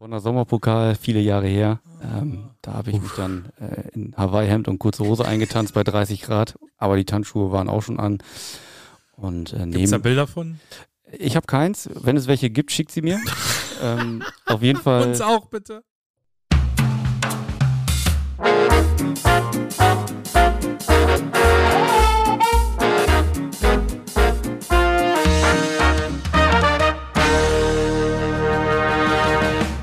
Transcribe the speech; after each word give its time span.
Bonner 0.00 0.20
Sommerpokal, 0.20 0.94
viele 0.94 1.20
Jahre 1.20 1.46
her. 1.46 1.78
Ähm, 2.02 2.52
da 2.62 2.72
habe 2.72 2.90
ich 2.90 2.98
mich 2.98 3.10
dann 3.18 3.50
äh, 3.60 3.90
in 3.92 4.16
Hawaii-Hemd 4.16 4.66
und 4.66 4.78
kurze 4.78 5.04
Hose 5.04 5.26
eingetanzt 5.26 5.74
bei 5.74 5.84
30 5.84 6.22
Grad, 6.22 6.58
aber 6.78 6.96
die 6.96 7.04
Tanzschuhe 7.04 7.52
waren 7.52 7.68
auch 7.68 7.82
schon 7.82 8.00
an. 8.00 8.16
Und 9.14 9.52
äh, 9.52 9.58
Gibt 9.66 9.74
es 9.74 9.90
da 9.90 9.98
neben, 9.98 10.02
Bilder 10.02 10.26
von? 10.26 10.58
ich 11.12 11.36
habe 11.36 11.44
keins. 11.44 11.90
Wenn 11.92 12.16
es 12.16 12.28
welche 12.28 12.48
gibt, 12.48 12.72
schickt 12.72 12.92
sie 12.92 13.02
mir. 13.02 13.20
ähm, 13.82 14.22
auf 14.46 14.62
jeden 14.62 14.80
Fall. 14.80 15.08
Uns 15.08 15.20
auch 15.20 15.44
bitte. 15.44 15.82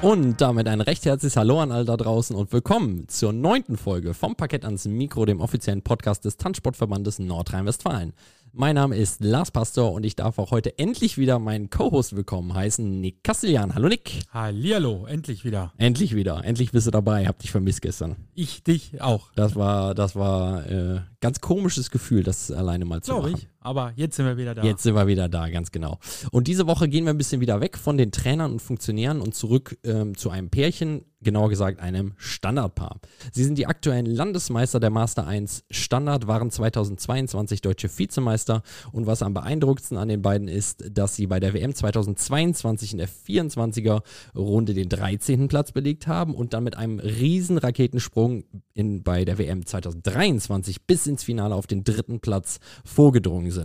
Und 0.07 0.39
damit 0.39 0.69
ein 0.69 0.79
recht 0.79 1.03
herzliches 1.03 1.35
Hallo 1.35 1.59
an 1.59 1.73
all 1.73 1.83
da 1.83 1.97
draußen 1.97 2.33
und 2.33 2.53
willkommen 2.53 3.09
zur 3.09 3.33
neunten 3.33 3.75
Folge 3.75 4.13
vom 4.13 4.37
Parkett 4.37 4.63
ans 4.63 4.85
Mikro, 4.85 5.25
dem 5.25 5.41
offiziellen 5.41 5.81
Podcast 5.81 6.23
des 6.23 6.37
Tanzsportverbandes 6.37 7.19
Nordrhein-Westfalen. 7.19 8.13
Mein 8.53 8.75
Name 8.75 8.95
ist 8.95 9.21
Lars 9.21 9.51
Pastor 9.51 9.91
und 9.91 10.05
ich 10.05 10.15
darf 10.15 10.39
auch 10.39 10.51
heute 10.51 10.79
endlich 10.79 11.17
wieder 11.17 11.39
meinen 11.39 11.69
Co-Host 11.69 12.15
willkommen 12.15 12.53
heißen, 12.53 13.01
Nick 13.01 13.21
Castellan. 13.21 13.75
Hallo 13.75 13.89
Nick. 13.89 14.21
Hallihallo, 14.33 15.05
endlich 15.07 15.43
wieder. 15.43 15.73
Endlich 15.77 16.15
wieder. 16.15 16.41
Endlich 16.45 16.71
bist 16.71 16.87
du 16.87 16.91
dabei. 16.91 17.27
Hab 17.27 17.39
dich 17.39 17.51
vermisst 17.51 17.81
gestern. 17.81 18.15
Ich 18.33 18.63
dich 18.63 19.01
auch, 19.01 19.33
Das 19.35 19.57
war, 19.57 19.93
das 19.93 20.15
war 20.15 20.65
äh, 20.71 21.01
ganz 21.19 21.41
komisches 21.41 21.91
Gefühl, 21.91 22.23
das 22.23 22.49
alleine 22.49 22.85
mal 22.85 23.01
zu 23.01 23.11
glaube 23.11 23.31
machen. 23.31 23.41
ich. 23.41 23.49
Aber 23.67 23.91
jetzt 23.97 24.15
sind 24.15 24.25
wir 24.25 24.37
wieder 24.37 24.55
da. 24.55 24.63
Jetzt 24.63 24.83
sind 24.83 24.95
wir 24.95 25.07
wieder 25.07 25.27
da, 25.27 25.49
ganz 25.49 25.73
genau. 25.73 25.99
Und 26.31 26.47
diese 26.47 26.67
Woche 26.67 26.87
gehen 26.87 27.03
wir 27.03 27.11
ein 27.11 27.17
bisschen 27.17 27.41
wieder 27.41 27.59
weg 27.59 27.77
von 27.77 27.97
den 27.97 28.13
Trainern 28.13 28.53
und 28.53 28.61
Funktionären 28.61 29.19
und 29.19 29.35
zurück 29.35 29.77
ähm, 29.83 30.15
zu 30.15 30.29
einem 30.29 30.49
Pärchen, 30.49 31.03
genauer 31.21 31.49
gesagt 31.49 31.81
einem 31.81 32.13
Standardpaar. 32.15 32.99
Sie 33.33 33.43
sind 33.43 33.57
die 33.57 33.65
aktuellen 33.65 34.05
Landesmeister 34.05 34.79
der 34.79 34.89
Master 34.89 35.27
1 35.27 35.65
Standard, 35.69 36.27
waren 36.27 36.49
2022 36.49 37.61
deutsche 37.61 37.89
Vizemeister 37.89 38.61
und 38.93 39.05
was 39.05 39.21
am 39.21 39.33
beeindruckendsten 39.33 39.97
an 39.97 40.07
den 40.07 40.21
beiden 40.21 40.47
ist, 40.47 40.85
dass 40.89 41.15
sie 41.15 41.27
bei 41.27 41.41
der 41.41 41.53
WM 41.53 41.73
2022 41.73 42.93
in 42.93 42.99
der 42.99 43.09
24er 43.09 44.01
Runde 44.33 44.75
den 44.75 44.87
13. 44.87 45.49
Platz 45.49 45.73
belegt 45.73 46.07
haben 46.07 46.35
und 46.35 46.53
dann 46.53 46.63
mit 46.63 46.77
einem 46.77 46.99
riesen 46.99 47.57
Raketensprung 47.57 48.45
in, 48.73 49.03
bei 49.03 49.25
der 49.25 49.37
WM 49.39 49.65
2023 49.65 50.85
bis 50.85 51.07
ins 51.07 51.23
Finale 51.23 51.55
auf 51.55 51.67
den 51.67 51.83
dritten 51.83 52.19
Platz 52.19 52.59
vorgedrungen 52.85 53.51
sind. 53.51 53.56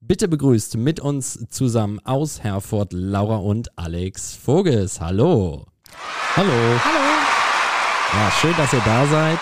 Bitte 0.00 0.28
begrüßt 0.28 0.76
mit 0.76 1.00
uns 1.00 1.46
zusammen 1.48 1.98
aus 2.04 2.42
Herford 2.42 2.92
Laura 2.92 3.36
und 3.36 3.76
Alex 3.78 4.34
Voges. 4.36 5.00
Hallo. 5.00 5.66
Hallo. 6.36 6.52
Ja, 8.12 8.30
schön, 8.40 8.54
dass 8.56 8.72
ihr 8.72 8.82
da 8.84 9.06
seid. 9.06 9.38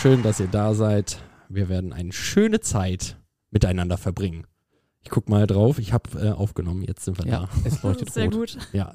Schön, 0.00 0.22
dass 0.22 0.40
ihr 0.40 0.48
da 0.48 0.74
seid. 0.74 1.18
Wir 1.48 1.68
werden 1.68 1.92
eine 1.92 2.12
schöne 2.12 2.60
Zeit 2.60 3.16
miteinander 3.50 3.96
verbringen. 3.98 4.46
Ich 5.02 5.10
guck 5.10 5.28
mal 5.28 5.46
drauf. 5.46 5.78
Ich 5.78 5.92
habe 5.92 6.10
äh, 6.20 6.30
aufgenommen. 6.30 6.82
Jetzt 6.82 7.04
sind 7.04 7.18
wir 7.18 7.26
Ja, 7.30 7.40
da. 7.40 7.48
es 7.64 7.82
leuchtet 7.82 8.12
Sehr 8.12 8.24
rot. 8.24 8.32
gut. 8.34 8.58
Ja. 8.72 8.94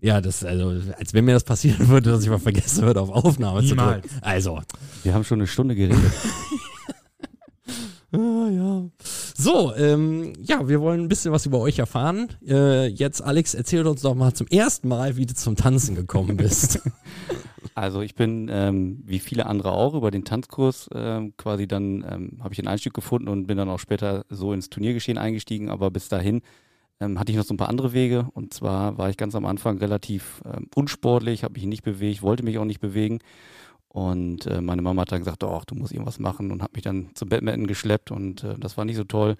Ja, 0.00 0.20
das, 0.20 0.44
also, 0.44 0.80
als 0.96 1.12
wenn 1.12 1.24
mir 1.24 1.32
das 1.34 1.42
passieren 1.44 1.88
würde, 1.88 2.10
dass 2.12 2.22
ich 2.22 2.28
mal 2.30 2.38
vergessen 2.38 2.84
würde, 2.84 3.00
auf 3.00 3.10
Aufnahme 3.10 3.62
Niemals. 3.62 4.02
zu 4.02 4.08
drücken. 4.08 4.22
Also, 4.24 4.60
Wir 5.02 5.12
haben 5.14 5.24
schon 5.24 5.40
eine 5.40 5.46
Stunde 5.48 5.74
geredet. 5.74 5.98
Ah, 8.12 8.48
ja. 8.50 8.88
So, 9.36 9.74
ähm, 9.74 10.32
ja, 10.42 10.66
wir 10.66 10.80
wollen 10.80 11.02
ein 11.02 11.08
bisschen 11.08 11.30
was 11.32 11.44
über 11.44 11.60
euch 11.60 11.78
erfahren. 11.78 12.28
Äh, 12.46 12.86
jetzt, 12.86 13.22
Alex, 13.22 13.54
erzähl 13.54 13.86
uns 13.86 14.00
doch 14.00 14.14
mal 14.14 14.32
zum 14.32 14.46
ersten 14.46 14.88
Mal, 14.88 15.16
wie 15.16 15.26
du 15.26 15.34
zum 15.34 15.56
Tanzen 15.56 15.94
gekommen 15.94 16.36
bist. 16.36 16.80
Also 17.74 18.00
ich 18.00 18.16
bin 18.16 18.48
ähm, 18.50 19.02
wie 19.04 19.20
viele 19.20 19.46
andere 19.46 19.70
auch 19.70 19.94
über 19.94 20.10
den 20.10 20.24
Tanzkurs 20.24 20.90
ähm, 20.92 21.34
quasi 21.36 21.68
dann 21.68 22.04
ähm, 22.08 22.38
habe 22.40 22.52
ich 22.52 22.56
den 22.56 22.66
Einstieg 22.66 22.92
gefunden 22.92 23.28
und 23.28 23.46
bin 23.46 23.56
dann 23.56 23.68
auch 23.68 23.78
später 23.78 24.24
so 24.30 24.52
ins 24.52 24.68
Turniergeschehen 24.68 25.16
eingestiegen. 25.16 25.68
Aber 25.68 25.92
bis 25.92 26.08
dahin 26.08 26.42
ähm, 26.98 27.20
hatte 27.20 27.30
ich 27.30 27.38
noch 27.38 27.44
so 27.44 27.54
ein 27.54 27.56
paar 27.56 27.68
andere 27.68 27.92
Wege. 27.92 28.26
Und 28.34 28.52
zwar 28.52 28.98
war 28.98 29.10
ich 29.10 29.16
ganz 29.16 29.36
am 29.36 29.46
Anfang 29.46 29.78
relativ 29.78 30.42
ähm, 30.44 30.66
unsportlich, 30.74 31.44
habe 31.44 31.54
mich 31.54 31.66
nicht 31.66 31.84
bewegt, 31.84 32.22
wollte 32.22 32.42
mich 32.42 32.58
auch 32.58 32.64
nicht 32.64 32.80
bewegen. 32.80 33.20
Und 33.88 34.46
äh, 34.46 34.60
meine 34.60 34.82
Mama 34.82 35.02
hat 35.02 35.12
dann 35.12 35.20
gesagt, 35.20 35.42
ach, 35.44 35.64
du 35.64 35.74
musst 35.74 35.92
irgendwas 35.92 36.18
machen 36.18 36.50
und 36.52 36.62
hat 36.62 36.74
mich 36.74 36.82
dann 36.82 37.10
zum 37.14 37.30
Badminton 37.30 37.66
geschleppt 37.66 38.10
und 38.10 38.44
äh, 38.44 38.54
das 38.58 38.76
war 38.76 38.84
nicht 38.84 38.96
so 38.96 39.04
toll. 39.04 39.36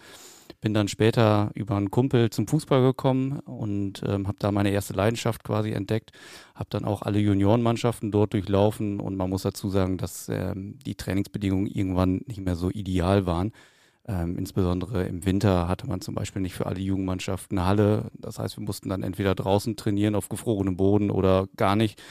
Bin 0.60 0.74
dann 0.74 0.88
später 0.88 1.50
über 1.54 1.76
einen 1.76 1.90
Kumpel 1.90 2.30
zum 2.30 2.48
Fußball 2.48 2.82
gekommen 2.82 3.40
und 3.40 4.02
ähm, 4.06 4.26
habe 4.26 4.38
da 4.40 4.50
meine 4.50 4.70
erste 4.70 4.94
Leidenschaft 4.94 5.44
quasi 5.44 5.70
entdeckt. 5.72 6.12
Habe 6.54 6.70
dann 6.70 6.84
auch 6.84 7.02
alle 7.02 7.18
Juniorenmannschaften 7.18 8.10
dort 8.10 8.32
durchlaufen 8.32 8.98
und 9.00 9.16
man 9.16 9.30
muss 9.30 9.42
dazu 9.42 9.68
sagen, 9.68 9.98
dass 9.98 10.28
ähm, 10.30 10.78
die 10.84 10.94
Trainingsbedingungen 10.94 11.66
irgendwann 11.66 12.22
nicht 12.26 12.40
mehr 12.40 12.56
so 12.56 12.70
ideal 12.70 13.26
waren. 13.26 13.52
Ähm, 14.08 14.38
insbesondere 14.38 15.06
im 15.06 15.26
Winter 15.26 15.68
hatte 15.68 15.86
man 15.86 16.00
zum 16.00 16.14
Beispiel 16.14 16.40
nicht 16.40 16.54
für 16.54 16.64
alle 16.64 16.80
Jugendmannschaften 16.80 17.58
eine 17.58 17.68
Halle. 17.68 18.10
Das 18.14 18.38
heißt, 18.38 18.56
wir 18.56 18.64
mussten 18.64 18.88
dann 18.88 19.02
entweder 19.02 19.34
draußen 19.34 19.76
trainieren 19.76 20.14
auf 20.14 20.30
gefrorenem 20.30 20.78
Boden 20.78 21.10
oder 21.10 21.46
gar 21.56 21.76
nicht. 21.76 22.02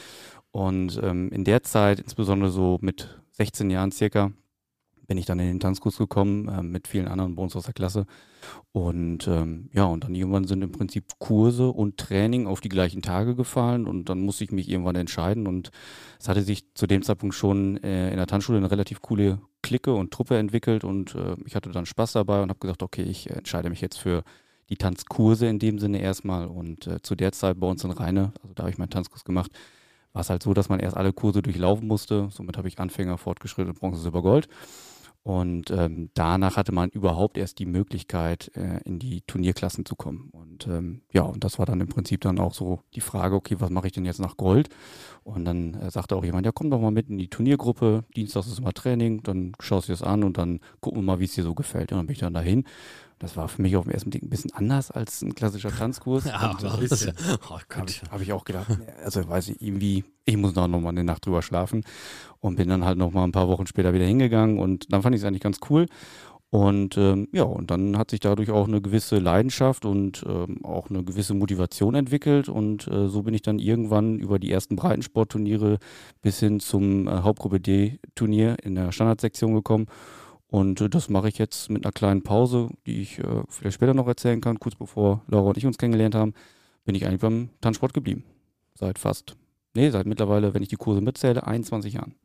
Und 0.57 1.00
ähm, 1.03 1.29
in 1.29 1.44
der 1.44 1.62
Zeit, 1.62 2.00
insbesondere 2.00 2.50
so 2.50 2.79
mit 2.81 3.19
16 3.34 3.69
Jahren 3.69 3.91
circa, 3.91 4.31
bin 5.06 5.19
ich 5.19 5.28
dann 5.28 5.38
in 5.38 5.45
den 5.45 5.59
Tanzkurs 5.59 6.00
gekommen 6.00 6.47
äh, 6.47 6.63
mit 6.63 6.88
vielen 6.88 7.07
anderen 7.07 7.35
bei 7.35 7.44
uns 7.44 7.56
aus 7.56 7.66
der 7.66 7.75
Klasse. 7.75 8.07
Und 8.72 9.28
ähm, 9.28 9.69
ja, 9.72 9.84
und 9.84 10.03
dann 10.03 10.16
irgendwann 10.16 10.46
sind 10.46 10.63
im 10.63 10.72
Prinzip 10.72 11.19
Kurse 11.19 11.67
und 11.67 11.97
Training 11.97 12.47
auf 12.47 12.59
die 12.59 12.69
gleichen 12.69 13.03
Tage 13.03 13.35
gefallen 13.35 13.85
und 13.85 14.09
dann 14.09 14.22
musste 14.22 14.46
ich 14.46 14.51
mich 14.51 14.67
irgendwann 14.67 14.96
entscheiden. 14.96 15.46
Und 15.46 15.69
es 16.19 16.28
hatte 16.28 16.41
sich 16.41 16.73
zu 16.73 16.88
dem 16.88 17.03
Zeitpunkt 17.03 17.35
schon 17.35 17.78
äh, 17.84 18.09
in 18.09 18.17
der 18.17 18.25
Tanzschule 18.25 18.57
eine 18.57 18.72
relativ 18.72 19.03
coole 19.03 19.40
Clique 19.62 19.94
und 19.94 20.09
Truppe 20.09 20.40
entwickelt 20.40 20.84
und 20.84 21.13
äh, 21.13 21.35
ich 21.46 21.56
hatte 21.56 21.69
dann 21.69 21.85
Spaß 21.85 22.13
dabei 22.13 22.41
und 22.41 22.50
habe 22.50 22.59
gesagt, 22.59 22.81
okay, 22.81 23.03
ich 23.03 23.29
entscheide 23.29 23.69
mich 23.69 23.81
jetzt 23.81 24.00
für 24.00 24.23
die 24.69 24.78
Tanzkurse 24.78 25.46
in 25.46 25.59
dem 25.59 25.78
Sinne 25.78 26.01
erstmal. 26.01 26.47
Und 26.47 26.88
äh, 26.88 27.00
zu 27.03 27.13
der 27.13 27.31
Zeit 27.31 27.59
bei 27.59 27.67
uns 27.67 27.84
in 27.84 27.91
Rheine, 27.91 28.34
also 28.41 28.56
da 28.56 28.63
habe 28.63 28.72
ich 28.72 28.79
meinen 28.79 28.90
Tanzkurs 28.90 29.23
gemacht, 29.23 29.51
war 30.17 30.22
es 30.22 30.31
halt 30.31 30.41
so, 30.41 30.55
dass 30.55 30.67
man 30.67 30.79
erst 30.79 30.97
alle 30.97 31.13
Kurse 31.13 31.44
durchlaufen 31.44 31.88
musste. 31.88 32.29
Somit 32.31 32.57
habe 32.57 32.67
ich 32.67 32.79
Anfänger, 32.79 33.19
Fortgeschritten, 33.19 33.75
Bronze, 33.75 34.01
Silber, 34.01 34.23
Gold. 34.23 34.47
Und 35.22 35.69
ähm, 35.69 36.09
danach 36.16 36.57
hatte 36.57 36.72
man 36.72 36.89
überhaupt 36.89 37.38
erst 37.38 37.59
die 37.59 37.67
Möglichkeit, 37.67 38.50
äh, 38.55 38.79
in 38.83 38.97
die 38.97 39.22
Turnierklassen 39.28 39.85
zu 39.85 39.95
kommen. 39.95 40.29
Und 40.31 40.66
ähm, 40.66 41.01
ja, 41.13 41.22
und 41.22 41.44
das 41.44 41.59
war 41.59 41.67
dann 41.67 41.81
im 41.81 41.89
Prinzip 41.89 42.22
dann 42.22 42.39
auch 42.39 42.55
so 42.55 42.79
die 42.95 43.01
Frage, 43.01 43.35
okay, 43.35 43.57
was 43.59 43.69
mache 43.69 43.85
ich 43.85 43.94
denn 43.94 44.05
jetzt 44.05 44.19
nach 44.19 44.38
Gold? 44.38 44.69
Und 45.23 45.45
dann 45.45 45.75
äh, 45.75 45.91
sagte 45.91 46.16
auch 46.16 46.23
jemand, 46.23 46.47
ja, 46.47 46.51
komm 46.51 46.72
doch 46.72 46.81
mal 46.81 46.89
mit 46.89 47.09
in 47.09 47.19
die 47.19 47.29
Turniergruppe, 47.29 48.03
Dienstags 48.16 48.47
ist 48.47 48.57
immer 48.57 48.73
Training, 48.73 49.22
dann 49.22 49.51
schaust 49.59 49.88
du 49.88 49.91
dir 49.91 49.99
das 49.99 50.07
an 50.07 50.23
und 50.23 50.39
dann 50.39 50.61
gucken 50.79 51.01
wir 51.01 51.05
mal, 51.05 51.19
wie 51.19 51.25
es 51.25 51.35
dir 51.35 51.44
so 51.44 51.53
gefällt. 51.53 51.91
Und 51.91 51.99
dann 51.99 52.07
bin 52.07 52.13
ich 52.13 52.22
dann 52.22 52.34
dahin. 52.34 52.63
Das 53.19 53.35
war 53.35 53.47
für 53.47 53.61
mich 53.61 53.75
auf 53.75 53.85
den 53.85 53.94
ersten 53.94 54.11
Blick 54.11 54.23
ein 54.23 54.29
bisschen 54.29 54.53
anders 54.53 54.91
als 54.91 55.22
ein 55.22 55.33
klassischer 55.33 55.72
Tanzkurs. 55.72 56.25
Ja, 56.28 56.51
und, 56.51 56.63
aber 56.63 56.81
ist 56.81 57.05
ja, 57.05 57.13
oh 57.50 57.59
habe 57.73 57.89
ich, 57.89 58.01
hab 58.03 58.22
ich 58.22 58.33
auch 58.33 58.45
gedacht, 58.45 58.67
also 59.03 59.28
weiß 59.28 59.50
ich, 59.50 59.61
irgendwie, 59.61 60.03
ich 60.25 60.38
muss 60.38 60.53
da 60.53 60.67
nochmal 60.67 60.91
eine 60.91 61.03
Nacht 61.03 61.25
drüber 61.25 61.41
schlafen 61.41 61.83
und 62.39 62.57
bin 62.57 62.69
dann 62.69 62.83
halt 62.83 62.97
nochmal 62.97 63.23
ein 63.23 63.31
paar 63.31 63.47
Wochen 63.47 63.66
später 63.66 63.94
wieder 63.94 64.05
hingegangen 64.05 64.59
und 64.59 64.91
dann 64.91 65.01
fand 65.01 65.16
ich 65.16 65.22
es 65.22 65.25
eigentlich 65.25 65.41
ganz 65.41 65.59
cool. 65.69 65.88
Und 66.50 66.97
ähm, 66.97 67.28
ja, 67.33 67.44
und 67.44 67.72
dann 67.72 67.97
hat 67.97 68.11
sich 68.11 68.22
dadurch 68.22 68.51
auch 68.51 68.67
eine 68.67 68.81
gewisse 68.81 69.19
Leidenschaft 69.19 69.85
und 69.85 70.25
ähm, 70.28 70.63
auch 70.63 70.89
eine 70.89 71.03
gewisse 71.03 71.34
Motivation 71.34 71.94
entwickelt. 71.94 72.47
Und 72.47 72.88
äh, 72.88 73.09
so 73.09 73.23
bin 73.23 73.34
ich 73.34 73.41
dann 73.41 73.59
irgendwann 73.59 74.17
über 74.17 74.39
die 74.39 74.51
ersten 74.51 74.78
Breitensportturniere 74.78 75.78
bis 76.22 76.39
hin 76.39 76.61
zum 76.61 77.07
äh, 77.07 77.11
Hauptgruppe 77.11 77.59
D-Turnier 77.59 78.55
in 78.63 78.75
der 78.75 78.94
Standardsektion 78.94 79.55
gekommen. 79.55 79.88
Und 80.47 80.81
äh, 80.81 80.90
das 80.90 81.09
mache 81.09 81.28
ich 81.30 81.38
jetzt 81.38 81.69
mit 81.69 81.85
einer 81.85 81.91
kleinen 81.91 82.24
Pause, 82.24 82.69
die 82.85 83.02
ich 83.02 83.19
äh, 83.19 83.44
vielleicht 83.50 83.75
später 83.75 83.94
noch 83.94 84.08
erzählen 84.08 84.41
kann. 84.41 84.59
Kurz 84.59 84.75
bevor 84.75 85.24
Laura 85.28 85.50
und 85.50 85.58
ich 85.58 85.66
uns 85.66 85.78
kennengelernt 85.78 86.16
haben, 86.16 86.34
bin 86.85 86.96
ich 86.96 87.06
eigentlich 87.06 87.22
beim 87.22 87.50
Tanzsport 87.62 87.94
geblieben. 87.94 88.24
Seit 88.74 89.00
fast, 89.00 89.35
nee, 89.73 89.90
seit 89.90 90.05
mittlerweile, 90.05 90.53
wenn 90.53 90.64
ich 90.64 90.70
die 90.70 90.78
Kurse 90.78 91.02
mitzähle, 91.02 91.46
21 91.46 91.94
Jahren. 91.94 92.16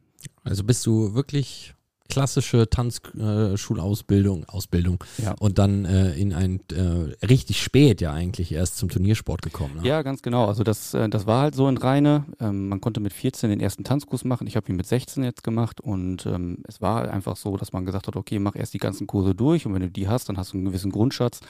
Also 0.45 0.63
bist 0.65 0.87
du 0.87 1.15
wirklich 1.15 1.75
klassische 2.13 2.69
Tanzschulausbildung, 2.69 4.45
Ausbildung 4.45 5.03
Ja. 5.19 5.35
und 5.41 5.59
dann 5.59 5.85
äh, 5.85 6.13
in 6.15 6.33
ein 6.33 6.61
äh, 6.73 7.27
richtig 7.27 7.63
spät 7.63 8.01
ja 8.01 8.13
eigentlich 8.13 8.53
erst 8.53 8.77
zum 8.77 8.89
Turniersport 8.89 9.43
gekommen. 9.43 9.77
Ne? 9.81 9.89
Ja, 9.89 10.03
ganz 10.03 10.23
genau. 10.23 10.47
Also 10.47 10.63
das, 10.63 10.95
äh, 10.95 11.09
das 11.09 11.27
war 11.27 11.43
halt 11.43 11.55
so 11.55 11.69
in 11.69 11.77
Rheine. 11.79 12.25
Ähm, 12.41 12.69
man 12.69 12.81
konnte 12.81 13.01
mit 13.01 13.13
14 13.13 13.51
den 13.51 13.61
ersten 13.61 13.85
Tanzkurs 13.85 14.25
machen. 14.25 14.47
Ich 14.47 14.57
habe 14.57 14.71
ihn 14.71 14.77
mit 14.77 14.87
16 14.87 15.25
jetzt 15.25 15.43
gemacht 15.43 15.81
und 15.81 16.27
ähm, 16.27 16.59
es 16.69 16.81
war 16.81 16.97
halt 16.97 17.11
einfach 17.11 17.37
so, 17.37 17.57
dass 17.57 17.73
man 17.73 17.85
gesagt 17.87 18.07
hat, 18.07 18.17
okay, 18.17 18.39
mach 18.39 18.57
erst 18.57 18.75
die 18.75 18.79
ganzen 18.79 19.07
Kurse 19.07 19.35
durch 19.35 19.67
und 19.67 19.75
wenn 19.75 19.83
du 19.83 19.91
die 19.91 20.09
hast, 20.09 20.29
dann 20.29 20.37
hast 20.37 20.53
du 20.53 20.59
einen 20.59 20.67
gewissen 20.67 20.91
Grundschatz 20.93 21.41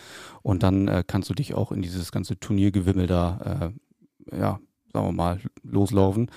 und 0.42 0.62
dann 0.62 0.86
äh, 0.88 1.02
kannst 1.06 1.28
du 1.30 1.34
dich 1.34 1.54
auch 1.54 1.72
in 1.72 1.82
dieses 1.82 2.12
ganze 2.12 2.38
Turniergewimmel 2.38 3.06
da, 3.06 3.72
äh, 4.30 4.36
ja, 4.38 4.60
sagen 4.92 5.06
wir 5.06 5.12
mal, 5.12 5.40
loslaufen. 5.64 6.30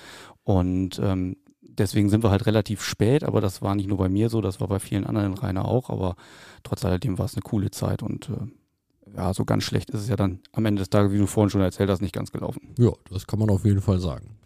Und 0.44 1.00
ähm, 1.02 1.36
deswegen 1.78 2.08
sind 2.08 2.22
wir 2.22 2.30
halt 2.30 2.46
relativ 2.46 2.82
spät, 2.82 3.24
aber 3.24 3.40
das 3.40 3.62
war 3.62 3.74
nicht 3.74 3.88
nur 3.88 3.98
bei 3.98 4.08
mir 4.08 4.28
so, 4.28 4.40
das 4.40 4.60
war 4.60 4.68
bei 4.68 4.78
vielen 4.78 5.06
anderen 5.06 5.32
in 5.32 5.38
Rheine 5.38 5.64
auch, 5.64 5.90
aber 5.90 6.16
trotz 6.62 6.84
alledem 6.84 7.18
war 7.18 7.26
es 7.26 7.34
eine 7.34 7.42
coole 7.42 7.70
Zeit 7.70 8.02
und 8.02 8.28
äh, 8.28 9.16
ja, 9.16 9.32
so 9.32 9.44
ganz 9.44 9.64
schlecht 9.64 9.90
ist 9.90 10.00
es 10.00 10.08
ja 10.08 10.16
dann 10.16 10.40
am 10.52 10.66
Ende 10.66 10.80
des 10.80 10.90
Tages, 10.90 11.12
wie 11.12 11.18
du 11.18 11.26
vorhin 11.26 11.50
schon 11.50 11.60
erzählt 11.60 11.90
hast, 11.90 12.02
nicht 12.02 12.14
ganz 12.14 12.32
gelaufen. 12.32 12.74
Ja, 12.78 12.92
das 13.10 13.26
kann 13.26 13.38
man 13.38 13.50
auf 13.50 13.64
jeden 13.64 13.80
Fall 13.80 13.98
sagen. 13.98 14.36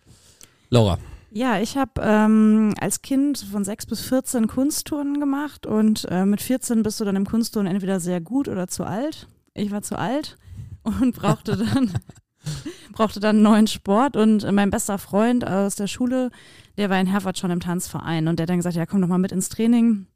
Laura. 0.68 0.98
Ja, 1.32 1.60
ich 1.60 1.76
habe 1.76 2.00
ähm, 2.00 2.74
als 2.80 3.02
Kind 3.02 3.38
von 3.38 3.64
6 3.64 3.86
bis 3.86 4.00
14 4.00 4.48
Kunstturnen 4.48 5.20
gemacht 5.20 5.64
und 5.64 6.06
äh, 6.10 6.26
mit 6.26 6.40
14 6.40 6.82
bist 6.82 6.98
du 7.00 7.04
dann 7.04 7.16
im 7.16 7.24
Kunstturnen 7.24 7.72
entweder 7.72 8.00
sehr 8.00 8.20
gut 8.20 8.48
oder 8.48 8.66
zu 8.66 8.84
alt. 8.84 9.28
Ich 9.54 9.70
war 9.70 9.82
zu 9.82 9.96
alt 9.96 10.36
und 10.82 11.14
brauchte 11.14 11.56
dann 11.56 11.92
brauchte 12.92 13.20
dann 13.20 13.36
einen 13.36 13.42
neuen 13.42 13.66
Sport 13.66 14.16
und 14.16 14.44
äh, 14.44 14.52
mein 14.52 14.70
bester 14.70 14.98
Freund 14.98 15.46
aus 15.46 15.76
der 15.76 15.86
Schule, 15.86 16.30
der 16.78 16.90
war 16.90 17.00
in 17.00 17.06
Herford 17.06 17.38
schon 17.38 17.50
im 17.50 17.60
Tanzverein 17.60 18.28
und 18.28 18.38
der 18.38 18.44
hat 18.44 18.50
dann 18.50 18.58
gesagt, 18.58 18.76
ja 18.76 18.86
komm 18.86 19.00
doch 19.00 19.08
mal 19.08 19.18
mit 19.18 19.32
ins 19.32 19.48
Training. 19.48 20.06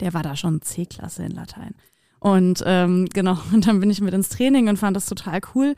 Der 0.00 0.14
war 0.14 0.22
da 0.22 0.36
schon 0.36 0.62
C-Klasse 0.62 1.24
in 1.24 1.32
Latein. 1.32 1.74
Und 2.20 2.62
ähm, 2.66 3.06
genau, 3.12 3.38
und 3.52 3.66
dann 3.66 3.80
bin 3.80 3.90
ich 3.90 4.00
mit 4.00 4.14
ins 4.14 4.28
Training 4.28 4.68
und 4.68 4.78
fand 4.78 4.96
das 4.96 5.06
total 5.06 5.40
cool. 5.54 5.74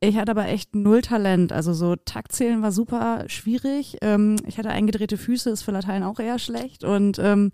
Ich 0.00 0.16
hatte 0.16 0.32
aber 0.32 0.48
echt 0.48 0.74
null 0.74 1.00
Talent. 1.00 1.52
Also 1.52 1.72
so 1.74 1.94
Taktzählen 1.94 2.60
war 2.60 2.72
super 2.72 3.24
schwierig. 3.28 3.98
Ähm, 4.02 4.36
ich 4.46 4.58
hatte 4.58 4.70
eingedrehte 4.70 5.16
Füße, 5.16 5.50
ist 5.50 5.62
für 5.62 5.70
Latein 5.70 6.02
auch 6.02 6.18
eher 6.18 6.40
schlecht. 6.40 6.82
Und 6.82 7.20
ähm, 7.20 7.52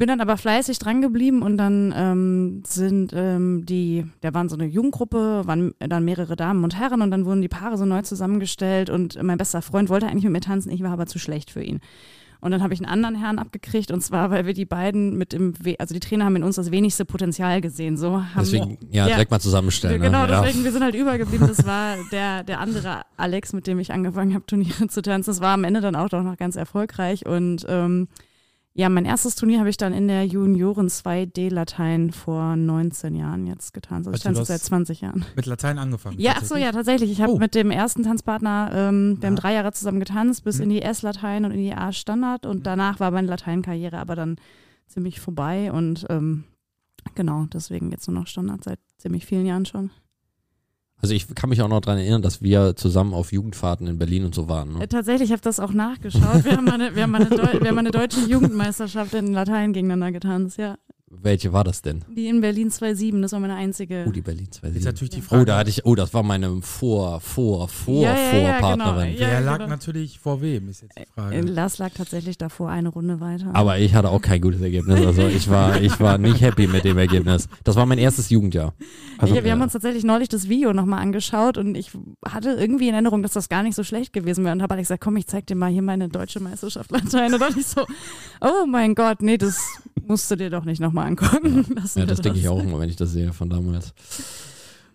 bin 0.00 0.08
dann 0.08 0.22
aber 0.22 0.38
fleißig 0.38 0.78
dran 0.78 1.02
geblieben 1.02 1.42
und 1.42 1.58
dann 1.58 1.92
ähm, 1.94 2.62
sind 2.66 3.12
ähm, 3.14 3.66
die, 3.66 4.06
da 4.22 4.32
waren 4.32 4.48
so 4.48 4.56
eine 4.56 4.64
Jugendgruppe, 4.64 5.42
waren 5.44 5.74
dann 5.78 6.06
mehrere 6.06 6.36
Damen 6.36 6.64
und 6.64 6.74
Herren 6.78 7.02
und 7.02 7.10
dann 7.10 7.26
wurden 7.26 7.42
die 7.42 7.48
Paare 7.48 7.76
so 7.76 7.84
neu 7.84 8.00
zusammengestellt 8.00 8.88
und 8.88 9.22
mein 9.22 9.36
bester 9.36 9.60
Freund 9.60 9.90
wollte 9.90 10.06
eigentlich 10.06 10.24
mit 10.24 10.32
mir 10.32 10.40
tanzen, 10.40 10.72
ich 10.72 10.82
war 10.82 10.90
aber 10.90 11.04
zu 11.04 11.18
schlecht 11.18 11.50
für 11.50 11.62
ihn. 11.62 11.80
Und 12.40 12.50
dann 12.50 12.62
habe 12.62 12.72
ich 12.72 12.80
einen 12.80 12.90
anderen 12.90 13.14
Herrn 13.14 13.38
abgekriegt 13.38 13.90
und 13.90 14.00
zwar, 14.00 14.30
weil 14.30 14.46
wir 14.46 14.54
die 14.54 14.64
beiden 14.64 15.18
mit 15.18 15.34
dem, 15.34 15.52
We 15.62 15.78
also 15.78 15.92
die 15.92 16.00
Trainer 16.00 16.24
haben 16.24 16.36
in 16.36 16.44
uns 16.44 16.56
das 16.56 16.70
wenigste 16.70 17.04
Potenzial 17.04 17.60
gesehen. 17.60 17.98
So 17.98 18.22
haben 18.22 18.30
deswegen, 18.38 18.78
ja, 18.90 19.06
ja, 19.06 19.08
direkt 19.08 19.30
mal 19.30 19.38
zusammenstellen. 19.38 20.00
Genau, 20.00 20.22
ne? 20.26 20.40
deswegen, 20.42 20.64
wir 20.64 20.72
sind 20.72 20.82
halt 20.82 20.94
übergeblieben. 20.94 21.46
Das 21.46 21.66
war 21.66 21.96
der, 22.10 22.42
der 22.42 22.60
andere 22.60 23.02
Alex, 23.18 23.52
mit 23.52 23.66
dem 23.66 23.78
ich 23.78 23.92
angefangen 23.92 24.32
habe, 24.32 24.46
Turniere 24.46 24.86
zu 24.88 25.02
tanzen. 25.02 25.28
Das 25.28 25.42
war 25.42 25.52
am 25.52 25.64
Ende 25.64 25.82
dann 25.82 25.94
auch 25.94 26.08
doch 26.08 26.22
noch 26.22 26.38
ganz 26.38 26.56
erfolgreich 26.56 27.26
und 27.26 27.66
ähm, 27.68 28.08
ja, 28.72 28.88
mein 28.88 29.04
erstes 29.04 29.34
Turnier 29.34 29.58
habe 29.58 29.68
ich 29.68 29.76
dann 29.76 29.92
in 29.92 30.06
der 30.06 30.24
Junioren 30.24 30.88
2D 30.88 31.52
Latein 31.52 32.12
vor 32.12 32.54
19 32.54 33.16
Jahren 33.16 33.46
jetzt 33.46 33.74
getan. 33.74 33.98
Also 33.98 34.12
ich 34.12 34.20
tanze 34.20 34.44
seit 34.44 34.60
20 34.60 35.00
Jahren. 35.00 35.24
Mit 35.34 35.46
Latein 35.46 35.78
angefangen? 35.78 36.20
Ja, 36.20 36.34
ach 36.36 36.44
so, 36.44 36.54
ja, 36.54 36.70
tatsächlich. 36.70 37.10
Ich 37.10 37.20
habe 37.20 37.32
oh. 37.32 37.38
mit 37.38 37.56
dem 37.56 37.72
ersten 37.72 38.04
Tanzpartner, 38.04 38.70
ähm, 38.72 39.16
wir 39.16 39.22
ja. 39.22 39.26
haben 39.26 39.36
drei 39.36 39.54
Jahre 39.54 39.72
zusammen 39.72 39.98
getanzt, 39.98 40.44
bis 40.44 40.58
mhm. 40.58 40.62
in 40.64 40.68
die 40.70 40.82
S-Latein 40.82 41.44
und 41.44 41.50
in 41.50 41.58
die 41.58 41.74
A-Standard 41.74 42.46
und 42.46 42.58
mhm. 42.58 42.62
danach 42.62 43.00
war 43.00 43.10
meine 43.10 43.26
Lateinkarriere 43.26 43.98
aber 43.98 44.14
dann 44.14 44.36
ziemlich 44.86 45.20
vorbei 45.20 45.72
und 45.72 46.06
ähm, 46.08 46.44
genau, 47.16 47.46
deswegen 47.52 47.90
jetzt 47.90 48.06
nur 48.06 48.20
noch 48.20 48.28
Standard 48.28 48.62
seit 48.62 48.78
ziemlich 48.98 49.26
vielen 49.26 49.46
Jahren 49.46 49.66
schon. 49.66 49.90
Also 51.02 51.14
ich 51.14 51.34
kann 51.34 51.48
mich 51.48 51.62
auch 51.62 51.68
noch 51.68 51.80
daran 51.80 51.98
erinnern, 51.98 52.22
dass 52.22 52.42
wir 52.42 52.76
zusammen 52.76 53.14
auf 53.14 53.32
Jugendfahrten 53.32 53.86
in 53.86 53.98
Berlin 53.98 54.24
und 54.24 54.34
so 54.34 54.48
waren. 54.48 54.74
Ne? 54.74 54.84
Äh, 54.84 54.88
tatsächlich, 54.88 55.30
ich 55.30 55.32
habe 55.32 55.42
das 55.42 55.58
auch 55.58 55.72
nachgeschaut. 55.72 56.44
Wir 56.44 56.56
haben, 56.56 56.68
eine, 56.68 56.94
wir, 56.94 57.04
haben 57.04 57.14
eine 57.14 57.30
wir 57.30 57.68
haben 57.68 57.78
eine 57.78 57.90
deutsche 57.90 58.20
Jugendmeisterschaft 58.20 59.14
in 59.14 59.32
Latein 59.32 59.72
gegeneinander 59.72 60.12
getanzt, 60.12 60.58
ja. 60.58 60.76
Welche 61.12 61.52
war 61.52 61.64
das 61.64 61.82
denn? 61.82 62.04
Die 62.16 62.28
in 62.28 62.40
Berlin 62.40 62.70
2.7, 62.70 63.20
das 63.20 63.32
war 63.32 63.40
meine 63.40 63.56
einzige. 63.56 64.04
Oh, 64.06 64.12
die 64.12 64.20
Berlin 64.20 64.46
2.7. 64.46 64.76
Ist 64.76 64.84
natürlich 64.84 65.10
die 65.10 65.20
Frage. 65.20 65.42
Oh, 65.42 65.44
da 65.44 65.58
hatte 65.58 65.68
ich, 65.68 65.84
oh, 65.84 65.96
das 65.96 66.14
war 66.14 66.22
meine 66.22 66.62
Vor, 66.62 67.20
Vor, 67.20 67.68
Vor, 67.68 68.02
ja, 68.04 68.14
ja, 68.14 68.38
ja, 68.38 68.58
Vorpartnerin. 68.58 69.16
Genau. 69.16 69.26
Wer 69.28 69.40
lag 69.40 69.58
genau. 69.58 69.70
natürlich 69.70 70.20
vor 70.20 70.40
wem, 70.40 70.68
ist 70.68 70.82
jetzt 70.82 70.96
die 70.96 71.06
Frage. 71.12 71.34
Äh, 71.34 71.40
Lars 71.40 71.78
lag 71.78 71.90
tatsächlich 71.94 72.38
davor 72.38 72.70
eine 72.70 72.90
Runde 72.90 73.18
weiter. 73.18 73.50
Aber 73.54 73.78
ich 73.78 73.92
hatte 73.94 74.08
auch 74.08 74.22
kein 74.22 74.40
gutes 74.40 74.60
Ergebnis. 74.60 75.04
Also 75.04 75.26
ich 75.26 75.50
war, 75.50 75.82
ich 75.82 75.98
war 75.98 76.16
nicht 76.16 76.40
happy 76.40 76.68
mit 76.68 76.84
dem 76.84 76.96
Ergebnis. 76.96 77.48
Das 77.64 77.74
war 77.74 77.86
mein 77.86 77.98
erstes 77.98 78.30
Jugendjahr. 78.30 78.72
Also, 79.18 79.34
wir 79.34 79.50
haben 79.50 79.62
uns 79.62 79.72
tatsächlich 79.72 80.04
neulich 80.04 80.28
das 80.28 80.48
Video 80.48 80.72
nochmal 80.72 81.02
angeschaut 81.02 81.58
und 81.58 81.74
ich 81.74 81.90
hatte 82.24 82.52
irgendwie 82.52 82.86
in 82.86 82.94
Erinnerung, 82.94 83.24
dass 83.24 83.32
das 83.32 83.48
gar 83.48 83.64
nicht 83.64 83.74
so 83.74 83.82
schlecht 83.82 84.12
gewesen 84.12 84.44
wäre. 84.44 84.54
Und 84.54 84.62
habe 84.62 84.76
gesagt, 84.76 85.02
komm, 85.02 85.16
ich 85.16 85.26
zeig 85.26 85.46
dir 85.48 85.56
mal 85.56 85.70
hier 85.72 85.82
meine 85.82 86.08
deutsche 86.08 86.38
Meisterschaft 86.38 86.92
Latein. 86.92 87.34
Und 87.34 87.40
dann 87.40 87.58
ich 87.58 87.66
so, 87.66 87.84
oh 88.40 88.66
mein 88.66 88.94
Gott, 88.94 89.22
nee, 89.22 89.36
das 89.36 89.58
musst 90.10 90.30
du 90.30 90.36
dir 90.36 90.50
doch 90.50 90.64
nicht 90.64 90.80
nochmal 90.80 91.06
angucken. 91.06 91.64
Ja, 91.94 92.04
das 92.06 92.20
denke 92.20 92.38
ich 92.38 92.48
auch 92.48 92.60
immer, 92.62 92.80
wenn 92.80 92.90
ich 92.90 92.96
das 92.96 93.12
sehe 93.12 93.32
von 93.32 93.48
damals. 93.48 93.94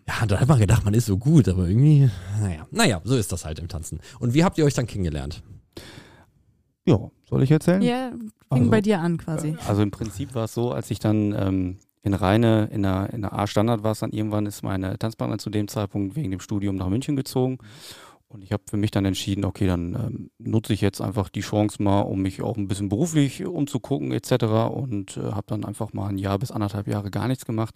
Ja, 0.08 0.26
da 0.28 0.40
hat 0.40 0.48
man 0.48 0.60
gedacht, 0.60 0.84
man 0.86 0.94
ist 0.94 1.08
so 1.08 1.18
gut, 1.18 1.48
aber 1.48 1.68
irgendwie, 1.68 2.10
naja, 2.40 2.68
naja, 2.70 3.02
so 3.04 3.16
ist 3.16 3.32
das 3.32 3.46
halt 3.46 3.58
im 3.60 3.68
Tanzen. 3.68 4.00
Und 4.20 4.34
wie 4.34 4.44
habt 4.44 4.58
ihr 4.58 4.66
euch 4.66 4.74
dann 4.74 4.86
kennengelernt? 4.86 5.42
Ja, 6.86 7.00
soll 7.28 7.42
ich 7.42 7.50
erzählen? 7.50 7.82
Ja, 7.82 8.12
fing 8.12 8.30
also, 8.50 8.70
bei 8.70 8.82
dir 8.82 9.00
an 9.00 9.18
quasi. 9.18 9.56
Also 9.68 9.82
im 9.82 9.90
Prinzip 9.90 10.36
war 10.36 10.46
es 10.46 10.54
so, 10.54 10.72
als 10.72 10.92
ich 10.92 11.00
dann 11.00 11.34
ähm, 11.34 11.78
in 12.04 12.14
Reine, 12.14 12.70
in 12.72 12.84
der, 12.84 13.10
in 13.12 13.22
der 13.22 13.34
A-Standard 13.34 13.84
war 13.84 13.94
es 13.94 14.00
dann 14.00 14.12
irgendwann, 14.12 14.46
ist 14.46 14.62
meine 14.64 15.00
Tanzpartnerin 15.00 15.40
zu 15.40 15.50
dem 15.50 15.68
Zeitpunkt 15.68 16.16
wegen 16.16 16.30
dem 16.30 16.42
Studium 16.42 16.76
nach 16.76 16.90
München 16.90 17.16
gezogen. 17.16 17.58
Und 18.28 18.44
ich 18.44 18.52
habe 18.52 18.64
für 18.68 18.78
mich 18.78 18.92
dann 18.92 19.06
entschieden, 19.06 19.46
okay, 19.46 19.68
dann 19.68 19.94
ähm, 19.94 20.32
nutze 20.40 20.74
ich 20.74 20.82
jetzt 20.82 21.00
einfach 21.00 21.30
die 21.30 21.42
Chance 21.42 21.82
mal, 21.82 22.02
um 22.02 22.22
mich 22.22 22.42
auch 22.42 22.58
ein 22.58 22.68
bisschen 22.68 22.90
beruflich 22.90 23.46
umzugucken 23.46 24.12
etc. 24.12 24.72
Und 24.72 25.18
äh, 25.18 25.32
habe 25.32 25.46
dann 25.48 25.64
einfach 25.64 25.94
mal 25.94 26.10
ein 26.10 26.18
Jahr 26.18 26.40
bis 26.40 26.52
anderthalb 26.52 26.88
Jahre 26.88 27.12
gar 27.12 27.28
nichts 27.28 27.46
gemacht. 27.46 27.76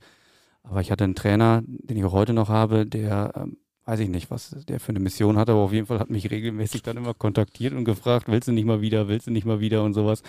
Aber 0.63 0.81
ich 0.81 0.92
hatte 0.92 1.04
einen 1.04 1.16
Trainer, 1.16 1.62
den 1.66 1.98
ich 1.98 2.04
auch 2.04 2.13
heute 2.13 2.34
noch 2.34 2.50
habe, 2.50 2.86
der 2.86 3.34
ähm, 3.36 3.57
weiß 3.90 4.02
ich 4.02 4.10
nicht, 4.10 4.30
was 4.30 4.56
der 4.68 4.80
für 4.80 4.90
eine 4.90 5.00
Mission 5.00 5.36
hat, 5.38 5.50
aber 5.50 5.62
auf 5.62 5.74
jeden 5.74 5.88
Fall 5.88 5.98
hat 5.98 6.12
mich 6.12 6.30
regelmäßig 6.30 6.84
dann 6.84 6.96
immer 6.98 7.16
kontaktiert 7.16 7.74
und 7.74 7.86
gefragt, 7.86 8.28
willst 8.28 8.48
du 8.48 8.52
nicht 8.52 8.66
mal 8.66 8.82
wieder, 8.82 9.08
willst 9.08 9.26
du 9.26 9.32
nicht 9.32 9.46
mal 9.46 9.60
wieder 9.62 9.84
und 9.84 9.96
sowas. 9.96 10.22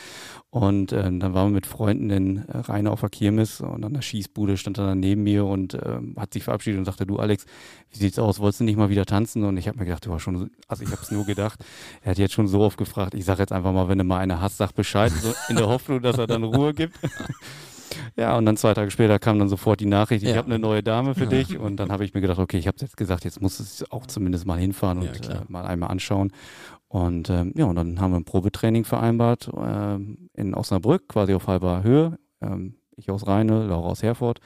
Und 0.49 0.93
äh, 0.93 1.03
dann 1.03 1.35
waren 1.35 1.49
wir 1.49 1.57
mit 1.57 1.67
Freunden 1.67 2.09
in 2.09 2.45
äh, 2.49 2.89
auf 2.89 3.01
der 3.01 3.11
Kirmes 3.11 3.61
und 3.61 3.85
an 3.85 3.93
der 3.93 4.01
Schießbude 4.01 4.57
stand 4.57 4.79
er 4.79 4.87
dann 4.87 5.01
neben 5.01 5.25
mir 5.25 5.45
und 5.45 5.75
äh, 5.75 5.99
hat 6.17 6.33
sich 6.33 6.43
verabschiedet 6.43 6.79
und 6.79 6.87
sagte, 6.87 7.05
du 7.05 7.19
Alex, 7.19 7.45
wie 7.91 7.99
sieht's 7.99 8.19
aus, 8.19 8.41
wolltest 8.41 8.61
du 8.61 8.65
nicht 8.65 8.79
mal 8.79 8.89
wieder 8.89 9.05
tanzen? 9.05 9.45
Und 9.45 9.59
ich 9.59 9.69
habe 9.69 9.79
mir 9.79 9.85
gedacht, 9.85 10.07
du 10.07 10.11
war 10.11 10.21
schon, 10.21 10.51
also 10.67 10.83
ich 10.83 10.91
habe 10.91 11.03
es 11.03 11.11
nur 11.11 11.27
gedacht, 11.27 11.62
er 12.03 12.12
hat 12.12 12.19
jetzt 12.19 12.33
schon 12.33 12.49
so 12.49 12.61
oft 12.61 12.79
gefragt, 12.79 13.12
ich 13.12 13.27
sage 13.27 13.41
jetzt 13.41 13.53
einfach 13.53 13.75
mal, 13.75 13.89
wenn 13.89 13.99
du 13.99 14.05
mal 14.05 14.21
eine 14.21 14.41
hast, 14.41 14.57
sag 14.57 14.73
Bescheid, 14.73 15.12
so 15.12 15.35
in 15.51 15.57
der 15.57 15.69
Hoffnung, 15.69 16.01
dass 16.01 16.17
er 16.17 16.27
dann 16.27 16.45
Ruhe 16.45 16.73
gibt. 16.73 16.99
Ja, 18.16 18.37
und 18.37 18.46
dann 18.46 18.56
zwei 18.56 18.75
Tage 18.75 18.90
später 18.90 19.19
kam 19.19 19.38
dann 19.38 19.48
sofort 19.48 19.81
die 19.81 19.87
Nachricht, 19.87 20.22
ich 20.22 20.31
ja. 20.31 20.37
habe 20.37 20.46
eine 20.46 20.58
neue 20.58 20.82
Dame 20.82 21.14
für 21.14 21.25
ja. 21.25 21.31
dich. 21.31 21.58
Und 21.58 21.76
dann 21.76 21.90
habe 21.90 22.04
ich 22.04 22.14
mir 22.14 22.20
gedacht, 22.20 22.38
okay, 22.38 22.58
ich 22.58 22.66
habe 22.66 22.76
jetzt 22.81 22.96
gesagt, 22.96 23.25
jetzt 23.25 23.40
muss 23.40 23.60
es 23.60 23.90
auch 23.90 24.06
zumindest 24.06 24.46
mal 24.46 24.58
hinfahren 24.58 24.98
und 24.98 25.26
ja, 25.26 25.34
äh, 25.34 25.40
mal 25.48 25.64
einmal 25.64 25.90
anschauen. 25.90 26.32
Und 26.88 27.31
ähm, 27.31 27.52
ja, 27.56 27.66
und 27.66 27.76
dann 27.76 28.00
haben 28.00 28.12
wir 28.12 28.19
ein 28.19 28.25
Probetraining 28.25 28.84
vereinbart 28.84 29.48
äh, 29.48 29.94
in 30.34 30.54
Osnabrück, 30.54 31.08
quasi 31.08 31.34
auf 31.34 31.46
halber 31.46 31.82
Höhe. 31.82 32.19
Ähm, 32.40 32.75
ich 32.96 33.10
aus 33.10 33.26
Rheine, 33.26 33.66
Laura 33.66 33.88
aus 33.88 34.02
Herford. 34.02 34.40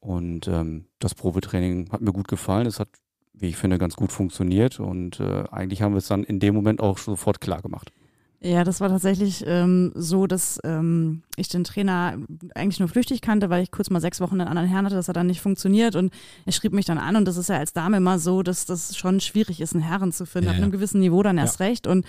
Und 0.00 0.48
ähm, 0.48 0.86
das 0.98 1.14
Probetraining 1.14 1.90
hat 1.90 2.00
mir 2.00 2.12
gut 2.12 2.28
gefallen. 2.28 2.66
Es 2.66 2.80
hat, 2.80 2.88
wie 3.32 3.48
ich 3.48 3.56
finde, 3.56 3.78
ganz 3.78 3.96
gut 3.96 4.12
funktioniert. 4.12 4.80
Und 4.80 5.20
äh, 5.20 5.44
eigentlich 5.50 5.82
haben 5.82 5.92
wir 5.92 5.98
es 5.98 6.08
dann 6.08 6.24
in 6.24 6.40
dem 6.40 6.54
Moment 6.54 6.80
auch 6.80 6.98
sofort 6.98 7.40
klar 7.40 7.62
gemacht. 7.62 7.92
Ja, 8.40 8.62
das 8.62 8.80
war 8.80 8.88
tatsächlich 8.88 9.42
ähm, 9.46 9.90
so, 9.96 10.28
dass 10.28 10.60
ähm, 10.62 11.22
ich 11.34 11.48
den 11.48 11.64
Trainer 11.64 12.18
eigentlich 12.54 12.78
nur 12.78 12.88
flüchtig 12.88 13.20
kannte, 13.20 13.50
weil 13.50 13.64
ich 13.64 13.72
kurz 13.72 13.90
mal 13.90 14.00
sechs 14.00 14.20
Wochen 14.20 14.40
einen 14.40 14.48
anderen 14.48 14.68
Herrn 14.68 14.84
hatte, 14.84 14.94
das 14.94 15.08
hat 15.08 15.16
dann 15.16 15.26
nicht 15.26 15.40
funktioniert 15.40 15.96
und 15.96 16.12
er 16.46 16.52
schrieb 16.52 16.72
mich 16.72 16.84
dann 16.84 16.98
an 16.98 17.16
und 17.16 17.24
das 17.24 17.36
ist 17.36 17.48
ja 17.48 17.56
als 17.56 17.72
Dame 17.72 17.96
immer 17.96 18.20
so, 18.20 18.44
dass 18.44 18.64
das 18.64 18.96
schon 18.96 19.18
schwierig 19.18 19.60
ist, 19.60 19.74
einen 19.74 19.82
Herren 19.82 20.12
zu 20.12 20.24
finden, 20.24 20.50
ja, 20.50 20.52
auf 20.52 20.62
einem 20.62 20.70
gewissen 20.70 21.00
Niveau 21.00 21.20
dann 21.24 21.36
erst 21.36 21.58
ja. 21.58 21.66
recht 21.66 21.88
und 21.88 22.06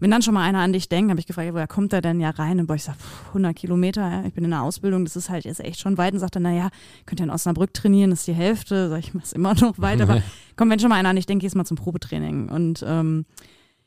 wenn 0.00 0.10
dann 0.10 0.22
schon 0.22 0.34
mal 0.34 0.42
einer 0.42 0.60
an 0.60 0.72
dich 0.72 0.88
denkt, 0.88 1.10
habe 1.10 1.20
ich 1.20 1.26
gefragt, 1.26 1.52
woher 1.52 1.66
kommt 1.66 1.92
er 1.92 2.00
denn 2.00 2.20
ja 2.20 2.30
rein? 2.30 2.58
Und 2.58 2.66
boah, 2.66 2.74
ich 2.74 2.84
sag, 2.84 2.96
100 3.28 3.54
Kilometer, 3.54 4.00
ja, 4.00 4.24
ich 4.26 4.32
bin 4.32 4.44
in 4.44 4.50
der 4.50 4.62
Ausbildung, 4.62 5.04
das 5.04 5.14
ist 5.14 5.28
halt 5.28 5.44
jetzt 5.44 5.60
echt 5.60 5.78
schon 5.78 5.98
weit. 5.98 6.14
Und 6.14 6.20
sagt 6.20 6.36
er, 6.36 6.40
naja, 6.40 6.70
könnt 7.04 7.20
ihr 7.20 7.24
in 7.24 7.30
Osnabrück 7.30 7.74
trainieren, 7.74 8.08
das 8.08 8.20
ist 8.20 8.28
die 8.28 8.32
Hälfte. 8.32 8.88
Sag 8.88 9.00
ich, 9.00 9.12
mach's 9.12 9.32
immer 9.32 9.54
noch 9.54 9.78
weit, 9.78 10.00
aber 10.00 10.22
komm, 10.56 10.70
wenn 10.70 10.78
schon 10.78 10.88
mal 10.88 10.96
einer 10.96 11.10
an 11.10 11.16
dich 11.16 11.26
denkt, 11.26 11.42
gehst 11.42 11.54
mal 11.54 11.66
zum 11.66 11.76
Probetraining. 11.76 12.48
Und 12.48 12.82
ähm, 12.86 13.26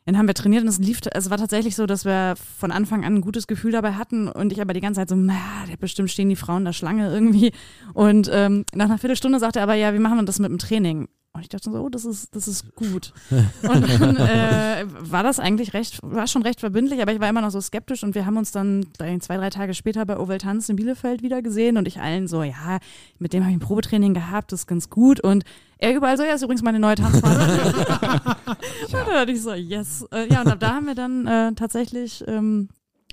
dann 0.05 0.17
haben 0.17 0.27
wir 0.27 0.33
trainiert 0.33 0.63
und 0.63 0.69
es 0.69 0.79
lief, 0.79 0.99
es 1.11 1.29
war 1.29 1.37
tatsächlich 1.37 1.75
so, 1.75 1.85
dass 1.85 2.05
wir 2.05 2.35
von 2.35 2.71
Anfang 2.71 3.05
an 3.05 3.15
ein 3.15 3.21
gutes 3.21 3.47
Gefühl 3.47 3.71
dabei 3.71 3.93
hatten 3.93 4.27
und 4.27 4.51
ich 4.51 4.61
aber 4.61 4.73
die 4.73 4.81
ganze 4.81 4.99
Zeit 4.99 5.09
so, 5.09 5.15
na, 5.15 5.35
bestimmt 5.79 6.11
stehen 6.11 6.29
die 6.29 6.35
Frauen 6.35 6.65
der 6.65 6.73
Schlange 6.73 7.11
irgendwie. 7.11 7.51
Und 7.93 8.29
ähm, 8.31 8.65
nach 8.73 8.85
einer 8.85 8.97
Viertelstunde 8.97 9.39
sagte 9.39 9.59
er 9.59 9.63
aber, 9.63 9.75
ja, 9.75 9.93
wie 9.93 9.99
machen 9.99 10.17
wir 10.17 10.25
das 10.25 10.39
mit 10.39 10.49
dem 10.49 10.57
Training? 10.57 11.07
Und 11.35 11.41
ich 11.41 11.49
dachte 11.49 11.71
so, 11.71 11.77
oh, 11.79 11.89
das 11.89 12.05
ist, 12.05 12.35
das 12.35 12.47
ist 12.47 12.75
gut. 12.75 13.11
Und 13.31 13.99
dann 13.99 14.17
äh, 14.17 14.85
war 14.99 15.23
das 15.23 15.39
eigentlich 15.39 15.73
recht, 15.73 15.99
war 16.03 16.27
schon 16.27 16.43
recht 16.43 16.59
verbindlich, 16.59 17.01
aber 17.01 17.11
ich 17.11 17.19
war 17.19 17.27
immer 17.27 17.41
noch 17.41 17.49
so 17.49 17.59
skeptisch 17.59 18.03
und 18.03 18.13
wir 18.13 18.27
haben 18.27 18.37
uns 18.37 18.51
dann 18.51 18.85
zwei, 19.19 19.37
drei 19.37 19.49
Tage 19.49 19.73
später 19.73 20.05
bei 20.05 20.19
Oval 20.19 20.37
Tanz 20.37 20.69
in 20.69 20.75
Bielefeld 20.75 21.23
wieder 21.23 21.41
gesehen 21.41 21.77
und 21.77 21.87
ich 21.87 21.99
allen 21.99 22.27
so, 22.27 22.43
ja, 22.43 22.77
mit 23.17 23.33
dem 23.33 23.43
habe 23.43 23.51
ich 23.51 23.57
ein 23.57 23.61
Probetraining 23.61 24.13
gehabt, 24.13 24.51
das 24.51 24.61
ist 24.61 24.67
ganz 24.67 24.91
gut 24.91 25.21
und 25.21 25.43
er 25.79 25.95
überall 25.95 26.17
so, 26.17 26.23
ja, 26.23 26.35
ist 26.35 26.43
übrigens 26.43 26.61
meine 26.61 26.79
neue 26.79 26.95
Tanzpartnerin. 26.95 27.75
ja. 27.77 28.37
Und 28.85 28.93
dann 28.93 29.07
dachte 29.07 29.31
ich 29.31 29.41
so, 29.41 29.53
yes. 29.53 30.05
Äh, 30.13 30.31
ja, 30.31 30.41
und 30.41 30.47
ab 30.47 30.59
da 30.59 30.75
haben 30.75 30.85
wir 30.85 30.95
dann 30.95 31.27
äh, 31.27 31.53
tatsächlich 31.55 32.23
ähm, 32.27 32.69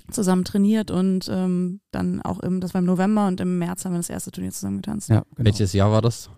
zusammen 0.09 0.45
trainiert 0.45 0.91
und 0.91 1.27
ähm, 1.29 1.81
dann 1.91 2.21
auch 2.21 2.39
im, 2.39 2.61
das 2.61 2.73
war 2.73 2.79
im 2.79 2.85
November 2.85 3.27
und 3.27 3.41
im 3.41 3.57
März 3.59 3.83
haben 3.85 3.93
wir 3.93 3.99
das 3.99 4.09
erste 4.09 4.31
Turnier 4.31 4.51
zusammen 4.51 4.77
getanzt. 4.77 5.09
Ja, 5.09 5.23
genau. 5.35 5.45
Welches 5.45 5.73
Jahr 5.73 5.91
war 5.91 6.01
das? 6.01 6.29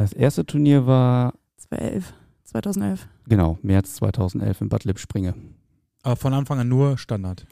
Das 0.00 0.14
erste 0.14 0.46
Turnier 0.46 0.86
war 0.86 1.34
2011. 1.58 2.14
2011. 2.44 3.06
Genau, 3.28 3.58
März 3.60 3.96
2011 3.96 4.62
in 4.62 4.68
Bad 4.70 4.84
Lippspringe. 4.84 5.34
Aber 6.02 6.16
von 6.16 6.32
Anfang 6.32 6.58
an 6.58 6.70
nur 6.70 6.96
Standard. 6.96 7.46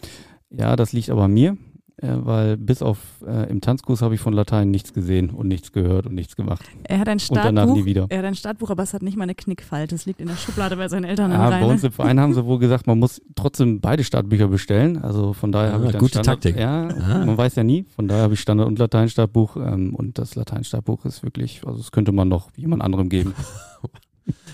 Ja, 0.49 0.75
das 0.75 0.95
liegt 0.95 1.11
aber 1.11 1.25
an 1.25 1.35
mir. 1.35 1.59
Äh, 2.01 2.09
weil 2.21 2.57
bis 2.57 2.81
auf 2.83 2.99
äh, 3.27 3.51
im 3.51 3.61
Tanzkurs 3.61 4.03
habe 4.03 4.15
ich 4.15 4.21
von 4.21 4.33
Latein 4.33 4.71
nichts 4.71 4.93
gesehen 4.93 5.31
und 5.31 5.49
nichts 5.49 5.73
gehört 5.73 6.07
und 6.07 6.15
nichts 6.15 6.37
gemacht. 6.37 6.63
Er 6.85 6.99
hat 7.01 7.09
ein 7.09 7.19
Und 7.19 7.37
danach 7.37 7.51
Startbuch, 7.65 7.75
nie 7.77 7.85
wieder. 7.85 8.07
er 8.09 8.19
hat 8.19 8.25
ein 8.25 8.35
Startbuch, 8.35 8.71
aber 8.71 8.83
es 8.85 8.95
hat 8.95 9.03
nicht 9.03 9.17
mal 9.17 9.25
eine 9.25 9.35
Knickfalte. 9.35 9.95
Es 9.95 10.07
liegt 10.07 10.21
in 10.21 10.29
der 10.29 10.37
Schublade 10.37 10.77
bei 10.77 10.89
seinen 10.89 11.05
Eltern 11.05 11.31
Ja, 11.33 11.45
im 11.45 11.61
bei 11.61 11.67
uns 11.67 11.83
im 11.85 11.93
Verein 11.93 12.19
haben 12.21 12.35
sie 12.35 12.45
wohl 12.45 12.59
gesagt, 12.59 12.87
man 12.87 12.99
muss 12.99 13.21
trotzdem 13.35 13.81
beide 13.81 14.05
Startbücher 14.05 14.49
bestellen. 14.49 14.97
Also 14.99 15.33
von 15.33 15.53
daher 15.53 15.71
Ah, 15.71 15.75
habe 15.75 15.87
ich 15.87 15.93
dann 15.93 16.01
gute 16.01 16.13
Standard, 16.13 16.43
Taktik. 16.43 16.59
Ja, 16.61 16.89
Ah. 16.89 17.25
man 17.25 17.37
weiß 17.37 17.57
ja 17.57 17.65
nie. 17.65 17.85
Von 17.97 18.07
daher 18.09 18.23
habe 18.23 18.35
ich 18.35 18.41
Standard- 18.41 18.69
und 18.69 18.79
Lateinstartbuch 18.79 19.57
ähm, 19.57 19.95
und 19.95 20.19
das 20.19 20.35
Lateinstartbuch 20.35 21.05
ist 21.05 21.23
wirklich, 21.23 21.63
also 21.67 21.79
das 21.79 21.91
könnte 21.93 22.13
man 22.13 22.29
noch 22.29 22.51
jemand 22.57 22.83
anderem 22.83 23.09
geben. 23.09 23.35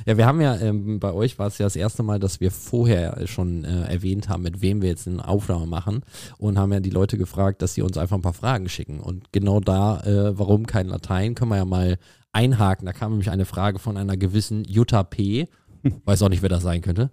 Ja, 0.06 0.18
wir 0.18 0.26
haben 0.26 0.40
ja, 0.40 0.56
ähm, 0.58 1.00
bei 1.00 1.12
euch 1.12 1.38
war 1.38 1.46
es 1.46 1.58
ja 1.58 1.66
das 1.66 1.76
erste 1.76 2.02
Mal, 2.02 2.18
dass 2.18 2.40
wir 2.40 2.50
vorher 2.50 3.26
schon 3.26 3.64
äh, 3.64 3.84
erwähnt 3.90 4.28
haben, 4.28 4.42
mit 4.42 4.60
wem 4.60 4.82
wir 4.82 4.90
jetzt 4.90 5.08
eine 5.08 5.26
Aufnahme 5.26 5.66
machen 5.66 6.02
und 6.38 6.58
haben 6.58 6.72
ja 6.72 6.80
die 6.80 6.90
Leute 6.90 7.16
gefragt, 7.16 7.62
dass 7.62 7.74
sie 7.74 7.82
uns 7.82 7.96
einfach 7.96 8.16
ein 8.16 8.22
paar 8.22 8.34
Fragen 8.34 8.68
schicken. 8.68 9.00
Und 9.00 9.32
genau 9.32 9.60
da, 9.60 10.00
äh, 10.00 10.38
warum 10.38 10.66
kein 10.66 10.88
Latein, 10.88 11.34
können 11.34 11.50
wir 11.50 11.56
ja 11.56 11.64
mal 11.64 11.96
einhaken. 12.32 12.86
Da 12.86 12.92
kam 12.92 13.12
nämlich 13.12 13.30
eine 13.30 13.46
Frage 13.46 13.78
von 13.78 13.96
einer 13.96 14.16
gewissen 14.16 14.64
Jutta 14.64 15.02
P. 15.04 15.48
Weiß 16.04 16.22
auch 16.22 16.28
nicht, 16.28 16.42
wer 16.42 16.48
das 16.48 16.62
sein 16.62 16.82
könnte. 16.82 17.10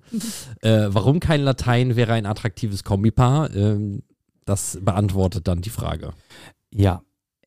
äh, 0.62 0.88
warum 0.90 1.20
kein 1.20 1.42
Latein 1.42 1.96
wäre 1.96 2.14
ein 2.14 2.26
attraktives 2.26 2.84
Kombipaar? 2.84 3.56
Ähm, 3.56 4.04
das 4.46 4.80
beantwortet 4.82 5.48
dann 5.48 5.62
die 5.62 5.70
Frage. 5.70 6.12
Ja, 6.74 7.04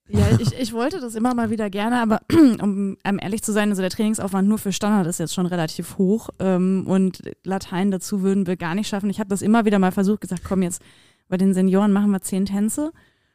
Ja, 0.08 0.38
ich, 0.38 0.52
ich 0.52 0.72
wollte 0.74 1.00
das 1.00 1.14
immer 1.14 1.34
mal 1.34 1.48
wieder 1.50 1.70
gerne, 1.70 2.00
aber 2.00 2.20
um 2.62 2.98
ähm, 3.04 3.18
ehrlich 3.22 3.42
zu 3.42 3.52
sein, 3.52 3.70
also 3.70 3.80
der 3.80 3.90
Trainingsaufwand 3.90 4.46
nur 4.46 4.58
für 4.58 4.72
Standard 4.72 5.06
ist 5.06 5.18
jetzt 5.18 5.32
schon 5.32 5.46
relativ 5.46 5.96
hoch 5.96 6.28
ähm, 6.40 6.84
und 6.86 7.22
Latein 7.42 7.90
dazu 7.90 8.20
würden 8.20 8.46
wir 8.46 8.56
gar 8.56 8.74
nicht 8.74 8.88
schaffen. 8.88 9.08
Ich 9.08 9.18
habe 9.18 9.30
das 9.30 9.40
immer 9.40 9.64
wieder 9.64 9.78
mal 9.78 9.92
versucht, 9.92 10.20
gesagt, 10.20 10.42
komm 10.46 10.62
jetzt, 10.62 10.82
bei 11.28 11.38
den 11.38 11.54
Senioren 11.54 11.90
machen 11.90 12.10
wir 12.10 12.20
zehn 12.20 12.44
Tänze. 12.44 12.92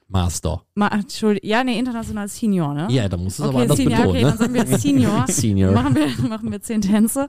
Master. 0.08 0.64
Mal, 0.76 0.90
Entschuldigung, 0.90 1.50
ja, 1.50 1.64
nee, 1.64 1.78
international 1.78 2.28
Senior, 2.28 2.74
ne? 2.74 2.88
Ja, 2.90 3.08
da 3.08 3.18
musst 3.18 3.40
du 3.40 3.44
es 3.44 3.50
aber 3.50 3.58
okay, 3.58 3.64
anders 3.64 3.78
Senior, 3.78 3.98
betonen. 3.98 4.16
okay, 4.16 4.22
dann 4.22 4.32
ne? 4.32 4.38
sagen 4.38 4.54
wir 4.54 4.62
jetzt 4.62 4.82
Senior. 4.82 5.26
Senior. 5.28 5.72
machen 5.72 5.96
wir, 5.96 6.30
machen 6.30 6.52
wir 6.52 6.62
zehn 6.62 6.82
Tänze. 6.82 7.28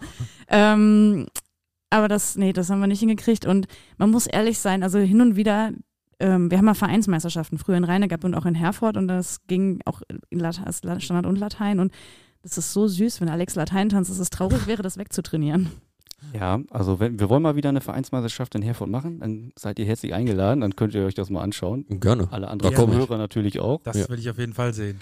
Ähm, 0.49 1.27
aber 1.91 2.09
das, 2.09 2.37
nee, 2.37 2.53
das 2.53 2.71
haben 2.71 2.81
wir 2.81 2.87
nicht 2.87 3.01
hingekriegt. 3.01 3.45
Und 3.45 3.67
man 3.99 4.11
muss 4.11 4.27
ehrlich 4.27 4.59
sein, 4.59 4.83
also 4.83 4.99
hin 4.99 5.21
und 5.21 5.37
wieder, 5.37 5.73
ähm, 6.21 6.51
wir 6.51 6.59
haben 6.59 6.65
mal 6.67 6.75
Vereinsmeisterschaften, 6.75 7.59
früher 7.59 7.77
in 7.77 7.85
Rheinegab 7.85 8.23
und 8.25 8.35
auch 8.35 8.47
in 8.47 8.55
Herford 8.55 8.97
und 8.97 9.09
das 9.09 9.39
ging 9.47 9.81
auch 9.85 10.03
in 10.31 10.39
Late 10.39 10.65
als 10.67 10.83
La- 10.85 11.01
Standard 11.01 11.27
und 11.27 11.37
Latein. 11.39 11.81
Und 11.81 11.93
das 12.43 12.57
ist 12.59 12.73
so 12.73 12.87
süß, 12.87 13.21
wenn 13.21 13.29
Alex 13.29 13.55
Latein 13.57 13.89
tanzt, 13.89 14.11
dass 14.11 14.19
es 14.19 14.31
traurig 14.31 14.67
wäre, 14.67 14.83
das 14.83 14.97
wegzutrainieren. 14.97 15.71
ja, 16.35 16.61
also 16.71 17.01
wenn, 17.01 17.19
wir 17.19 17.29
wollen 17.29 17.43
mal 17.43 17.57
wieder 17.57 17.69
eine 17.71 17.81
Vereinsmeisterschaft 17.81 18.55
in 18.55 18.63
Herford 18.63 18.89
machen, 18.91 19.21
dann 19.21 19.53
seid 19.59 19.79
ihr 19.79 19.87
herzlich 19.87 20.15
eingeladen, 20.15 20.61
dann 20.61 20.77
könnt 20.77 20.95
ihr 20.95 21.05
euch 21.05 21.15
das 21.15 21.31
mal 21.31 21.43
anschauen. 21.43 21.85
Gerne. 21.89 22.29
Alle 22.31 22.49
anderen 22.49 22.73
ich. 22.73 22.79
Hörer 22.97 23.19
natürlich 23.19 23.59
auch. 23.61 23.81
Das 23.83 23.97
Ja. 23.99 24.09
will 24.09 24.19
ich 24.19 24.29
auf 24.31 24.39
jeden 24.39 24.53
Fall 24.55 24.73
sehen. 24.75 25.01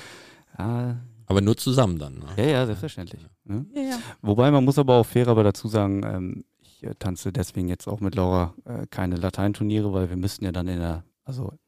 Ja, 0.59 0.97
Aber 1.27 1.41
nur 1.41 1.57
zusammen 1.57 1.99
dann. 1.99 2.15
Ne? 2.15 2.25
ja, 2.37 2.45
ja, 2.45 2.67
selbstverständlich. 2.67 3.21
Ne? 3.45 3.67
Ja, 3.75 3.83
ja. 3.83 3.99
Wobei 4.23 4.51
man 4.51 4.65
muss 4.65 4.79
aber 4.79 4.95
auch 4.95 5.07
fair 5.07 5.29
aber 5.29 5.45
dazu 5.45 5.69
sagen, 5.69 6.03
ähm, 6.05 6.45
ich 6.61 6.83
äh, 6.85 6.95
tanze 6.99 7.33
deswegen 7.33 7.69
jetzt 7.69 7.87
auch 7.87 8.01
mit 8.01 8.15
Laura 8.15 8.55
äh, 8.65 8.87
keine 8.91 9.17
Lateinturniere, 9.17 9.93
weil 9.93 10.09
wir 10.11 10.17
müssten 10.17 10.45
ja 10.45 10.53
dann 10.53 10.69
in 10.69 10.79
der, 10.79 11.05
also 11.29 11.53
ich, 11.53 11.61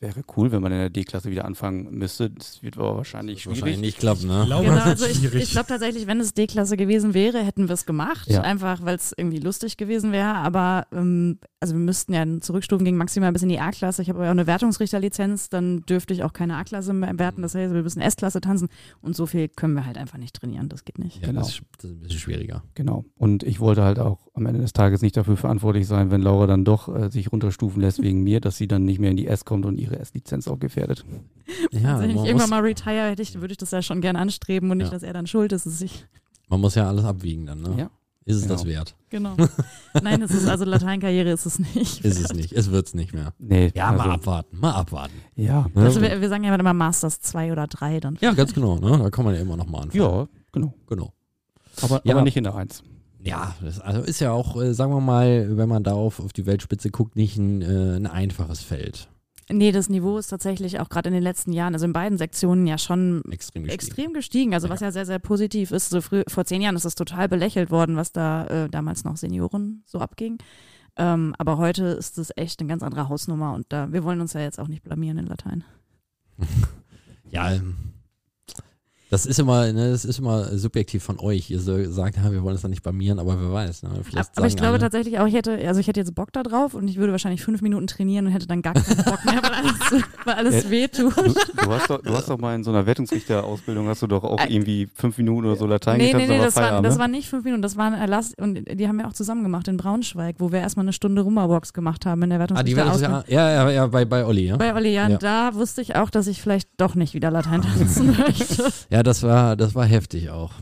wäre 0.00 0.22
cool, 0.36 0.52
wenn 0.52 0.62
man 0.62 0.70
in 0.72 0.78
der 0.78 0.90
D-Klasse 0.90 1.30
wieder 1.30 1.44
anfangen 1.44 1.88
müsste. 1.90 2.30
Das 2.30 2.62
wird 2.62 2.78
aber 2.78 2.96
wahrscheinlich 2.96 3.42
schwierig. 3.42 3.62
Wahrscheinlich 3.62 3.80
nicht 3.80 3.98
klappen, 3.98 4.28
ne? 4.28 4.44
Laura 4.46 4.62
Genau, 4.62 4.74
wird 4.76 4.86
also 4.86 5.06
ich, 5.06 5.16
schwierig. 5.18 5.42
ich 5.42 5.50
glaube 5.50 5.66
tatsächlich, 5.68 6.06
wenn 6.06 6.20
es 6.20 6.34
D-Klasse 6.34 6.76
gewesen 6.76 7.14
wäre, 7.14 7.38
hätten 7.44 7.68
wir 7.68 7.74
es 7.74 7.84
gemacht. 7.86 8.28
Ja. 8.28 8.42
Einfach, 8.42 8.84
weil 8.84 8.96
es 8.96 9.12
irgendwie 9.16 9.38
lustig 9.40 9.76
gewesen 9.76 10.12
wäre. 10.12 10.34
Aber 10.34 10.86
ähm, 10.92 11.38
also 11.60 11.74
wir 11.74 11.80
müssten 11.80 12.12
ja 12.14 12.24
zurückstufen 12.40 12.84
gegen 12.84 12.96
maximal 12.96 13.32
bis 13.32 13.42
in 13.42 13.48
die 13.48 13.58
A-Klasse. 13.58 14.02
Ich 14.02 14.08
habe 14.08 14.20
aber 14.20 14.28
auch 14.28 14.30
eine 14.32 14.46
Wertungsrichterlizenz, 14.46 15.48
dann 15.48 15.80
dürfte 15.82 16.14
ich 16.14 16.22
auch 16.22 16.32
keine 16.32 16.56
A-Klasse 16.56 16.92
mehr 16.92 17.18
werten. 17.18 17.42
Das 17.42 17.54
heißt, 17.54 17.74
wir 17.74 17.82
müssen 17.82 18.00
S-Klasse 18.00 18.40
tanzen 18.40 18.68
und 19.00 19.16
so 19.16 19.26
viel 19.26 19.48
können 19.48 19.74
wir 19.74 19.84
halt 19.86 19.98
einfach 19.98 20.18
nicht 20.18 20.36
trainieren. 20.36 20.68
Das 20.68 20.84
geht 20.84 20.98
nicht. 20.98 21.20
Ja, 21.22 21.28
Genau. 21.28 21.40
das, 21.40 21.50
ist, 21.50 21.62
das 21.78 21.90
ist 21.90 21.96
ein 21.96 22.00
bisschen 22.00 22.20
schwieriger. 22.20 22.62
Genau. 22.74 23.04
Und 23.16 23.42
ich 23.42 23.58
wollte 23.60 23.82
halt 23.82 23.98
auch 23.98 24.28
am 24.34 24.46
Ende 24.46 24.60
des 24.60 24.72
Tages 24.72 25.02
nicht 25.02 25.16
dafür 25.16 25.36
verantwortlich 25.36 25.86
sein, 25.88 26.10
wenn 26.12 26.22
Laura 26.22 26.46
dann 26.46 26.64
doch 26.64 26.94
äh, 26.94 27.10
sich 27.10 27.32
runterstufen 27.32 27.82
lässt 27.82 28.00
wegen 28.02 28.22
mir, 28.22 28.40
dass 28.40 28.56
sie 28.56 28.68
dann 28.68 28.84
nicht 28.84 29.00
mehr 29.00 29.10
in 29.10 29.16
die 29.16 29.26
S 29.26 29.44
kommt 29.44 29.66
und 29.66 29.76
ihre 29.78 29.87
S-Lizenz 29.96 30.46
auch 30.48 30.58
gefährdet. 30.58 31.04
Ja, 31.72 31.96
also 31.96 32.02
wenn 32.02 32.10
ich 32.10 32.16
irgendwann 32.24 32.50
mal 32.50 32.60
retire 32.60 33.10
hätte, 33.10 33.22
ich, 33.22 33.40
würde 33.40 33.52
ich 33.52 33.58
das 33.58 33.70
ja 33.70 33.80
schon 33.82 34.00
gerne 34.00 34.18
anstreben 34.18 34.70
und 34.70 34.78
nicht, 34.78 34.88
Ja. 34.88 34.92
dass 34.92 35.02
er 35.02 35.12
dann 35.12 35.26
schuld 35.26 35.52
ist. 35.52 35.66
dass 35.66 35.80
ich, 35.80 36.04
man 36.48 36.60
muss 36.60 36.74
ja 36.74 36.86
alles 36.88 37.04
abwiegen 37.04 37.46
dann, 37.46 37.62
ne? 37.62 37.74
Ja. 37.78 37.90
Ist 38.24 38.36
es 38.36 38.42
Genau. 38.42 38.54
das 38.56 38.66
wert? 38.66 38.94
genau. 39.08 39.36
Nein, 40.02 40.20
es 40.20 40.30
ist 40.32 40.46
also 40.46 40.66
Lateinkarriere 40.66 41.30
ist 41.30 41.46
es 41.46 41.58
nicht. 41.58 42.04
Ist 42.04 42.20
es 42.22 42.34
nicht. 42.34 42.52
Es 42.52 42.70
wird's 42.70 42.92
nicht 42.92 43.14
mehr. 43.14 43.32
Nee, 43.38 43.72
Ja, 43.74 43.88
also, 43.90 44.04
mal 44.04 44.10
abwarten, 44.12 44.58
mal 44.60 44.72
abwarten. 44.72 45.14
Ja, 45.34 45.66
Ne? 45.74 45.84
Also 45.84 46.02
wir, 46.02 46.20
wir 46.20 46.28
sagen 46.28 46.44
ja 46.44 46.54
immer 46.54 46.74
Masters 46.74 47.20
2 47.20 47.52
oder 47.52 47.66
3 47.66 48.00
dann. 48.00 48.18
ja, 48.20 48.32
ganz 48.34 48.52
genau, 48.52 48.76
ne? 48.78 48.98
Da 48.98 49.08
kann 49.08 49.24
man 49.24 49.34
ja 49.34 49.40
immer 49.40 49.56
noch 49.56 49.66
mal 49.66 49.80
anfangen. 49.80 50.02
ja, 50.04 50.28
genau. 50.52 50.74
Genau. 50.86 51.14
Aber, 51.80 52.02
Ja. 52.04 52.14
aber 52.14 52.22
nicht 52.22 52.36
in 52.36 52.44
der 52.44 52.54
Eins. 52.54 52.82
Ja, 53.22 53.54
das 53.62 53.80
also 53.80 54.02
ist 54.02 54.20
ja 54.20 54.30
auch, 54.32 54.60
äh, 54.60 54.74
sagen 54.74 54.92
wir 54.92 55.00
mal, 55.00 55.56
wenn 55.56 55.68
man 55.68 55.82
da 55.82 55.92
auf, 55.94 56.20
auf 56.20 56.32
die 56.34 56.44
Weltspitze 56.46 56.90
guckt, 56.90 57.16
nicht 57.16 57.36
ein, 57.38 57.62
äh, 57.62 57.96
ein 57.96 58.06
einfaches 58.06 58.60
Feld. 58.60 59.08
Nee, 59.50 59.72
das 59.72 59.88
Niveau 59.88 60.18
ist 60.18 60.28
tatsächlich 60.28 60.78
auch 60.78 60.88
gerade 60.88 61.08
in 61.08 61.14
den 61.14 61.22
letzten 61.22 61.52
Jahren, 61.52 61.72
also 61.74 61.86
in 61.86 61.92
beiden 61.92 62.18
Sektionen 62.18 62.66
ja 62.66 62.76
schon 62.76 63.22
Extrem 63.30 63.62
gestiegen. 63.64 63.68
extrem 63.68 64.12
gestiegen. 64.12 64.54
Also 64.54 64.68
was 64.68 64.80
ja 64.80 64.92
sehr, 64.92 65.06
sehr 65.06 65.18
positiv 65.18 65.70
ist. 65.70 65.88
So 65.90 66.00
früh, 66.02 66.22
vor 66.28 66.44
zehn 66.44 66.60
Jahren 66.60 66.76
ist 66.76 66.84
es 66.84 66.94
total 66.94 67.28
belächelt 67.28 67.70
worden, 67.70 67.96
was 67.96 68.12
da 68.12 68.46
äh, 68.46 68.68
damals 68.68 69.04
noch 69.04 69.16
Senioren 69.16 69.82
so 69.86 70.00
abging. 70.00 70.38
Ähm, 70.96 71.34
aber 71.38 71.56
heute 71.58 71.84
ist 71.86 72.18
es 72.18 72.30
echt 72.36 72.60
eine 72.60 72.68
ganz 72.68 72.82
andere 72.82 73.08
Hausnummer 73.08 73.54
und 73.54 73.66
da, 73.70 73.92
wir 73.92 74.04
wollen 74.04 74.20
uns 74.20 74.32
ja 74.32 74.40
jetzt 74.40 74.58
auch 74.58 74.68
nicht 74.68 74.82
blamieren 74.82 75.18
in 75.18 75.26
Latein. 75.26 75.64
Ja, 77.30 77.52
das 79.10 79.24
ist 79.26 79.38
immer, 79.38 79.72
ne, 79.72 79.90
das 79.90 80.04
ist 80.04 80.18
immer 80.18 80.56
subjektiv 80.58 81.02
von 81.02 81.18
euch. 81.18 81.50
Ihr 81.50 81.60
so 81.60 81.82
sagt, 81.90 82.16
ja, 82.16 82.30
wir 82.30 82.42
wollen 82.42 82.54
es 82.56 82.62
dann 82.62 82.70
nicht 82.70 82.82
blamieren, 82.82 83.18
aber 83.18 83.40
wer 83.40 83.52
weiß. 83.52 83.82
Ne? 83.84 83.90
Vielleicht 84.02 84.36
Aber 84.36 84.46
ich 84.46 84.56
glaube 84.56 84.72
alle, 84.72 84.78
tatsächlich 84.80 85.18
auch, 85.18 85.26
ich 85.26 85.34
hätte, 85.34 85.58
also 85.66 85.80
ich 85.80 85.86
hätte 85.88 86.00
jetzt 86.00 86.14
Bock 86.14 86.32
da 86.32 86.42
drauf 86.42 86.74
und 86.74 86.88
ich 86.88 86.96
würde 86.96 87.12
wahrscheinlich 87.12 87.42
fünf 87.42 87.62
Minuten 87.62 87.86
trainieren 87.86 88.26
und 88.26 88.32
hätte 88.32 88.46
dann 88.46 88.62
gar 88.62 88.74
keinen 88.74 88.96
Bock 89.04 89.24
mehr, 89.24 89.42
weil 89.42 89.52
alles, 89.54 90.04
weil 90.24 90.34
alles 90.34 90.64
Ja. 90.64 90.70
wehtut. 90.70 91.16
Du, 91.16 91.22
du, 91.32 91.70
hast 91.70 91.90
doch, 91.90 92.02
du 92.02 92.10
hast 92.12 92.28
doch 92.28 92.38
mal 92.38 92.54
in 92.54 92.64
so 92.64 92.70
einer 92.70 92.84
Wertungsrichterausbildung, 92.86 93.88
hast 93.88 94.02
du 94.02 94.06
doch 94.06 94.24
auch 94.24 94.40
Äh, 94.40 94.52
irgendwie 94.54 94.88
fünf 94.94 95.16
Minuten 95.18 95.46
oder 95.46 95.56
so 95.56 95.66
Latein 95.66 95.98
Nee, 95.98 96.04
nee, 96.06 96.12
getanzt, 96.12 96.28
nee, 96.30 96.38
das 96.44 96.56
war, 96.56 96.82
das 96.82 96.94
ne? 96.94 97.00
war 97.00 97.08
nicht 97.08 97.28
fünf 97.28 97.44
Minuten, 97.44 97.62
das 97.62 97.76
war 97.76 97.86
ein 97.86 97.94
Erlass 97.94 98.32
und 98.38 98.64
die 98.70 98.88
haben 98.88 98.98
wir 98.98 99.08
auch 99.08 99.12
zusammen 99.12 99.42
gemacht 99.42 99.68
in 99.68 99.76
Braunschweig, 99.76 100.36
wo 100.38 100.52
wir 100.52 100.60
erstmal 100.60 100.84
eine 100.84 100.92
Stunde 100.92 101.22
Rumba-Box 101.22 101.72
gemacht 101.72 102.06
haben 102.06 102.22
in 102.22 102.30
der 102.30 102.38
Ah, 102.40 102.62
die 102.62 102.76
Wertungsrichterausbildung. 102.76 103.24
ja, 103.28 103.50
ja, 103.50 103.64
ja, 103.64 103.70
ja, 103.70 103.86
bei, 103.86 104.04
bei 104.04 104.24
Olli, 104.24 104.46
ja? 104.46 104.56
Bei 104.56 104.74
Olli, 104.74 104.92
ja, 104.94 105.08
Ja. 105.08 105.14
und 105.14 105.22
da 105.22 105.54
wusste 105.54 105.80
ich 105.82 105.96
auch, 105.96 106.10
dass 106.10 106.26
ich 106.26 106.40
vielleicht 106.42 106.68
doch 106.76 106.94
nicht 106.94 107.14
wieder 107.14 107.30
Latein 107.30 107.62
tanzen 107.62 108.16
möchte. 108.18 108.70
Ja, 108.90 108.97
das 109.02 109.22
war, 109.22 109.56
das 109.56 109.74
war 109.74 109.84
heftig 109.86 110.30
auch. 110.30 110.52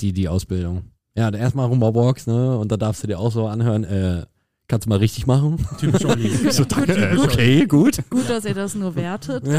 Die, 0.00 0.12
die 0.12 0.28
Ausbildung. 0.28 0.90
Ja, 1.14 1.30
erstmal 1.30 1.66
Rumba-Box, 1.66 2.26
ne? 2.26 2.58
Und 2.58 2.70
da 2.72 2.76
darfst 2.76 3.02
du 3.02 3.06
dir 3.06 3.18
auch 3.18 3.32
so 3.32 3.46
anhören, 3.46 3.84
äh, 3.84 4.24
kannst 4.68 4.86
du 4.86 4.90
mal 4.90 4.98
richtig 4.98 5.26
machen? 5.26 5.64
Typisch 5.78 6.04
Olli. 6.04 6.30
So, 6.50 6.64
danke, 6.64 6.92
äh, 6.94 7.18
okay, 7.18 7.66
gut. 7.66 7.98
Gut, 8.08 8.28
dass 8.28 8.44
ihr 8.44 8.54
das 8.54 8.74
nur 8.74 8.94
wertet. 8.94 9.44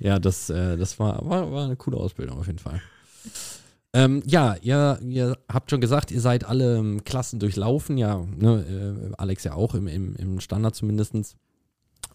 Ja, 0.00 0.18
das, 0.18 0.50
äh, 0.50 0.76
das 0.76 0.98
war, 0.98 1.28
war, 1.28 1.52
war 1.52 1.64
eine 1.64 1.76
coole 1.76 1.96
Ausbildung 1.96 2.38
auf 2.38 2.46
jeden 2.46 2.58
Fall. 2.58 2.80
Ähm, 3.92 4.22
ja, 4.26 4.56
ihr, 4.60 4.98
ihr 5.02 5.36
habt 5.48 5.70
schon 5.70 5.80
gesagt, 5.80 6.10
ihr 6.10 6.20
seid 6.20 6.44
alle 6.44 6.78
ähm, 6.78 7.04
Klassen 7.04 7.38
durchlaufen, 7.38 7.96
ja, 7.96 8.24
ne, 8.36 9.10
äh, 9.10 9.14
Alex 9.16 9.44
ja 9.44 9.54
auch 9.54 9.74
im, 9.74 9.86
im, 9.86 10.14
im 10.16 10.40
Standard 10.40 10.74
zumindestens. 10.74 11.36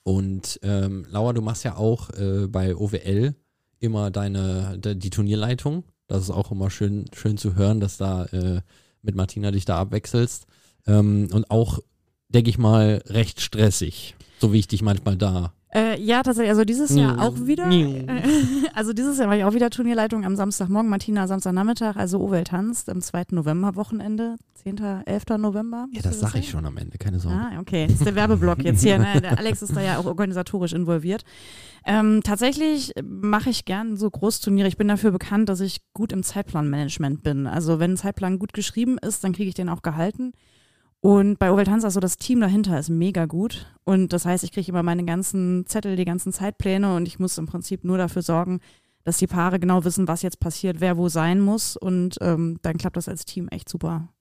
Und 0.04 0.60
ähm, 0.64 1.06
Laura, 1.10 1.34
du 1.34 1.42
machst 1.42 1.64
ja 1.64 1.78
auch 1.78 2.10
äh, 2.12 2.48
bei 2.48 2.76
OWL 2.76 3.36
immer 3.80 4.12
deine 4.12 4.78
de, 4.78 4.96
die 4.96 5.10
Turnierleitung. 5.10 5.84
Das 6.08 6.24
ist 6.24 6.30
auch 6.30 6.52
immer 6.52 6.70
schön, 6.70 7.06
schön 7.14 7.38
zu 7.38 7.56
hören, 7.56 7.80
dass 7.80 7.98
da 7.98 8.26
äh, 8.26 8.62
mit 9.02 9.16
Martina 9.16 9.52
dich 9.52 9.66
da 9.66 9.80
abwechselst. 9.80 10.46
Ähm, 10.86 11.30
und 11.32 11.50
auch, 11.50 11.80
denke 12.28 12.50
ich 12.50 12.58
mal, 12.58 13.02
recht 13.08 13.40
stressig, 13.40 14.16
so 14.40 14.52
wie 14.52 14.60
ich 14.60 14.68
dich 14.68 14.82
manchmal 14.82 15.16
da 15.16 15.54
Äh, 15.76 16.00
ja, 16.02 16.22
tatsächlich. 16.24 16.52
Also 16.52 16.64
dieses 16.66 16.96
Jahr 16.96 17.16
Mm. 17.16 17.20
auch 17.20 17.36
wieder. 17.46 17.66
Mm. 17.68 18.08
Äh, 18.08 18.22
also 18.74 18.94
dieses 18.94 19.18
Jahr 19.18 19.28
war 19.28 19.36
ich 19.38 19.44
auch 19.44 19.54
wieder 19.54 19.70
Turnierleitung 19.70 20.24
am 20.26 20.36
Samstagmorgen, 20.36 20.90
Martina 20.90 21.28
Samstagnachmittag, 21.28 21.96
also 21.96 22.20
Owel 22.22 22.44
tanzt 22.44 22.90
am 22.90 23.02
2. 23.02 23.26
November 23.32 23.76
Wochenende, 23.76 24.36
10., 24.64 24.78
11. 25.06 25.24
November. 25.40 25.88
Ja, 25.92 25.96
müsste 25.96 26.10
das 26.10 26.20
sage 26.20 26.40
ich 26.40 26.50
schon 26.50 26.66
am 26.66 26.78
Ende, 26.78 26.98
keine 26.98 27.20
Sorge. 27.20 27.38
Ah, 27.38 27.60
okay. 27.60 27.88
Das 27.88 27.98
ist 27.98 28.06
der 28.06 28.16
Werbeblock 28.16 28.64
jetzt 28.64 28.84
hier. 28.84 29.00
Ne? 29.00 29.20
Der 29.22 29.38
Alex 29.40 29.62
ist 29.62 29.76
da 29.76 29.82
ja 29.82 29.98
auch 29.98 30.06
organisatorisch 30.06 30.74
involviert. 30.74 31.24
Ähm, 31.86 32.22
tatsächlich 32.24 32.94
mache 33.04 33.50
ich 33.50 33.66
gern 33.66 33.98
so 33.98 34.10
Großturniere. 34.10 34.68
Ich 34.68 34.78
bin 34.78 34.88
dafür 34.88 35.12
bekannt, 35.12 35.50
dass 35.50 35.60
ich 35.60 35.82
gut 35.94 36.14
im 36.14 36.24
Zeitplanmanagement 36.24 37.24
bin. 37.24 37.48
Also 37.48 37.80
wenn 37.80 37.92
ein 37.94 37.98
Zeitplan 37.98 38.40
gut 38.40 38.54
geschrieben 38.54 38.98
ist, 39.00 39.24
dann 39.24 39.34
kriege 39.34 39.50
ich 39.50 39.56
den 39.56 39.70
auch 39.70 39.82
gehalten. 39.82 40.34
Und 41.04 41.38
bei 41.38 41.52
Oval 41.52 41.66
Tanz, 41.66 41.84
also 41.84 42.00
das 42.00 42.16
Team 42.16 42.40
dahinter 42.40 42.80
ist 42.80 42.88
mega 42.88 43.26
gut. 43.26 43.68
Und 43.84 44.14
das 44.14 44.26
heißt, 44.26 44.42
ich 44.46 44.54
kriege 44.54 44.72
immer 44.72 44.84
meine 44.84 45.04
ganzen 45.04 45.66
Zettel, 45.68 45.98
die 45.98 46.06
ganzen 46.06 46.32
Zeitpläne 46.32 46.96
und 46.96 47.10
ich 47.10 47.20
muss 47.20 47.38
im 47.38 47.46
Prinzip 47.46 47.84
nur 47.84 47.98
dafür 47.98 48.22
sorgen, 48.22 48.62
dass 49.04 49.18
die 49.18 49.28
Paare 49.28 49.60
genau 49.60 49.84
wissen, 49.84 50.08
was 50.08 50.22
jetzt 50.22 50.40
passiert, 50.40 50.80
wer 50.80 50.96
wo 50.96 51.10
sein 51.10 51.42
muss. 51.42 51.76
Und 51.76 52.16
ähm, 52.22 52.58
dann 52.62 52.78
klappt 52.78 52.96
das 52.96 53.10
als 53.10 53.26
Team 53.26 53.50
echt 53.50 53.68
super. 53.68 54.14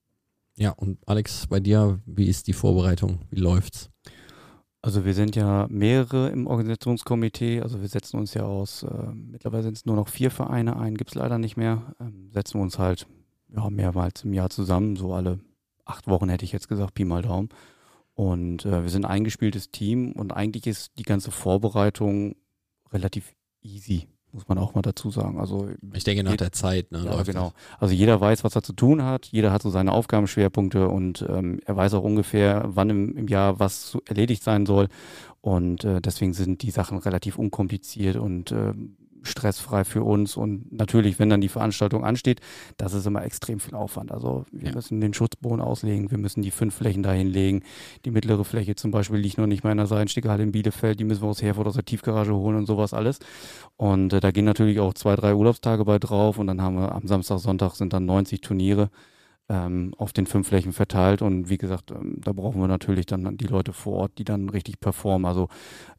Ja, 0.57 0.71
und 0.71 0.99
Alex, 1.07 1.47
bei 1.47 1.61
dir, 1.61 2.01
wie 2.05 2.27
ist 2.27 2.49
die 2.49 2.53
Vorbereitung? 2.53 3.21
Wie 3.31 3.39
läuft's? 3.39 3.89
Also 4.83 5.05
wir 5.05 5.15
sind 5.15 5.37
ja 5.37 5.69
mehrere 5.71 6.31
im 6.31 6.49
Organisationskomitee, 6.49 7.61
also 7.61 7.81
wir 7.81 7.89
setzen 7.89 8.19
uns 8.19 8.35
ja 8.35 8.43
aus, 8.43 8.83
äh, 8.83 9.13
mittlerweile 9.15 9.63
sind 9.63 9.77
es 9.77 9.87
nur 9.87 9.95
noch 9.95 10.09
vier 10.09 10.33
Vereine 10.33 10.77
ein, 10.77 10.97
gibt 10.97 11.11
es 11.11 11.15
leider 11.15 11.39
nicht 11.39 11.57
mehr, 11.57 11.95
ähm, 12.01 12.33
setzen 12.33 12.59
wir 12.59 12.63
uns 12.63 12.81
halt 12.81 13.07
ja, 13.55 13.71
mehrmals 13.71 14.25
im 14.25 14.33
Jahr 14.33 14.51
zusammen, 14.51 14.97
so 14.97 15.15
alle 15.15 15.39
acht 15.93 16.09
Wochen 16.09 16.29
hätte 16.29 16.45
ich 16.45 16.53
jetzt 16.53 16.69
gesagt, 16.69 16.95
Pi 16.95 17.05
mal 17.05 17.23
Daumen. 17.23 17.51
Und 18.15 18.65
äh, 18.67 18.83
wir 18.83 18.91
sind 18.91 19.05
ein 19.05 19.11
eingespieltes 19.11 19.71
Team 19.71 20.13
und 20.13 20.33
eigentlich 20.33 20.67
ist 20.67 20.93
die 20.99 21.03
ganze 21.03 21.31
Vorbereitung 21.31 22.37
relativ 22.93 23.35
easy, 23.63 24.09
muss 24.33 24.49
man 24.49 24.59
auch 24.59 24.75
mal 24.75 24.83
dazu 24.83 25.11
sagen. 25.11 25.39
Also 25.39 25.71
ich 25.95 26.05
denke 26.05 26.23
nach 26.23 26.37
der 26.37 26.53
Zeit, 26.53 26.93
ne? 26.93 27.05
Ja, 27.05 27.23
genau. 27.23 27.53
Also 27.79 27.95
jeder 27.95 28.21
weiß, 28.21 28.45
was 28.45 28.55
er 28.55 28.63
zu 28.63 28.75
tun 28.75 29.03
hat, 29.03 29.27
jeder 29.27 29.51
hat 29.51 29.63
so 29.63 29.71
seine 29.71 29.93
Aufgabenschwerpunkte 29.93 30.89
und 30.89 31.25
ähm, 31.29 31.61
er 31.65 31.77
weiß 31.77 31.95
auch 31.95 32.05
ungefähr, 32.05 32.65
wann 32.67 32.91
im, 32.91 33.17
im 33.17 33.29
Jahr 33.29 33.59
was 33.59 33.97
erledigt 34.07 34.43
sein 34.43 34.67
soll. 34.67 34.89
Und 35.41 35.85
äh, 35.85 36.01
deswegen 36.01 36.35
sind 36.35 36.63
die 36.63 36.71
Sachen 36.71 36.99
relativ 36.99 37.39
unkompliziert 37.39 38.17
und 38.17 38.53
äh, 38.53 38.75
stressfrei 39.23 39.85
für 39.85 40.03
uns. 40.03 40.37
Und 40.37 40.73
natürlich, 40.73 41.19
wenn 41.19 41.29
dann 41.29 41.41
die 41.41 41.49
Veranstaltung 41.49 42.05
ansteht, 42.05 42.41
das 42.77 42.95
ist 42.95 43.07
immer 43.07 43.25
extrem 43.25 43.61
viel 43.61 43.75
Aufwand. 43.75 44.13
Also 44.13 44.45
wir 44.53 44.69
ja. 44.69 44.75
müssen 44.75 45.01
den 45.01 45.15
Schutzboden 45.15 45.61
auslegen, 45.61 46.11
wir 46.11 46.19
müssen 46.19 46.43
die 46.43 46.51
fünf 46.51 46.75
Flächen 46.75 47.03
dahin 47.03 47.29
legen. 47.29 47.63
Die 48.05 48.11
mittlere 48.11 48.45
Fläche 48.45 48.75
zum 48.75 48.91
Beispiel 48.91 49.19
liegt 49.19 49.39
noch 49.39 49.47
nicht 49.47 49.65
mal 49.65 49.73
in 49.73 49.79
der 49.79 49.87
Seilenstickerhalle 49.87 50.43
in 50.43 50.53
Bielefeld, 50.53 51.01
die 51.01 51.05
müssen 51.05 51.23
wir 51.23 51.29
aus 51.29 51.43
Herford 51.43 51.67
aus 51.67 51.75
der 51.75 51.85
Tiefgarage 51.85 52.35
holen 52.35 52.57
und 52.57 52.67
sowas 52.67 52.95
alles. 52.95 53.19
Und 53.77 54.13
äh, 54.13 54.21
da 54.21 54.31
gehen 54.31 54.45
natürlich 54.45 54.81
auch 54.81 54.95
zwei, 54.95 55.17
drei 55.17 55.35
Urlaubstage 55.35 55.85
bei 55.85 55.99
drauf 55.99 56.39
und 56.39 56.47
dann 56.47 56.63
haben 56.63 56.77
wir 56.77 56.93
am 56.93 57.07
Samstag, 57.07 57.39
Sonntag 57.39 57.75
sind 57.75 57.93
dann 57.93 58.05
90 58.05 58.41
Turniere 58.41 58.91
ähm, 59.49 59.95
auf 59.99 60.13
den 60.13 60.27
fünf 60.27 60.49
Flächen 60.49 60.73
verteilt. 60.73 61.23
Und 61.23 61.49
wie 61.49 61.59
gesagt, 61.59 61.91
ähm, 61.91 62.21
da 62.23 62.33
brauchen 62.33 62.61
wir 62.61 62.69
natürlich 62.69 63.07
dann 63.07 63.37
die 63.37 63.47
Leute 63.47 63.73
vor 63.73 63.95
Ort, 63.95 64.13
die 64.19 64.25
dann 64.25 64.49
richtig 64.49 64.81
performen. 64.81 65.27
Also 65.27 65.49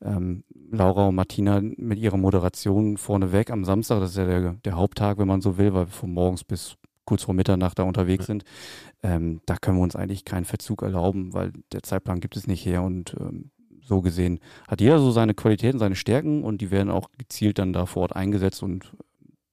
ähm, 0.01 0.43
Laura 0.71 1.07
und 1.07 1.15
Martina 1.15 1.61
mit 1.61 1.99
ihrer 1.99 2.17
Moderation 2.17 2.97
vorneweg 2.97 3.51
am 3.51 3.65
Samstag, 3.65 3.99
das 3.99 4.11
ist 4.11 4.17
ja 4.17 4.25
der, 4.25 4.53
der 4.53 4.75
Haupttag, 4.75 5.17
wenn 5.17 5.27
man 5.27 5.41
so 5.41 5.57
will, 5.57 5.73
weil 5.73 5.87
wir 5.87 5.91
von 5.91 6.13
morgens 6.13 6.43
bis 6.43 6.77
kurz 7.05 7.23
vor 7.23 7.33
Mitternacht 7.33 7.79
da 7.79 7.83
unterwegs 7.83 8.25
sind. 8.25 8.43
Ähm, 9.01 9.41
da 9.45 9.57
können 9.57 9.77
wir 9.77 9.83
uns 9.83 9.95
eigentlich 9.95 10.25
keinen 10.25 10.45
Verzug 10.45 10.81
erlauben, 10.81 11.33
weil 11.33 11.51
der 11.71 11.83
Zeitplan 11.83 12.21
gibt 12.21 12.37
es 12.37 12.47
nicht 12.47 12.65
her 12.65 12.81
und 12.81 13.15
ähm, 13.19 13.51
so 13.85 14.01
gesehen 14.01 14.39
hat 14.67 14.79
jeder 14.79 14.99
so 14.99 15.11
seine 15.11 15.33
Qualitäten, 15.33 15.79
seine 15.79 15.95
Stärken 15.95 16.43
und 16.43 16.61
die 16.61 16.71
werden 16.71 16.89
auch 16.89 17.09
gezielt 17.17 17.59
dann 17.59 17.73
da 17.73 17.85
vor 17.85 18.03
Ort 18.03 18.15
eingesetzt 18.15 18.63
und 18.63 18.93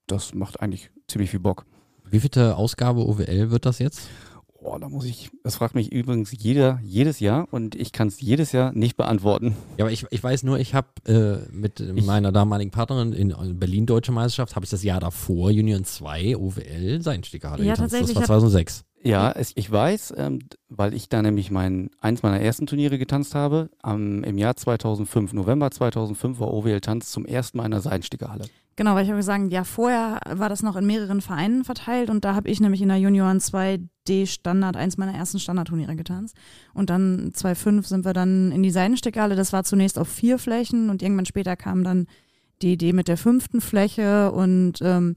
das 0.07 0.35
macht 0.35 0.61
eigentlich 0.61 0.91
ziemlich 1.09 1.31
viel 1.31 1.41
Bock. 1.41 1.67
Wie 2.11 2.21
viele 2.21 2.57
Ausgabe 2.57 3.07
OWL 3.07 3.51
wird 3.51 3.67
das 3.67 3.79
jetzt? 3.79 4.09
Oh, 4.63 4.77
da 4.79 4.91
muss 4.91 5.07
ich, 5.07 5.31
das 5.43 5.57
fragt 5.57 5.75
mich 5.75 5.91
übrigens 5.91 6.33
jeder, 6.37 6.81
jedes 6.83 7.19
Jahr 7.19 7.49
und 7.51 7.75
ich 7.75 7.93
kann 7.93 8.09
es 8.09 8.21
jedes 8.21 8.53
Jahr 8.53 8.73
nicht 8.73 8.97
beantworten. 8.99 9.57
Ja, 9.79 9.85
aber 9.85 9.93
ich, 9.93 10.05
ich 10.11 10.23
weiß 10.23 10.43
nur, 10.43 10.59
ich 10.59 10.75
habe 10.75 10.89
äh, 11.07 11.51
mit 11.51 11.81
ich, 11.81 12.05
meiner 12.05 12.31
damaligen 12.31 12.71
Partnerin 12.71 13.15
in 13.15 13.59
Berlin 13.59 13.87
Deutsche 13.87 14.13
Meisterschaft, 14.13 14.57
habe 14.57 14.65
ich 14.65 14.71
das 14.71 14.83
Jahr 14.83 15.01
davor, 15.01 15.49
Union 15.49 15.85
2, 15.85 16.37
OWL, 16.37 17.01
Seidensticker 17.01 17.59
ja, 17.63 17.75
tatsächlich. 17.75 18.11
Das 18.11 18.29
war 18.29 18.39
2006. 18.41 18.85
Ja, 19.03 19.33
es, 19.33 19.53
ich 19.55 19.71
weiß, 19.71 20.13
ähm, 20.19 20.41
weil 20.69 20.93
ich 20.93 21.09
da 21.09 21.23
nämlich 21.23 21.51
mein, 21.51 21.89
eins 22.01 22.23
meiner 22.23 22.41
ersten 22.41 22.67
Turniere 22.67 22.99
getanzt 22.99 23.35
habe. 23.35 23.71
Am, 23.81 24.23
Im 24.25 24.37
Jahr 24.37 24.57
2005, 24.57 25.33
November 25.33 25.71
2005, 25.71 26.39
war 26.39 26.53
OWL 26.53 26.83
Tanz 26.83 27.11
zum 27.11 27.25
ersten 27.25 27.57
Mal 27.57 27.65
in 27.65 27.71
der 27.71 27.81
Seidenstickerhalle. 27.81 28.45
Genau, 28.81 28.95
weil 28.95 29.05
ich 29.05 29.11
habe 29.11 29.19
gesagt, 29.19 29.53
ja, 29.53 29.65
vorher 29.65 30.21
war 30.27 30.49
das 30.49 30.63
noch 30.63 30.75
in 30.75 30.87
mehreren 30.87 31.21
Vereinen 31.21 31.65
verteilt 31.65 32.09
und 32.09 32.25
da 32.25 32.35
habe 32.35 32.49
ich 32.49 32.61
nämlich 32.61 32.81
in 32.81 32.89
der 32.89 32.97
Junioren 32.97 33.39
2D 33.39 34.27
Standard, 34.27 34.75
eins 34.75 34.97
meiner 34.97 35.13
ersten 35.13 35.39
Standardturniere 35.39 35.97
getanzt. 35.97 36.35
Und 36.73 36.89
dann 36.89 37.33
2005 37.35 37.87
sind 37.87 38.07
wir 38.07 38.15
dann 38.15 38.51
in 38.53 38.63
die 38.63 38.71
Seidensteckhalle. 38.71 39.37
Das 39.37 39.53
war 39.53 39.65
zunächst 39.65 39.99
auf 39.99 40.09
vier 40.09 40.39
Flächen 40.39 40.89
und 40.89 41.03
irgendwann 41.03 41.27
später 41.27 41.57
kam 41.57 41.85
dann 41.85 42.07
die 42.63 42.73
Idee 42.73 42.95
mit 42.95 43.09
der 43.09 43.19
fünften 43.19 43.61
Fläche 43.61 44.33
und 44.33 44.79
ähm, 44.81 45.15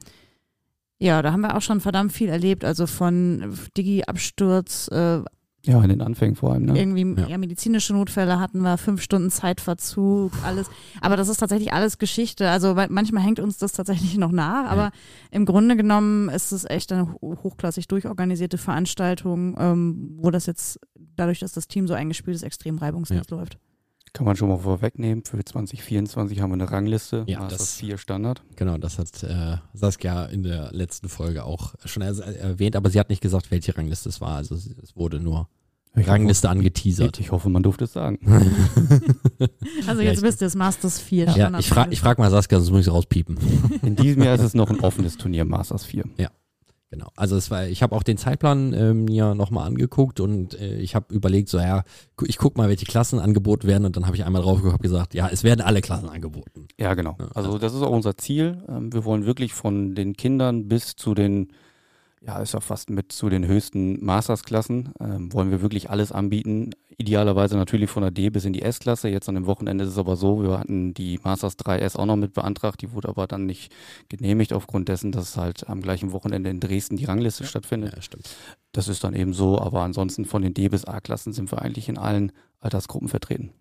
ja, 1.00 1.22
da 1.22 1.32
haben 1.32 1.40
wir 1.40 1.56
auch 1.56 1.62
schon 1.62 1.80
verdammt 1.80 2.12
viel 2.12 2.28
erlebt, 2.28 2.66
also 2.66 2.86
von 2.86 3.58
Digi-Absturz, 3.78 4.90
äh, 4.90 5.22
ja, 5.66 5.82
in 5.82 5.90
den 5.90 6.02
Anfängen 6.02 6.36
vor 6.36 6.52
allem. 6.52 6.66
Ne? 6.66 6.78
Irgendwie 6.78 7.22
ja. 7.22 7.28
ja. 7.28 7.38
medizinische 7.38 7.94
Notfälle 7.94 8.40
hatten 8.40 8.62
wir, 8.62 8.78
fünf 8.78 9.02
Stunden 9.02 9.32
Zeitverzug, 9.32 10.34
alles. 10.44 10.70
Aber 11.00 11.16
das 11.16 11.30
ist 11.30 11.38
tatsächlich 11.38 11.72
alles 11.72 11.98
Geschichte. 11.98 12.50
Also 12.50 12.76
manchmal 12.90 13.24
hängt 13.24 13.40
uns 13.40 13.60
das 13.60 13.72
tatsächlich 13.72 14.18
noch 14.18 14.32
nach, 14.32 14.70
aber 14.70 14.82
ja. 14.82 14.92
im 15.32 15.46
Grunde 15.46 15.78
genommen 15.78 16.28
ist 16.28 16.52
es 16.52 16.66
echt 16.66 16.92
eine 16.92 17.14
hochklassig 17.22 17.88
durchorganisierte 17.88 18.58
Veranstaltung, 18.58 19.56
ähm, 19.58 20.18
wo 20.18 20.32
das 20.32 20.48
jetzt 20.48 20.82
dadurch, 21.16 21.40
dass 21.40 21.54
das 21.54 21.68
Team 21.68 21.88
so 21.88 21.94
eingespielt 21.94 22.36
ist, 22.36 22.44
extrem 22.44 22.78
reibungslos 22.78 23.28
ja. 23.30 23.38
läuft. 23.38 23.58
Kann 24.14 24.28
man 24.28 24.36
schon 24.36 24.50
mal 24.50 24.60
vorwegnehmen. 24.60 25.24
Für 25.26 25.44
2024 25.44 26.40
haben 26.40 26.52
wir 26.52 26.54
eine 26.54 26.70
Rangliste. 26.70 27.24
Ja, 27.28 27.48
das 27.48 27.62
ist 27.62 27.76
vier 27.76 27.98
Standard. 27.98 28.44
Genau, 28.56 28.78
das 28.78 29.00
hat 29.00 29.24
äh, 29.24 29.58
Saskia 29.74 30.26
in 30.26 30.44
der 30.44 30.72
letzten 30.72 31.10
Folge 31.10 31.44
auch 31.44 31.74
schon 31.86 32.04
erwähnt, 32.04 32.76
aber 32.76 32.92
sie 32.92 33.00
hat 33.00 33.10
nicht 33.10 33.22
gesagt, 33.22 33.50
welche 33.50 33.76
Rangliste 33.76 34.10
es 34.10 34.22
war. 34.22 34.36
Also 34.36 34.54
es 34.54 34.96
wurde 34.96 35.20
nur 35.20 35.50
ich 35.96 36.08
Rangliste 36.08 36.48
hoffe, 36.48 36.58
angeteasert. 36.58 37.20
Ich 37.20 37.32
hoffe, 37.32 37.50
man 37.50 37.64
durfte 37.64 37.86
es 37.86 37.94
sagen. 37.94 38.20
also 39.88 40.02
jetzt 40.02 40.22
ja, 40.22 40.28
wisst 40.28 40.42
ihr 40.42 40.48
es, 40.48 40.56
Masters 40.56 41.00
4. 41.00 41.26
Ja, 41.26 41.34
Standard 41.34 41.60
ich 41.62 41.70
frage 41.70 41.96
frag 41.96 42.18
mal 42.20 42.32
Saskia, 42.32 42.60
sonst 42.60 42.72
muss 42.72 42.88
ich 42.88 42.94
rauspiepen. 42.94 43.38
In 43.82 43.96
diesem 43.96 44.24
Jahr 44.24 44.36
ist 44.36 44.42
es 44.42 44.54
noch 44.54 44.70
ein 44.70 44.80
offenes 44.80 45.18
Turnier, 45.18 45.46
Masters 45.46 45.86
4. 45.86 46.06
Ja. 46.18 46.30
Genau. 46.94 47.08
Also 47.16 47.36
es 47.36 47.50
war, 47.50 47.66
ich 47.66 47.82
habe 47.82 47.96
auch 47.96 48.04
den 48.04 48.18
Zeitplan 48.18 48.72
äh, 48.72 48.94
mir 48.94 49.34
nochmal 49.34 49.66
angeguckt 49.66 50.20
und 50.20 50.54
äh, 50.60 50.78
ich 50.78 50.94
habe 50.94 51.12
überlegt, 51.12 51.50
so 51.50 51.58
ja, 51.58 51.84
ich 52.24 52.38
gucke 52.38 52.56
mal, 52.60 52.70
welche 52.70 52.86
Klassen 52.86 53.18
angeboten 53.18 53.66
werden 53.66 53.86
und 53.86 53.98
dann 53.98 54.06
habe 54.06 54.16
ich 54.16 54.24
einmal 54.24 54.44
drauf 54.44 54.62
geguckt 54.62 54.84
gesagt, 54.84 55.16
ja, 55.16 55.28
es 55.28 55.44
werden 55.44 55.62
alle 55.62 55.82
Klassen 55.82 56.08
angeboten. 56.08 56.68
Ja, 56.80 56.94
genau. 56.94 57.18
Also 57.34 57.58
das 57.58 57.74
ist 57.74 57.82
auch 57.82 57.90
unser 57.90 58.16
Ziel. 58.16 58.64
Ähm, 58.70 58.94
wir 58.94 59.06
wollen 59.06 59.26
wirklich 59.26 59.56
von 59.56 59.96
den 59.96 60.16
Kindern 60.16 60.68
bis 60.68 60.96
zu 60.96 61.16
den 61.16 61.48
ja, 62.26 62.40
ist 62.40 62.54
ja 62.54 62.62
fast 62.62 62.90
mit 62.90 63.12
zu 63.12 63.28
den 63.28 63.46
höchsten 63.46 64.04
Mastersklassen. 64.04 64.94
Ähm, 65.00 65.34
wollen 65.34 65.52
wir 65.52 65.62
wirklich 65.62 65.90
alles 65.90 66.12
anbieten. 66.14 66.72
Idealerweise 66.98 67.58
natürlich 67.58 67.90
von 67.90 68.02
der 68.02 68.12
D 68.12 68.30
bis 68.30 68.46
in 68.46 68.54
die 68.54 68.62
S-Klasse. 68.62 69.10
Jetzt 69.10 69.28
an 69.28 69.36
dem 69.36 69.46
Wochenende 69.46 69.84
ist 69.84 69.92
es 69.92 69.98
aber 69.98 70.16
so, 70.16 70.42
wir 70.42 70.58
hatten 70.58 70.94
die 70.94 71.20
Masters 71.22 71.58
3S 71.58 71.98
auch 71.98 72.06
noch 72.06 72.16
mit 72.16 72.34
beantragt. 72.34 72.82
Die 72.82 72.94
wurde 72.94 73.10
aber 73.10 73.28
dann 73.28 73.46
nicht 73.46 73.74
genehmigt 74.08 74.54
aufgrund 74.54 74.88
dessen, 74.88 75.12
dass 75.12 75.36
halt 75.36 75.68
am 75.68 75.82
gleichen 75.82 76.14
Wochenende 76.14 76.50
in 76.50 76.62
Dresden 76.62 76.96
die 76.96 77.06
Rangliste 77.06 77.44
ja. 77.44 77.50
stattfindet. 77.50 77.94
Ja, 77.94 78.02
stimmt. 78.02 78.30
Das 78.72 78.88
ist 78.88 79.04
dann 79.04 79.16
eben 79.16 79.34
so. 79.34 79.60
Aber 79.60 79.82
ansonsten 79.82 80.24
von 80.24 80.42
den 80.42 80.54
D 80.54 80.70
bis 80.70 80.86
A-Klassen 80.86 81.34
sind 81.34 81.52
wir 81.52 81.62
eigentlich 81.62 81.90
in 81.90 81.98
allen 81.98 82.32
Altersgruppen 82.60 83.10
vertreten. 83.10 83.52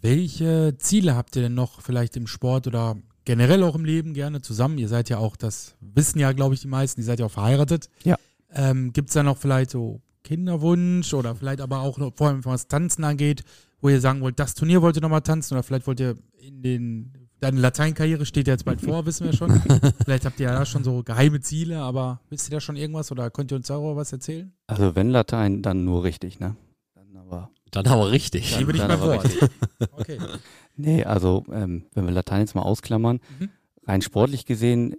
Welche 0.00 0.76
Ziele 0.78 1.14
habt 1.14 1.36
ihr 1.36 1.42
denn 1.42 1.54
noch 1.54 1.80
vielleicht 1.80 2.16
im 2.16 2.26
Sport 2.26 2.66
oder 2.66 2.96
generell 3.28 3.62
auch 3.62 3.74
im 3.74 3.84
Leben 3.84 4.14
gerne 4.14 4.40
zusammen. 4.40 4.78
Ihr 4.78 4.88
seid 4.88 5.10
ja 5.10 5.18
auch, 5.18 5.36
das 5.36 5.74
wissen 5.82 6.18
ja, 6.18 6.32
glaube 6.32 6.54
ich, 6.54 6.62
die 6.62 6.66
meisten, 6.66 7.02
ihr 7.02 7.04
seid 7.04 7.20
ja 7.20 7.26
auch 7.26 7.30
verheiratet. 7.30 7.90
Ja. 8.02 8.16
Ähm, 8.50 8.94
Gibt 8.94 9.10
es 9.10 9.14
da 9.14 9.22
noch 9.22 9.36
vielleicht 9.36 9.70
so 9.70 10.00
Kinderwunsch 10.24 11.12
oder 11.12 11.34
vielleicht 11.34 11.60
aber 11.60 11.80
auch 11.80 11.98
noch, 11.98 12.14
vor 12.14 12.28
allem 12.28 12.42
was 12.46 12.68
Tanzen 12.68 13.04
angeht, 13.04 13.44
wo 13.82 13.90
ihr 13.90 14.00
sagen 14.00 14.22
wollt, 14.22 14.40
das 14.40 14.54
Turnier 14.54 14.80
wollt 14.80 14.96
ihr 14.96 15.02
nochmal 15.02 15.20
tanzen 15.20 15.52
oder 15.52 15.62
vielleicht 15.62 15.86
wollt 15.86 16.00
ihr 16.00 16.16
in 16.40 16.62
den, 16.62 17.28
deine 17.38 17.60
Lateinkarriere 17.60 18.24
steht 18.24 18.48
ja 18.48 18.54
jetzt 18.54 18.64
bald 18.64 18.80
vor, 18.80 19.04
wissen 19.04 19.26
wir 19.26 19.34
schon. 19.34 19.60
vielleicht 20.04 20.24
habt 20.24 20.40
ihr 20.40 20.46
ja 20.46 20.58
da 20.58 20.64
schon 20.64 20.82
so 20.82 21.02
geheime 21.02 21.40
Ziele, 21.40 21.80
aber 21.80 22.22
wisst 22.30 22.48
ihr 22.48 22.52
da 22.52 22.60
schon 22.62 22.76
irgendwas 22.76 23.12
oder 23.12 23.30
könnt 23.30 23.52
ihr 23.52 23.56
uns 23.56 23.66
darüber 23.66 23.94
was 23.94 24.10
erzählen? 24.10 24.54
Also 24.66 24.96
wenn 24.96 25.10
Latein, 25.10 25.60
dann 25.60 25.84
nur 25.84 26.02
richtig, 26.02 26.40
ne? 26.40 26.56
Dann 26.94 27.14
aber. 27.14 27.50
Dann 27.72 27.86
aber 27.88 28.10
richtig. 28.10 28.52
Dann, 28.52 28.60
Liebe 28.60 28.72
dich 28.72 28.88
mal 28.88 28.98
Wort. 29.02 29.50
okay. 29.92 30.18
Nee, 30.78 31.04
also 31.04 31.44
ähm, 31.52 31.84
wenn 31.92 32.04
wir 32.04 32.12
Latein 32.12 32.40
jetzt 32.40 32.54
mal 32.54 32.62
ausklammern, 32.62 33.20
mhm. 33.38 33.50
rein 33.84 34.00
sportlich 34.00 34.46
gesehen, 34.46 34.94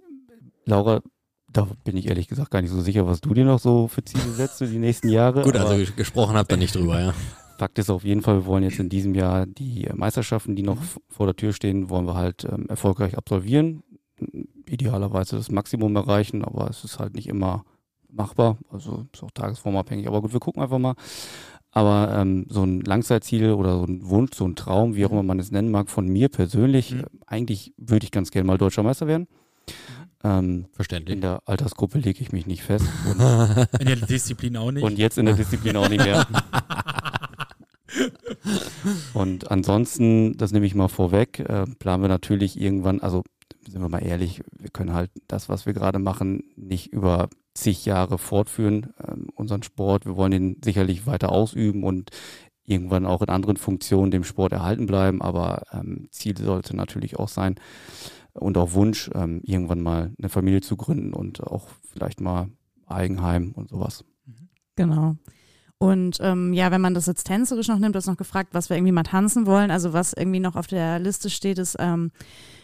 Laura, 0.66 1.00
da 1.52 1.66
bin 1.84 1.96
ich 1.96 2.06
ehrlich 2.06 2.28
gesagt 2.28 2.50
gar 2.50 2.60
nicht 2.60 2.70
so 2.70 2.80
sicher, 2.80 3.06
was 3.06 3.20
du 3.20 3.34
dir 3.34 3.44
noch 3.44 3.58
so 3.58 3.88
für 3.88 4.04
Ziele 4.04 4.30
setzt 4.30 4.58
für 4.58 4.66
die 4.66 4.78
nächsten 4.78 5.08
Jahre. 5.08 5.42
Gut, 5.42 5.56
also 5.56 5.90
gesprochen 5.96 6.36
habt 6.36 6.52
ihr 6.52 6.58
nicht 6.58 6.74
drüber, 6.74 7.00
ja. 7.00 7.14
Fakt 7.58 7.78
ist 7.78 7.90
auf 7.90 8.04
jeden 8.04 8.22
Fall, 8.22 8.36
wir 8.36 8.46
wollen 8.46 8.62
jetzt 8.62 8.78
in 8.78 8.88
diesem 8.88 9.14
Jahr 9.14 9.46
die 9.46 9.88
Meisterschaften, 9.94 10.54
die 10.54 10.62
noch 10.62 10.80
mhm. 10.80 11.00
vor 11.08 11.26
der 11.26 11.36
Tür 11.36 11.52
stehen, 11.52 11.90
wollen 11.90 12.06
wir 12.06 12.14
halt 12.14 12.44
ähm, 12.44 12.66
erfolgreich 12.68 13.16
absolvieren. 13.16 13.82
Idealerweise 14.66 15.36
das 15.36 15.50
Maximum 15.50 15.96
erreichen, 15.96 16.44
aber 16.44 16.68
es 16.68 16.84
ist 16.84 16.98
halt 16.98 17.14
nicht 17.14 17.26
immer 17.26 17.64
machbar. 18.12 18.58
Also 18.70 19.06
ist 19.12 19.22
auch 19.22 19.30
tagesformabhängig. 19.30 20.06
Aber 20.06 20.20
gut, 20.20 20.32
wir 20.32 20.40
gucken 20.40 20.62
einfach 20.62 20.78
mal. 20.78 20.94
Aber 21.72 22.12
ähm, 22.16 22.46
so 22.48 22.64
ein 22.64 22.80
Langzeitziel 22.80 23.52
oder 23.52 23.78
so 23.78 23.84
ein 23.84 24.08
Wunsch, 24.08 24.32
so 24.34 24.44
ein 24.44 24.56
Traum, 24.56 24.96
wie 24.96 25.06
auch 25.06 25.12
immer 25.12 25.22
man 25.22 25.38
es 25.38 25.52
nennen 25.52 25.70
mag, 25.70 25.88
von 25.88 26.06
mir 26.06 26.28
persönlich, 26.28 26.92
mhm. 26.92 27.04
eigentlich 27.26 27.72
würde 27.76 28.04
ich 28.04 28.10
ganz 28.10 28.30
gerne 28.30 28.46
mal 28.46 28.58
Deutscher 28.58 28.82
Meister 28.82 29.06
werden. 29.06 29.28
Ähm, 30.22 30.66
Verständlich. 30.72 31.14
In 31.14 31.20
der 31.20 31.42
Altersgruppe 31.46 31.98
lege 31.98 32.20
ich 32.20 32.32
mich 32.32 32.46
nicht 32.46 32.62
fest. 32.62 32.86
in 33.78 33.86
der 33.86 33.96
Disziplin 33.96 34.56
auch 34.56 34.70
nicht. 34.70 34.82
Und 34.82 34.98
jetzt 34.98 35.16
in 35.16 35.26
der 35.26 35.34
Disziplin 35.34 35.76
auch 35.76 35.88
nicht 35.88 36.04
mehr. 36.04 36.26
und 39.14 39.50
ansonsten, 39.50 40.36
das 40.36 40.52
nehme 40.52 40.66
ich 40.66 40.74
mal 40.74 40.88
vorweg, 40.88 41.40
äh, 41.40 41.64
planen 41.78 42.02
wir 42.02 42.08
natürlich 42.08 42.60
irgendwann, 42.60 43.00
also 43.00 43.22
sind 43.66 43.80
wir 43.80 43.88
mal 43.88 44.04
ehrlich, 44.04 44.42
wir 44.58 44.70
können 44.70 44.92
halt 44.92 45.10
das, 45.28 45.48
was 45.48 45.66
wir 45.66 45.72
gerade 45.72 45.98
machen, 45.98 46.44
nicht 46.56 46.92
über 46.92 47.28
zig 47.54 47.84
Jahre 47.84 48.18
fortführen, 48.18 48.94
äh, 48.98 49.14
unseren 49.34 49.62
Sport. 49.62 50.06
Wir 50.06 50.16
wollen 50.16 50.32
ihn 50.32 50.56
sicherlich 50.64 51.06
weiter 51.06 51.30
ausüben 51.32 51.84
und 51.84 52.10
irgendwann 52.64 53.06
auch 53.06 53.22
in 53.22 53.28
anderen 53.28 53.56
Funktionen 53.56 54.10
dem 54.10 54.24
Sport 54.24 54.52
erhalten 54.52 54.86
bleiben. 54.86 55.22
Aber 55.22 55.64
ähm, 55.72 56.08
Ziel 56.10 56.36
sollte 56.36 56.76
natürlich 56.76 57.18
auch 57.18 57.28
sein 57.28 57.56
und 58.32 58.56
auch 58.56 58.72
Wunsch, 58.74 59.10
ähm, 59.14 59.40
irgendwann 59.44 59.80
mal 59.80 60.12
eine 60.18 60.28
Familie 60.28 60.60
zu 60.60 60.76
gründen 60.76 61.12
und 61.12 61.42
auch 61.42 61.68
vielleicht 61.92 62.20
mal 62.20 62.48
Eigenheim 62.86 63.52
und 63.52 63.70
sowas. 63.70 64.04
Genau. 64.76 65.16
Und 65.78 66.18
ähm, 66.20 66.52
ja, 66.52 66.70
wenn 66.70 66.80
man 66.80 66.94
das 66.94 67.06
jetzt 67.06 67.24
tänzerisch 67.24 67.68
noch 67.68 67.78
nimmt, 67.78 67.94
du 67.94 67.98
hast 67.98 68.06
noch 68.06 68.16
gefragt, 68.16 68.50
was 68.52 68.68
wir 68.68 68.76
irgendwie 68.76 68.92
mal 68.92 69.02
tanzen 69.02 69.46
wollen. 69.46 69.70
Also 69.70 69.92
was 69.92 70.12
irgendwie 70.12 70.40
noch 70.40 70.54
auf 70.54 70.66
der 70.66 70.98
Liste 70.98 71.30
steht, 71.30 71.58
ist 71.58 71.76
ähm, 71.78 72.12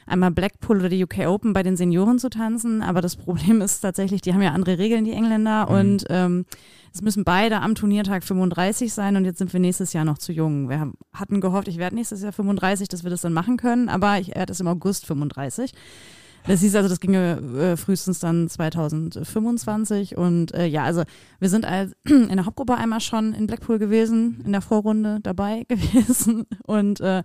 einmal 0.07 0.31
Blackpool 0.31 0.79
oder 0.79 0.88
die 0.88 1.03
UK 1.03 1.27
Open 1.27 1.53
bei 1.53 1.62
den 1.62 1.77
Senioren 1.77 2.19
zu 2.19 2.31
tanzen. 2.31 2.83
Aber 2.83 3.01
das 3.01 3.16
Problem 3.16 3.61
ist 3.62 3.81
tatsächlich, 3.81 4.23
die 4.23 4.33
haben 4.33 4.42
ja 4.42 4.53
andere 4.53 4.79
Regeln, 4.79 5.05
die 5.05 5.12
Engländer. 5.12 5.66
Mhm. 5.66 5.75
Und 5.75 6.05
ähm, 6.09 6.47
es 6.92 7.03
müssen 7.03 7.25
beide 7.25 7.61
am 7.61 7.75
Turniertag 7.75 8.25
35 8.25 8.92
sein 8.92 9.16
und 9.16 9.27
jetzt 9.27 9.38
sind 9.38 9.53
wir 9.53 9.61
nächstes 9.61 9.92
Jahr 9.92 10.07
noch 10.07 10.16
zu 10.16 10.33
jung. 10.33 10.71
Wir 10.71 10.81
haben, 10.81 10.95
hatten 11.12 11.42
gehofft, 11.42 11.69
ich 11.69 11.77
werde 11.77 11.95
nächstes 11.95 12.23
Jahr 12.23 12.33
35, 12.33 12.88
dass 12.88 13.03
wir 13.03 13.11
das 13.11 13.21
dann 13.21 13.35
machen 13.35 13.59
können, 13.59 13.90
aber 13.90 14.19
ich 14.19 14.35
werde 14.35 14.53
es 14.53 14.61
im 14.61 14.66
August 14.66 15.05
35. 15.05 15.73
Das 16.47 16.61
hieß 16.61 16.77
also, 16.77 16.88
das 16.88 17.01
ginge 17.01 17.40
äh, 17.59 17.77
frühestens 17.77 18.21
dann 18.21 18.49
2025. 18.49 20.16
Und 20.16 20.55
äh, 20.55 20.66
ja, 20.66 20.85
also 20.85 21.03
wir 21.40 21.49
sind 21.49 21.64
als, 21.64 21.92
in 22.05 22.29
der 22.29 22.47
Hauptgruppe 22.47 22.77
einmal 22.77 23.01
schon 23.01 23.35
in 23.35 23.47
Blackpool 23.47 23.79
gewesen, 23.79 24.42
in 24.45 24.53
der 24.53 24.61
Vorrunde 24.61 25.19
dabei 25.23 25.64
gewesen. 25.69 26.47
Und 26.64 27.01
äh, 27.01 27.25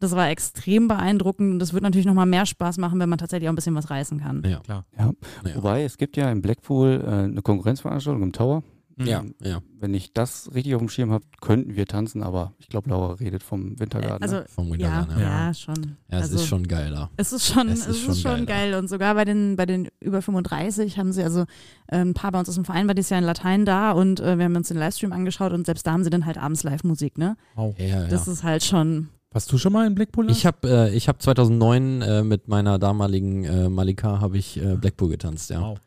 das 0.00 0.12
war 0.12 0.28
extrem 0.30 0.88
beeindruckend. 0.88 1.52
Und 1.52 1.58
das 1.58 1.72
wird 1.72 1.82
natürlich 1.82 2.06
nochmal 2.06 2.26
mehr 2.26 2.46
Spaß 2.46 2.78
machen, 2.78 2.98
wenn 2.98 3.08
man 3.08 3.18
tatsächlich 3.18 3.48
auch 3.48 3.52
ein 3.52 3.56
bisschen 3.56 3.74
was 3.74 3.90
reißen 3.90 4.20
kann. 4.20 4.42
Ja. 4.44 4.60
Klar. 4.60 4.84
Ja. 4.98 5.12
Ja. 5.44 5.56
Wobei, 5.56 5.84
es 5.84 5.98
gibt 5.98 6.16
ja 6.16 6.30
in 6.30 6.42
Blackpool 6.42 7.02
äh, 7.04 7.10
eine 7.10 7.42
Konkurrenzveranstaltung 7.42 8.22
im 8.22 8.32
Tower. 8.32 8.62
Ja, 8.98 9.20
Ähm, 9.20 9.34
ja. 9.42 9.60
Wenn 9.78 9.94
ich 9.94 10.12
das 10.12 10.50
richtig 10.54 10.74
auf 10.74 10.80
dem 10.80 10.88
Schirm 10.90 11.10
habe, 11.10 11.24
könnten 11.40 11.74
wir 11.74 11.86
tanzen, 11.86 12.22
aber 12.22 12.52
ich 12.58 12.68
glaube, 12.68 12.90
Laura 12.90 13.14
redet 13.14 13.42
vom 13.42 13.78
Wintergarten. 13.80 14.22
Also 14.22 14.36
ne? 14.36 14.46
Vom 14.48 14.66
ja, 14.66 14.72
Wintergarten, 14.72 15.18
ja, 15.18 15.46
ja. 15.46 15.54
schon. 15.54 15.96
Ja, 16.10 16.18
es 16.18 16.22
also, 16.24 16.36
ist 16.36 16.46
schon 16.46 16.68
geil 16.68 16.90
da. 16.90 17.10
Es 17.16 17.32
ist 17.32 17.46
schon, 17.46 17.68
Es 17.68 17.80
es 17.80 17.86
ist 17.86 17.96
ist 17.96 18.02
schon 18.02 18.14
schon, 18.16 18.46
geil, 18.46 18.72
geil. 18.72 18.74
Und 18.78 18.88
sogar 18.88 19.14
bei 19.14 19.24
den, 19.24 19.56
bei 19.56 19.64
den 19.64 19.88
über 20.00 20.20
35 20.20 20.98
haben 20.98 21.12
sie 21.12 21.22
also 21.22 21.42
äh, 21.86 21.98
ein 21.98 22.14
paar 22.14 22.32
bei 22.32 22.38
uns 22.38 22.48
aus 22.48 22.56
dem 22.56 22.64
Verein 22.64 22.88
war 22.88 22.94
dieses 22.94 23.10
Jahr 23.10 23.20
in 23.20 23.26
Latein 23.26 23.64
da 23.64 23.92
und 23.92 24.20
äh, 24.20 24.36
wir 24.36 24.44
haben 24.44 24.56
uns 24.56 24.68
den 24.68 24.76
Livestream 24.76 25.12
angeschaut 25.12 25.52
und 25.52 25.64
selbst 25.64 25.86
da 25.86 25.92
haben 25.92 26.04
sie 26.04 26.10
dann 26.10 26.26
halt 26.26 26.36
abends 26.36 26.62
Live-Musik, 26.62 27.16
ne? 27.16 27.36
Wow. 27.54 27.74
Ja, 27.78 27.86
ja. 27.86 28.06
Das 28.06 28.28
ist 28.28 28.42
halt 28.42 28.62
schon. 28.64 29.08
Warst 29.32 29.52
du 29.52 29.58
schon 29.58 29.72
mal 29.72 29.86
in 29.86 29.94
Blackpool? 29.94 30.28
Ich 30.30 30.44
habe 30.44 30.68
äh, 30.68 30.94
ich 30.94 31.08
hab 31.08 31.22
2009 31.22 32.02
äh, 32.02 32.22
mit 32.24 32.48
meiner 32.48 32.80
damaligen 32.80 33.44
äh, 33.44 33.68
Malika 33.68 34.20
habe 34.20 34.38
ich 34.38 34.60
äh, 34.60 34.74
Blackpool 34.74 35.08
getanzt, 35.08 35.50
ja. 35.50 35.60
Wow. 35.60 35.78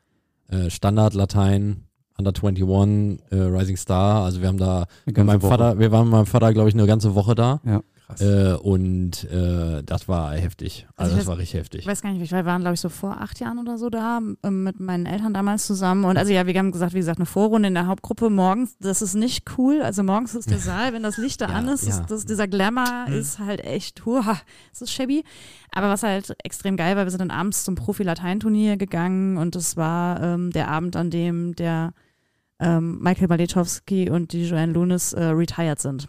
Äh, 0.47 0.69
Standard, 0.69 1.13
Latein, 1.13 1.84
Under 2.17 2.32
21, 2.32 3.19
äh, 3.32 3.36
Rising 3.36 3.75
Star. 3.75 4.23
Also 4.23 4.39
wir 4.39 4.47
haben 4.47 4.58
da 4.58 4.86
mit 5.06 5.17
meinem 5.17 5.41
Woche. 5.41 5.49
Vater, 5.49 5.79
wir 5.79 5.91
waren 5.91 6.06
mit 6.06 6.13
meinem 6.13 6.25
Vater, 6.25 6.53
glaube 6.53 6.69
ich, 6.69 6.75
eine 6.75 6.86
ganze 6.88 7.15
Woche 7.15 7.36
da. 7.36 7.60
Krass. 8.05 8.19
Äh, 8.21 8.53
und 8.61 9.23
äh, 9.31 9.81
das 9.83 10.07
war 10.09 10.33
heftig. 10.35 10.87
Also 10.97 11.03
Also, 11.03 11.13
ich 11.13 11.17
das 11.19 11.25
weiß- 11.25 11.27
war 11.29 11.37
richtig 11.37 11.53
Ich 11.53 11.59
heftig. 11.59 11.87
weiß 11.87 12.01
gar 12.01 12.11
nicht, 12.11 12.31
wir 12.31 12.45
waren, 12.45 12.61
glaube 12.61 12.73
ich, 12.73 12.81
so 12.81 12.89
vor 12.89 13.21
acht 13.21 13.39
Jahren 13.39 13.59
oder 13.59 13.77
so 13.77 13.89
da, 13.89 14.19
ähm, 14.43 14.63
mit 14.63 14.79
meinen 14.81 15.05
Eltern 15.05 15.33
damals 15.33 15.65
zusammen. 15.65 16.03
Und 16.03 16.17
also 16.17 16.33
ja, 16.33 16.45
wir 16.45 16.53
haben 16.59 16.71
gesagt, 16.71 16.93
wie 16.93 16.97
gesagt, 16.99 17.19
eine 17.19 17.25
Vorrunde 17.25 17.69
in 17.69 17.73
der 17.75 17.87
Hauptgruppe 17.87 18.29
morgens, 18.29 18.77
das 18.79 19.01
ist 19.01 19.13
nicht 19.15 19.57
cool. 19.57 19.81
Also 19.81 20.03
morgens 20.03 20.35
ist 20.35 20.49
der 20.51 20.57
Saal, 20.59 20.91
wenn 20.93 21.03
das 21.03 21.17
Licht 21.17 21.39
da 21.41 21.47
Ja, 21.47 21.53
an 21.55 21.67
ist, 21.69 21.87
ja. 21.87 21.99
ist 21.99 22.11
das, 22.11 22.25
dieser 22.25 22.47
Glamour 22.47 23.07
ist 23.09 23.39
halt 23.39 23.63
echt, 23.63 24.05
huah, 24.05 24.37
es 24.73 24.81
ist 24.81 24.91
shabby. 24.91 25.23
Aber 25.71 25.89
was 25.89 26.03
halt 26.03 26.35
extrem 26.43 26.75
geil 26.77 26.95
war, 26.97 27.05
wir 27.05 27.11
sind 27.11 27.21
dann 27.21 27.31
abends 27.31 27.63
zum 27.63 27.75
Profi-Latein-Turnier 27.75 28.77
gegangen 28.77 29.37
und 29.37 29.55
das 29.55 29.77
war 29.77 30.21
ähm, 30.21 30.51
der 30.51 30.67
Abend, 30.67 30.95
an 30.95 31.09
dem 31.09 31.55
der 31.55 31.93
ähm, 32.59 32.99
Michael 33.01 33.27
Baletowski 33.27 34.09
und 34.09 34.33
die 34.33 34.45
Joanne 34.47 34.73
Lunis 34.73 35.13
äh, 35.13 35.23
retired 35.23 35.79
sind. 35.79 36.07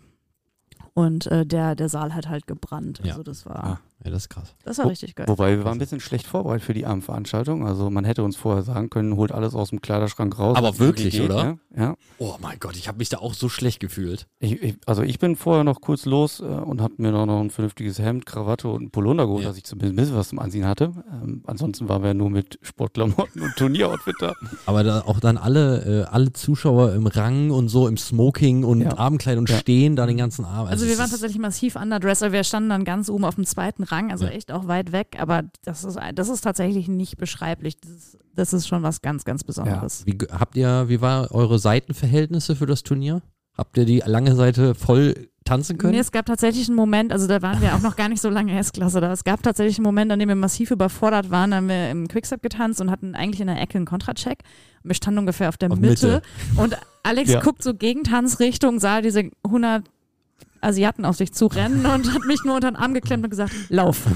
Und 0.95 1.27
äh, 1.27 1.45
der, 1.45 1.75
der 1.75 1.89
Saal 1.89 2.15
hat 2.15 2.29
halt 2.29 2.47
gebrannt. 2.47 3.01
Ja. 3.03 3.13
Also 3.13 3.23
das 3.25 3.47
war, 3.47 3.65
Ah. 3.65 3.81
Ja, 4.03 4.11
das 4.11 4.25
ist 4.25 4.29
krass. 4.29 4.55
das 4.65 4.77
war 4.79 4.85
Wo- 4.87 4.89
richtig 4.91 5.15
geil. 5.15 5.27
Wobei 5.29 5.57
wir 5.57 5.65
waren 5.65 5.75
ein 5.75 5.79
bisschen 5.79 6.01
schlecht 6.01 6.27
vorbereitet 6.27 6.65
für 6.65 6.75
die 6.75 6.85
Abendveranstaltung. 6.85 7.67
Also 7.67 7.89
man 7.91 8.05
hätte 8.05 8.23
uns 8.23 8.37
vorher 8.37 8.63
sagen 8.63 8.91
können, 8.91 9.17
holt 9.17 9.33
alles 9.33 9.55
aus 9.55 9.71
dem 9.71 9.81
Kleiderschrank 9.81 10.39
raus. 10.39 10.57
Aber 10.59 10.79
wirklich, 10.79 11.15
geht, 11.15 11.25
oder? 11.31 11.45
Ne? 11.45 11.59
Ja. 11.77 11.95
Oh 12.19 12.35
mein 12.41 12.59
Gott, 12.61 12.77
ich 12.77 12.87
habe 12.89 12.99
mich 12.99 13.09
da 13.09 13.19
auch 13.19 13.33
so 13.35 13.49
schlecht 13.49 13.81
gefühlt. 13.81 14.27
Ich, 14.41 14.61
ich, 14.63 14.77
also 14.87 15.03
ich 15.03 15.19
bin 15.19 15.37
vorher 15.37 15.65
noch 15.65 15.81
kurz 15.81 16.05
los 16.05 16.41
äh, 16.41 16.45
und 16.45 16.81
habe 16.83 16.95
mir 16.99 17.13
noch, 17.13 17.25
noch 17.27 17.41
ein 17.41 17.51
vernünftiges 17.51 17.99
Hemd, 17.99 18.27
Krawatte 18.27 18.69
und 18.69 18.83
ein 18.83 18.91
Polunder 18.91 19.27
geholt, 19.27 19.43
Ja. 19.45 19.49
dass 19.49 19.57
ich 19.57 19.65
zumindest 19.65 19.93
ein 19.95 19.97
bisschen 19.97 20.17
was 20.17 20.29
zum 20.29 20.39
Anziehen 20.39 20.67
hatte. 20.67 20.93
Ähm, 21.11 21.43
ansonsten 21.47 21.89
waren 21.89 22.03
wir 22.03 22.15
nur 22.15 22.31
mit 22.31 22.59
Sportklamotten 22.63 23.41
und 23.43 23.57
Turnieroutfit 23.57 24.17
da. 24.21 24.35
Aber 24.67 24.85
da 24.85 25.01
auch 25.03 25.19
dann 25.21 25.39
alle, 25.39 26.03
äh, 26.05 26.05
alle 26.11 26.33
Zuschauer 26.33 26.93
im 26.93 27.07
Rang 27.07 27.51
und 27.51 27.69
so 27.69 27.89
im 27.89 27.97
Smoking 27.97 28.65
und 28.65 28.83
Ja. 28.83 28.99
Abendkleid 28.99 29.39
und 29.39 29.49
Ja. 29.49 29.57
stehen 29.57 29.97
da 29.97 30.07
den 30.07 30.17
ganzen 30.19 30.45
Abend. 30.45 30.71
Also 30.71 30.85
wir 30.85 30.93
es 30.93 30.99
waren 30.99 31.11
tatsächlich 31.11 31.39
massiv 31.41 31.77
underdressed, 31.77 32.23
aber 32.25 32.33
wir 32.35 32.45
standen 32.45 32.69
dann 32.69 32.85
ganz 32.85 33.09
oben 33.09 33.25
auf 33.25 33.37
dem 33.37 33.47
zweiten 33.47 33.84
Rang, 33.85 34.11
also 34.11 34.25
Ja. 34.27 34.33
echt 34.33 34.51
auch 34.53 34.67
weit 34.67 34.93
weg, 34.93 35.17
aber 35.19 35.45
das 35.65 35.85
ist, 35.85 35.99
das 36.15 36.29
ist 36.29 36.41
tatsächlich 36.43 36.89
nicht 36.89 37.17
beschreiblich. 37.17 37.77
Das 37.81 37.91
ist, 37.91 38.19
das 38.35 38.53
ist 38.53 38.67
schon 38.67 38.83
was 38.83 39.01
ganz, 39.03 39.25
ganz 39.25 39.45
Besonderes. 39.45 40.05
Wie 40.07 40.19
ge- 40.19 40.29
habt 40.33 40.57
ihr, 40.57 40.89
wie 40.89 41.01
war 41.01 41.31
eure 41.33 41.59
Seitenverhältnisse 41.59 42.57
für 42.57 42.67
das 42.67 42.83
Turnier? 42.83 43.23
Habt 43.57 43.77
ihr 43.79 43.85
die 43.85 44.03
lange 44.05 44.35
Seite 44.35 44.75
voll 44.75 45.29
tanzen 45.45 45.79
können? 45.79 45.93
Nee, 45.93 46.01
es 46.01 46.11
gab 46.11 46.27
tatsächlich 46.27 46.67
einen 46.69 46.75
Moment, 46.77 47.13
also 47.13 47.29
da 47.29 47.41
waren 47.41 47.61
wir 47.63 47.75
auch 47.77 47.81
noch 47.83 47.95
gar 47.95 48.09
nicht 48.09 48.21
so 48.21 48.29
lange 48.29 48.59
S-Klasse 48.59 49.01
da. 49.01 49.13
Es 49.13 49.23
gab 49.23 49.43
tatsächlich 49.45 49.79
einen 49.79 49.85
Moment, 49.85 50.11
an 50.11 50.19
dem 50.19 50.29
wir 50.29 50.35
massiv 50.35 50.73
überfordert 50.73 51.31
waren. 51.31 51.53
Da 51.53 51.59
haben 51.59 51.69
wir 51.69 51.91
im 51.91 52.09
Quickstep 52.09 52.43
getanzt 52.43 52.81
und 52.81 52.91
hatten 52.91 53.15
eigentlich 53.15 53.41
in 53.41 53.47
der 53.47 53.61
Ecke 53.61 53.77
einen 53.77 53.87
Kontracheck. 53.87 54.41
Wir 54.83 54.95
standen 54.97 55.19
ungefähr 55.21 55.49
auf 55.49 55.57
der 55.57 55.71
Auf 55.71 55.79
Mitte. 55.79 56.07
Mitte. 56.07 56.23
Und 56.61 56.77
Alex 57.05 57.31
Ja. 57.31 57.41
guckt 57.41 57.63
so 57.63 57.75
Gegentanzrichtung, 57.75 58.81
sah 58.81 59.01
diese 59.01 59.31
100 59.47 59.85
Asiaten 60.65 61.05
auf 61.05 61.17
sich 61.17 61.33
zu 61.33 61.47
rennen 61.47 61.87
und 61.95 62.13
hat 62.13 62.25
mich 62.27 62.43
nur 62.45 62.55
unter 62.57 62.71
den 62.71 62.77
Arm 62.77 62.95
geklemmt 62.95 63.25
und 63.25 63.31
gesagt, 63.31 63.53
lauf. 63.69 64.03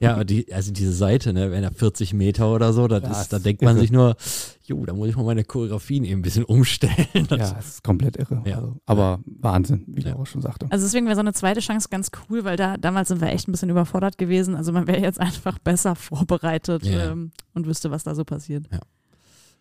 Ja, 0.00 0.14
aber 0.14 0.24
die, 0.24 0.52
also 0.52 0.72
diese 0.72 0.92
Seite, 0.92 1.32
ne, 1.32 1.50
wenn 1.52 1.62
er 1.62 1.70
40 1.72 2.12
Meter 2.12 2.52
oder 2.52 2.72
so, 2.72 2.88
das 2.88 3.02
Ja, 3.02 3.20
ist, 3.20 3.32
da 3.32 3.38
denkt 3.38 3.62
man 3.62 3.78
sich 3.78 3.92
nur, 3.92 4.16
jo, 4.64 4.84
da 4.84 4.94
muss 4.94 5.08
ich 5.08 5.16
mal 5.16 5.24
meine 5.24 5.44
Choreografien 5.44 6.04
eben 6.04 6.20
ein 6.20 6.22
bisschen 6.22 6.44
umstellen. 6.44 7.06
Das, 7.28 7.38
Ja, 7.38 7.56
es 7.58 7.66
ist 7.68 7.84
komplett 7.84 8.16
irre. 8.16 8.42
Ja. 8.44 8.56
Also, 8.56 8.76
aber 8.86 9.20
Wahnsinn, 9.26 9.84
wie 9.86 10.02
Ja. 10.02 10.10
Laura 10.10 10.26
schon 10.26 10.42
sagte. 10.42 10.66
Also 10.70 10.86
deswegen 10.86 11.06
wäre 11.06 11.14
so 11.14 11.20
eine 11.20 11.32
zweite 11.32 11.60
Chance 11.60 11.88
ganz 11.88 12.10
cool, 12.28 12.44
weil 12.44 12.56
da 12.56 12.76
damals 12.78 13.08
sind 13.08 13.20
wir 13.20 13.28
echt 13.28 13.46
ein 13.48 13.52
bisschen 13.52 13.70
überfordert 13.70 14.18
gewesen. 14.18 14.56
Also 14.56 14.72
man 14.72 14.86
wäre 14.88 15.00
jetzt 15.00 15.20
einfach 15.20 15.58
besser 15.60 15.94
vorbereitet 15.94 16.84
Ja. 16.84 17.12
ähm, 17.12 17.30
und 17.54 17.66
wüsste, 17.66 17.90
was 17.92 18.02
da 18.02 18.14
so 18.14 18.24
passiert. 18.24 18.66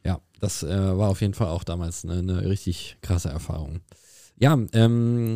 Ja, 0.03 0.19
das 0.39 0.63
äh, 0.63 0.97
war 0.97 1.09
auf 1.09 1.21
jeden 1.21 1.35
Fall 1.35 1.47
auch 1.49 1.63
damals 1.63 2.03
eine, 2.03 2.13
eine 2.19 2.49
richtig 2.49 2.97
krasse 3.01 3.29
Erfahrung. 3.29 3.81
Ja, 4.37 4.57
ähm, 4.73 5.35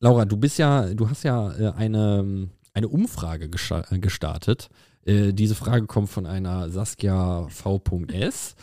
Laura, 0.00 0.24
du 0.24 0.36
bist 0.36 0.58
ja, 0.58 0.92
du 0.94 1.08
hast 1.08 1.22
ja 1.22 1.52
äh, 1.52 1.72
eine, 1.72 2.48
eine 2.74 2.88
Umfrage 2.88 3.46
äh, 3.46 3.98
gestartet. 3.98 4.68
Äh, 5.04 5.32
diese 5.32 5.54
Frage 5.54 5.86
kommt 5.86 6.10
von 6.10 6.26
einer 6.26 6.70
Saskia 6.70 7.46
V.S. 7.48 8.54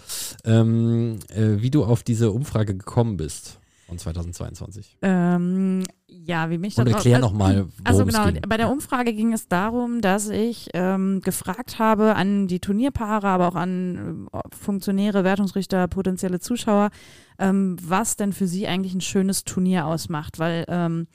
Ähm, 0.45 1.19
äh, 1.29 1.61
wie 1.61 1.71
du 1.71 1.83
auf 1.83 2.03
diese 2.03 2.31
Umfrage 2.31 2.75
gekommen 2.75 3.17
bist 3.17 3.59
von 3.87 3.97
2022. 3.97 4.97
Ähm, 5.01 5.83
ja, 6.09 6.49
wie 6.49 6.57
mich 6.57 6.77
Und 6.77 6.87
da 6.87 6.91
erklär 6.91 7.19
nochmal, 7.19 7.67
Also 7.83 7.99
worum 7.99 8.09
es 8.09 8.15
genau, 8.15 8.31
ging. 8.31 8.41
bei 8.47 8.57
der 8.57 8.69
Umfrage 8.69 9.13
ging 9.13 9.33
es 9.33 9.47
darum, 9.47 10.01
dass 10.01 10.29
ich 10.29 10.69
ähm, 10.73 11.21
gefragt 11.21 11.79
habe 11.79 12.15
an 12.15 12.47
die 12.47 12.59
Turnierpaare, 12.59 13.27
aber 13.27 13.47
auch 13.47 13.55
an 13.55 14.27
äh, 14.33 14.39
Funktionäre, 14.55 15.23
Wertungsrichter, 15.23 15.87
potenzielle 15.87 16.39
Zuschauer, 16.39 16.89
ähm, 17.37 17.77
was 17.81 18.15
denn 18.15 18.33
für 18.33 18.47
sie 18.47 18.67
eigentlich 18.67 18.93
ein 18.93 19.01
schönes 19.01 19.43
Turnier 19.43 19.85
ausmacht, 19.85 20.39
weil 20.39 20.65
ähm, 20.67 21.07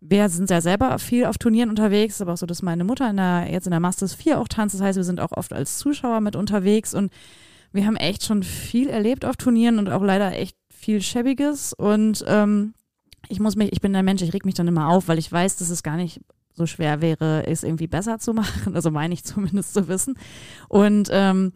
wir 0.00 0.28
sind 0.28 0.50
ja 0.50 0.60
selber 0.60 0.98
viel 0.98 1.26
auf 1.26 1.38
Turnieren 1.38 1.70
unterwegs, 1.70 2.20
aber 2.20 2.32
auch 2.32 2.36
so, 2.36 2.46
dass 2.46 2.62
meine 2.62 2.84
Mutter 2.84 3.08
in 3.08 3.16
der, 3.16 3.48
jetzt 3.50 3.66
in 3.66 3.70
der 3.70 3.80
Masters 3.80 4.14
4 4.14 4.40
auch 4.40 4.48
tanzt, 4.48 4.74
das 4.74 4.82
heißt, 4.82 4.96
wir 4.96 5.04
sind 5.04 5.20
auch 5.20 5.32
oft 5.32 5.52
als 5.52 5.78
Zuschauer 5.78 6.20
mit 6.20 6.34
unterwegs 6.34 6.94
und 6.94 7.12
wir 7.72 7.86
haben 7.86 7.96
echt 7.96 8.24
schon 8.24 8.42
viel 8.42 8.88
erlebt 8.88 9.24
auf 9.24 9.36
Turnieren 9.36 9.78
und 9.78 9.88
auch 9.88 10.02
leider 10.02 10.32
echt 10.32 10.56
viel 10.68 11.00
Schäbiges. 11.00 11.72
Und 11.72 12.24
ähm, 12.26 12.74
ich 13.28 13.40
muss 13.40 13.56
mich, 13.56 13.72
ich 13.72 13.80
bin 13.80 13.92
der 13.92 14.02
Mensch, 14.02 14.22
ich 14.22 14.32
reg 14.32 14.44
mich 14.44 14.54
dann 14.54 14.68
immer 14.68 14.88
auf, 14.88 15.08
weil 15.08 15.18
ich 15.18 15.30
weiß, 15.30 15.56
dass 15.56 15.70
es 15.70 15.82
gar 15.82 15.96
nicht 15.96 16.20
so 16.54 16.66
schwer 16.66 17.00
wäre, 17.00 17.46
es 17.46 17.62
irgendwie 17.62 17.86
besser 17.86 18.18
zu 18.18 18.34
machen. 18.34 18.74
Also 18.74 18.90
meine 18.90 19.14
ich 19.14 19.24
zumindest 19.24 19.74
zu 19.74 19.88
wissen. 19.88 20.18
Und 20.68 21.08
ähm, 21.10 21.52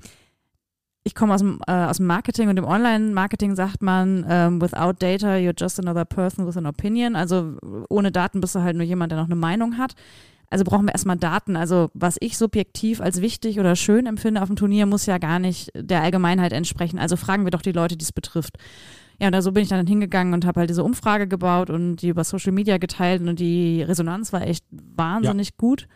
ich 1.05 1.15
komme 1.15 1.35
aus 1.35 1.41
dem, 1.41 1.61
äh, 1.69 1.73
aus 1.73 1.99
dem 1.99 2.07
Marketing 2.07 2.49
und 2.49 2.57
im 2.57 2.65
Online-Marketing 2.65 3.55
sagt 3.55 3.81
man, 3.81 4.27
ähm, 4.29 4.61
without 4.61 4.95
data, 4.99 5.35
you're 5.35 5.55
just 5.57 5.79
another 5.79 6.05
person 6.05 6.47
with 6.47 6.57
an 6.57 6.67
opinion. 6.67 7.15
Also 7.15 7.57
ohne 7.89 8.11
Daten 8.11 8.41
bist 8.41 8.57
du 8.57 8.61
halt 8.61 8.77
nur 8.77 8.85
jemand, 8.85 9.13
der 9.13 9.19
noch 9.21 9.27
eine 9.27 9.37
Meinung 9.37 9.79
hat. 9.79 9.95
Also 10.51 10.65
brauchen 10.65 10.87
wir 10.87 10.93
erstmal 10.93 11.17
Daten. 11.17 11.57
Also 11.57 11.91
was 11.95 12.17
ich 12.21 12.37
subjektiv 12.37 13.01
als 13.01 13.21
wichtig 13.21 13.61
oder 13.61 13.77
schön 13.77 14.07
empfinde 14.07 14.43
auf 14.43 14.49
dem 14.49 14.57
Turnier, 14.57 14.87
muss 14.87 15.07
ja 15.07 15.19
gar 15.19 15.39
nicht 15.39 15.71
der 15.77 16.03
Allgemeinheit 16.03 16.53
entsprechen. 16.53 16.99
Also 16.99 17.17
fragen 17.17 17.45
wir 17.45 17.51
doch 17.51 17.63
die 17.63 17.73
Leute, 17.73 17.97
die 17.97 18.05
es 18.05 18.13
betrifft. 18.13 18.57
Ja, 19.21 19.29
und 19.29 19.33
da 19.33 19.43
so 19.43 19.53
bin 19.53 19.63
ich 19.63 19.69
dann 19.69 19.87
hingegangen 19.87 20.35
und 20.35 20.45
habe 20.45 20.61
halt 20.61 20.71
diese 20.71 20.85
Umfrage 20.85 21.27
gebaut 21.27 21.71
und 21.71 21.97
die 21.97 22.09
über 22.09 22.25
Social 22.25 22.53
Media 22.53 22.79
geteilt 22.79 23.23
und 23.23 23.39
die 23.39 23.83
Resonanz 23.83 24.33
war 24.33 24.43
echt 24.43 24.65
wahnsinnig 24.71 25.57
gut. 25.57 25.87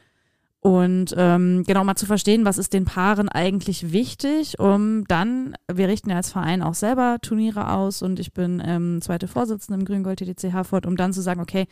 Und 0.62 1.14
ähm, 1.16 1.64
genau 1.66 1.84
mal 1.84 1.96
zu 1.96 2.04
verstehen, 2.04 2.44
was 2.44 2.58
ist 2.58 2.74
den 2.74 2.84
Paaren 2.84 3.30
eigentlich 3.30 3.92
wichtig, 3.92 4.58
um 4.58 5.04
dann, 5.08 5.54
wir 5.72 5.88
richten 5.88 6.10
ja 6.10 6.16
als 6.16 6.30
Verein 6.30 6.62
auch 6.62 6.74
selber 6.74 7.16
Turniere 7.22 7.72
aus 7.72 8.02
und 8.02 8.20
ich 8.20 8.34
bin 8.34 8.62
ähm, 8.64 9.00
zweite 9.00 9.26
Vorsitzende 9.26 9.80
im 9.80 9.86
Grüngold 9.86 10.18
TTC 10.18 10.52
Herford, 10.52 10.84
um 10.84 10.96
dann 10.96 11.14
zu 11.14 11.22
sagen, 11.22 11.40
okay, 11.40 11.66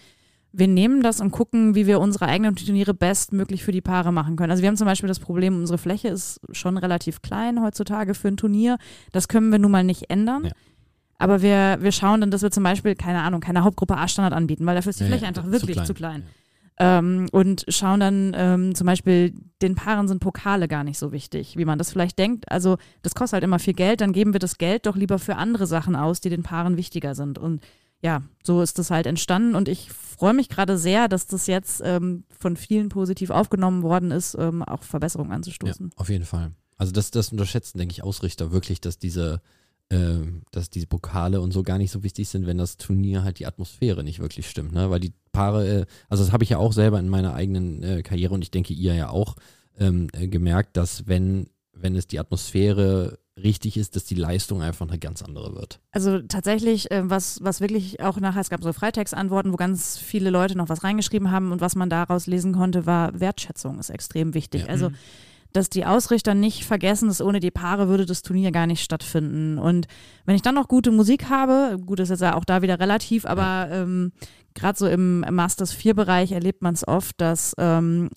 wir 0.52 0.68
nehmen 0.68 1.02
das 1.02 1.20
und 1.20 1.30
gucken, 1.30 1.74
wie 1.74 1.86
wir 1.86 2.00
unsere 2.00 2.26
eigenen 2.26 2.56
Turniere 2.56 2.94
bestmöglich 2.94 3.62
für 3.62 3.72
die 3.72 3.82
Paare 3.82 4.10
machen 4.10 4.36
können. 4.36 4.50
Also 4.50 4.62
wir 4.62 4.68
haben 4.68 4.78
zum 4.78 4.86
Beispiel 4.86 5.08
das 5.08 5.20
Problem, 5.20 5.56
unsere 5.56 5.78
Fläche 5.78 6.08
ist 6.08 6.40
schon 6.52 6.78
relativ 6.78 7.20
klein 7.20 7.62
heutzutage 7.62 8.14
für 8.14 8.28
ein 8.28 8.38
Turnier. 8.38 8.78
Das 9.12 9.28
können 9.28 9.52
wir 9.52 9.58
nun 9.58 9.70
mal 9.70 9.84
nicht 9.84 10.08
ändern. 10.08 10.44
Ja. 10.44 10.52
Aber 11.18 11.42
wir, 11.42 11.78
wir 11.80 11.92
schauen 11.92 12.20
dann, 12.20 12.30
dass 12.30 12.42
wir 12.42 12.50
zum 12.50 12.62
Beispiel, 12.62 12.94
keine 12.94 13.22
Ahnung, 13.22 13.40
keine 13.40 13.64
Hauptgruppe 13.64 13.96
A-Standard 13.96 14.32
anbieten, 14.32 14.64
weil 14.66 14.76
dafür 14.76 14.90
ist 14.90 15.00
die 15.00 15.04
Ja, 15.04 15.08
Fläche 15.10 15.22
ja, 15.24 15.28
einfach 15.28 15.44
zu 15.44 15.50
wirklich 15.52 15.76
klein. 15.76 15.86
zu 15.86 15.94
klein. 15.94 16.22
Ja. 16.80 16.98
Ähm, 17.00 17.26
und 17.32 17.64
schauen 17.68 17.98
dann 17.98 18.32
ähm, 18.36 18.74
zum 18.76 18.86
Beispiel, 18.86 19.34
den 19.60 19.74
Paaren 19.74 20.06
sind 20.06 20.20
Pokale 20.20 20.68
gar 20.68 20.84
nicht 20.84 20.96
so 20.98 21.10
wichtig, 21.10 21.56
wie 21.56 21.64
man 21.64 21.76
das 21.76 21.90
vielleicht 21.90 22.20
denkt. 22.20 22.48
Also 22.52 22.78
das 23.02 23.14
kostet 23.16 23.34
halt 23.34 23.44
immer 23.44 23.58
viel 23.58 23.74
Geld, 23.74 24.00
dann 24.00 24.12
geben 24.12 24.32
wir 24.32 24.38
das 24.38 24.58
Geld 24.58 24.86
doch 24.86 24.94
lieber 24.94 25.18
für 25.18 25.34
andere 25.34 25.66
Sachen 25.66 25.96
aus, 25.96 26.20
die 26.20 26.30
den 26.30 26.44
Paaren 26.44 26.76
wichtiger 26.76 27.16
sind. 27.16 27.36
Und 27.36 27.62
ja, 28.00 28.22
so 28.44 28.62
ist 28.62 28.78
das 28.78 28.92
halt 28.92 29.06
entstanden 29.08 29.56
und 29.56 29.66
ich 29.68 29.90
freue 29.90 30.34
mich 30.34 30.48
gerade 30.48 30.78
sehr, 30.78 31.08
dass 31.08 31.26
das 31.26 31.48
jetzt 31.48 31.82
ähm, 31.84 32.22
von 32.30 32.56
vielen 32.56 32.90
positiv 32.90 33.30
aufgenommen 33.30 33.82
worden 33.82 34.12
ist, 34.12 34.36
ähm, 34.38 34.62
auch 34.62 34.84
Verbesserungen 34.84 35.32
anzustoßen. 35.32 35.88
Ja, 35.90 35.96
auf 36.00 36.08
jeden 36.08 36.24
Fall. 36.24 36.52
Also 36.76 36.92
das, 36.92 37.10
das 37.10 37.32
unterschätzen, 37.32 37.76
denke 37.78 37.90
ich, 37.90 38.04
Ausrichter 38.04 38.52
wirklich, 38.52 38.80
dass 38.80 39.00
diese, 39.00 39.40
ähm, 39.90 40.42
dass 40.50 40.70
diese 40.70 40.86
Pokale 40.86 41.40
und 41.40 41.52
so 41.52 41.62
gar 41.62 41.78
nicht 41.78 41.90
so 41.90 42.02
wichtig 42.02 42.28
sind, 42.28 42.46
wenn 42.46 42.58
das 42.58 42.76
Turnier 42.76 43.24
halt 43.24 43.38
die 43.38 43.46
Atmosphäre 43.46 44.04
nicht 44.04 44.20
wirklich 44.20 44.48
stimmt, 44.48 44.72
ne? 44.72 44.90
Weil 44.90 45.00
die 45.00 45.12
Paare, 45.32 45.68
äh, 45.68 45.86
also 46.08 46.24
das 46.24 46.32
habe 46.32 46.44
ich 46.44 46.50
ja 46.50 46.58
auch 46.58 46.72
selber 46.72 46.98
in 46.98 47.08
meiner 47.08 47.34
eigenen 47.34 47.82
äh, 47.82 48.02
Karriere 48.02 48.34
und 48.34 48.42
ich 48.42 48.50
denke 48.50 48.74
ihr 48.74 48.94
ja 48.94 49.08
auch 49.08 49.36
ähm, 49.78 50.08
äh, 50.12 50.28
gemerkt, 50.28 50.76
dass 50.76 51.06
wenn, 51.06 51.48
wenn 51.72 51.96
es 51.96 52.06
die 52.06 52.18
Atmosphäre 52.18 53.18
richtig 53.42 53.76
ist, 53.76 53.96
dass 53.96 54.04
die 54.04 54.14
Leistung 54.14 54.62
einfach 54.62 54.86
eine 54.86 54.98
ganz 54.98 55.22
andere 55.22 55.54
wird. 55.54 55.80
Also 55.92 56.20
tatsächlich, 56.20 56.90
äh, 56.90 57.08
was, 57.08 57.42
was 57.42 57.60
wirklich 57.60 58.00
auch 58.00 58.18
nachher, 58.20 58.40
es 58.40 58.50
gab 58.50 58.62
so 58.62 58.72
Freitextantworten, 58.72 59.52
wo 59.52 59.56
ganz 59.56 59.96
viele 59.96 60.30
Leute 60.30 60.56
noch 60.56 60.68
was 60.68 60.84
reingeschrieben 60.84 61.30
haben 61.30 61.52
und 61.52 61.60
was 61.60 61.76
man 61.76 61.88
daraus 61.88 62.26
lesen 62.26 62.52
konnte, 62.52 62.84
war 62.84 63.18
Wertschätzung 63.18 63.78
ist 63.78 63.90
extrem 63.90 64.34
wichtig. 64.34 64.62
Ja. 64.62 64.68
Also 64.68 64.90
dass 65.52 65.70
die 65.70 65.86
Ausrichter 65.86 66.34
nicht 66.34 66.64
vergessen, 66.64 67.08
dass 67.08 67.22
ohne 67.22 67.40
die 67.40 67.50
Paare 67.50 67.88
würde 67.88 68.06
das 68.06 68.22
Turnier 68.22 68.52
gar 68.52 68.66
nicht 68.66 68.82
stattfinden. 68.82 69.58
Und 69.58 69.86
wenn 70.24 70.36
ich 70.36 70.42
dann 70.42 70.54
noch 70.54 70.68
gute 70.68 70.90
Musik 70.90 71.30
habe, 71.30 71.78
gut, 71.84 72.00
ist 72.00 72.10
jetzt 72.10 72.20
ja 72.20 72.34
auch 72.34 72.44
da 72.44 72.62
wieder 72.62 72.78
relativ, 72.78 73.24
aber 73.24 73.68
ähm, 73.70 74.12
gerade 74.54 74.78
so 74.78 74.86
im 74.86 75.20
Masters 75.20 75.74
4-Bereich 75.74 76.32
erlebt 76.32 76.62
man 76.62 76.74
es 76.74 76.86
oft, 76.86 77.20
dass 77.20 77.54
ähm, 77.58 78.10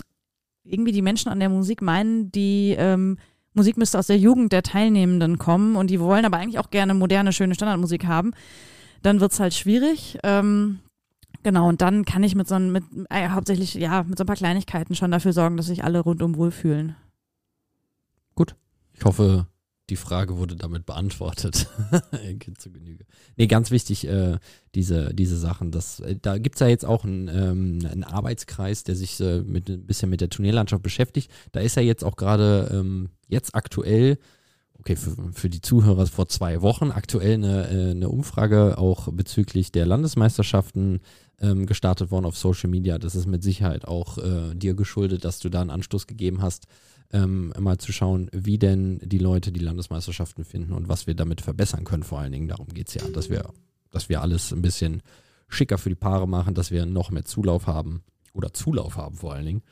irgendwie 0.64 0.92
die 0.92 1.02
Menschen 1.02 1.30
an 1.30 1.40
der 1.40 1.50
Musik 1.50 1.82
meinen, 1.82 2.32
die 2.32 2.76
ähm, 2.78 3.18
Musik 3.54 3.78
müsste 3.78 4.00
aus 4.00 4.08
der 4.08 4.18
Jugend 4.18 4.52
der 4.54 4.64
Teilnehmenden 4.64 5.38
kommen 5.38 5.76
und 5.76 5.90
die 5.90 6.00
wollen 6.00 6.26
aber 6.26 6.38
eigentlich 6.38 6.60
auch 6.60 6.70
gerne 6.70 6.94
moderne, 6.94 7.34
schöne 7.34 7.56
Standardmusik 7.56 8.06
haben. 8.06 8.32
Dann 9.02 9.20
wird's 9.20 9.40
halt 9.40 9.54
schwierig. 9.54 10.18
Ähm, 10.24 10.80
genau, 11.44 11.68
und 11.68 11.82
dann 11.82 12.06
kann 12.06 12.24
ich 12.24 12.36
mit 12.36 12.48
so 12.48 12.56
ein, 12.56 12.72
mit, 12.72 12.84
äh, 13.10 13.30
hauptsächlich, 13.30 13.74
ja, 13.74 14.04
mit 14.04 14.18
so 14.18 14.24
ein 14.24 14.28
paar 14.28 14.36
Kleinigkeiten 14.36 14.96
schon 14.96 15.12
dafür 15.12 15.34
sorgen, 15.34 15.58
dass 15.58 15.66
sich 15.66 15.84
alle 15.84 16.00
rundum 16.00 16.36
wohlfühlen. 16.36 16.96
Ich 19.02 19.06
hoffe, 19.06 19.48
die 19.90 19.96
Frage 19.96 20.38
wurde 20.38 20.56
damit 20.56 20.86
beantwortet. 20.86 21.68
Zu 22.60 22.72
Genüge. 22.72 23.04
Nee, 23.36 23.48
ganz 23.48 23.72
wichtig, 23.72 24.08
äh, 24.08 24.38
diese, 24.76 25.12
diese 25.16 25.40
Sachen. 25.40 25.72
Das, 25.72 26.02
äh, 26.02 26.18
da 26.22 26.38
gibt 26.38 26.58
es 26.58 26.60
ja 26.60 26.68
jetzt 26.68 26.86
auch 26.86 27.04
einen, 27.04 27.28
ähm, 27.28 27.80
einen 27.92 28.04
Arbeitskreis, 28.04 28.84
der 28.84 28.96
sich 28.96 29.20
äh, 29.20 29.42
mit, 29.42 29.70
ein 29.70 29.88
bisschen 29.88 30.12
mit 30.12 30.22
der 30.22 30.30
Turnierlandschaft 30.30 30.84
beschäftigt. 30.84 31.32
Da 31.52 31.62
ist 31.62 31.78
ja 31.78 31.82
jetzt 31.82 32.04
auch 32.04 32.16
gerade 32.16 32.70
ähm, 32.72 33.10
jetzt 33.28 33.56
aktuell, 33.56 34.20
okay, 34.78 34.96
für, 34.96 35.16
für 35.34 35.50
die 35.50 35.62
Zuhörer 35.62 36.06
vor 36.06 36.28
zwei 36.28 36.62
Wochen 36.62 36.92
aktuell 36.92 37.34
eine, 37.34 37.70
äh, 37.72 37.92
eine 37.92 38.10
Umfrage 38.10 38.78
auch 38.78 39.12
bezüglich 39.12 39.72
der 39.72 39.88
Landesmeisterschaften 39.88 41.00
ähm, 41.40 41.66
gestartet 41.66 42.12
worden 42.12 42.26
auf 42.26 42.38
Social 42.38 42.70
Media. 42.70 43.00
Das 43.00 43.16
ist 43.16 43.26
mit 43.26 43.42
Sicherheit 43.42 43.86
auch 43.86 44.20
äh, 44.20 44.54
dir 44.54 44.76
geschuldet, 44.76 45.26
dass 45.26 45.40
du 45.40 45.50
da 45.50 45.62
einen 45.62 45.72
Anstoß 45.72 46.06
gegeben 46.06 46.44
hast 46.44 46.68
ähm, 47.14 47.54
mal 47.60 47.78
zu 47.78 47.92
schauen, 47.92 48.30
wie 48.34 48.58
denn 48.58 49.00
die 49.04 49.18
Leute 49.18 49.52
die 49.52 49.60
Landesmeisterschaften 49.60 50.46
finden 50.46 50.74
und 50.74 50.88
was 50.88 51.08
wir 51.08 51.14
damit 51.14 51.42
verbessern 51.42 51.84
können. 51.84 52.04
Vor 52.04 52.20
allen 52.20 52.32
Dingen 52.32 52.48
darum 52.48 52.68
geht 52.68 52.88
es 52.88 52.94
ja, 52.96 53.08
dass 53.10 53.30
wir, 53.30 53.50
dass 53.92 54.10
wir 54.10 54.22
alles 54.22 54.52
ein 54.52 54.62
bisschen 54.62 55.02
schicker 55.48 55.78
für 55.78 55.90
die 55.90 55.96
Paare 55.96 56.28
machen, 56.28 56.54
dass 56.54 56.72
wir 56.72 56.86
noch 56.86 57.12
mehr 57.12 57.26
Zulauf 57.26 57.68
haben 57.68 58.04
oder 58.34 58.54
Zulauf 58.54 58.96
haben 58.96 59.18
vor 59.18 59.34
allen 59.34 59.46
Dingen 59.46 59.64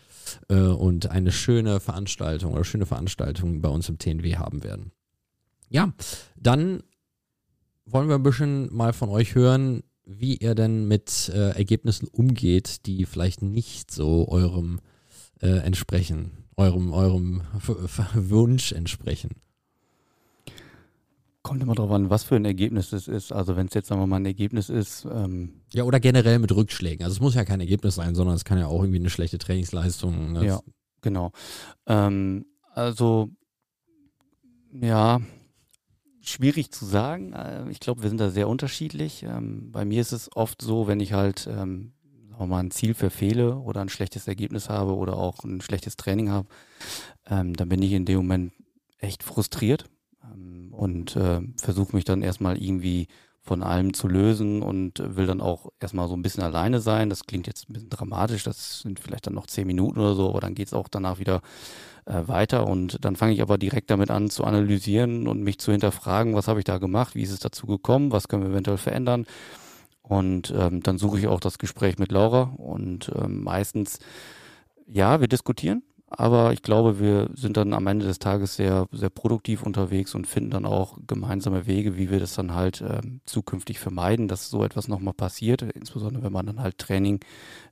äh, 0.50 0.56
und 0.56 1.10
eine 1.12 1.32
schöne 1.32 1.80
Veranstaltung 1.80 2.54
oder 2.54 2.66
schöne 2.66 2.86
Veranstaltung 2.86 3.62
bei 3.62 3.70
uns 3.70 3.88
im 3.88 3.98
TNW 3.98 4.36
haben 4.36 4.64
werden. 4.64 4.92
Ja, 5.70 5.94
dann 6.36 6.84
wollen 7.86 8.10
wir 8.10 8.16
ein 8.16 8.24
bisschen 8.24 8.74
mal 8.74 8.94
von 8.94 9.10
euch 9.10 9.36
hören, 9.36 9.84
wie 10.06 10.36
ihr 10.36 10.56
denn 10.56 10.88
mit 10.88 11.30
äh, 11.34 11.52
Ergebnissen 11.52 12.08
umgeht, 12.08 12.86
die 12.88 13.06
vielleicht 13.06 13.42
nicht 13.42 13.92
so 13.92 14.28
eurem 14.28 14.80
äh, 15.42 15.50
entsprechen 15.60 16.32
eurem, 16.60 16.94
eurem 16.94 17.42
Wunsch 18.14 18.72
entsprechen. 18.72 19.32
Kommt 21.42 21.64
immer 21.64 21.74
drauf 21.74 21.90
an, 21.92 22.10
was 22.10 22.24
für 22.24 22.36
ein 22.36 22.44
Ergebnis 22.46 22.92
es 22.92 23.08
ist. 23.08 23.32
Also 23.32 23.56
wenn 23.56 23.68
es 23.68 23.74
jetzt, 23.74 23.88
sagen 23.88 24.02
wir 24.02 24.08
mal, 24.08 24.18
ein 24.18 24.26
Ergebnis 24.26 24.70
ist, 24.70 25.08
ähm, 25.12 25.62
Ja, 25.74 25.84
oder 25.86 26.00
generell 26.00 26.38
mit 26.38 26.54
Rückschlägen. 26.54 27.04
Also 27.04 27.16
es 27.16 27.22
muss 27.22 27.34
ja 27.34 27.46
kein 27.46 27.62
Ergebnis 27.62 27.96
sein, 27.96 28.14
sondern 28.14 28.36
es 28.36 28.44
kann 28.44 28.60
ja 28.60 28.68
auch 28.68 28.82
irgendwie 28.82 29.00
eine 29.00 29.10
schlechte 29.10 29.38
Trainingsleistung. 29.38 30.34
ne? 30.34 30.46
Ja. 30.46 30.60
genau. 31.02 31.32
Ähm, 31.88 32.46
also, 32.74 33.30
ja, 34.74 35.22
schwierig 36.22 36.72
zu 36.72 36.86
sagen. 36.86 37.32
Äh, 37.34 37.72
Ich 37.72 37.80
glaube, 37.80 38.04
wir 38.04 38.10
sind 38.10 38.20
da 38.20 38.30
sehr 38.30 38.50
unterschiedlich. 38.50 39.24
Ähm, 39.24 39.72
bei 39.72 39.86
mir 39.86 40.02
ist 40.02 40.12
es 40.12 40.30
oft 40.36 40.62
so, 40.62 40.88
wenn 40.88 41.00
ich 41.00 41.14
halt 41.14 41.50
wir 42.40 42.48
mal 42.48 42.60
ein 42.60 42.72
Ziel 42.72 42.94
verfehle 42.94 43.58
oder 43.58 43.82
ein 43.82 43.90
schlechtes 43.90 44.28
Ergebnis 44.28 44.70
habe 44.70 44.96
oder 44.96 45.18
auch 45.18 45.44
ein 45.44 45.62
schlechtes 45.62 45.96
Training 45.96 46.30
habe, 46.30 46.48
ähm, 47.30 47.56
dann 47.56 47.70
bin 47.70 47.82
ich 47.82 47.92
in 47.94 48.06
dem 48.06 48.18
Moment 48.18 48.54
echt 48.98 49.24
frustriert 49.24 49.86
ähm, 50.24 50.74
und 50.74 51.16
äh, 51.16 51.42
versuche 51.58 51.96
mich 51.96 52.06
dann 52.06 52.22
erstmal 52.22 52.58
irgendwie 52.62 53.08
von 53.42 53.64
allem 53.64 53.94
zu 53.94 54.08
lösen 54.08 54.62
und 54.62 55.02
will 55.16 55.26
dann 55.26 55.42
auch 55.42 55.72
erstmal 55.80 56.08
so 56.08 56.14
ein 56.14 56.22
bisschen 56.22 56.44
alleine 56.44 56.82
sein. 56.82 57.10
Das 57.10 57.26
klingt 57.26 57.48
jetzt 57.48 57.70
ein 57.70 57.74
bisschen 57.74 57.90
dramatisch, 57.90 58.44
das 58.44 58.82
sind 58.82 59.00
vielleicht 59.00 59.26
dann 59.26 59.34
noch 59.34 59.48
zehn 59.48 59.66
Minuten 59.66 60.00
oder 60.00 60.14
so, 60.14 60.30
aber 60.30 60.40
dann 60.40 60.54
geht 60.54 60.68
es 60.68 60.74
auch 60.74 60.88
danach 60.88 61.18
wieder 61.18 61.42
äh, 62.06 62.28
weiter 62.28 62.68
und 62.68 63.04
dann 63.04 63.16
fange 63.16 63.34
ich 63.34 63.42
aber 63.42 63.58
direkt 63.58 63.90
damit 63.90 64.12
an 64.12 64.30
zu 64.30 64.44
analysieren 64.44 65.28
und 65.28 65.42
mich 65.42 65.58
zu 65.58 65.72
hinterfragen, 65.72 66.36
was 66.36 66.48
habe 66.48 66.60
ich 66.60 66.66
da 66.66 66.78
gemacht, 66.78 67.16
wie 67.16 67.24
ist 67.24 67.32
es 67.32 67.40
dazu 67.40 67.66
gekommen, 67.66 68.12
was 68.12 68.28
können 68.28 68.44
wir 68.44 68.52
eventuell 68.52 68.78
verändern. 68.78 69.26
Und 70.10 70.52
ähm, 70.58 70.82
dann 70.82 70.98
suche 70.98 71.20
ich 71.20 71.28
auch 71.28 71.40
das 71.40 71.60
Gespräch 71.60 72.00
mit 72.00 72.12
Laura 72.12 72.52
und 72.58 73.12
ähm, 73.16 73.44
meistens, 73.44 74.00
ja, 74.88 75.22
wir 75.22 75.28
diskutieren, 75.28 75.84
aber 76.08 76.52
ich 76.52 76.64
glaube, 76.64 77.00
wir 77.00 77.30
sind 77.36 77.58
dann 77.58 77.74
am 77.74 77.86
Ende 77.86 78.08
des 78.08 78.18
Tages 78.18 78.56
sehr, 78.56 78.88
sehr 78.92 79.12
produktiv 79.12 79.62
unterwegs 79.62 80.16
und 80.16 80.26
finden 80.26 80.50
dann 80.50 80.66
auch 80.66 80.98
gemeinsame 81.06 81.68
Wege, 81.68 81.96
wie 81.96 82.10
wir 82.10 82.20
das 82.20 82.34
dann 82.34 82.56
halt 82.56 82.82
ähm, 82.82 83.22
zukünftig 83.28 83.78
vermeiden, 83.78 84.28
dass 84.28 84.50
so 84.50 84.64
etwas 84.64 84.88
nochmal 84.88 85.14
passiert. 85.14 85.62
Insbesondere 85.62 86.24
wenn 86.24 86.34
man 86.34 86.48
dann 86.48 86.60
halt 86.60 86.80
Training, 86.80 87.20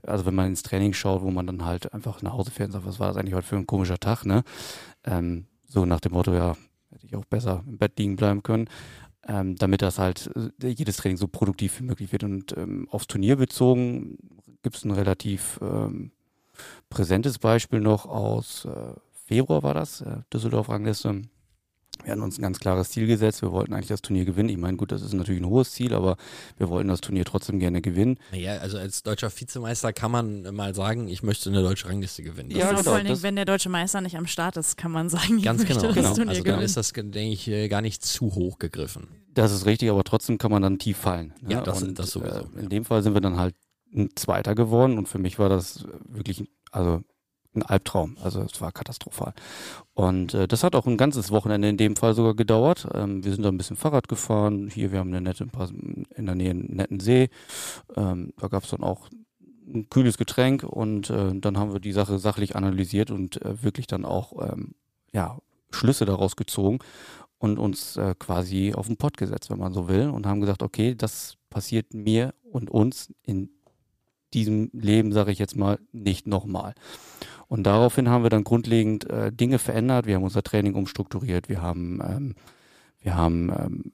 also 0.04 0.28
wenn 0.28 0.36
man 0.36 0.45
ins 0.45 0.62
Training 0.62 0.93
schaut, 0.93 1.23
wo 1.23 1.32
man 1.32 1.47
dann 1.47 1.65
halt 1.65 1.91
einfach 1.91 2.21
nach 2.21 2.34
Hause 2.34 2.52
fährt 2.52 2.67
und 2.67 2.73
sagt, 2.73 2.86
was 2.86 3.00
war 3.00 3.08
das 3.08 3.17
eigentlich 3.17 3.34
heute 3.34 3.47
für 3.47 3.56
ein 3.58 3.65
komischer 3.65 3.97
Tag, 3.97 4.26
ne? 4.26 4.43
Ähm, 5.06 5.47
so 5.65 5.86
nach 5.86 6.02
dem 6.02 6.12
Motto, 6.13 6.36
ja, 6.36 6.56
hätte 6.91 7.08
ich 7.08 7.15
auch 7.15 7.26
besser 7.26 7.63
im 7.65 7.80
Bett 7.80 7.97
liegen 7.97 8.15
bleiben 8.15 8.43
können. 8.43 8.69
Ähm, 9.28 9.58
damit 9.58 9.82
das 9.82 10.00
halt 10.00 10.32
äh, 10.63 10.68
jedes 10.68 10.98
Training 10.98 11.18
so 11.18 11.28
produktiv 11.28 11.80
wie 11.80 11.84
möglich 11.84 12.12
wird. 12.13 12.24
Und 12.24 12.56
ähm, 12.58 12.88
aufs 12.90 13.08
Turnier 13.08 13.36
bezogen 13.36 14.18
gibt 14.63 14.78
es 14.78 14.86
ein 14.86 14.92
relativ 14.92 15.60
ähm, 15.62 16.12
präsentes 16.90 17.38
Beispiel 17.38 17.82
noch 17.82 18.06
aus 18.06 18.66
äh, 18.66 18.94
Februar 19.26 19.63
war 19.63 19.74
das, 19.74 20.02
äh, 20.02 20.20
Düsseldorf-Rangliste. 20.34 21.24
Wir 22.04 22.12
hatten 22.12 22.22
uns 22.22 22.38
ein 22.38 22.42
ganz 22.42 22.60
klares 22.60 22.90
Ziel 22.90 23.08
gesetzt. 23.08 23.42
Wir 23.42 23.52
wollten 23.52 23.74
eigentlich 23.74 23.88
das 23.88 24.02
Turnier 24.02 24.26
gewinnen. 24.26 24.50
Ich 24.50 24.58
meine, 24.58 24.78
gut, 24.78 24.92
das 24.92 25.02
ist 25.02 25.14
natürlich 25.14 25.42
ein 25.42 25.48
hohes 25.48 25.72
Ziel, 25.72 25.94
aber 25.94 26.18
wir 26.58 26.70
wollten 26.70 26.88
das 26.88 27.02
Turnier 27.02 27.26
trotzdem 27.26 27.60
gerne 27.60 27.82
gewinnen. 27.82 28.18
Naja, 28.32 28.58
also 28.58 28.78
als 28.78 29.04
deutscher 29.04 29.30
Vizemeister 29.30 29.94
kann 29.94 30.12
man 30.12 30.44
mal 30.56 30.74
sagen, 30.76 31.08
ich 31.08 31.24
möchte 31.24 31.50
eine 31.50 31.62
deutsche 31.62 31.88
Rangliste 31.90 32.24
gewinnen. 32.24 32.50
Das 32.50 32.58
Ja, 32.60 32.66
ist 32.66 32.70
genau, 32.72 32.84
vor 32.84 32.94
allen 32.94 33.06
Dingen, 33.06 33.24
wenn 33.24 33.36
der 33.36 33.46
deutsche 33.46 33.70
Meister 33.70 34.02
nicht 34.02 34.18
am 34.18 34.28
Start 34.28 34.58
ist, 34.58 34.78
kann 34.78 34.92
man 34.92 35.10
sagen, 35.10 35.38
ich 35.40 35.44
ganz 35.44 35.60
möchte 35.62 35.74
genau. 35.76 35.88
das 35.88 35.96
genau. 35.96 36.08
Turnier 36.16 36.30
Also 36.30 36.44
dann 36.44 36.52
gewinnen. 36.54 36.66
ist 36.66 36.78
das, 36.78 36.92
denke 36.94 37.20
ich, 37.20 37.48
äh, 37.48 37.68
gar 37.68 37.82
nicht 37.82 38.04
zu 38.06 38.34
hoch 38.36 38.60
gegriffen. 38.60 39.08
Das 39.34 39.52
ist 39.52 39.66
richtig, 39.66 39.90
aber 39.92 40.04
trotzdem 40.04 40.38
kann 40.38 40.52
man 40.52 40.62
dann 40.64 40.80
tief 40.80 40.98
fallen. 40.98 41.34
Ne? 41.42 41.54
Ja, 41.54 41.62
das- 41.62 41.84
und, 41.84 42.00
das 42.00 42.12
sowieso, 42.12 42.50
Äh, 42.56 42.62
in 42.62 42.70
dem 42.70 42.86
Fall 42.86 43.04
sind 43.04 43.14
wir 43.14 43.22
dann 43.22 43.38
halt 43.38 43.56
ein 43.96 44.10
Zweiter 44.16 44.56
geworden 44.56 44.98
und 44.98 45.08
für 45.08 45.20
mich 45.20 45.40
war 45.40 45.48
das 45.50 45.86
wirklich, 46.08 46.44
also 46.72 47.02
ein 47.58 47.63
Albtraum. 47.63 48.17
Also 48.22 48.41
es 48.41 48.62
war 48.62 48.72
katastrophal. 48.72 49.34
Und 49.93 50.34
äh, 50.34 50.48
das 50.48 50.63
hat 50.63 50.76
auch 50.76 50.86
ein 50.88 50.98
ganzes 50.98 51.32
Wochenende 51.32 51.70
in 51.70 51.78
dem 51.78 51.96
Fall 51.96 52.13
sogar 52.13 52.36
gedauert. 52.36 52.88
Ähm, 52.93 53.24
wir 53.24 53.34
sind 53.34 53.43
da 53.43 53.50
ein 53.50 53.58
bisschen 53.58 53.78
Fahrrad 53.78 54.08
gefahren. 54.08 54.70
Hier, 54.70 54.91
wir 54.91 55.00
haben 55.00 55.10
eine 55.10 55.22
nette, 55.22 55.48
in 56.15 56.26
der 56.26 56.36
Nähe 56.36 56.52
einen 56.52 56.76
netten 56.76 57.00
See. 57.00 57.30
Ähm, 57.96 58.34
da 58.38 58.48
gab 58.48 58.63
es 58.63 58.70
dann 58.70 58.84
auch 58.84 59.10
ein 59.67 59.89
kühles 59.89 60.17
Getränk 60.17 60.63
und 60.63 61.10
äh, 61.10 61.34
dann 61.36 61.58
haben 61.58 61.74
wir 61.74 61.80
die 61.80 61.91
Sache 61.91 62.20
sachlich 62.20 62.56
analysiert 62.56 63.12
und 63.12 63.41
äh, 63.41 63.62
wirklich 63.63 63.88
dann 63.88 64.06
auch 64.06 64.52
ähm, 64.52 64.76
ja, 65.12 65.39
Schlüsse 65.72 66.06
daraus 66.06 66.36
gezogen 66.36 66.80
und 67.38 67.60
uns 67.60 67.98
äh, 67.98 68.15
quasi 68.17 68.74
auf 68.74 68.88
den 68.88 68.98
Pott 68.98 69.17
gesetzt, 69.17 69.50
wenn 69.50 69.60
man 69.60 69.74
so 69.74 69.88
will, 69.88 70.10
und 70.10 70.26
haben 70.26 70.41
gesagt, 70.41 70.63
okay, 70.63 70.96
das 70.96 71.38
passiert 71.50 71.93
mir 71.93 72.34
und 72.52 72.70
uns 72.70 73.13
in 73.24 73.50
diesem 74.34 74.70
Leben, 74.74 75.12
sage 75.12 75.32
ich 75.32 75.40
jetzt 75.40 75.56
mal, 75.56 75.80
nicht 75.92 76.28
nochmal. 76.28 76.74
Und 77.48 77.63
daraufhin 77.63 78.10
haben 78.10 78.24
wir 78.24 78.30
dann 78.30 78.44
grundlegend 78.44 79.10
äh, 79.10 79.32
Dinge 79.32 79.60
verändert. 79.60 80.06
Wir 80.06 80.16
haben 80.16 80.24
unser 80.24 80.44
Training 80.44 80.76
umstrukturiert. 80.76 81.50
Wir 81.50 81.62
haben, 81.62 82.02
ähm, 82.02 82.36
wir 83.00 83.16
haben, 83.16 83.50
ähm, 83.50 83.92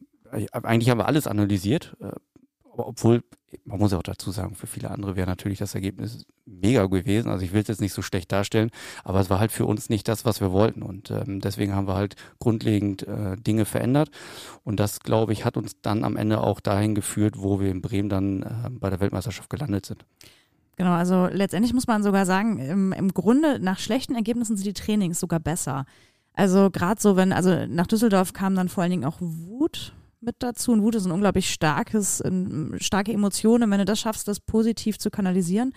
eigentlich 0.51 0.89
haben 0.89 0.97
wir 0.97 1.07
alles 1.07 1.27
analysiert. 1.27 1.95
Äh, 2.01 2.11
obwohl, 2.77 3.23
man 3.65 3.79
muss 3.79 3.91
ja 3.91 3.97
auch 3.97 4.03
dazu 4.03 4.31
sagen, 4.31 4.55
für 4.55 4.67
viele 4.67 4.89
andere 4.89 5.15
wäre 5.15 5.27
natürlich 5.27 5.59
das 5.59 5.75
Ergebnis 5.75 6.25
mega 6.45 6.85
gewesen. 6.85 7.29
Also 7.29 7.45
ich 7.45 7.53
will 7.53 7.61
es 7.61 7.67
jetzt 7.67 7.81
nicht 7.81 7.93
so 7.93 8.01
schlecht 8.01 8.31
darstellen, 8.31 8.71
aber 9.03 9.19
es 9.19 9.29
war 9.29 9.39
halt 9.39 9.51
für 9.51 9.65
uns 9.65 9.89
nicht 9.89 10.07
das, 10.07 10.25
was 10.25 10.41
wir 10.41 10.51
wollten. 10.51 10.81
Und 10.81 11.11
ähm, 11.11 11.39
deswegen 11.39 11.75
haben 11.75 11.87
wir 11.87 11.95
halt 11.95 12.15
grundlegend 12.39 13.07
äh, 13.07 13.35
Dinge 13.35 13.65
verändert. 13.65 14.09
Und 14.63 14.79
das, 14.79 14.99
glaube 15.01 15.33
ich, 15.33 15.45
hat 15.45 15.57
uns 15.57 15.79
dann 15.81 16.03
am 16.03 16.17
Ende 16.17 16.41
auch 16.41 16.59
dahin 16.59 16.95
geführt, 16.95 17.35
wo 17.37 17.59
wir 17.59 17.69
in 17.69 17.81
Bremen 17.81 18.09
dann 18.09 18.43
äh, 18.43 18.69
bei 18.71 18.89
der 18.89 18.99
Weltmeisterschaft 18.99 19.49
gelandet 19.49 19.85
sind. 19.85 20.05
Genau, 20.75 20.93
also 20.93 21.27
letztendlich 21.31 21.73
muss 21.73 21.87
man 21.87 22.01
sogar 22.01 22.25
sagen, 22.25 22.57
im, 22.57 22.93
im 22.93 23.13
Grunde 23.13 23.59
nach 23.59 23.79
schlechten 23.79 24.15
Ergebnissen 24.15 24.57
sind 24.57 24.65
die 24.65 24.73
Trainings 24.73 25.19
sogar 25.19 25.39
besser. 25.39 25.85
Also 26.33 26.71
gerade 26.71 26.99
so, 26.99 27.15
wenn, 27.15 27.31
also 27.31 27.67
nach 27.67 27.85
Düsseldorf 27.85 28.33
kam 28.33 28.55
dann 28.55 28.69
vor 28.69 28.81
allen 28.81 28.91
Dingen 28.91 29.05
auch 29.05 29.17
Wut 29.19 29.93
mit 30.23 30.35
dazu. 30.39 30.71
Und 30.71 30.81
Wut 30.81 30.95
ist 30.95 31.05
ein 31.05 31.11
unglaublich 31.11 31.51
starkes, 31.51 32.21
ein, 32.21 32.75
starke 32.79 33.13
Emotion. 33.13 33.63
Und 33.63 33.71
wenn 33.71 33.79
du 33.79 33.85
das 33.85 33.99
schaffst, 33.99 34.27
das 34.27 34.39
positiv 34.39 34.97
zu 34.97 35.09
kanalisieren, 35.09 35.73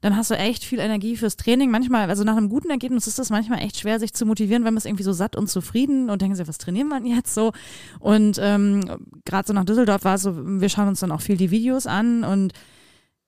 dann 0.00 0.16
hast 0.16 0.30
du 0.30 0.34
echt 0.34 0.64
viel 0.64 0.80
Energie 0.80 1.16
fürs 1.16 1.36
Training. 1.36 1.70
Manchmal, 1.70 2.08
also 2.08 2.24
nach 2.24 2.36
einem 2.36 2.48
guten 2.48 2.70
Ergebnis 2.70 3.06
ist 3.06 3.18
das 3.18 3.30
manchmal 3.30 3.60
echt 3.60 3.78
schwer, 3.78 4.00
sich 4.00 4.12
zu 4.12 4.26
motivieren, 4.26 4.64
wenn 4.64 4.74
man 4.74 4.78
es 4.78 4.84
irgendwie 4.84 5.04
so 5.04 5.12
satt 5.12 5.36
und 5.36 5.48
zufrieden 5.48 6.10
und 6.10 6.20
denken 6.20 6.34
sich, 6.34 6.48
was 6.48 6.58
trainieren 6.58 6.88
wir 6.88 7.00
jetzt 7.04 7.34
so? 7.34 7.52
Und 8.00 8.38
ähm, 8.42 8.82
gerade 9.24 9.46
so 9.46 9.52
nach 9.52 9.64
Düsseldorf 9.64 10.04
war 10.04 10.16
es 10.16 10.22
so, 10.22 10.60
wir 10.60 10.68
schauen 10.68 10.88
uns 10.88 11.00
dann 11.00 11.12
auch 11.12 11.20
viel 11.20 11.36
die 11.36 11.52
Videos 11.52 11.86
an 11.86 12.24
und 12.24 12.52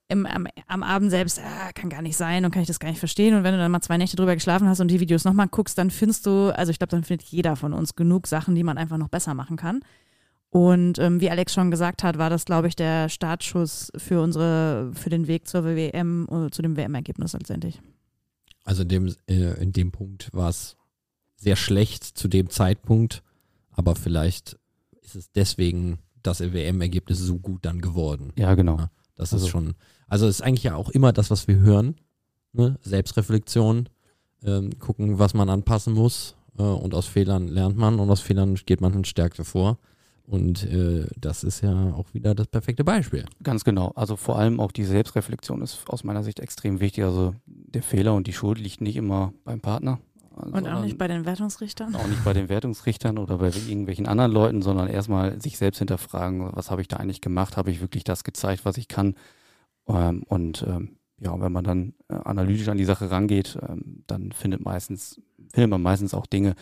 im, 0.09 0.27
am, 0.27 0.47
am 0.67 0.83
Abend 0.83 1.11
selbst, 1.11 1.41
ah, 1.41 1.73
kann 1.73 1.91
gar 1.91 2.03
nicht 2.03 2.17
sein 2.17 2.45
und 2.45 2.51
kann 2.51 2.63
ich 2.63 2.69
das 2.69 2.81
gar 2.81 2.89
nicht 2.89 2.99
verstehen. 2.99 3.35
Und 3.35 3.45
wenn 3.45 3.55
du 3.55 3.59
dann 3.59 3.71
mal 3.71 3.81
zwei 3.81 3.97
Nächte 3.97 4.17
drüber 4.17 4.35
geschlafen 4.35 4.69
hast 4.69 4.81
und 4.81 4.89
die 4.89 5.01
Videos 5.01 5.25
nochmal 5.25 5.49
guckst, 5.49 5.79
dann 5.79 5.91
findest 5.91 6.27
du, 6.27 6.55
also 6.55 6.71
ich 6.71 6.79
glaube, 6.79 6.91
dann 6.91 7.05
findet 7.05 7.27
jeder 7.29 7.57
von 7.57 7.73
uns 7.73 7.95
genug 7.95 8.27
Sachen, 8.27 8.55
die 8.55 8.65
man 8.65 8.79
einfach 8.79 8.99
noch 8.99 9.09
besser 9.09 9.35
machen 9.35 9.57
kann. 9.57 9.81
Und 10.55 11.01
ähm, 11.01 11.21
wie 11.21 11.31
Alex 11.31 11.53
schon 11.53 11.73
gesagt 11.73 12.05
hat, 12.05 12.17
war 12.17 12.31
das, 12.31 12.45
glaube 12.45 12.69
ich, 12.69 12.77
der 12.77 13.09
Startschuss 13.09 13.91
für 13.97 14.21
unsere, 14.21 14.93
für 14.95 15.11
den 15.11 15.27
Weg 15.27 15.49
zur 15.49 15.65
WM, 15.65 16.29
äh, 16.31 16.49
zu 16.53 16.63
dem 16.63 16.77
WM-Ergebnis 16.77 17.33
letztendlich. 17.33 17.81
Also 18.63 18.83
in 18.83 18.89
dem, 18.89 19.15
äh, 19.27 19.61
in 19.61 19.73
dem 19.73 19.91
Punkt 19.91 20.33
war 20.33 20.51
es 20.51 20.77
sehr 21.35 21.57
schlecht 21.57 22.05
zu 22.05 22.29
dem 22.29 22.51
Zeitpunkt, 22.51 23.25
aber 23.73 23.97
vielleicht 23.97 24.57
ist 25.03 25.17
es 25.17 25.33
deswegen 25.33 25.99
das 26.23 26.39
WM-Ergebnis 26.39 27.19
so 27.19 27.41
gut 27.41 27.65
dann 27.65 27.81
geworden. 27.81 28.33
Ja, 28.39 28.55
genau. 28.55 28.79
Ja, 28.79 28.91
das 29.17 29.33
also. 29.33 29.47
ist 29.47 29.51
schon, 29.51 29.75
also 30.07 30.29
ist 30.29 30.41
eigentlich 30.41 30.63
ja 30.63 30.77
auch 30.77 30.91
immer 30.91 31.13
das, 31.13 31.33
was 31.33 31.49
wir 31.49 31.57
hören. 31.57 31.97
Ne? 32.53 32.79
Selbstreflexion, 32.81 33.89
ähm, 34.45 34.79
gucken, 34.79 35.19
was 35.19 35.35
man 35.35 35.51
anpassen 35.51 35.95
muss 35.95 36.37
äh, 36.57 36.63
und 36.63 36.95
aus 36.95 37.07
Fehlern 37.07 37.49
lernt 37.49 37.77
man 37.77 37.99
und 37.99 38.09
aus 38.09 38.21
Fehlern 38.21 38.55
geht 38.55 38.81
man 38.81 38.95
in 38.95 39.05
Stärke 39.05 39.43
vor. 39.43 39.79
Und 40.27 40.65
äh, 40.65 41.07
das 41.19 41.45
ist 41.45 41.61
ja 41.61 41.93
auch 41.93 42.15
wieder 42.15 42.35
das 42.35 42.47
perfekte 42.47 42.83
Beispiel. 42.83 43.27
Ganz 43.43 43.63
genau. 43.63 43.93
Also 43.95 44.17
vor 44.17 44.39
allem 44.39 44.59
auch 44.59 44.73
die 44.73 44.85
Selbstreflexion 44.85 45.61
ist 45.61 45.85
aus 45.89 46.03
meiner 46.03 46.23
Sicht 46.23 46.41
extrem 46.41 46.81
wichtig. 46.81 47.05
Also 47.05 47.35
der 47.47 47.83
Fehler 47.83 48.15
und 48.15 48.27
die 48.27 48.33
Schuld 48.33 48.59
liegt 48.59 48.81
nicht 48.81 48.97
immer 48.97 49.35
beim 49.45 49.61
Partner. 49.61 50.01
Und 50.35 50.67
auch 50.67 50.83
nicht 50.83 50.99
bei 50.99 51.07
den 51.07 51.27
Wertungsrichtern? 51.27 51.95
Auch 51.95 52.09
nicht 52.09 52.25
bei 52.25 52.33
den 52.33 52.49
Wertungsrichtern 52.49 53.19
oder 53.19 53.39
bei 53.39 53.49
irgendwelchen 53.49 54.09
anderen 54.09 54.33
Leuten, 54.33 54.63
sondern 54.63 54.89
erstmal 54.89 55.41
sich 55.41 55.59
selbst 55.59 55.79
hinterfragen, 55.79 56.51
was 56.55 56.71
habe 56.71 56.81
ich 56.81 56.89
da 56.89 56.97
eigentlich 56.97 57.21
gemacht? 57.21 57.57
Habe 57.57 57.71
ich 57.71 57.81
wirklich 57.81 58.03
das 58.03 58.25
gezeigt, 58.25 58.65
was 58.65 58.77
ich 58.77 58.89
kann? 58.89 59.15
Ähm, 59.87 60.25
und 60.27 60.65
ähm, 60.67 60.97
ja, 61.21 61.41
wenn 61.41 61.53
man 61.53 61.65
dann 61.65 61.95
äh, 62.09 62.15
analytisch 62.15 62.69
an 62.69 62.77
die 62.77 62.85
Sache 62.85 63.11
rangeht, 63.11 63.59
ähm, 63.67 64.05
dann 64.07 64.33
findet 64.33 64.65
meistens 64.65 65.21
findet 65.55 65.71
man 65.71 65.83
meistens 65.83 66.15
auch 66.15 66.27
Dinge, 66.27 66.55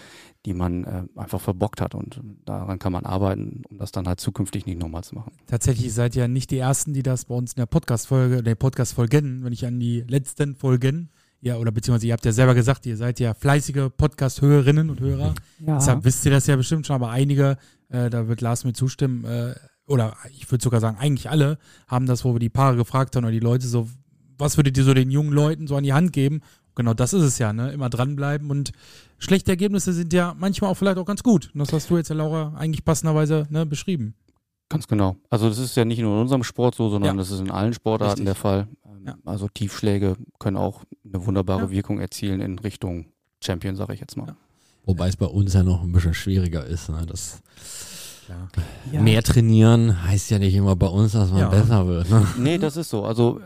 die 0.44 0.52
man 0.52 0.84
äh, 0.84 1.04
einfach 1.16 1.40
verbockt 1.40 1.80
hat 1.80 1.94
und 1.94 2.20
daran 2.44 2.78
kann 2.78 2.92
man 2.92 3.06
arbeiten, 3.06 3.62
um 3.70 3.78
das 3.78 3.90
dann 3.90 4.06
halt 4.06 4.20
zukünftig 4.20 4.66
nicht 4.66 4.78
nochmal 4.78 5.02
zu 5.02 5.14
machen. 5.14 5.32
Tatsächlich 5.46 5.92
seid 5.94 6.14
ihr 6.14 6.28
nicht 6.28 6.50
die 6.50 6.58
Ersten, 6.58 6.92
die 6.92 7.02
das 7.02 7.24
bei 7.24 7.34
uns 7.34 7.54
in 7.54 7.60
der 7.60 7.66
Podcast-Folge, 7.66 8.42
der 8.42 8.54
Podcast-Folgen, 8.54 9.44
wenn 9.44 9.52
ich 9.52 9.64
an 9.66 9.80
die 9.80 10.02
letzten 10.02 10.54
Folgen, 10.54 11.08
ja, 11.40 11.56
oder 11.56 11.72
beziehungsweise 11.72 12.06
ihr 12.06 12.12
habt 12.12 12.24
ja 12.24 12.32
selber 12.32 12.54
gesagt, 12.54 12.86
ihr 12.86 12.96
seid 12.96 13.18
ja 13.18 13.34
fleißige 13.34 13.88
Podcast-Hörerinnen 13.96 14.90
und 14.90 15.00
Hörer. 15.00 15.34
Ja. 15.58 15.76
Deshalb 15.76 16.04
wisst 16.04 16.24
ihr 16.24 16.30
das 16.30 16.46
ja 16.46 16.54
bestimmt 16.56 16.86
schon, 16.86 16.94
aber 16.94 17.10
einige, 17.10 17.56
äh, 17.88 18.10
da 18.10 18.28
wird 18.28 18.42
Lars 18.42 18.64
mir 18.64 18.74
zustimmen, 18.74 19.24
äh, 19.24 19.54
oder 19.86 20.16
ich 20.30 20.48
würde 20.50 20.62
sogar 20.62 20.80
sagen, 20.80 20.98
eigentlich 20.98 21.30
alle 21.30 21.58
haben 21.88 22.06
das, 22.06 22.24
wo 22.24 22.34
wir 22.34 22.38
die 22.38 22.48
Paare 22.48 22.76
gefragt 22.76 23.16
haben 23.16 23.24
oder 23.24 23.32
die 23.32 23.40
Leute 23.40 23.66
so, 23.66 23.88
was 24.38 24.56
würdet 24.56 24.76
ihr 24.76 24.84
so 24.84 24.94
den 24.94 25.10
jungen 25.10 25.32
Leuten 25.32 25.66
so 25.66 25.76
an 25.76 25.84
die 25.84 25.92
Hand 25.92 26.12
geben? 26.12 26.40
Genau, 26.74 26.94
das 26.94 27.12
ist 27.12 27.22
es 27.22 27.38
ja, 27.38 27.52
ne? 27.52 27.70
Immer 27.72 27.90
dranbleiben 27.90 28.50
und 28.50 28.72
schlechte 29.18 29.50
Ergebnisse 29.50 29.92
sind 29.92 30.12
ja 30.12 30.34
manchmal 30.38 30.70
auch 30.70 30.74
vielleicht 30.74 30.98
auch 30.98 31.04
ganz 31.04 31.22
gut. 31.22 31.50
Und 31.52 31.60
das 31.60 31.72
hast 31.72 31.90
du 31.90 31.96
jetzt, 31.96 32.08
ja, 32.08 32.16
Laura, 32.16 32.54
eigentlich 32.56 32.84
passenderweise 32.84 33.46
ne, 33.50 33.66
beschrieben. 33.66 34.14
Ganz 34.70 34.88
genau. 34.88 35.16
Also 35.28 35.50
das 35.50 35.58
ist 35.58 35.76
ja 35.76 35.84
nicht 35.84 36.00
nur 36.00 36.14
in 36.14 36.22
unserem 36.22 36.44
Sport 36.44 36.74
so, 36.74 36.88
sondern 36.88 37.16
ja. 37.16 37.18
das 37.18 37.30
ist 37.30 37.40
in 37.40 37.50
allen 37.50 37.74
Sportarten 37.74 38.22
Richtig. 38.22 38.24
der 38.24 38.34
Fall. 38.34 38.68
Ähm, 38.86 39.06
ja. 39.06 39.14
Also 39.26 39.48
Tiefschläge 39.48 40.16
können 40.38 40.56
auch 40.56 40.84
eine 41.04 41.26
wunderbare 41.26 41.64
ja. 41.64 41.70
Wirkung 41.70 42.00
erzielen 42.00 42.40
in 42.40 42.58
Richtung 42.58 43.06
Champion, 43.44 43.76
sage 43.76 43.92
ich 43.92 44.00
jetzt 44.00 44.16
mal. 44.16 44.34
Wobei 44.86 45.08
es 45.08 45.16
bei 45.16 45.26
uns 45.26 45.52
ja 45.52 45.62
noch 45.62 45.82
ein 45.82 45.92
bisschen 45.92 46.14
schwieriger 46.14 46.64
ist. 46.64 46.88
Ne? 46.88 47.04
Das 47.06 47.42
ja. 48.92 49.00
Mehr 49.00 49.22
trainieren 49.22 50.04
heißt 50.04 50.30
ja 50.30 50.38
nicht 50.38 50.54
immer 50.54 50.76
bei 50.76 50.86
uns, 50.86 51.12
dass 51.12 51.30
man 51.30 51.40
ja. 51.40 51.48
besser 51.48 51.86
wird. 51.86 52.08
Ne? 52.08 52.26
Nee, 52.38 52.58
das 52.58 52.76
ist 52.76 52.88
so. 52.88 53.04
Also 53.04 53.40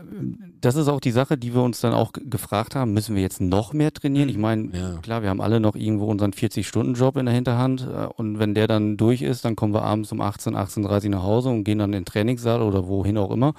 das 0.61 0.75
ist 0.75 0.87
auch 0.87 0.99
die 0.99 1.11
Sache, 1.11 1.37
die 1.37 1.53
wir 1.53 1.61
uns 1.61 1.81
dann 1.81 1.93
auch 1.93 2.11
gefragt 2.13 2.75
haben, 2.75 2.93
müssen 2.93 3.15
wir 3.15 3.21
jetzt 3.21 3.41
noch 3.41 3.73
mehr 3.73 3.91
trainieren? 3.93 4.29
Ich 4.29 4.37
meine, 4.37 4.69
ja. 4.77 4.97
klar, 5.01 5.21
wir 5.21 5.29
haben 5.29 5.41
alle 5.41 5.59
noch 5.59 5.75
irgendwo 5.75 6.05
unseren 6.05 6.31
40-Stunden-Job 6.31 7.17
in 7.17 7.25
der 7.25 7.35
Hinterhand 7.35 7.81
äh, 7.81 8.07
und 8.15 8.39
wenn 8.39 8.53
der 8.53 8.67
dann 8.67 8.97
durch 8.97 9.21
ist, 9.21 9.45
dann 9.45 9.55
kommen 9.55 9.73
wir 9.73 9.83
abends 9.83 10.11
um 10.11 10.21
18, 10.21 10.55
18.30 10.55 11.05
Uhr 11.05 11.09
nach 11.11 11.23
Hause 11.23 11.49
und 11.49 11.63
gehen 11.63 11.79
dann 11.79 11.89
in 11.89 11.99
den 11.99 12.05
Trainingssaal 12.05 12.61
oder 12.61 12.87
wohin 12.87 13.17
auch 13.17 13.31
immer 13.31 13.53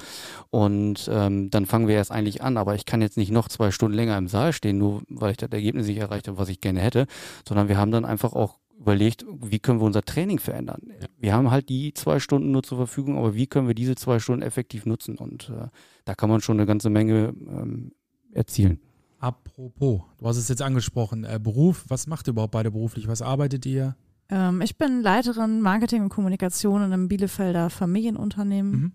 und 0.50 1.08
ähm, 1.12 1.50
dann 1.50 1.66
fangen 1.66 1.88
wir 1.88 1.94
erst 1.94 2.12
eigentlich 2.12 2.42
an, 2.42 2.56
aber 2.56 2.74
ich 2.74 2.86
kann 2.86 3.02
jetzt 3.02 3.16
nicht 3.16 3.30
noch 3.30 3.48
zwei 3.48 3.70
Stunden 3.70 3.96
länger 3.96 4.18
im 4.18 4.28
Saal 4.28 4.52
stehen, 4.52 4.78
nur 4.78 5.02
weil 5.08 5.32
ich 5.32 5.36
das 5.36 5.50
Ergebnis 5.50 5.86
nicht 5.86 5.98
erreicht 5.98 6.28
habe, 6.28 6.38
was 6.38 6.48
ich 6.48 6.60
gerne 6.60 6.80
hätte, 6.80 7.06
sondern 7.46 7.68
wir 7.68 7.78
haben 7.78 7.90
dann 7.90 8.04
einfach 8.04 8.32
auch 8.32 8.56
überlegt, 8.78 9.24
wie 9.28 9.58
können 9.58 9.80
wir 9.80 9.86
unser 9.86 10.02
Training 10.02 10.38
verändern. 10.38 10.82
Ja. 10.88 11.06
Wir 11.18 11.32
haben 11.34 11.50
halt 11.50 11.68
die 11.68 11.92
zwei 11.94 12.20
Stunden 12.20 12.50
nur 12.50 12.62
zur 12.62 12.78
Verfügung, 12.78 13.18
aber 13.18 13.34
wie 13.34 13.46
können 13.46 13.66
wir 13.66 13.74
diese 13.74 13.96
zwei 13.96 14.18
Stunden 14.18 14.42
effektiv 14.42 14.86
nutzen? 14.86 15.18
Und 15.18 15.50
äh, 15.50 15.68
da 16.04 16.14
kann 16.14 16.30
man 16.30 16.40
schon 16.40 16.58
eine 16.58 16.66
ganze 16.66 16.90
Menge 16.90 17.34
ähm, 17.48 17.92
erzielen. 18.32 18.80
Apropos, 19.18 20.02
du 20.18 20.26
hast 20.26 20.36
es 20.36 20.48
jetzt 20.48 20.62
angesprochen, 20.62 21.24
äh, 21.24 21.40
Beruf, 21.42 21.84
was 21.88 22.06
macht 22.06 22.28
ihr 22.28 22.30
überhaupt 22.30 22.52
beide 22.52 22.70
beruflich? 22.70 23.08
Was 23.08 23.20
arbeitet 23.20 23.66
ihr? 23.66 23.96
Ähm, 24.30 24.60
ich 24.60 24.78
bin 24.78 25.02
Leiterin 25.02 25.60
Marketing 25.60 26.02
und 26.02 26.08
Kommunikation 26.10 26.82
in 26.82 26.92
einem 26.92 27.08
Bielefelder 27.08 27.70
Familienunternehmen. 27.70 28.70
Mhm. 28.70 28.92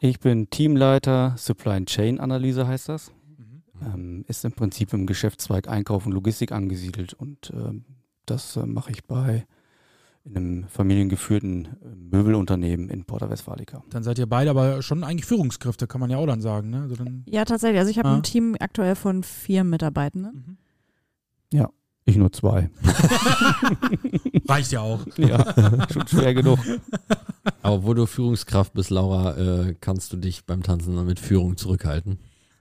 Ich 0.00 0.20
bin 0.20 0.50
Teamleiter 0.50 1.34
Supply 1.36 1.84
Chain 1.84 2.18
Analyse 2.18 2.66
heißt 2.66 2.88
das. 2.88 3.12
Mhm. 3.36 3.62
Ähm, 3.84 4.24
ist 4.26 4.44
im 4.44 4.52
Prinzip 4.52 4.92
im 4.92 5.06
Geschäftszweig 5.06 5.68
Einkauf 5.68 6.06
und 6.06 6.12
Logistik 6.12 6.50
angesiedelt 6.50 7.14
und 7.14 7.52
ähm, 7.54 7.84
das 8.30 8.56
äh, 8.56 8.66
mache 8.66 8.92
ich 8.92 9.04
bei 9.04 9.46
einem 10.24 10.64
familiengeführten 10.68 11.66
äh, 11.66 12.16
Möbelunternehmen 12.16 12.88
in 12.88 13.04
Porta 13.04 13.30
Westfalica. 13.30 13.82
Dann 13.90 14.02
seid 14.02 14.18
ihr 14.18 14.26
beide 14.26 14.50
aber 14.50 14.82
schon 14.82 15.04
eigentlich 15.04 15.26
Führungskräfte, 15.26 15.86
kann 15.86 16.00
man 16.00 16.10
ja 16.10 16.18
auch 16.18 16.26
dann 16.26 16.40
sagen. 16.40 16.70
Ne? 16.70 16.82
Also 16.82 16.96
dann 16.96 17.24
ja, 17.26 17.44
tatsächlich. 17.44 17.78
Also 17.78 17.90
ich 17.90 17.98
habe 17.98 18.08
ah. 18.08 18.16
ein 18.16 18.22
Team 18.22 18.56
aktuell 18.58 18.94
von 18.94 19.22
vier 19.22 19.64
Mitarbeitenden. 19.64 20.32
Mhm. 20.32 20.56
Ja, 21.52 21.70
ich 22.04 22.16
nur 22.16 22.32
zwei. 22.32 22.70
Reicht 24.48 24.72
ja 24.72 24.80
auch. 24.80 25.00
Ja, 25.16 25.86
schon 25.92 26.08
schwer 26.08 26.34
genug. 26.34 26.58
Aber 27.62 27.84
wo 27.84 27.94
du 27.94 28.06
Führungskraft 28.06 28.74
bist, 28.74 28.90
Laura, 28.90 29.36
äh, 29.36 29.74
kannst 29.80 30.12
du 30.12 30.16
dich 30.16 30.44
beim 30.44 30.62
Tanzen 30.62 31.04
mit 31.06 31.20
Führung 31.20 31.56
zurückhalten? 31.56 32.18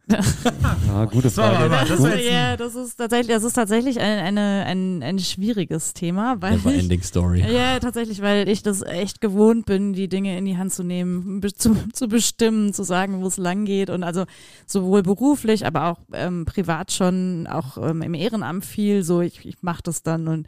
Ja, 0.10 1.06
gute 1.06 1.30
Frage. 1.30 1.70
Das, 1.70 1.90
das, 1.90 2.00
ist, 2.00 2.30
ja, 2.30 2.56
das 2.56 2.76
ist 2.76 2.96
tatsächlich, 2.96 3.36
das 3.36 3.44
ist 3.44 3.54
tatsächlich 3.54 4.00
ein, 4.00 4.20
eine, 4.20 4.66
ein, 4.66 5.04
ein 5.04 5.20
schwieriges 5.20 5.94
Thema. 5.94 6.38
Weil 6.40 6.58
Never 6.58 6.72
ich, 6.72 6.80
ending 6.80 7.02
story. 7.02 7.42
Ja, 7.42 7.80
tatsächlich, 7.80 8.22
weil 8.22 8.48
ich 8.48 8.64
das 8.64 8.82
echt 8.82 9.20
gewohnt 9.20 9.66
bin, 9.66 9.94
die 9.94 10.08
Dinge 10.08 10.38
in 10.38 10.46
die 10.46 10.58
Hand 10.58 10.74
zu 10.74 10.84
nehmen, 10.84 11.42
zu, 11.56 11.76
zu 11.92 12.08
bestimmen, 12.08 12.74
zu 12.74 12.84
sagen, 12.84 13.22
wo 13.22 13.28
es 13.28 13.38
lang 13.38 13.66
geht 13.66 13.90
und 13.90 14.04
also 14.04 14.26
sowohl 14.66 15.04
beruflich, 15.04 15.66
aber 15.66 15.88
auch 15.88 16.00
ähm, 16.14 16.46
privat 16.46 16.92
schon, 16.92 17.48
auch 17.48 17.78
ähm, 17.78 18.02
im 18.02 18.14
Ehrenamt 18.14 18.66
viel, 18.66 19.04
so 19.04 19.22
ich, 19.22 19.46
ich 19.46 19.62
mache 19.62 19.84
das 19.84 20.04
dann 20.04 20.28
und 20.28 20.48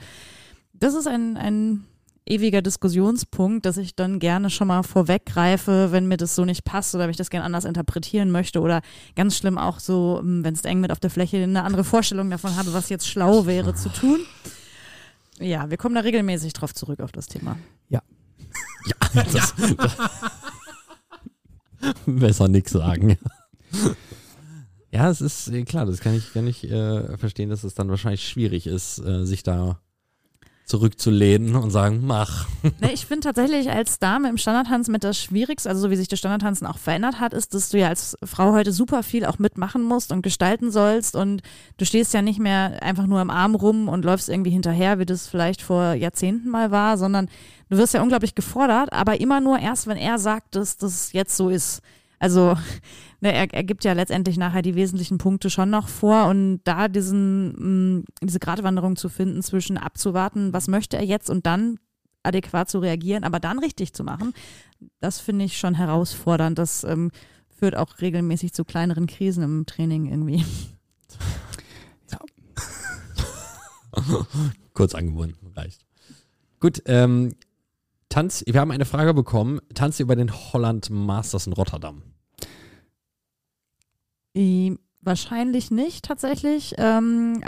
das 0.74 0.94
ist 0.94 1.08
ein, 1.08 1.36
ein 1.36 1.84
ewiger 2.30 2.62
Diskussionspunkt, 2.62 3.66
dass 3.66 3.78
ich 3.78 3.96
dann 3.96 4.20
gerne 4.20 4.50
schon 4.50 4.68
mal 4.68 4.84
vorweggreife, 4.84 5.92
wenn 5.92 6.08
mir 6.08 6.18
das 6.18 6.36
so 6.36 6.46
nicht 6.46 6.64
passt 6.64 6.96
oder 6.96 7.06
wenn 7.06 7.12
ich 7.12 7.18
das 7.18 7.30
gerne 7.30 7.46
anders 7.46 7.66
interpretieren 7.66 8.32
möchte 8.32 8.62
oder 8.62 8.82
ganz 9.16 9.36
schlimm 9.36 9.58
auch 9.58 9.80
so, 9.80 10.20
hm, 10.20 10.44
wenn 10.44 10.54
es 10.54 10.64
eng 10.64 10.80
mit 10.80 10.92
auf 10.92 11.00
der 11.00 11.10
Fläche 11.10 11.38
eine 11.38 11.64
andere 11.64 11.84
Vorstellung 11.84 12.30
davon 12.30 12.56
habe, 12.56 12.74
was 12.74 12.90
jetzt 12.90 13.08
schlau 13.08 13.46
wäre 13.46 13.74
zu 13.74 13.90
tun. 13.90 14.20
Ja, 15.40 15.70
wir 15.70 15.78
kommen 15.78 15.96
da 15.96 16.02
regelmäßig 16.02 16.54
drauf 16.54 16.74
zurück 16.74 17.00
auf 17.00 17.12
das 17.12 17.28
Thema. 17.28 17.58
Ja, 17.90 18.02
das, 19.14 19.54
das, 19.78 19.98
besser 22.06 22.48
nichts 22.48 22.72
sagen. 22.72 23.18
Ja, 24.92 25.10
es 25.10 25.22
ist 25.22 25.50
äh, 25.50 25.64
klar, 25.64 25.86
das 25.86 26.00
kann 26.00 26.14
ich, 26.14 26.34
kann 26.34 26.48
ich 26.48 26.70
äh, 26.70 27.18
verstehen, 27.18 27.50
dass 27.50 27.64
es 27.64 27.74
dann 27.74 27.90
wahrscheinlich 27.90 28.28
schwierig 28.28 28.68
ist, 28.68 29.00
äh, 29.00 29.26
sich 29.26 29.44
da 29.44 29.80
zurückzulehnen 30.70 31.56
und 31.56 31.72
sagen, 31.72 32.02
mach. 32.06 32.48
Ne, 32.82 32.94
ich 32.94 33.06
finde 33.06 33.22
tatsächlich 33.22 33.70
als 33.70 34.00
Dame 34.00 34.30
im 34.30 34.38
Standardtanzen 34.38 34.92
mit 34.92 35.04
das 35.04 35.18
Schwierigste, 35.18 35.68
also 35.70 35.82
so 35.82 35.90
wie 35.90 35.96
sich 35.96 36.08
das 36.08 36.20
Standardtanzen 36.20 36.68
auch 36.68 36.78
verändert 36.78 37.20
hat, 37.20 37.34
ist, 37.34 37.54
dass 37.54 37.70
du 37.70 37.80
ja 37.80 37.88
als 37.88 38.18
Frau 38.24 38.54
heute 38.54 38.72
super 38.72 39.02
viel 39.02 39.26
auch 39.26 39.40
mitmachen 39.40 39.82
musst 39.82 40.12
und 40.12 40.22
gestalten 40.22 40.72
sollst 40.72 41.16
und 41.16 41.42
du 41.78 41.86
stehst 41.86 42.14
ja 42.14 42.22
nicht 42.22 42.40
mehr 42.40 42.82
einfach 42.82 43.08
nur 43.08 43.22
im 43.22 43.32
Arm 43.32 43.56
rum 43.56 43.90
und 43.90 44.06
läufst 44.06 44.30
irgendwie 44.30 44.52
hinterher, 44.52 45.00
wie 45.00 45.06
das 45.06 45.28
vielleicht 45.28 45.62
vor 45.62 45.94
Jahrzehnten 45.94 46.50
mal 46.50 46.70
war, 46.70 46.98
sondern 46.98 47.28
du 47.70 47.78
wirst 47.78 47.94
ja 47.96 48.02
unglaublich 48.04 48.36
gefordert, 48.36 48.94
aber 48.94 49.20
immer 49.20 49.42
nur 49.42 49.58
erst, 49.60 49.88
wenn 49.88 49.98
er 49.98 50.20
sagt, 50.20 50.56
dass 50.56 50.78
das 50.78 51.12
jetzt 51.12 51.36
so 51.36 51.50
ist. 51.50 51.82
Also 52.20 52.56
ne, 53.22 53.34
er, 53.34 53.54
er 53.54 53.64
gibt 53.64 53.84
ja 53.84 53.94
letztendlich 53.94 54.38
nachher 54.38 54.62
die 54.62 54.76
wesentlichen 54.76 55.18
Punkte 55.18 55.50
schon 55.50 55.70
noch 55.70 55.88
vor 55.88 56.28
und 56.28 56.62
da 56.64 56.88
diesen, 56.88 57.98
mh, 58.00 58.04
diese 58.22 58.40
Gratwanderung 58.40 58.96
zu 58.96 59.10
finden 59.10 59.42
zwischen 59.42 59.78
abzuwarten, 59.78 60.54
was 60.54 60.68
möchte 60.68 60.98
er 60.98 61.06
jetzt 61.06 61.30
und 61.30 61.46
dann 61.46 61.80
adäquat 62.24 62.70
zu 62.70 62.80
reagieren, 62.80 63.24
aber 63.24 63.40
dann 63.40 63.60
richtig 63.60 63.94
zu 63.94 64.04
machen, 64.04 64.34
das 65.00 65.20
finde 65.20 65.46
ich 65.46 65.58
schon 65.58 65.74
herausfordernd. 65.76 66.60
Das 66.60 66.84
ähm, 66.84 67.12
führt 67.48 67.76
auch 67.76 68.02
regelmäßig 68.02 68.54
zu 68.54 68.66
kleineren 68.66 69.08
Krisen 69.08 69.44
im 69.44 69.66
Training 69.66 70.06
irgendwie. 70.06 70.46
Kurz 74.74 74.96
angebunden, 74.96 75.48
reicht. 75.56 75.86
Gut, 76.60 76.82
ähm, 76.86 77.36
Tanz, 78.10 78.44
wir 78.48 78.60
haben 78.60 78.72
eine 78.72 78.86
Frage 78.86 79.14
bekommen. 79.14 79.60
Tanzt 79.76 80.00
ihr 80.00 80.04
über 80.04 80.16
den 80.16 80.32
Holland 80.32 80.90
Masters 80.90 81.46
in 81.48 81.54
Rotterdam? 81.54 82.02
I, 84.36 84.78
wahrscheinlich 85.02 85.70
nicht 85.70 86.06
tatsächlich. 86.06 86.74
Ähm, 86.78 87.44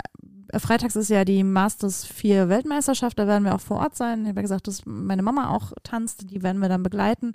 freitags 0.54 0.96
ist 0.96 1.10
ja 1.10 1.24
die 1.24 1.42
Masters 1.42 2.04
4 2.04 2.48
Weltmeisterschaft, 2.48 3.18
da 3.18 3.26
werden 3.26 3.44
wir 3.44 3.54
auch 3.54 3.60
vor 3.60 3.78
Ort 3.78 3.96
sein. 3.96 4.22
Ich 4.22 4.28
habe 4.28 4.38
ja 4.38 4.42
gesagt, 4.42 4.68
dass 4.68 4.82
meine 4.84 5.22
Mama 5.22 5.50
auch 5.50 5.72
tanzt, 5.82 6.30
die 6.30 6.42
werden 6.42 6.60
wir 6.60 6.68
dann 6.68 6.82
begleiten. 6.82 7.32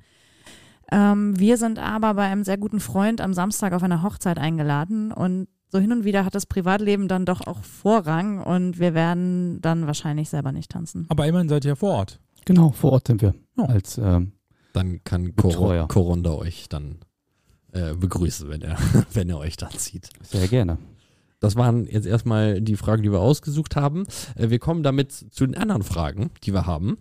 Ähm, 0.90 1.38
wir 1.38 1.58
sind 1.58 1.80
aber 1.80 2.14
bei 2.14 2.24
einem 2.24 2.46
sehr 2.46 2.58
guten 2.58 2.80
Freund 2.80 3.20
am 3.20 3.34
Samstag 3.34 3.74
auf 3.74 3.84
einer 3.84 4.04
Hochzeit 4.04 4.38
eingeladen 4.38 5.12
und 5.12 5.48
so 5.70 5.80
hin 5.80 5.92
und 5.92 6.06
wieder 6.06 6.24
hat 6.24 6.34
das 6.34 6.46
Privatleben 6.46 7.10
dann 7.10 7.26
doch 7.26 7.46
auch 7.46 7.62
Vorrang 7.64 8.42
und 8.42 8.80
wir 8.80 8.94
werden 8.94 9.60
dann 9.62 9.86
wahrscheinlich 9.86 10.30
selber 10.30 10.54
nicht 10.54 10.72
tanzen. 10.72 11.06
Aber 11.10 11.28
immerhin 11.28 11.50
seid 11.50 11.66
ihr 11.66 11.70
ja 11.70 11.76
vor 11.76 11.92
Ort. 11.92 12.22
Genau, 12.48 12.72
vor 12.72 12.94
Ort 12.94 13.08
sind 13.08 13.22
wir. 13.22 13.36
Ja. 13.58 13.66
Als 13.66 13.98
ähm, 13.98 14.32
Dann 14.72 15.04
kann 15.04 15.36
Betreuer. 15.36 15.88
Coronda 15.90 16.32
euch 16.32 16.70
dann 16.70 17.00
äh, 17.74 17.94
begrüßen, 17.94 18.50
wenn 18.50 18.62
er, 18.62 18.78
wenn 19.14 19.30
er 19.30 19.38
euch 19.38 19.58
dann 19.58 19.72
sieht. 19.78 20.10
sehr 20.24 20.48
gerne. 20.48 20.78
Das 21.42 21.58
waren 21.58 21.86
jetzt 21.86 22.08
erstmal 22.08 22.62
die 22.62 22.78
Fragen, 22.78 23.04
die 23.04 23.12
wir 23.12 23.20
ausgesucht 23.20 23.76
haben. 23.76 24.06
Äh, 24.36 24.50
wir 24.50 24.60
kommen 24.60 24.82
damit 24.82 25.12
zu 25.12 25.46
den 25.46 25.56
anderen 25.56 25.84
Fragen, 25.84 26.32
die 26.44 26.54
wir 26.54 26.66
haben. 26.66 26.98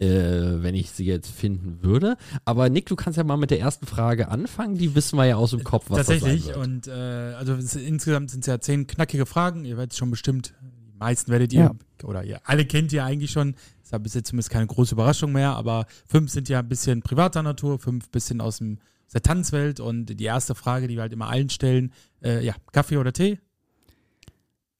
Äh, 0.00 0.62
wenn 0.62 0.74
ich 0.74 0.90
sie 0.90 1.04
jetzt 1.04 1.30
finden 1.30 1.78
würde. 1.82 2.16
Aber 2.46 2.68
Nick, 2.70 2.86
du 2.86 2.96
kannst 2.96 3.16
ja 3.18 3.24
mal 3.24 3.36
mit 3.36 3.50
der 3.50 3.60
ersten 3.60 3.86
Frage 3.86 4.28
anfangen. 4.28 4.76
Die 4.76 4.94
wissen 4.94 5.16
wir 5.16 5.26
ja 5.26 5.36
aus 5.36 5.50
dem 5.50 5.62
Kopf, 5.62 5.84
was 5.88 5.98
Tatsächlich. 5.98 6.46
das 6.46 6.54
sein 6.56 6.56
wird. 6.56 6.66
Und 6.66 6.88
äh, 6.88 7.34
also 7.36 7.52
es, 7.54 7.76
insgesamt 7.76 8.30
sind 8.30 8.40
es 8.40 8.46
ja 8.46 8.58
zehn 8.58 8.86
knackige 8.86 9.26
Fragen. 9.26 9.64
Ihr 9.64 9.76
werdet 9.76 9.94
schon 9.94 10.10
bestimmt, 10.10 10.54
die 10.94 10.98
meisten 10.98 11.30
werdet 11.32 11.52
ihr, 11.52 11.74
oder 12.04 12.22
ihr 12.24 12.40
alle 12.44 12.64
kennt 12.64 12.92
ihr 12.92 13.04
eigentlich 13.04 13.32
schon. 13.32 13.54
Deshalb 13.82 14.06
ist 14.06 14.14
jetzt 14.14 14.28
zumindest 14.28 14.50
keine 14.50 14.66
große 14.66 14.94
Überraschung 14.94 15.32
mehr, 15.32 15.50
aber 15.50 15.86
fünf 16.06 16.30
sind 16.30 16.48
ja 16.48 16.60
ein 16.60 16.68
bisschen 16.68 17.02
privater 17.02 17.42
Natur, 17.42 17.78
fünf 17.78 18.08
bisschen 18.10 18.40
aus, 18.40 18.58
dem, 18.58 18.78
aus 19.06 19.12
der 19.12 19.22
Tanzwelt. 19.22 19.80
Und 19.80 20.06
die 20.06 20.24
erste 20.24 20.54
Frage, 20.54 20.86
die 20.86 20.94
wir 20.94 21.02
halt 21.02 21.12
immer 21.12 21.28
allen 21.28 21.50
stellen, 21.50 21.92
äh, 22.22 22.44
ja, 22.44 22.54
Kaffee 22.72 22.96
oder 22.96 23.12
Tee? 23.12 23.40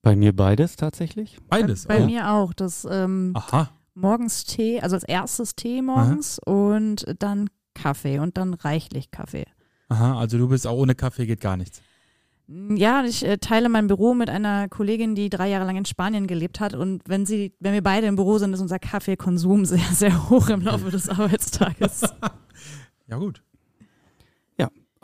Bei 0.03 0.15
mir 0.15 0.35
beides 0.35 0.77
tatsächlich. 0.77 1.39
Beides. 1.49 1.87
Bei 1.87 2.03
oh. 2.03 2.07
mir 2.07 2.31
auch. 2.31 2.53
Das 2.53 2.87
ähm, 2.89 3.33
Aha. 3.35 3.71
morgens 3.95 4.45
Tee, 4.45 4.81
also 4.81 4.95
als 4.95 5.05
erstes 5.05 5.57
Tee 5.57 5.83
morgens 5.83 6.39
und 6.39 7.07
dann 7.19 7.51
Kaffee 7.75 8.21
und 8.21 8.37
dann 8.37 8.55
reichlich 8.55 9.11
Kaffee. 9.11 9.47
Aha, 9.89 10.19
also 10.19 10.39
du 10.39 10.49
bist 10.49 10.67
auch 10.67 10.77
ohne 10.77 10.95
Kaffee 10.95 11.27
geht 11.27 11.41
gar 11.41 11.57
nichts. 11.57 11.83
Ja, 12.47 13.05
ich 13.05 13.25
äh, 13.25 13.39
teile 13.39 13.69
mein 13.69 13.87
Büro 13.87 14.15
mit 14.15 14.29
einer 14.29 14.69
Kollegin, 14.69 15.15
die 15.15 15.31
drei 15.31 15.49
Jahre 15.49 15.65
lang 15.65 15.77
in 15.77 15.87
Spanien 15.87 16.27
gelebt 16.27 16.61
hat. 16.61 16.75
Und 16.75 17.03
wenn 17.07 17.25
sie, 17.25 17.55
wenn 17.61 17.73
wir 17.73 17.83
beide 17.83 18.07
im 18.07 18.17
Büro 18.17 18.39
sind, 18.39 18.53
ist 18.53 18.61
unser 18.61 18.79
Kaffeekonsum 18.79 19.65
sehr, 19.65 19.79
sehr 19.93 20.29
hoch 20.31 20.49
im 20.51 20.61
Laufe 20.61 20.91
des 20.91 21.09
Arbeitstages. 21.09 22.03
Ja, 23.07 23.19
gut. 23.19 23.43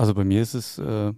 Also 0.00 0.14
bei 0.14 0.24
mir 0.24 0.40
ist 0.40 0.54
es, 0.54 0.78
äh, 0.78 1.12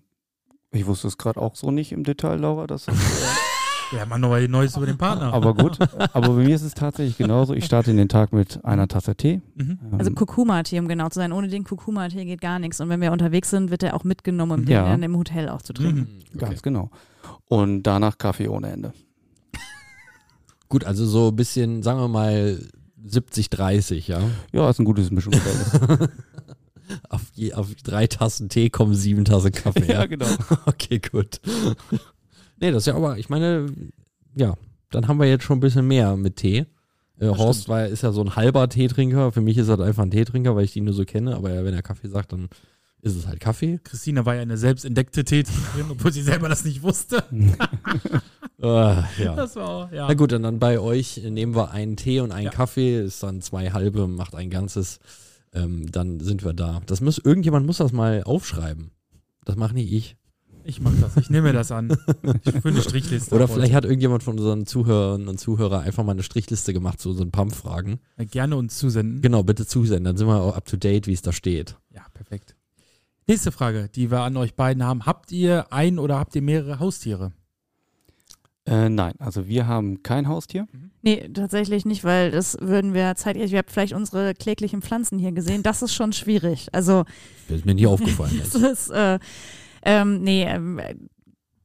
ich 0.72 0.86
wusste 0.86 1.06
es 1.06 1.16
gerade 1.16 1.40
auch 1.40 1.54
so 1.54 1.70
nicht 1.70 1.92
im 1.92 2.02
Detail, 2.02 2.40
Laura, 2.40 2.66
dass 2.66 2.88
es, 2.88 2.94
äh, 2.98 3.51
Ja, 3.94 4.06
man 4.06 4.20
noch 4.22 4.30
mal 4.30 4.46
Neues 4.48 4.76
über 4.76 4.86
den 4.86 4.96
Partner. 4.96 5.32
aber 5.34 5.54
gut. 5.54 5.78
Aber 6.14 6.28
bei 6.34 6.42
mir 6.44 6.54
ist 6.54 6.62
es 6.62 6.72
tatsächlich 6.74 7.18
genauso. 7.18 7.52
Ich 7.54 7.64
starte 7.66 7.90
in 7.90 7.96
den 7.98 8.08
Tag 8.08 8.32
mit 8.32 8.64
einer 8.64 8.88
Tasse 8.88 9.14
Tee. 9.14 9.42
Mhm. 9.54 9.78
Ähm, 9.92 9.98
Also 9.98 10.10
Kurkuma-Tee, 10.12 10.78
um 10.78 10.88
genau 10.88 11.08
zu 11.10 11.16
sein. 11.20 11.32
Ohne 11.32 11.48
den 11.48 11.64
Kurkuma-Tee 11.64 12.24
geht 12.24 12.40
gar 12.40 12.58
nichts. 12.58 12.80
Und 12.80 12.88
wenn 12.88 13.00
wir 13.02 13.12
unterwegs 13.12 13.50
sind, 13.50 13.70
wird 13.70 13.82
der 13.82 13.94
auch 13.94 14.04
mitgenommen, 14.04 14.52
um 14.60 14.64
den 14.64 14.72
Ja. 14.72 14.84
dann 14.88 15.02
im 15.02 15.16
Hotel 15.16 15.48
auch 15.50 15.60
zu 15.62 15.72
trinken. 15.74 16.00
Mhm. 16.00 16.06
Hm, 16.06 16.18
okay. 16.36 16.44
Ganz 16.46 16.62
genau. 16.62 16.90
Und 17.46 17.82
danach 17.82 18.16
Kaffee 18.18 18.48
ohne 18.48 18.70
Ende. 18.70 18.92
Gut, 20.68 20.84
also 20.84 21.04
so 21.04 21.28
ein 21.28 21.36
bisschen, 21.36 21.82
sagen 21.82 22.00
wir 22.00 22.08
mal 22.08 22.58
70, 23.04 23.50
30, 23.50 24.08
ja. 24.08 24.20
Ja, 24.52 24.70
ist 24.70 24.78
ein 24.78 24.84
gutes 24.86 25.10
Mischungsverhältnis. 25.10 26.08
Auf, 27.08 27.22
je, 27.34 27.54
auf 27.54 27.68
drei 27.84 28.06
Tassen 28.06 28.50
Tee 28.50 28.68
kommen 28.68 28.94
sieben 28.94 29.24
Tassen 29.24 29.50
Kaffee. 29.52 29.84
ja. 29.92 30.04
genau. 30.04 30.26
Okay, 30.66 30.98
gut. 30.98 31.40
Nee, 32.62 32.70
das 32.70 32.84
ist 32.84 32.86
ja 32.86 32.94
aber, 32.94 33.18
ich 33.18 33.28
meine, 33.28 33.66
ja, 34.34 34.54
dann 34.90 35.08
haben 35.08 35.18
wir 35.18 35.26
jetzt 35.26 35.44
schon 35.44 35.58
ein 35.58 35.60
bisschen 35.60 35.86
mehr 35.86 36.16
mit 36.16 36.36
Tee. 36.36 36.64
Äh, 37.18 37.28
Horst 37.28 37.68
war, 37.68 37.86
ist 37.86 38.02
ja 38.02 38.12
so 38.12 38.22
ein 38.22 38.36
halber 38.36 38.68
Teetrinker. 38.68 39.32
Für 39.32 39.40
mich 39.42 39.58
ist 39.58 39.68
er 39.68 39.78
einfach 39.80 40.02
ein 40.02 40.10
Teetrinker, 40.10 40.56
weil 40.56 40.64
ich 40.64 40.74
ihn 40.76 40.84
nur 40.84 40.94
so 40.94 41.04
kenne. 41.04 41.36
Aber 41.36 41.52
ja, 41.52 41.64
wenn 41.64 41.74
er 41.74 41.82
Kaffee 41.82 42.08
sagt, 42.08 42.32
dann 42.32 42.48
ist 43.00 43.16
es 43.16 43.26
halt 43.26 43.40
Kaffee. 43.40 43.80
Christina 43.82 44.24
war 44.24 44.36
ja 44.36 44.42
eine 44.42 44.56
selbst 44.56 44.84
entdeckte 44.84 45.24
Teetrinkerin, 45.24 45.90
obwohl 45.90 46.12
sie 46.12 46.22
selber 46.22 46.48
das 46.48 46.64
nicht 46.64 46.82
wusste. 46.82 47.24
Äh, 48.60 48.62
ja. 48.62 49.34
Das 49.34 49.56
war 49.56 49.68
auch, 49.68 49.92
ja. 49.92 50.06
Na 50.06 50.14
gut, 50.14 50.32
und 50.32 50.42
dann 50.42 50.58
bei 50.58 50.78
euch 50.78 51.20
nehmen 51.22 51.54
wir 51.54 51.72
einen 51.72 51.96
Tee 51.96 52.20
und 52.20 52.32
einen 52.32 52.46
Ja. 52.46 52.50
Kaffee, 52.50 53.02
ist 53.04 53.22
dann 53.22 53.40
zwei 53.40 53.70
halbe, 53.70 54.06
macht 54.06 54.34
ein 54.34 54.50
ganzes. 54.50 55.00
Ähm, 55.52 55.90
dann 55.90 56.20
sind 56.20 56.44
wir 56.44 56.54
da. 56.54 56.80
Das 56.86 57.00
muss, 57.00 57.18
irgendjemand 57.18 57.66
muss 57.66 57.78
das 57.78 57.92
mal 57.92 58.22
aufschreiben. 58.22 58.92
Das 59.44 59.56
mache 59.56 59.74
nicht 59.74 59.92
ich. 59.92 60.16
Ich 60.64 60.80
mach 60.80 60.92
das, 61.00 61.16
ich 61.16 61.30
nehme 61.30 61.48
mir 61.48 61.52
das 61.52 61.72
an. 61.72 61.96
Ich 62.44 62.52
führe 62.52 62.68
eine 62.68 62.82
Strichliste. 62.82 63.34
Oder 63.34 63.48
vielleicht 63.48 63.74
hat 63.74 63.84
irgendjemand 63.84 64.22
von 64.22 64.38
unseren 64.38 64.66
Zuhörern 64.66 65.28
und 65.28 65.38
Zuhörern 65.38 65.82
einfach 65.82 66.04
mal 66.04 66.12
eine 66.12 66.22
Strichliste 66.22 66.72
gemacht 66.72 67.00
zu 67.00 67.10
unseren 67.10 67.30
Pump-Fragen. 67.30 68.00
heute. 68.18 68.28
Gerne 68.28 68.56
uns 68.56 68.78
zusenden. 68.78 69.20
Genau, 69.22 69.42
bitte 69.42 69.66
zusenden, 69.66 70.04
dann 70.04 70.16
sind 70.16 70.28
wir 70.28 70.40
auch 70.40 70.56
up 70.56 70.66
to 70.66 70.76
date, 70.76 71.06
wie 71.06 71.12
es 71.12 71.22
da 71.22 71.32
steht. 71.32 71.76
Ja, 71.90 72.02
perfekt. 72.14 72.54
Nächste 73.26 73.52
Frage, 73.52 73.88
die 73.94 74.10
wir 74.10 74.20
an 74.20 74.36
euch 74.36 74.54
beiden 74.54 74.84
haben. 74.84 75.06
Habt 75.06 75.32
ihr 75.32 75.72
ein 75.72 75.98
oder 75.98 76.18
habt 76.18 76.34
ihr 76.34 76.42
mehrere 76.42 76.80
Haustiere? 76.80 77.32
Äh, 78.64 78.88
nein, 78.88 79.14
also 79.18 79.48
wir 79.48 79.66
haben 79.66 80.02
kein 80.04 80.28
Haustier. 80.28 80.68
Nee, 81.02 81.28
tatsächlich 81.34 81.84
nicht, 81.84 82.04
weil 82.04 82.30
das 82.30 82.56
würden 82.60 82.94
wir 82.94 83.16
zeitlich, 83.16 83.52
ihr 83.52 83.58
habt 83.58 83.72
vielleicht 83.72 83.92
unsere 83.92 84.34
kläglichen 84.34 84.82
Pflanzen 84.82 85.18
hier 85.18 85.32
gesehen, 85.32 85.64
das 85.64 85.82
ist 85.82 85.94
schon 85.94 86.12
schwierig. 86.12 86.68
Also 86.72 87.04
Das 87.48 87.58
ist 87.58 87.66
mir 87.66 87.74
nie 87.74 87.88
aufgefallen. 87.88 88.40
das 88.52 88.54
ist, 88.54 88.90
äh, 88.90 89.18
ähm, 89.82 90.22
nee, 90.22 90.44
ähm, 90.44 90.78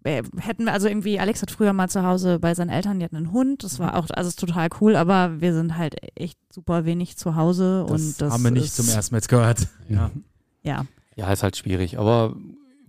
äh, 0.03 0.23
hätten 0.37 0.65
wir, 0.65 0.73
also 0.73 0.87
irgendwie, 0.87 1.19
Alex 1.19 1.41
hat 1.41 1.51
früher 1.51 1.73
mal 1.73 1.89
zu 1.89 2.03
Hause 2.03 2.39
bei 2.39 2.53
seinen 2.55 2.69
Eltern, 2.69 2.99
die 2.99 3.05
hatten 3.05 3.17
einen 3.17 3.31
Hund, 3.31 3.63
das 3.63 3.77
war 3.79 3.95
auch, 3.95 4.07
also 4.11 4.27
ist 4.29 4.39
total 4.39 4.69
cool, 4.79 4.95
aber 4.95 5.41
wir 5.41 5.53
sind 5.53 5.77
halt 5.77 5.95
echt 6.17 6.39
super 6.53 6.85
wenig 6.85 7.17
zu 7.17 7.35
Hause 7.35 7.85
Das, 7.87 8.01
und 8.01 8.21
das 8.21 8.33
haben 8.33 8.43
wir 8.43 8.51
nicht 8.51 8.65
ist, 8.65 8.75
zum 8.77 8.87
ersten 8.87 9.13
Mal 9.13 9.17
jetzt 9.17 9.29
gehört. 9.29 9.67
Ja. 9.89 10.11
Ja, 10.63 10.85
Ja, 11.15 11.31
ist 11.33 11.43
halt 11.43 11.57
schwierig, 11.57 11.97
aber 11.99 12.35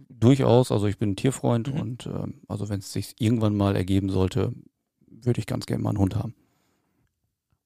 durchaus, 0.08 0.70
also 0.72 0.86
ich 0.86 0.98
bin 0.98 1.10
ein 1.10 1.16
Tierfreund 1.16 1.72
Mhm. 1.74 1.80
und 1.80 2.06
ähm, 2.06 2.34
also 2.48 2.68
wenn 2.68 2.78
es 2.80 2.92
sich 2.92 3.14
irgendwann 3.20 3.56
mal 3.56 3.74
ergeben 3.76 4.10
sollte, 4.10 4.52
würde 5.08 5.40
ich 5.40 5.46
ganz 5.46 5.66
gerne 5.66 5.82
mal 5.82 5.90
einen 5.90 5.98
Hund 5.98 6.14
haben. 6.16 6.34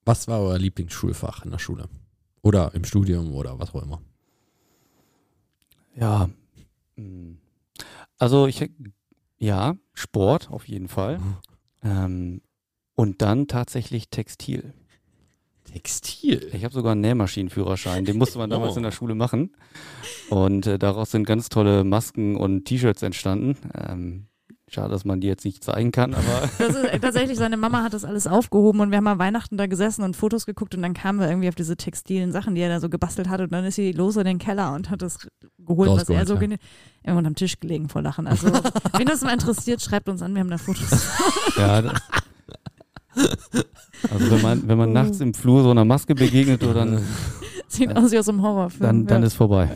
Was 0.04 0.28
war 0.28 0.40
euer 0.40 0.58
Lieblingsschulfach 0.58 1.44
in 1.44 1.50
der 1.50 1.58
Schule? 1.58 1.88
Oder 2.42 2.74
im 2.74 2.84
Studium 2.84 3.32
oder 3.34 3.58
was 3.58 3.74
auch 3.74 3.82
immer? 3.82 4.00
Ja. 5.94 6.28
mm. 6.96 7.32
Also 8.22 8.46
ich, 8.46 8.70
ja, 9.38 9.74
Sport 9.94 10.48
auf 10.52 10.68
jeden 10.68 10.86
Fall. 10.86 11.18
Ähm, 11.82 12.40
und 12.94 13.20
dann 13.20 13.48
tatsächlich 13.48 14.10
Textil. 14.10 14.74
Textil. 15.64 16.48
Ich 16.52 16.62
habe 16.62 16.72
sogar 16.72 16.92
einen 16.92 17.00
Nähmaschinenführerschein, 17.00 18.04
den 18.04 18.18
musste 18.18 18.38
man 18.38 18.48
damals 18.50 18.74
Oh. 18.74 18.76
in 18.76 18.84
der 18.84 18.92
Schule 18.92 19.16
machen. 19.16 19.50
Und 20.30 20.68
äh, 20.68 20.78
daraus 20.78 21.10
sind 21.10 21.26
ganz 21.26 21.48
tolle 21.48 21.82
Masken 21.82 22.36
und 22.36 22.64
T-Shirts 22.64 23.02
entstanden. 23.02 23.56
Ähm, 23.74 24.26
schade, 24.68 24.90
dass 24.90 25.04
man 25.04 25.20
die 25.20 25.26
jetzt 25.26 25.44
nicht 25.44 25.64
zeigen 25.64 25.90
kann, 25.90 26.14
aber 26.14 26.48
Das 26.58 26.76
ist, 26.76 26.84
äh, 26.84 27.00
tatsächlich, 27.00 27.36
seine 27.38 27.56
Mama 27.56 27.82
hat 27.82 27.92
das 27.92 28.04
alles 28.04 28.28
aufgehoben 28.28 28.78
und 28.78 28.90
wir 28.90 28.98
haben 28.98 29.04
mal 29.04 29.18
Weihnachten 29.18 29.56
da 29.56 29.66
gesessen 29.66 30.02
und 30.04 30.14
Fotos 30.16 30.46
geguckt 30.46 30.76
und 30.76 30.82
dann 30.82 30.94
kamen 30.94 31.18
wir 31.18 31.28
irgendwie 31.28 31.48
auf 31.48 31.56
diese 31.56 31.76
textilen 31.76 32.30
Sachen, 32.30 32.54
die 32.54 32.60
er 32.60 32.68
da 32.68 32.78
so 32.78 32.88
gebastelt 32.88 33.28
hat 33.28 33.40
und 33.40 33.52
dann 33.52 33.64
ist 33.64 33.74
sie 33.74 33.90
los 33.90 34.14
in 34.16 34.24
den 34.24 34.38
Keller 34.38 34.74
und 34.74 34.90
hat 34.90 35.02
das 35.02 35.26
geholt, 35.66 35.90
was 35.90 36.08
er 36.08 36.26
so 36.26 36.34
ja. 36.34 36.40
gene- 36.40 36.58
immer 37.02 37.18
unterm 37.18 37.34
Tisch 37.34 37.58
gelegen 37.60 37.88
vor 37.88 38.02
Lachen. 38.02 38.26
Also, 38.26 38.48
wen 38.96 39.06
das 39.06 39.22
mal 39.22 39.32
interessiert, 39.32 39.80
schreibt 39.82 40.08
uns 40.08 40.22
an, 40.22 40.34
wir 40.34 40.40
haben 40.40 40.50
da 40.50 40.58
Fotos. 40.58 41.06
ja. 41.56 41.82
Das, 41.82 42.00
also 44.10 44.30
wenn 44.30 44.42
man, 44.42 44.68
wenn 44.68 44.78
man 44.78 44.92
nachts 44.92 45.20
im 45.20 45.34
Flur 45.34 45.62
so 45.62 45.70
einer 45.70 45.84
Maske 45.84 46.14
begegnet, 46.14 46.62
oder 46.62 46.74
dann, 46.74 47.02
Sieht 47.68 47.94
aus 47.96 48.12
wie 48.12 48.18
aus 48.18 48.28
einem 48.28 48.42
Horrorfilm. 48.42 48.82
dann, 48.82 49.06
dann 49.06 49.22
ja. 49.22 49.26
ist 49.26 49.34
vorbei. 49.34 49.70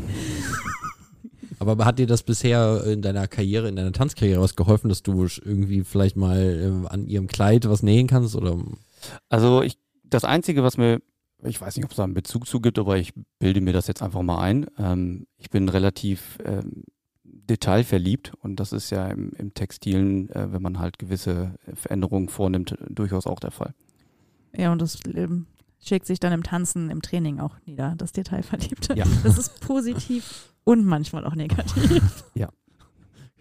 Aber 1.59 1.85
hat 1.87 1.99
dir 1.99 2.07
das 2.07 2.23
bisher 2.23 2.85
in 2.85 3.01
deiner 3.01 3.27
Karriere, 3.29 3.69
in 3.69 3.77
deiner 3.77 3.93
Tanzkarriere 3.93 4.43
was 4.43 4.57
geholfen, 4.57 4.89
dass 4.89 5.03
du 5.03 5.27
irgendwie 5.45 5.85
vielleicht 5.85 6.17
mal 6.17 6.85
äh, 6.85 6.89
an 6.89 7.07
ihrem 7.07 7.27
Kleid 7.29 7.69
was 7.69 7.83
nähen 7.83 8.07
kannst? 8.07 8.37
Oder 8.37 8.59
Also 9.31 9.63
ich, 9.63 9.79
das 10.05 10.25
Einzige, 10.25 10.63
was 10.63 10.77
mir, 10.77 11.01
ich 11.47 11.61
weiß 11.61 11.77
nicht, 11.77 11.85
ob 11.85 11.91
es 11.91 11.97
da 11.97 12.05
einen 12.05 12.15
Bezug 12.15 12.47
zu 12.47 12.61
gibt, 12.61 12.79
aber 12.79 12.97
ich 12.97 13.13
bilde 13.39 13.61
mir 13.61 13.73
das 13.73 13.87
jetzt 13.87 14.03
einfach 14.03 14.23
mal 14.23 14.39
ein. 14.39 14.67
Ähm, 14.79 15.27
ich 15.39 15.51
bin 15.51 15.69
relativ 15.69 16.39
ähm, 16.45 16.85
detailverliebt 17.25 18.33
und 18.41 18.61
das 18.61 18.73
ist 18.73 18.91
ja 18.91 19.09
im, 19.09 19.33
im 19.33 19.55
Textilen, 19.55 20.31
äh, 20.31 20.53
wenn 20.53 20.63
man 20.63 20.79
halt 20.79 20.99
gewisse 20.99 21.55
Veränderungen 21.75 22.29
vornimmt, 22.29 22.77
durchaus 22.89 23.27
auch 23.27 23.41
der 23.41 23.51
Fall. 23.51 23.75
Ja, 24.55 24.73
und 24.73 24.81
das 24.81 24.99
ähm, 25.15 25.47
schlägt 25.81 26.07
sich 26.07 26.21
dann 26.21 26.33
im 26.33 26.43
Tanzen, 26.43 26.91
im 26.91 27.03
Training 27.03 27.41
auch 27.41 27.57
nieder, 27.67 27.95
das 27.97 28.13
Detailverliebte. 28.13 28.95
Ja. 28.97 29.05
Das 29.23 29.39
ist 29.39 29.61
positiv 29.61 30.53
und 30.65 30.85
manchmal 30.85 31.25
auch 31.25 31.35
negativ. 31.35 32.25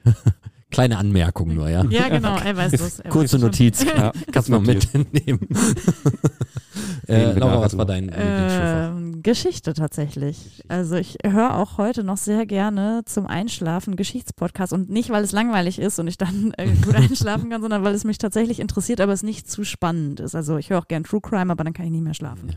kleine 0.75 0.97
Anmerkung 0.97 1.53
nur, 1.53 1.69
ja? 1.69 1.85
Ja, 1.89 2.09
genau, 2.09 2.37
er 2.37 2.57
weiß 2.57 2.71
das. 2.73 2.99
Er 2.99 3.09
Kurze 3.09 3.37
weiß. 3.37 3.41
Notiz. 3.41 3.83
Ja, 3.83 4.11
Kannst 4.31 4.49
du 4.49 4.53
mal 4.53 4.61
mitnehmen. 4.61 5.47
äh, 7.07 7.31
Laura, 7.33 7.61
was 7.61 7.77
war 7.77 7.85
dein? 7.85 8.11
Ähm, 8.13 9.23
Geschichte 9.23 9.73
tatsächlich. 9.73 10.63
Also 10.67 10.95
ich 10.95 11.17
höre 11.25 11.55
auch 11.57 11.77
heute 11.77 12.03
noch 12.03 12.17
sehr 12.17 12.45
gerne 12.45 13.03
zum 13.05 13.25
Einschlafen 13.25 13.95
Geschichtspodcasts 13.95 14.73
und 14.73 14.89
nicht, 14.89 15.09
weil 15.09 15.23
es 15.23 15.31
langweilig 15.31 15.79
ist 15.79 15.97
und 15.97 16.07
ich 16.07 16.17
dann 16.17 16.53
äh, 16.57 16.67
gut 16.83 16.95
einschlafen 16.95 17.49
kann, 17.49 17.61
sondern 17.61 17.83
weil 17.83 17.95
es 17.95 18.03
mich 18.03 18.17
tatsächlich 18.17 18.59
interessiert, 18.59 19.01
aber 19.01 19.13
es 19.13 19.23
nicht 19.23 19.49
zu 19.49 19.63
spannend 19.63 20.19
ist. 20.19 20.35
Also 20.35 20.57
ich 20.57 20.69
höre 20.69 20.79
auch 20.79 20.87
gern 20.87 21.03
True 21.03 21.21
Crime, 21.21 21.51
aber 21.51 21.63
dann 21.63 21.73
kann 21.73 21.85
ich 21.85 21.91
nicht 21.91 22.03
mehr 22.03 22.13
schlafen. 22.13 22.49
Ja. 22.49 22.55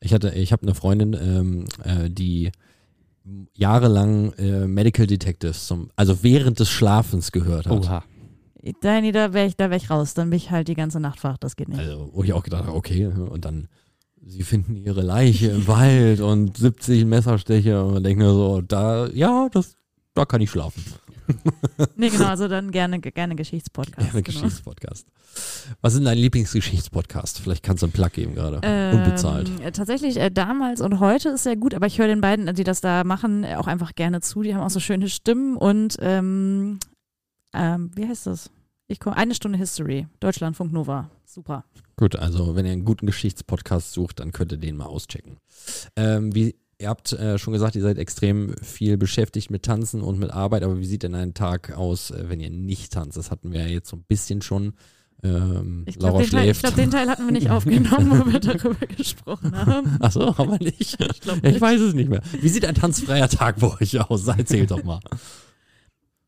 Ich 0.00 0.12
hatte, 0.12 0.30
ich 0.30 0.52
habe 0.52 0.62
eine 0.62 0.74
Freundin, 0.74 1.14
ähm, 1.14 1.64
äh, 1.84 2.10
die 2.10 2.50
jahrelang 3.54 4.32
äh, 4.34 4.66
Medical 4.66 5.06
Detectives 5.06 5.66
zum, 5.66 5.90
also 5.96 6.22
während 6.22 6.60
des 6.60 6.70
Schlafens 6.70 7.32
gehört 7.32 7.66
hat. 7.66 7.72
Oha. 7.72 8.04
Da, 8.80 9.00
nee, 9.00 9.10
da 9.10 9.32
wäre 9.32 9.46
ich, 9.46 9.56
da 9.56 9.70
wär 9.70 9.76
ich 9.76 9.90
raus. 9.90 10.14
Dann 10.14 10.30
bin 10.30 10.36
ich 10.36 10.50
halt 10.50 10.68
die 10.68 10.74
ganze 10.74 11.00
Nacht 11.00 11.22
wach. 11.24 11.36
Das 11.38 11.56
geht 11.56 11.68
nicht. 11.68 11.80
Also, 11.80 12.10
wo 12.12 12.22
ich 12.22 12.32
auch 12.32 12.44
gedacht 12.44 12.64
habe, 12.66 12.76
okay, 12.76 13.06
und 13.06 13.44
dann, 13.44 13.68
sie 14.24 14.44
finden 14.44 14.76
ihre 14.76 15.02
Leiche 15.02 15.48
im 15.48 15.66
Wald 15.66 16.20
und 16.20 16.56
70 16.56 17.04
Messerstiche 17.04 17.82
und 17.82 17.94
man 17.94 18.04
denkt 18.04 18.22
nur 18.22 18.34
so, 18.34 18.60
da, 18.60 19.08
ja, 19.08 19.48
das, 19.50 19.76
da 20.14 20.24
kann 20.24 20.40
ich 20.40 20.50
schlafen. 20.50 20.82
Nee, 21.96 22.10
genau, 22.10 22.26
also 22.26 22.48
dann 22.48 22.70
gerne, 22.70 23.00
gerne 23.00 23.36
Geschichtspodcasts. 23.36 24.10
Gerne 24.10 24.22
genau. 24.22 24.40
Geschichtspodcast. 24.40 25.06
Was 25.80 25.92
ist 25.92 25.98
denn 25.98 26.04
dein 26.04 26.18
Lieblingsgeschichtspodcast? 26.18 27.40
Vielleicht 27.40 27.62
kannst 27.62 27.82
du 27.82 27.86
einen 27.86 27.92
Plug 27.92 28.10
geben 28.12 28.34
gerade. 28.34 28.56
Unbezahlt. 28.96 29.48
Ähm, 29.48 29.60
äh, 29.60 29.72
tatsächlich 29.72 30.18
äh, 30.18 30.30
damals 30.30 30.80
und 30.80 31.00
heute 31.00 31.30
ist 31.30 31.44
sehr 31.44 31.56
gut, 31.56 31.74
aber 31.74 31.86
ich 31.86 31.98
höre 31.98 32.08
den 32.08 32.20
beiden, 32.20 32.52
die 32.54 32.64
das 32.64 32.80
da 32.80 33.04
machen, 33.04 33.44
äh, 33.44 33.56
auch 33.56 33.66
einfach 33.66 33.94
gerne 33.94 34.20
zu. 34.20 34.42
Die 34.42 34.54
haben 34.54 34.62
auch 34.62 34.70
so 34.70 34.80
schöne 34.80 35.08
Stimmen 35.08 35.56
und 35.56 35.96
ähm, 36.00 36.78
ähm, 37.54 37.90
wie 37.94 38.06
heißt 38.06 38.26
das? 38.26 38.50
Ich 38.88 39.00
komme 39.00 39.16
eine 39.16 39.34
Stunde 39.34 39.58
History, 39.58 40.06
Deutschlandfunk 40.20 40.72
Nova. 40.72 41.10
Super. 41.24 41.64
Gut, 41.96 42.16
also 42.16 42.56
wenn 42.56 42.66
ihr 42.66 42.72
einen 42.72 42.84
guten 42.84 43.06
Geschichtspodcast 43.06 43.92
sucht, 43.92 44.20
dann 44.20 44.32
könnt 44.32 44.52
ihr 44.52 44.58
den 44.58 44.76
mal 44.76 44.86
auschecken. 44.86 45.38
Ähm, 45.96 46.34
wie, 46.34 46.56
ihr 46.82 46.88
habt 46.88 47.12
äh, 47.12 47.38
schon 47.38 47.52
gesagt, 47.52 47.76
ihr 47.76 47.82
seid 47.82 47.96
extrem 47.98 48.54
viel 48.62 48.96
beschäftigt 48.98 49.50
mit 49.50 49.62
Tanzen 49.62 50.02
und 50.02 50.18
mit 50.18 50.30
Arbeit, 50.30 50.62
aber 50.64 50.78
wie 50.78 50.84
sieht 50.86 51.02
denn 51.04 51.14
ein 51.14 51.32
Tag 51.34 51.76
aus, 51.76 52.10
äh, 52.10 52.24
wenn 52.28 52.40
ihr 52.40 52.50
nicht 52.50 52.92
tanzt? 52.92 53.16
Das 53.16 53.30
hatten 53.30 53.52
wir 53.52 53.60
ja 53.62 53.66
jetzt 53.68 53.88
so 53.88 53.96
ein 53.96 54.04
bisschen 54.06 54.42
schon. 54.42 54.74
Ähm, 55.24 55.84
Ich 55.86 56.00
Laura 56.00 56.18
glaube, 56.22 56.24
den, 56.24 56.30
Teil- 56.32 56.52
glaub, 56.52 56.74
den 56.74 56.90
Teil 56.90 57.08
hatten 57.08 57.24
wir 57.24 57.32
nicht 57.32 57.48
aufgenommen, 57.50 58.10
wo 58.26 58.32
wir 58.32 58.40
darüber 58.40 58.86
gesprochen 58.86 59.56
haben. 59.56 59.96
Achso, 60.00 60.36
haben 60.36 60.50
wir 60.50 60.58
nicht. 60.58 60.80
Ich 61.00 61.20
glaube 61.20 61.48
Ich 61.48 61.60
weiß 61.60 61.80
es 61.80 61.94
nicht 61.94 62.10
mehr. 62.10 62.22
Wie 62.40 62.48
sieht 62.48 62.64
ein 62.66 62.74
tanzfreier 62.74 63.28
Tag 63.28 63.60
bei 63.60 63.68
euch 63.80 64.00
aus? 64.00 64.26
Erzählt 64.26 64.70
doch 64.72 64.82
mal. 64.82 65.00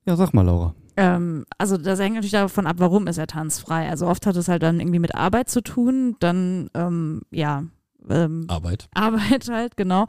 Ja, 0.06 0.16
sag 0.16 0.32
mal, 0.34 0.42
Laura. 0.42 0.74
Ähm, 0.96 1.44
also 1.58 1.76
das 1.76 1.98
hängt 1.98 2.14
natürlich 2.14 2.30
davon 2.32 2.66
ab, 2.68 2.76
warum 2.78 3.08
ist 3.08 3.18
er 3.18 3.26
tanzfrei. 3.26 3.88
Also 3.88 4.06
oft 4.06 4.26
hat 4.26 4.36
es 4.36 4.46
halt 4.48 4.62
dann 4.62 4.78
irgendwie 4.78 5.00
mit 5.00 5.14
Arbeit 5.16 5.50
zu 5.50 5.60
tun, 5.60 6.14
dann 6.20 6.70
ähm, 6.74 7.22
ja, 7.32 7.64
ähm, 8.08 8.44
Arbeit. 8.48 8.88
Arbeit 8.94 9.48
halt, 9.48 9.76
genau. 9.76 10.06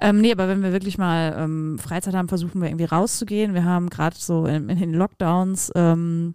Ähm, 0.00 0.20
nee, 0.20 0.32
aber 0.32 0.48
wenn 0.48 0.62
wir 0.62 0.72
wirklich 0.72 0.98
mal 0.98 1.34
ähm, 1.38 1.78
Freizeit 1.78 2.14
haben, 2.14 2.28
versuchen 2.28 2.60
wir 2.60 2.68
irgendwie 2.68 2.84
rauszugehen. 2.84 3.54
Wir 3.54 3.64
haben 3.64 3.90
gerade 3.90 4.16
so 4.18 4.46
in, 4.46 4.68
in 4.68 4.78
den 4.78 4.94
Lockdowns 4.94 5.70
ähm, 5.74 6.34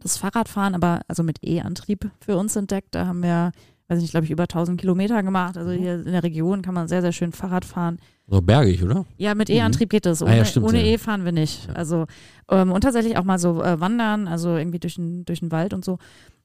das 0.00 0.16
Fahrradfahren, 0.18 0.74
aber 0.74 1.00
also 1.08 1.22
mit 1.22 1.38
E-Antrieb 1.42 2.10
für 2.20 2.36
uns 2.36 2.54
entdeckt. 2.56 2.94
Da 2.94 3.06
haben 3.06 3.22
wir, 3.22 3.52
weiß 3.88 3.98
ich 3.98 4.02
nicht, 4.02 4.10
glaube 4.10 4.24
ich, 4.26 4.30
über 4.30 4.44
1000 4.44 4.78
Kilometer 4.80 5.22
gemacht. 5.22 5.56
Also 5.56 5.70
hier 5.72 5.94
in 5.94 6.12
der 6.12 6.22
Region 6.22 6.62
kann 6.62 6.74
man 6.74 6.88
sehr, 6.88 7.00
sehr 7.00 7.12
schön 7.12 7.32
Fahrrad 7.32 7.64
fahren. 7.64 7.98
So 8.26 8.40
bergig, 8.40 8.82
oder? 8.82 9.04
Ja, 9.16 9.34
mit 9.34 9.50
E-Antrieb 9.50 9.90
geht 9.90 10.06
das. 10.06 10.22
Ah 10.22 10.26
Ohne, 10.26 10.36
ja, 10.38 10.44
stimmt, 10.44 10.66
ohne 10.66 10.80
ja. 10.80 10.92
E 10.94 10.98
fahren 10.98 11.24
wir 11.24 11.32
nicht. 11.32 11.68
Ja. 11.68 11.74
Also 11.74 12.06
ähm, 12.50 12.70
und 12.72 12.80
tatsächlich 12.82 13.16
auch 13.16 13.24
mal 13.24 13.38
so 13.38 13.62
äh, 13.62 13.80
wandern, 13.80 14.28
also 14.28 14.56
irgendwie 14.56 14.78
durch 14.78 14.94
den, 14.96 15.24
durch 15.24 15.40
den 15.40 15.52
Wald 15.52 15.74
und 15.74 15.84
so. 15.84 15.98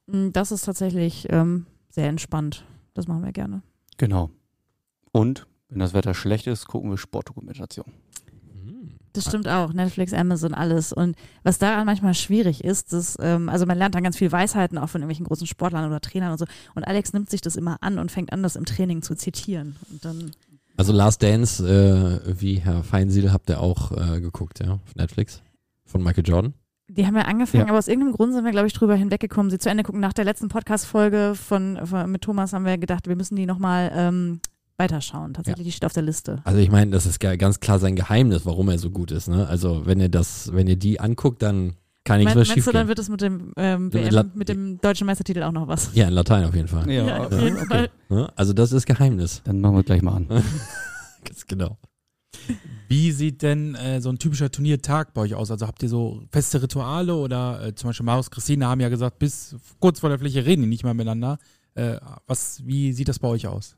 Mm, 0.08 0.30
Das 0.32 0.52
ist 0.52 0.66
tatsächlich 0.66 1.28
ähm, 1.30 1.66
sehr 1.90 2.08
entspannt. 2.08 2.64
Das 2.94 3.08
machen 3.08 3.24
wir 3.24 3.32
gerne. 3.32 3.62
Genau. 4.00 4.32
Und 5.12 5.46
wenn 5.68 5.80
das 5.80 5.94
Wetter 5.94 6.16
schlecht 6.16 6.48
ist, 6.48 6.68
gucken 6.68 6.90
wir 6.90 6.98
Sportdokumentation. 6.98 7.86
Hm. 8.54 8.92
Das 9.14 9.26
stimmt 9.26 9.48
auch. 9.48 9.74
Netflix, 9.74 10.14
Amazon, 10.14 10.54
alles. 10.54 10.94
Und 10.94 11.16
was 11.44 11.60
daran 11.60 11.86
manchmal 11.86 12.14
schwierig 12.14 12.64
ist, 12.64 12.94
dass, 12.94 13.18
ähm, 13.20 13.50
also 13.50 13.66
man 13.66 13.78
lernt 13.78 13.94
dann 13.94 14.04
ganz 14.04 14.18
viel 14.18 14.32
Weisheiten 14.32 14.78
auch 14.78 14.88
von 14.90 15.02
irgendwelchen 15.02 15.26
großen 15.26 15.46
Sportlern 15.46 15.86
oder 15.86 16.00
Trainern 16.00 16.32
und 16.32 16.38
so. 16.40 16.46
Und 16.76 16.86
Alex 16.88 17.14
nimmt 17.14 17.30
sich 17.30 17.42
das 17.42 17.56
immer 17.58 17.78
an 17.82 18.00
und 18.00 18.12
fängt 18.12 18.32
an, 18.34 18.42
das 18.42 18.56
im 18.56 18.66
Training 18.66 19.02
zu 19.02 19.16
zitieren. 19.16 19.76
Und 19.92 20.06
dann, 20.06 20.32
Also 20.78 20.94
Last 20.94 21.22
Dance, 21.22 21.62
äh, 21.68 22.40
wie 22.40 22.56
Herr 22.62 22.84
Feinsiedel, 22.84 23.34
habt 23.34 23.50
ihr 23.50 23.60
auch 23.60 23.92
äh, 23.92 24.22
geguckt, 24.22 24.60
ja, 24.60 24.74
auf 24.74 24.96
Netflix? 24.96 25.42
Von 25.86 26.02
Michael 26.04 26.26
Jordan? 26.26 26.54
Die 26.90 27.06
haben 27.08 27.16
ja 27.16 27.22
angefangen, 27.24 27.64
Ja. 27.66 27.70
aber 27.70 27.78
aus 27.78 27.88
irgendeinem 27.88 28.14
Grund 28.14 28.34
sind 28.34 28.44
wir, 28.44 28.52
glaube 28.52 28.68
ich, 28.68 28.74
drüber 28.74 28.96
hinweggekommen, 28.96 29.50
sie 29.52 29.60
zu 29.60 29.70
Ende 29.70 29.84
gucken. 29.84 30.02
Nach 30.02 30.14
der 30.14 30.26
letzten 30.26 30.48
Podcast-Folge 30.50 31.34
von, 31.36 31.80
von, 31.86 32.12
mit 32.12 32.22
Thomas 32.24 32.52
haben 32.54 32.66
wir 32.66 32.78
gedacht, 32.78 33.08
wir 33.08 33.16
müssen 33.16 33.36
die 33.36 33.46
nochmal 33.46 33.92
ähm, 33.94 34.40
weiterschauen. 34.78 35.34
Tatsächlich, 35.34 35.66
die 35.68 35.72
steht 35.72 35.86
auf 35.86 35.94
der 35.94 36.04
Liste. 36.04 36.42
Also 36.46 36.60
ich 36.60 36.72
meine, 36.72 36.92
das 36.92 37.06
ist 37.06 37.20
ga- 37.20 37.36
ganz 37.36 37.60
klar 37.60 37.80
sein 37.80 37.96
Geheimnis, 37.96 38.46
warum 38.46 38.70
er 38.70 38.78
so 38.80 38.90
gut 38.92 39.12
ist. 39.12 39.28
Ne? 39.28 39.48
Also 39.48 39.86
wenn 39.86 40.00
ihr 40.00 40.10
das, 40.10 40.52
wenn 40.54 40.68
ihr 40.68 40.78
die 40.78 41.00
anguckt, 41.00 41.42
dann 41.44 41.74
kann 42.06 42.18
nichts 42.20 42.32
Mein, 42.34 42.38
meinst 42.40 42.54
schief 42.54 42.66
du, 42.66 42.72
dann 42.72 42.88
wird 42.88 42.98
es 42.98 43.10
mit 43.10 43.22
dem, 43.22 43.52
ähm, 43.58 43.92
Ja, 43.94 44.00
mit 44.02 44.14
WM, 44.14 44.32
mit 44.34 44.50
dem 44.50 44.82
deutschen 44.82 45.06
Meistertitel 45.06 45.44
auch 45.44 45.52
noch 45.52 45.68
was? 45.68 45.92
Ja, 45.94 46.08
in 46.08 46.14
Latein 46.14 46.46
auf 46.46 46.56
jeden 46.56 46.68
Fall. 46.70 46.90
Ja, 46.90 47.26
auf 47.26 47.40
jeden 47.40 47.58
Fall. 47.68 47.90
Ne? 48.08 48.32
Also 48.36 48.54
das 48.54 48.72
ist 48.72 48.86
Geheimnis. 48.88 49.42
Dann 49.44 49.60
machen 49.62 49.76
wir 49.76 49.84
gleich 49.84 50.02
mal 50.02 50.16
an. 50.16 50.28
Ganz 51.26 51.46
genau. 51.46 51.78
Wie 52.88 53.12
sieht 53.12 53.42
denn 53.44 53.76
äh, 53.76 54.02
so 54.02 54.10
ein 54.10 54.18
typischer 54.18 54.50
Turniertag 54.50 55.14
bei 55.14 55.22
euch 55.22 55.36
aus? 55.36 55.52
Also 55.52 55.68
habt 55.68 55.84
ihr 55.84 55.90
so 55.90 56.24
feste 56.32 56.62
Rituale 56.62 57.16
oder 57.16 57.64
äh, 57.64 57.76
zum 57.76 57.90
Beispiel 57.90 58.06
Marius 58.06 58.32
Christine 58.32 58.68
haben 58.68 58.82
ja 58.82 58.90
gesagt, 58.90 59.20
bis 59.20 59.56
kurz 59.80 60.00
vor 60.00 60.10
der 60.10 60.20
Fläche 60.20 60.46
reden 60.46 60.64
die 60.64 60.68
nicht 60.68 60.84
mal 60.84 60.94
miteinander. 60.94 61.38
Äh, 61.76 61.98
was, 62.26 62.66
wie 62.66 62.92
sieht 62.94 63.08
das 63.08 63.20
bei 63.20 63.28
euch 63.28 63.48
aus? 63.48 63.76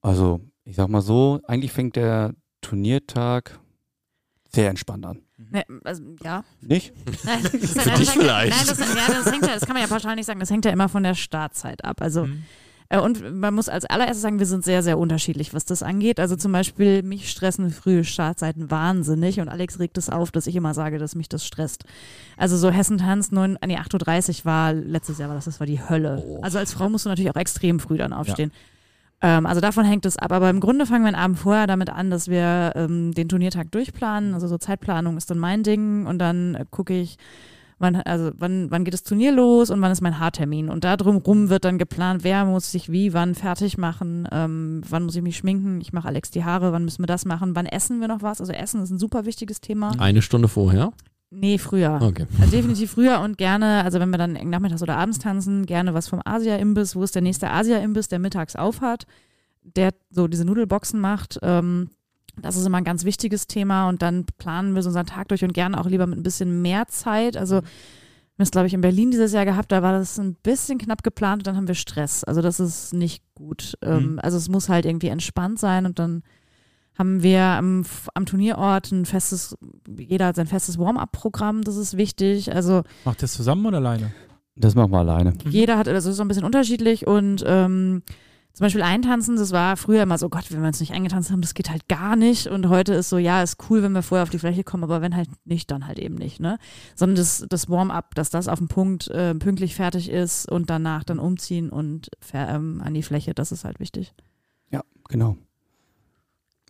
Also, 0.00 0.40
ich 0.64 0.76
sag 0.76 0.88
mal 0.88 1.00
so, 1.00 1.40
eigentlich 1.46 1.72
fängt 1.72 1.96
der 1.96 2.34
Turniertag 2.60 3.58
sehr 4.54 4.68
entspannt 4.68 5.06
an. 5.06 5.22
Ne, 5.50 5.64
also, 5.84 6.02
ja. 6.22 6.44
Nicht? 6.60 6.92
Nein, 7.24 7.42
das, 7.42 7.52
dich 7.52 7.72
das 7.72 7.86
hängt, 7.86 8.08
vielleicht. 8.10 8.56
Nein, 8.56 8.66
das, 8.66 8.78
ja, 8.78 9.06
das, 9.08 9.32
hängt 9.32 9.46
ja, 9.46 9.54
das 9.54 9.66
kann 9.66 9.74
man 9.74 9.82
ja 9.82 9.88
pauschal 9.88 10.14
nicht 10.14 10.26
sagen. 10.26 10.40
Das 10.40 10.50
hängt 10.50 10.64
ja 10.64 10.70
immer 10.70 10.88
von 10.88 11.02
der 11.02 11.14
Startzeit 11.14 11.84
ab. 11.84 12.02
Also 12.02 12.24
Hm? 12.24 12.42
Äh, 12.92 12.98
Und 12.98 13.40
man 13.40 13.54
muss 13.54 13.68
als 13.68 13.86
allererstes 13.86 14.20
sagen, 14.20 14.38
wir 14.38 14.46
sind 14.46 14.64
sehr, 14.64 14.82
sehr 14.82 14.98
unterschiedlich, 14.98 15.54
was 15.54 15.64
das 15.64 15.82
angeht. 15.82 16.20
Also 16.20 16.36
zum 16.36 16.52
Beispiel, 16.52 17.02
mich 17.02 17.30
stressen 17.30 17.70
frühe 17.70 18.04
Startzeiten 18.04 18.70
wahnsinnig 18.70 19.40
und 19.40 19.48
Alex 19.48 19.80
regt 19.80 19.96
es 19.96 20.10
auf, 20.10 20.30
dass 20.30 20.46
ich 20.46 20.54
immer 20.54 20.74
sage, 20.74 20.98
dass 20.98 21.14
mich 21.14 21.28
das 21.28 21.46
stresst. 21.46 21.84
Also 22.36 22.56
so 22.58 22.70
Hessen-Tanz, 22.70 23.32
9, 23.32 23.58
nee, 23.66 23.78
8.30 23.78 24.40
Uhr 24.40 24.44
war, 24.44 24.72
letztes 24.74 25.18
Jahr 25.18 25.28
war 25.28 25.36
das, 25.36 25.46
das 25.46 25.58
war 25.58 25.66
die 25.66 25.80
Hölle. 25.80 26.22
Oh. 26.26 26.40
Also 26.42 26.58
als 26.58 26.74
Frau 26.74 26.90
musst 26.90 27.06
du 27.06 27.08
natürlich 27.08 27.30
auch 27.30 27.40
extrem 27.40 27.80
früh 27.80 27.96
dann 27.96 28.12
aufstehen. 28.12 28.52
Ähm, 29.22 29.46
also 29.46 29.62
davon 29.62 29.86
hängt 29.86 30.04
es 30.04 30.18
ab. 30.18 30.30
Aber 30.30 30.50
im 30.50 30.60
Grunde 30.60 30.84
fangen 30.84 31.04
wir 31.04 31.08
einen 31.08 31.16
Abend 31.16 31.38
vorher 31.38 31.66
damit 31.66 31.88
an, 31.88 32.10
dass 32.10 32.28
wir 32.28 32.72
ähm, 32.74 33.12
den 33.14 33.28
Turniertag 33.28 33.70
durchplanen. 33.70 34.34
Also 34.34 34.48
so 34.48 34.58
Zeitplanung 34.58 35.16
ist 35.16 35.30
dann 35.30 35.38
mein 35.38 35.62
Ding 35.62 36.06
und 36.06 36.18
dann 36.18 36.56
äh, 36.56 36.66
gucke 36.70 36.92
ich, 36.92 37.16
wann, 37.82 37.96
also 37.96 38.30
wann, 38.38 38.70
wann 38.70 38.84
geht 38.84 38.94
das 38.94 39.02
Turnier 39.02 39.32
los 39.32 39.70
und 39.70 39.80
wann 39.82 39.92
ist 39.92 40.00
mein 40.00 40.18
Haartermin. 40.18 40.70
Und 40.70 40.84
da 40.84 40.96
drumrum 40.96 41.50
wird 41.50 41.64
dann 41.64 41.78
geplant, 41.78 42.24
wer 42.24 42.44
muss 42.44 42.72
sich 42.72 42.90
wie, 42.90 43.12
wann 43.12 43.34
fertig 43.34 43.76
machen, 43.76 44.26
ähm, 44.32 44.80
wann 44.88 45.04
muss 45.04 45.16
ich 45.16 45.22
mich 45.22 45.36
schminken, 45.36 45.80
ich 45.80 45.92
mache 45.92 46.08
Alex 46.08 46.30
die 46.30 46.44
Haare, 46.44 46.72
wann 46.72 46.84
müssen 46.84 47.02
wir 47.02 47.06
das 47.06 47.24
machen, 47.24 47.54
wann 47.54 47.66
essen 47.66 48.00
wir 48.00 48.08
noch 48.08 48.22
was. 48.22 48.40
Also 48.40 48.52
Essen 48.52 48.82
ist 48.82 48.90
ein 48.90 48.98
super 48.98 49.26
wichtiges 49.26 49.60
Thema. 49.60 49.92
Eine 49.98 50.22
Stunde 50.22 50.48
vorher? 50.48 50.92
Nee, 51.34 51.56
früher. 51.58 51.98
Okay. 52.02 52.26
Also 52.40 52.50
definitiv 52.50 52.90
früher 52.92 53.20
und 53.20 53.38
gerne, 53.38 53.84
also 53.84 53.98
wenn 53.98 54.10
wir 54.10 54.18
dann 54.18 54.34
nachmittags 54.50 54.82
oder 54.82 54.98
abends 54.98 55.18
tanzen, 55.18 55.64
gerne 55.64 55.94
was 55.94 56.06
vom 56.06 56.20
Asia-Imbiss. 56.24 56.94
Wo 56.94 57.02
ist 57.02 57.14
der 57.14 57.22
nächste 57.22 57.50
Asia-Imbiss, 57.50 58.08
der 58.08 58.18
mittags 58.18 58.54
aufhat, 58.54 59.06
der 59.62 59.94
so 60.10 60.28
diese 60.28 60.44
Nudelboxen 60.44 61.00
macht. 61.00 61.38
Ähm, 61.42 61.88
das 62.40 62.56
ist 62.56 62.66
immer 62.66 62.78
ein 62.78 62.84
ganz 62.84 63.04
wichtiges 63.04 63.46
Thema 63.46 63.88
und 63.88 64.02
dann 64.02 64.24
planen 64.38 64.74
wir 64.74 64.82
so 64.82 64.88
unseren 64.88 65.06
Tag 65.06 65.28
durch 65.28 65.44
und 65.44 65.52
gerne 65.52 65.78
auch 65.78 65.86
lieber 65.86 66.06
mit 66.06 66.18
ein 66.18 66.22
bisschen 66.22 66.62
mehr 66.62 66.86
Zeit. 66.88 67.36
Also 67.36 67.56
wir 67.56 67.62
haben 68.38 68.44
es, 68.44 68.50
glaube 68.50 68.66
ich, 68.66 68.74
in 68.74 68.80
Berlin 68.80 69.10
dieses 69.10 69.32
Jahr 69.32 69.44
gehabt, 69.44 69.70
da 69.70 69.82
war 69.82 69.92
das 69.92 70.18
ein 70.18 70.34
bisschen 70.36 70.78
knapp 70.78 71.02
geplant 71.02 71.40
und 71.40 71.46
dann 71.46 71.56
haben 71.56 71.68
wir 71.68 71.74
Stress. 71.74 72.24
Also 72.24 72.40
das 72.40 72.60
ist 72.60 72.94
nicht 72.94 73.22
gut. 73.34 73.76
Ähm, 73.82 74.18
also 74.22 74.38
es 74.38 74.48
muss 74.48 74.68
halt 74.68 74.86
irgendwie 74.86 75.08
entspannt 75.08 75.58
sein 75.58 75.84
und 75.84 75.98
dann 75.98 76.22
haben 76.98 77.22
wir 77.22 77.42
am, 77.42 77.84
am 78.14 78.26
Turnierort 78.26 78.90
ein 78.92 79.04
festes, 79.04 79.56
jeder 79.98 80.26
hat 80.26 80.36
sein 80.36 80.46
festes 80.46 80.78
Warm-up-Programm, 80.78 81.62
das 81.62 81.76
ist 81.76 81.96
wichtig. 81.96 82.54
Also 82.54 82.82
Macht 83.04 83.18
ihr 83.18 83.22
das 83.22 83.32
zusammen 83.34 83.66
oder 83.66 83.78
alleine? 83.78 84.12
Das 84.56 84.74
machen 84.74 84.92
wir 84.92 84.98
alleine. 84.98 85.34
jeder 85.48 85.78
hat, 85.78 85.88
also 85.88 86.08
es 86.08 86.12
ist 86.12 86.16
so 86.16 86.24
ein 86.24 86.28
bisschen 86.28 86.44
unterschiedlich 86.44 87.06
und 87.06 87.42
ähm, 87.46 88.02
zum 88.52 88.64
Beispiel 88.64 88.82
eintanzen, 88.82 89.36
das 89.36 89.52
war 89.52 89.76
früher 89.76 90.02
immer 90.02 90.18
so, 90.18 90.28
Gott, 90.28 90.50
wenn 90.50 90.60
wir 90.60 90.68
uns 90.68 90.80
nicht 90.80 90.92
eingetanzt 90.92 91.30
haben, 91.30 91.40
das 91.40 91.54
geht 91.54 91.70
halt 91.70 91.88
gar 91.88 92.16
nicht. 92.16 92.48
Und 92.48 92.68
heute 92.68 92.92
ist 92.92 93.08
so, 93.08 93.16
ja, 93.16 93.42
ist 93.42 93.58
cool, 93.70 93.82
wenn 93.82 93.92
wir 93.92 94.02
vorher 94.02 94.22
auf 94.22 94.30
die 94.30 94.38
Fläche 94.38 94.62
kommen, 94.62 94.84
aber 94.84 95.00
wenn 95.00 95.16
halt 95.16 95.30
nicht, 95.44 95.70
dann 95.70 95.86
halt 95.86 95.98
eben 95.98 96.16
nicht, 96.16 96.38
ne? 96.38 96.58
Sondern 96.94 97.16
das, 97.16 97.46
das 97.48 97.70
Warm-up, 97.70 98.14
dass 98.14 98.28
das 98.30 98.48
auf 98.48 98.58
dem 98.58 98.68
Punkt 98.68 99.08
äh, 99.08 99.34
pünktlich 99.34 99.74
fertig 99.74 100.10
ist 100.10 100.50
und 100.50 100.68
danach 100.68 101.02
dann 101.04 101.18
umziehen 101.18 101.70
und 101.70 102.10
ähm, 102.34 102.82
an 102.84 102.92
die 102.92 103.02
Fläche, 103.02 103.32
das 103.32 103.52
ist 103.52 103.64
halt 103.64 103.80
wichtig. 103.80 104.12
Ja, 104.70 104.82
genau. 105.08 105.36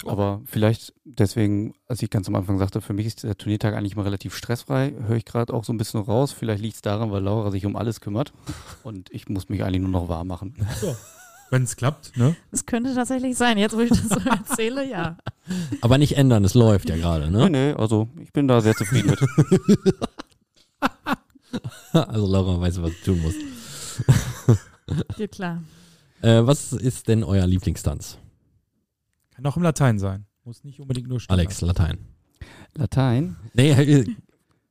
Aber 0.04 0.40
vielleicht 0.44 0.94
deswegen, 1.04 1.74
als 1.86 2.02
ich 2.02 2.10
ganz 2.10 2.28
am 2.28 2.34
Anfang 2.34 2.58
sagte, 2.58 2.80
für 2.80 2.92
mich 2.92 3.06
ist 3.06 3.22
der 3.22 3.36
Turniertag 3.36 3.74
eigentlich 3.74 3.96
mal 3.96 4.02
relativ 4.02 4.34
stressfrei, 4.34 4.94
höre 5.06 5.16
ich 5.16 5.24
gerade 5.24 5.52
auch 5.54 5.64
so 5.64 5.72
ein 5.72 5.78
bisschen 5.78 6.00
raus. 6.00 6.32
Vielleicht 6.32 6.62
liegt 6.62 6.76
es 6.76 6.82
daran, 6.82 7.10
weil 7.12 7.22
Laura 7.22 7.50
sich 7.50 7.66
um 7.66 7.76
alles 7.76 8.00
kümmert 8.00 8.32
und 8.82 9.10
ich 9.12 9.28
muss 9.28 9.48
mich 9.48 9.62
eigentlich 9.62 9.82
nur 9.82 9.90
noch 9.90 10.08
warm 10.08 10.28
machen. 10.28 10.54
Wenn 11.52 11.64
es 11.64 11.76
klappt, 11.76 12.16
ne? 12.16 12.34
Das 12.50 12.64
könnte 12.64 12.94
tatsächlich 12.94 13.36
sein, 13.36 13.58
jetzt 13.58 13.76
wo 13.76 13.80
ich 13.80 13.90
das 13.90 14.08
so 14.08 14.18
erzähle, 14.30 14.88
ja. 14.88 15.18
Aber 15.82 15.98
nicht 15.98 16.16
ändern, 16.16 16.44
es 16.44 16.54
läuft 16.54 16.88
ja 16.88 16.96
gerade, 16.96 17.30
Nee, 17.30 17.50
ne? 17.50 17.50
nee, 17.50 17.72
also 17.74 18.08
ich 18.22 18.32
bin 18.32 18.48
da 18.48 18.62
sehr 18.62 18.74
zufrieden 18.74 19.10
mit. 19.10 19.20
Also 21.92 22.26
Laura 22.26 22.58
weiß, 22.58 22.80
was 22.80 22.92
du 23.04 23.12
tun 23.12 23.20
musst. 23.20 23.36
Ja, 25.18 25.26
klar. 25.26 25.62
Äh, 26.22 26.46
was 26.46 26.72
ist 26.72 27.08
denn 27.08 27.22
euer 27.22 27.46
Lieblingstanz? 27.46 28.16
Kann 29.34 29.44
auch 29.46 29.56
im 29.58 29.62
Latein 29.62 29.98
sein. 29.98 30.24
Muss 30.44 30.64
nicht 30.64 30.80
unbedingt 30.80 31.08
nur 31.08 31.20
Standard. 31.20 31.46
Alex, 31.46 31.60
Latein. 31.60 31.98
Latein. 32.74 33.36
Nee, 33.52 33.72
äh, 33.72 34.06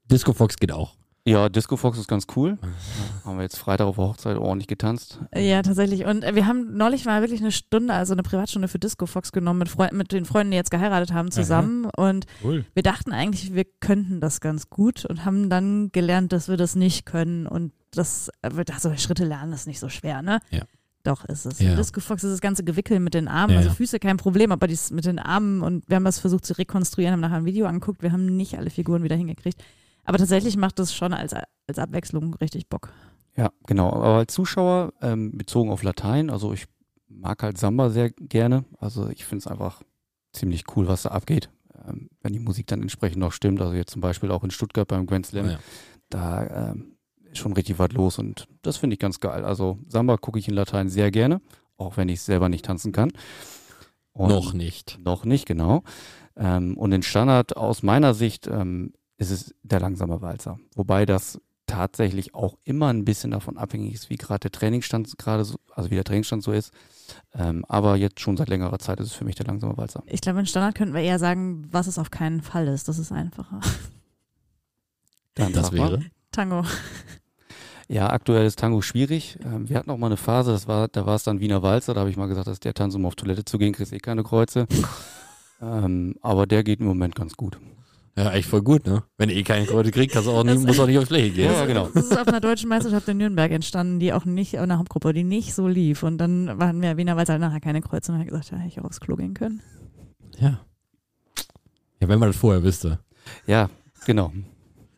Disco 0.09 0.33
Fox 0.33 0.57
geht 0.57 0.71
auch. 0.71 0.95
Ja, 1.23 1.49
Disco 1.49 1.77
Fox 1.77 1.99
ist 1.99 2.07
ganz 2.07 2.25
cool. 2.35 2.57
Haben 3.25 3.37
wir 3.37 3.43
jetzt 3.43 3.57
Freitag 3.57 3.85
auf 3.85 3.97
der 3.97 4.05
Hochzeit 4.05 4.37
ordentlich 4.37 4.67
getanzt. 4.67 5.19
Ja, 5.35 5.61
tatsächlich. 5.61 6.05
Und 6.05 6.23
äh, 6.23 6.33
wir 6.33 6.47
haben 6.47 6.75
neulich 6.75 7.05
mal 7.05 7.21
wirklich 7.21 7.41
eine 7.41 7.51
Stunde, 7.51 7.93
also 7.93 8.13
eine 8.13 8.23
Privatstunde 8.23 8.67
für 8.67 8.79
Disco 8.79 9.05
Fox 9.05 9.31
genommen 9.31 9.59
mit, 9.59 9.69
Freu 9.69 9.87
mit 9.91 10.11
den 10.11 10.25
Freunden, 10.25 10.51
die 10.51 10.57
jetzt 10.57 10.71
geheiratet 10.71 11.13
haben, 11.13 11.29
zusammen. 11.31 11.85
Und 11.85 12.25
Cool. 12.43 12.65
wir 12.73 12.81
dachten 12.81 13.11
eigentlich, 13.11 13.53
wir 13.53 13.65
könnten 13.81 14.19
das 14.19 14.41
ganz 14.41 14.69
gut 14.71 15.05
und 15.05 15.23
haben 15.23 15.49
dann 15.49 15.91
gelernt, 15.91 16.31
dass 16.33 16.49
wir 16.49 16.57
das 16.57 16.75
nicht 16.75 17.05
können. 17.05 17.45
Und 17.45 17.71
das, 17.91 18.31
also 18.41 18.95
Schritte 18.95 19.25
lernen 19.25 19.53
ist 19.53 19.67
nicht 19.67 19.79
so 19.79 19.89
schwer, 19.89 20.23
ne? 20.23 20.39
Ja. 20.49 20.63
Doch, 21.03 21.25
ist 21.25 21.45
es. 21.45 21.59
Ja. 21.59 21.75
Disco 21.75 21.99
Fox 21.99 22.23
ist 22.23 22.31
das 22.31 22.41
ganze 22.41 22.63
Gewickel 22.63 22.99
mit 22.99 23.13
den 23.13 23.27
Armen, 23.27 23.53
Ja, 23.53 23.59
also. 23.59 23.71
Füße 23.71 23.99
kein 23.99 24.17
Problem, 24.17 24.51
aber 24.51 24.67
dies 24.67 24.91
mit 24.91 25.05
den 25.05 25.19
Armen 25.19 25.61
und 25.61 25.87
wir 25.87 25.95
haben 25.95 26.05
das 26.05 26.19
versucht 26.19 26.45
zu 26.45 26.57
rekonstruieren, 26.57 27.13
haben 27.13 27.21
nachher 27.21 27.37
ein 27.37 27.45
Video 27.45 27.65
angeguckt, 27.65 28.03
wir 28.03 28.11
haben 28.11 28.25
nicht 28.37 28.57
alle 28.57 28.69
Figuren 28.69 29.03
wieder 29.03 29.15
hingekriegt. 29.15 29.63
Aber 30.03 30.17
tatsächlich 30.17 30.57
macht 30.57 30.79
das 30.79 30.93
schon 30.93 31.13
als, 31.13 31.33
als 31.33 31.79
Abwechslung 31.79 32.33
richtig 32.35 32.67
Bock. 32.69 32.89
Ja, 33.35 33.51
genau. 33.65 33.91
Aber 33.93 34.15
als 34.17 34.33
Zuschauer, 34.33 34.93
ähm, 35.01 35.37
bezogen 35.37 35.69
auf 35.71 35.83
Latein, 35.83 36.29
also 36.29 36.53
ich 36.53 36.65
mag 37.07 37.43
halt 37.43 37.57
Samba 37.57 37.89
sehr 37.89 38.09
gerne. 38.09 38.65
Also 38.79 39.09
ich 39.09 39.25
finde 39.25 39.39
es 39.43 39.47
einfach 39.47 39.81
ziemlich 40.33 40.63
cool, 40.75 40.87
was 40.87 41.03
da 41.03 41.09
abgeht. 41.09 41.49
Ähm, 41.87 42.09
wenn 42.21 42.33
die 42.33 42.39
Musik 42.39 42.67
dann 42.67 42.81
entsprechend 42.81 43.19
noch 43.19 43.31
stimmt. 43.31 43.61
Also 43.61 43.73
jetzt 43.73 43.91
zum 43.91 44.01
Beispiel 44.01 44.31
auch 44.31 44.43
in 44.43 44.51
Stuttgart 44.51 44.87
beim 44.87 45.05
Grand 45.05 45.25
Slam, 45.25 45.49
Ja. 45.51 45.59
da 46.09 46.71
ähm, 46.71 46.95
ist 47.31 47.37
schon 47.37 47.53
richtig 47.53 47.79
was 47.79 47.91
los 47.93 48.17
und 48.19 48.47
das 48.61 48.77
finde 48.77 48.95
ich 48.95 48.99
ganz 48.99 49.19
geil. 49.19 49.45
Also 49.45 49.79
Samba 49.87 50.17
gucke 50.17 50.37
ich 50.39 50.47
in 50.49 50.53
Latein 50.53 50.89
sehr 50.89 51.11
gerne, 51.11 51.41
auch 51.77 51.95
wenn 51.97 52.09
ich 52.09 52.21
selber 52.21 52.49
nicht 52.49 52.65
tanzen 52.65 52.91
kann. 52.91 53.11
Und 54.13 54.29
Noch 54.29 54.51
nicht. 54.53 54.99
Noch 55.01 55.23
nicht, 55.23 55.45
genau. 55.45 55.83
Ähm, 56.35 56.77
und 56.77 56.91
in 56.91 57.01
Standard 57.03 57.55
aus 57.55 57.81
meiner 57.83 58.13
Sicht 58.13 58.47
ähm, 58.47 58.93
ist 59.21 59.29
es 59.29 59.55
der 59.61 59.79
langsame 59.79 60.21
Walzer. 60.21 60.59
Wobei 60.75 61.05
das 61.05 61.39
tatsächlich 61.67 62.33
auch 62.33 62.57
immer 62.63 62.87
ein 62.87 63.05
bisschen 63.05 63.31
davon 63.31 63.55
abhängig 63.57 63.93
ist, 63.93 64.09
wie 64.09 64.17
gerade 64.17 64.39
der 64.39 64.51
Trainingsstand 64.51 65.15
gerade 65.19 65.45
so, 65.45 65.57
also 65.75 65.91
wie 65.91 65.95
der 65.95 66.03
Trainingsstand 66.03 66.43
so 66.43 66.51
ist. 66.51 66.73
Ähm, 67.35 67.63
aber 67.69 67.95
jetzt 67.97 68.19
schon 68.19 68.35
seit 68.35 68.49
längerer 68.49 68.79
Zeit 68.79 68.99
ist 68.99 69.07
es 69.07 69.13
für 69.13 69.23
mich 69.23 69.35
der 69.35 69.45
langsame 69.45 69.77
Walzer. 69.77 70.01
Ich 70.07 70.21
glaube, 70.21 70.39
in 70.39 70.47
Standard 70.47 70.73
könnten 70.73 70.95
wir 70.95 71.01
eher 71.01 71.19
sagen, 71.19 71.67
was 71.71 71.85
es 71.85 71.99
auf 71.99 72.09
keinen 72.09 72.41
Fall 72.41 72.67
ist. 72.67 72.87
Das 72.87 72.97
ist 72.97 73.11
einfacher. 73.11 73.61
Dann 75.35 75.53
Das 75.53 75.71
mal. 75.71 75.91
wäre. 75.91 76.05
Tango. 76.31 76.63
Ja, 77.87 78.09
aktuell 78.09 78.45
ist 78.45 78.57
Tango 78.57 78.81
schwierig. 78.81 79.37
Ähm, 79.43 79.69
wir 79.69 79.77
hatten 79.77 79.91
auch 79.91 79.97
mal 79.97 80.07
eine 80.07 80.17
Phase, 80.17 80.51
das 80.51 80.67
war, 80.67 80.87
da 80.87 81.05
war 81.05 81.15
es 81.15 81.23
dann 81.23 81.41
Wiener 81.41 81.61
Walzer, 81.61 81.93
da 81.93 81.99
habe 81.99 82.09
ich 82.09 82.17
mal 82.17 82.27
gesagt, 82.27 82.47
dass 82.47 82.59
der 82.59 82.73
Tanz, 82.73 82.95
um 82.95 83.05
auf 83.05 83.15
Toilette 83.15 83.45
zu 83.45 83.57
gehen, 83.57 83.73
kriegst 83.73 83.93
eh 83.93 83.99
keine 83.99 84.23
Kreuze. 84.23 84.65
ähm, 85.61 86.15
aber 86.21 86.47
der 86.47 86.63
geht 86.63 86.79
im 86.79 86.87
Moment 86.87 87.15
ganz 87.15 87.35
gut. 87.35 87.59
Ja, 88.17 88.31
echt 88.33 88.49
voll 88.49 88.61
gut, 88.61 88.85
ne? 88.85 89.03
Wenn 89.17 89.29
du 89.29 89.35
eh 89.35 89.43
keine 89.43 89.65
Kreuze 89.65 89.89
kriegst, 89.91 90.13
kannst 90.13 90.27
auch 90.27 90.43
nicht, 90.43 90.57
Das- 90.57 90.63
muss 90.65 90.79
auch 90.79 90.87
nicht 90.87 90.97
aufs 90.97 91.07
Fläche 91.07 91.29
gehen. 91.31 91.51
Ja, 91.51 91.65
genau. 91.65 91.87
Das 91.93 92.05
ist 92.05 92.17
auf 92.17 92.27
einer 92.27 92.41
deutschen 92.41 92.67
Meisterschaft 92.67 93.07
in 93.07 93.17
Nürnberg 93.17 93.51
entstanden, 93.51 93.99
die 93.99 94.11
auch 94.11 94.25
nicht, 94.25 94.57
eine 94.59 94.77
Hauptgruppe, 94.77 95.13
die 95.13 95.23
nicht 95.23 95.53
so 95.53 95.67
lief. 95.67 96.03
Und 96.03 96.17
dann 96.17 96.59
waren 96.59 96.81
wir 96.81 96.97
Wiener 96.97 97.15
Walzer 97.15 97.37
nachher 97.37 97.61
keine 97.61 97.81
Kreuze 97.81 98.11
und 98.11 98.19
haben 98.19 98.25
gesagt, 98.27 98.51
ja, 98.51 98.57
hätte 98.57 98.67
ich 98.67 98.79
auch 98.81 98.85
aufs 98.85 98.99
Klo 98.99 99.15
gehen 99.15 99.33
können. 99.33 99.61
Ja. 100.39 100.59
Ja, 102.01 102.07
wenn 102.09 102.19
man 102.19 102.29
das 102.29 102.35
vorher 102.37 102.63
wüsste. 102.63 102.99
Ja, 103.47 103.69
genau. 104.05 104.33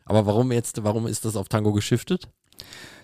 Aber 0.06 0.26
warum 0.26 0.50
jetzt, 0.50 0.82
warum 0.82 1.06
ist 1.06 1.24
das 1.24 1.36
auf 1.36 1.48
Tango 1.48 1.72
geschiftet? 1.72 2.28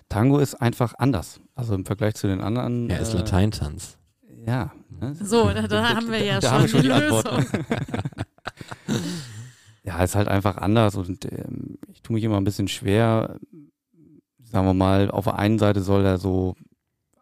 Tango 0.09 0.39
ist 0.39 0.55
einfach 0.55 0.93
anders. 0.97 1.39
Also 1.55 1.73
im 1.73 1.85
Vergleich 1.85 2.15
zu 2.15 2.27
den 2.27 2.41
anderen. 2.41 2.89
Ja, 2.89 2.97
ist 2.97 3.13
äh, 3.13 3.17
Lateintanz. 3.17 3.97
Ja. 4.45 4.73
ne? 4.89 5.15
So, 5.15 5.49
da, 5.51 5.67
da 5.67 5.95
haben 5.95 6.11
wir 6.11 6.21
ja 6.23 6.39
da 6.39 6.49
schon, 6.49 6.51
haben 6.51 6.61
wir 6.63 6.69
schon 6.69 6.81
die 6.81 6.87
die 6.87 6.93
Antwort. 6.93 7.47
Ja, 9.83 10.03
ist 10.03 10.15
halt 10.15 10.27
einfach 10.27 10.57
anders 10.57 10.95
und 10.95 11.25
ähm, 11.25 11.79
ich 11.87 12.01
tue 12.01 12.13
mich 12.13 12.23
immer 12.23 12.37
ein 12.37 12.43
bisschen 12.43 12.67
schwer. 12.67 13.39
Sagen 14.43 14.67
wir 14.67 14.73
mal, 14.73 15.09
auf 15.09 15.25
der 15.25 15.39
einen 15.39 15.59
Seite 15.59 15.81
soll 15.81 16.05
er 16.05 16.17
so, 16.17 16.55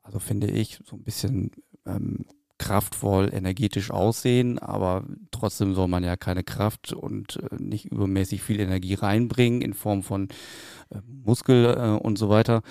also 0.04 0.20
finde 0.20 0.48
ich, 0.48 0.80
so 0.84 0.98
ein 0.98 1.04
bisschen 1.04 1.52
ähm, 1.86 2.26
kraftvoll, 2.58 3.34
energetisch 3.34 3.90
aussehen, 3.90 4.60
aber 4.60 5.06
trotzdem 5.32 5.74
soll 5.74 5.88
man 5.88 6.04
ja 6.04 6.18
keine 6.18 6.44
Kraft 6.44 6.92
und 6.92 7.38
äh, 7.38 7.56
nicht 7.58 7.86
übermäßig 7.86 8.44
viel 8.44 8.60
Energie 8.60 8.96
reinbringen 8.96 9.62
in 9.62 9.74
Form 9.74 10.04
von 10.04 10.28
äh, 10.90 11.00
Muskel 11.08 11.66
äh, 11.66 12.04
und 12.04 12.18
so 12.18 12.30
weiter. 12.30 12.62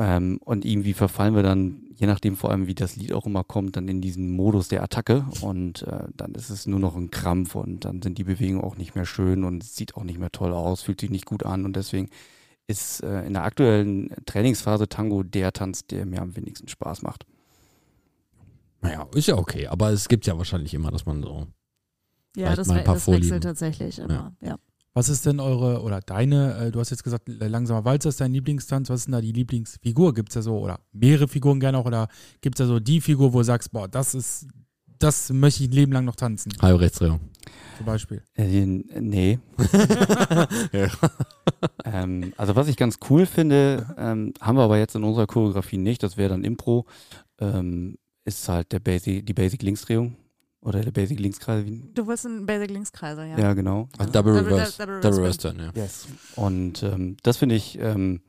Ähm, 0.00 0.40
und 0.42 0.64
irgendwie 0.64 0.94
verfallen 0.94 1.34
wir 1.34 1.42
dann, 1.42 1.82
je 1.94 2.06
nachdem 2.06 2.34
vor 2.34 2.50
allem, 2.50 2.66
wie 2.66 2.74
das 2.74 2.96
Lied 2.96 3.12
auch 3.12 3.26
immer 3.26 3.44
kommt, 3.44 3.76
dann 3.76 3.86
in 3.86 4.00
diesen 4.00 4.30
Modus 4.30 4.68
der 4.68 4.82
Attacke 4.82 5.26
und 5.42 5.82
äh, 5.82 6.04
dann 6.16 6.32
ist 6.32 6.48
es 6.48 6.66
nur 6.66 6.80
noch 6.80 6.96
ein 6.96 7.10
Krampf 7.10 7.54
und 7.54 7.84
dann 7.84 8.00
sind 8.00 8.16
die 8.16 8.24
Bewegungen 8.24 8.64
auch 8.64 8.78
nicht 8.78 8.94
mehr 8.94 9.04
schön 9.04 9.44
und 9.44 9.62
es 9.62 9.76
sieht 9.76 9.96
auch 9.96 10.04
nicht 10.04 10.18
mehr 10.18 10.32
toll 10.32 10.54
aus, 10.54 10.80
fühlt 10.80 11.02
sich 11.02 11.10
nicht 11.10 11.26
gut 11.26 11.44
an 11.44 11.66
und 11.66 11.76
deswegen 11.76 12.08
ist 12.66 13.02
äh, 13.02 13.26
in 13.26 13.34
der 13.34 13.44
aktuellen 13.44 14.10
Trainingsphase 14.24 14.88
Tango 14.88 15.22
der 15.22 15.52
Tanz, 15.52 15.86
der 15.86 16.06
mir 16.06 16.22
am 16.22 16.34
wenigsten 16.34 16.68
Spaß 16.68 17.02
macht. 17.02 17.26
Naja, 18.80 19.06
ist 19.14 19.28
ja 19.28 19.36
okay. 19.36 19.66
Aber 19.66 19.90
es 19.90 20.08
gibt 20.08 20.26
ja 20.26 20.38
wahrscheinlich 20.38 20.72
immer, 20.72 20.90
dass 20.90 21.04
man 21.04 21.22
so. 21.22 21.46
Ja, 22.36 22.46
Vielleicht 22.46 22.58
das, 22.58 22.66
mal 22.68 22.78
ein 22.78 22.84
paar 22.84 22.94
das 22.94 23.04
Vorlieben. 23.04 23.24
wechselt 23.26 23.42
tatsächlich 23.42 23.98
immer. 23.98 24.34
Ja. 24.40 24.56
Was 24.92 25.08
ist 25.08 25.24
denn 25.24 25.38
eure 25.38 25.82
oder 25.82 26.00
deine, 26.00 26.56
äh, 26.56 26.70
du 26.72 26.80
hast 26.80 26.90
jetzt 26.90 27.04
gesagt, 27.04 27.28
äh, 27.28 27.46
langsamer 27.46 27.84
Walzer 27.84 28.08
ist 28.08 28.20
dein 28.20 28.32
Lieblingstanz, 28.32 28.90
was 28.90 29.00
ist 29.00 29.06
denn 29.06 29.12
da 29.12 29.20
die 29.20 29.32
Lieblingsfigur? 29.32 30.14
Gibt 30.14 30.30
es 30.30 30.34
da 30.34 30.42
so, 30.42 30.58
oder 30.58 30.80
mehrere 30.92 31.28
Figuren 31.28 31.60
gerne 31.60 31.78
auch, 31.78 31.86
oder 31.86 32.08
gibt 32.40 32.58
es 32.58 32.66
da 32.66 32.66
so 32.66 32.80
die 32.80 33.00
Figur, 33.00 33.32
wo 33.32 33.38
du 33.38 33.44
sagst, 33.44 33.70
boah, 33.72 33.86
das 33.86 34.14
ist, 34.14 34.48
das 34.98 35.30
möchte 35.30 35.62
ich 35.62 35.70
ein 35.70 35.74
Leben 35.74 35.92
lang 35.92 36.04
noch 36.04 36.16
tanzen, 36.16 36.52
Halbe 36.60 36.80
Rechtsdrehung. 36.80 37.20
zum 37.76 37.86
Beispiel? 37.86 38.22
Äh, 38.34 38.66
nee. 38.66 39.38
Ähm, 41.84 42.32
also 42.36 42.56
was 42.56 42.68
ich 42.68 42.76
ganz 42.76 42.98
cool 43.10 43.26
finde, 43.26 43.86
ähm, 43.98 44.32
haben 44.40 44.56
wir 44.56 44.62
aber 44.62 44.78
jetzt 44.78 44.94
in 44.94 45.04
unserer 45.04 45.26
Choreografie 45.26 45.76
nicht, 45.76 46.02
das 46.02 46.16
wäre 46.16 46.30
dann 46.30 46.44
Impro, 46.44 46.86
ähm, 47.38 47.98
ist 48.24 48.48
halt 48.48 48.72
der 48.72 48.80
Basic, 48.80 49.26
die 49.26 49.34
Basic 49.34 49.62
Linksdrehung. 49.62 50.16
Oder 50.62 50.80
der 50.82 50.90
Basic 50.90 51.18
Linkskreisel. 51.18 51.66
wie- 51.66 51.90
Du 51.94 52.06
wolltest 52.06 52.26
einen 52.26 52.44
Basic 52.46 52.70
Linkskreisel, 52.70 53.26
ja. 53.28 53.38
Ja, 53.38 53.54
genau. 53.54 53.88
Also 53.98 54.12
Double 54.12 54.34
Double- 54.34 54.52
Reverse. 54.54 54.78
Double 54.78 55.00
Double 55.00 55.18
Reverse 55.20 55.20
Reverse 55.20 55.38
Turn, 55.56 55.72
ja. 55.76 55.82
Yes. 55.82 56.06
Und 56.36 56.82
ähm, 56.82 57.16
das 57.22 57.38
finde 57.38 57.54
ich, 57.54 57.78
ähm, 57.78 58.20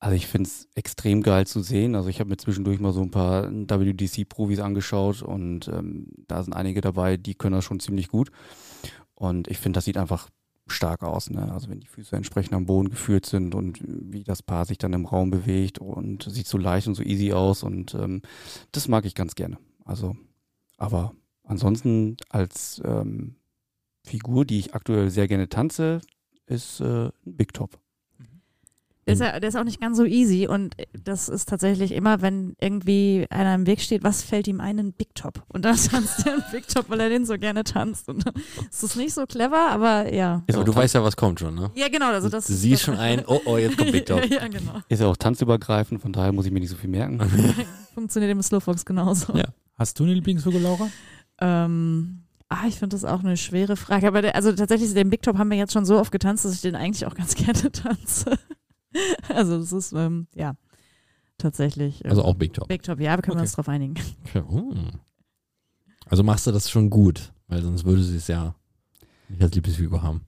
also 0.00 0.16
ich 0.16 0.26
finde 0.26 0.48
es 0.48 0.68
extrem 0.74 1.22
geil 1.22 1.46
zu 1.46 1.60
sehen. 1.60 1.94
Also 1.94 2.08
ich 2.08 2.20
habe 2.20 2.30
mir 2.30 2.36
zwischendurch 2.38 2.80
mal 2.80 2.92
so 2.92 3.02
ein 3.02 3.10
paar 3.10 3.50
WDC-Profis 3.50 4.58
angeschaut 4.60 5.22
und 5.22 5.68
ähm, 5.68 6.06
da 6.28 6.42
sind 6.42 6.54
einige 6.54 6.80
dabei, 6.80 7.16
die 7.18 7.34
können 7.34 7.54
das 7.56 7.64
schon 7.64 7.80
ziemlich 7.80 8.08
gut. 8.08 8.30
Und 9.14 9.48
ich 9.48 9.58
finde, 9.58 9.76
das 9.78 9.84
sieht 9.84 9.96
einfach 9.98 10.28
stark 10.66 11.02
aus. 11.02 11.28
Ne? 11.28 11.52
Also 11.52 11.68
wenn 11.68 11.80
die 11.80 11.86
Füße 11.86 12.16
entsprechend 12.16 12.54
am 12.54 12.64
Boden 12.66 12.88
geführt 12.88 13.26
sind 13.26 13.54
und 13.54 13.78
wie 13.84 14.24
das 14.24 14.42
Paar 14.42 14.64
sich 14.64 14.78
dann 14.78 14.94
im 14.94 15.04
Raum 15.04 15.30
bewegt 15.30 15.78
und 15.78 16.22
sieht 16.22 16.46
so 16.46 16.56
leicht 16.56 16.86
und 16.88 16.94
so 16.94 17.02
easy 17.02 17.32
aus 17.34 17.62
und 17.62 17.92
ähm, 17.94 18.22
das 18.72 18.88
mag 18.88 19.04
ich 19.04 19.14
ganz 19.14 19.34
gerne. 19.34 19.58
Also, 19.84 20.16
aber 20.78 21.14
ansonsten 21.44 22.16
als 22.28 22.80
ähm, 22.84 23.36
Figur, 24.04 24.44
die 24.44 24.58
ich 24.58 24.74
aktuell 24.74 25.10
sehr 25.10 25.28
gerne 25.28 25.48
tanze, 25.48 26.00
ist 26.46 26.80
äh, 26.80 27.06
ein 27.06 27.12
Big 27.36 27.52
Top. 27.54 27.78
Der 29.06 29.12
ist, 29.12 29.20
ja, 29.20 29.38
der 29.38 29.50
ist 29.50 29.54
auch 29.56 29.64
nicht 29.64 29.82
ganz 29.82 29.98
so 29.98 30.06
easy 30.06 30.46
und 30.46 30.74
das 30.98 31.28
ist 31.28 31.46
tatsächlich 31.46 31.92
immer, 31.92 32.22
wenn 32.22 32.54
irgendwie 32.58 33.26
einer 33.28 33.54
im 33.54 33.66
Weg 33.66 33.82
steht, 33.82 34.02
was 34.02 34.22
fällt 34.22 34.48
ihm 34.48 34.62
ein? 34.62 34.78
Ein 34.78 34.92
Big 34.94 35.14
Top. 35.14 35.42
Und 35.48 35.66
dann 35.66 35.76
tanzt 35.90 36.26
er 36.26 36.32
einen 36.32 36.44
Big 36.50 36.66
Top, 36.68 36.88
weil 36.88 37.00
er 37.00 37.10
den 37.10 37.26
so 37.26 37.36
gerne 37.38 37.64
tanzt. 37.64 38.08
Und 38.08 38.24
es 38.70 38.82
ist 38.82 38.96
nicht 38.96 39.12
so 39.12 39.26
clever, 39.26 39.68
aber 39.70 40.10
ja. 40.10 40.42
Ist, 40.46 40.54
Aber 40.54 40.64
du 40.64 40.74
weißt 40.74 40.94
ja, 40.94 41.04
was 41.04 41.16
kommt 41.18 41.38
schon, 41.38 41.54
ne? 41.54 41.70
Ja, 41.74 41.88
genau. 41.88 42.06
Also 42.12 42.30
das 42.30 42.46
du 42.46 42.54
ist- 42.54 42.60
siehst 42.62 42.82
schon 42.82 42.96
ein, 42.96 43.22
oh, 43.26 43.40
oh, 43.44 43.58
jetzt 43.58 43.76
kommt 43.76 43.92
Big 43.92 44.06
Top. 44.06 44.24
ja, 44.24 44.40
ja, 44.40 44.48
genau. 44.48 44.80
ist 44.88 45.00
ja 45.00 45.06
auch 45.06 45.18
tanzübergreifend, 45.18 46.00
von 46.00 46.10
daher 46.14 46.32
muss 46.32 46.46
ich 46.46 46.52
mir 46.52 46.60
nicht 46.60 46.70
so 46.70 46.76
viel 46.76 46.88
merken. 46.88 47.20
Funktioniert 47.94 48.32
im 48.32 48.40
Slowfox 48.42 48.86
genauso. 48.86 49.34
Ja. 49.36 49.44
Hast 49.74 50.00
du 50.00 50.04
eine 50.04 50.14
Lieblingsfigur, 50.14 50.60
Laura? 50.60 50.88
Ähm, 51.40 52.22
ah, 52.48 52.66
ich 52.68 52.76
finde 52.78 52.94
das 52.96 53.04
auch 53.04 53.20
eine 53.20 53.36
schwere 53.36 53.76
Frage. 53.76 54.06
Aber 54.06 54.22
der, 54.22 54.34
also 54.34 54.52
tatsächlich, 54.52 54.92
den 54.94 55.10
Big 55.10 55.22
Top 55.22 55.36
haben 55.38 55.50
wir 55.50 55.56
jetzt 55.58 55.72
schon 55.72 55.84
so 55.84 55.98
oft 55.98 56.12
getanzt, 56.12 56.44
dass 56.44 56.54
ich 56.54 56.60
den 56.60 56.74
eigentlich 56.76 57.06
auch 57.06 57.14
ganz 57.14 57.34
gerne 57.36 57.70
tanze. 57.72 58.38
also 59.28 59.58
das 59.58 59.72
ist, 59.72 59.92
ähm, 59.92 60.26
ja, 60.34 60.54
tatsächlich. 61.38 62.04
ähm, 62.04 62.10
Also 62.10 62.24
auch 62.24 62.34
Big 62.34 62.52
Top. 62.52 62.68
Big 62.68 62.82
Top, 62.82 63.00
ja, 63.00 63.16
wir 63.16 63.22
können 63.22 63.36
Okay. 63.38 63.42
uns 63.42 63.52
drauf 63.52 63.68
einigen. 63.68 63.94
Okay. 64.26 64.42
Oh. 64.48 64.74
Also 66.06 66.22
machst 66.22 66.46
du 66.46 66.52
das 66.52 66.70
schon 66.70 66.90
gut, 66.90 67.32
weil 67.48 67.62
sonst 67.62 67.84
würde 67.84 68.02
sie 68.04 68.16
es 68.16 68.28
ja 68.28 68.54
nicht 69.28 69.42
als 69.42 69.54
Lieblingsfigur 69.54 70.02
haben. 70.02 70.20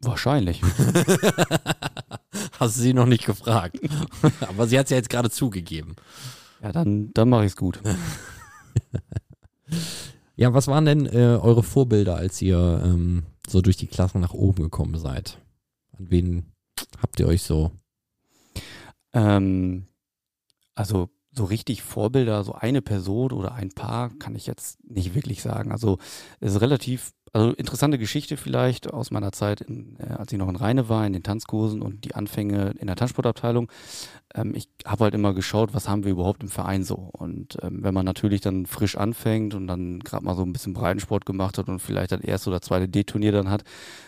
Wahrscheinlich. 0.00 0.62
Hast 2.60 2.76
du 2.76 2.80
sie 2.82 2.92
noch 2.94 3.06
nicht 3.06 3.24
gefragt. 3.26 3.78
Aber 4.48 4.68
sie 4.68 4.78
hat 4.78 4.84
es 4.86 4.90
ja 4.90 4.96
jetzt 4.96 5.10
gerade 5.10 5.30
zugegeben. 5.30 5.96
Ja, 6.62 6.70
dann, 6.70 7.10
dann 7.14 7.28
mache 7.30 7.44
ich 7.46 7.52
es 7.52 7.56
gut. 7.56 7.80
Ja, 10.36 10.54
was 10.54 10.68
waren 10.68 10.84
denn 10.84 11.06
äh, 11.06 11.38
eure 11.40 11.62
Vorbilder, 11.62 12.16
als 12.16 12.40
ihr 12.40 12.82
ähm, 12.84 13.24
so 13.48 13.60
durch 13.60 13.76
die 13.76 13.88
Klassen 13.88 14.20
nach 14.20 14.34
oben 14.34 14.62
gekommen 14.62 14.98
seid? 14.98 15.38
An 15.98 16.10
wen 16.10 16.52
habt 17.02 17.18
ihr 17.18 17.26
euch 17.26 17.42
so? 17.42 17.72
Ähm, 19.12 19.86
also 20.74 21.08
so 21.32 21.44
richtig 21.44 21.82
Vorbilder, 21.82 22.44
so 22.44 22.52
eine 22.52 22.82
Person 22.82 23.32
oder 23.32 23.54
ein 23.54 23.70
Paar 23.70 24.10
kann 24.18 24.36
ich 24.36 24.46
jetzt 24.46 24.78
nicht 24.84 25.14
wirklich 25.14 25.42
sagen. 25.42 25.72
Also 25.72 25.98
es 26.40 26.54
ist 26.54 26.60
relativ, 26.60 27.12
also 27.32 27.52
interessante 27.52 27.98
Geschichte 27.98 28.36
vielleicht 28.36 28.92
aus 28.92 29.10
meiner 29.10 29.32
Zeit, 29.32 29.60
in, 29.60 29.96
äh, 29.98 30.14
als 30.14 30.32
ich 30.32 30.38
noch 30.38 30.48
in 30.48 30.56
Rheine 30.56 30.88
war, 30.88 31.06
in 31.06 31.12
den 31.12 31.22
Tanzkursen 31.22 31.82
und 31.82 32.04
die 32.04 32.14
Anfänge 32.14 32.74
in 32.78 32.86
der 32.86 32.96
Tanzsportabteilung. 32.96 33.70
Ähm, 34.34 34.54
ich 34.54 34.68
habe 34.84 35.04
halt 35.04 35.14
immer 35.14 35.32
geschaut, 35.32 35.74
was 35.74 35.88
haben 35.88 36.04
wir 36.04 36.12
überhaupt 36.12 36.42
im 36.42 36.48
Verein 36.48 36.84
so. 36.84 36.96
Und 36.96 37.58
ähm, 37.62 37.82
wenn 37.82 37.94
man 37.94 38.04
natürlich 38.04 38.40
dann 38.40 38.66
frisch 38.66 38.96
anfängt 38.96 39.54
und 39.54 39.66
dann 39.66 40.00
gerade 40.00 40.24
mal 40.24 40.36
so 40.36 40.42
ein 40.42 40.52
bisschen 40.52 40.74
Breitensport 40.74 41.24
gemacht 41.24 41.58
hat 41.58 41.68
und 41.68 41.80
vielleicht 41.80 42.12
das 42.12 42.20
erste 42.20 42.50
oder 42.50 42.60
zweite 42.60 42.88
D-Turnier 42.88 43.32
dann 43.32 43.50
hat, 43.50 43.64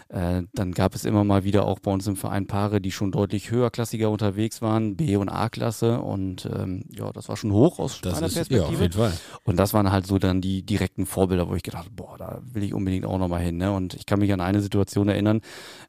äh, 0.09 0.43
dann 0.53 0.73
gab 0.73 0.95
es 0.95 1.05
immer 1.05 1.25
mal 1.25 1.45
wieder 1.45 1.67
auch 1.67 1.79
bei 1.79 1.91
uns 1.91 2.07
im 2.07 2.17
Verein 2.17 2.47
Paare, 2.47 2.81
die 2.81 2.91
schon 2.91 3.13
deutlich 3.13 3.51
höherklassiger 3.51 4.11
unterwegs 4.11 4.61
waren, 4.61 4.97
B- 4.97 5.17
und 5.17 5.29
A-Klasse. 5.29 6.01
Und 6.01 6.49
ähm, 6.53 6.85
ja, 6.91 7.13
das 7.13 7.29
war 7.29 7.37
schon 7.37 7.53
hoch 7.53 7.79
aus 7.79 8.01
meiner 8.03 8.29
Perspektive. 8.29 8.91
Fall. 8.91 9.13
Und 9.45 9.57
das 9.57 9.73
waren 9.73 9.91
halt 9.91 10.07
so 10.07 10.19
dann 10.19 10.41
die 10.41 10.63
direkten 10.63 11.07
Vorbilder, 11.07 11.49
wo 11.49 11.55
ich 11.55 11.63
gedacht 11.63 11.85
habe, 11.85 11.95
boah, 11.95 12.19
da 12.19 12.43
will 12.53 12.63
ich 12.63 12.75
unbedingt 12.75 13.07
auch 13.07 13.10
nochmal 13.19 13.41
hin. 13.41 13.57
Ne? 13.57 13.73
Und 13.73 13.95
ich 13.95 14.07
kann 14.07 14.19
mich 14.19 14.33
an 14.33 14.41
eine 14.41 14.61
Situation 14.61 15.09
erinnern, 15.09 15.41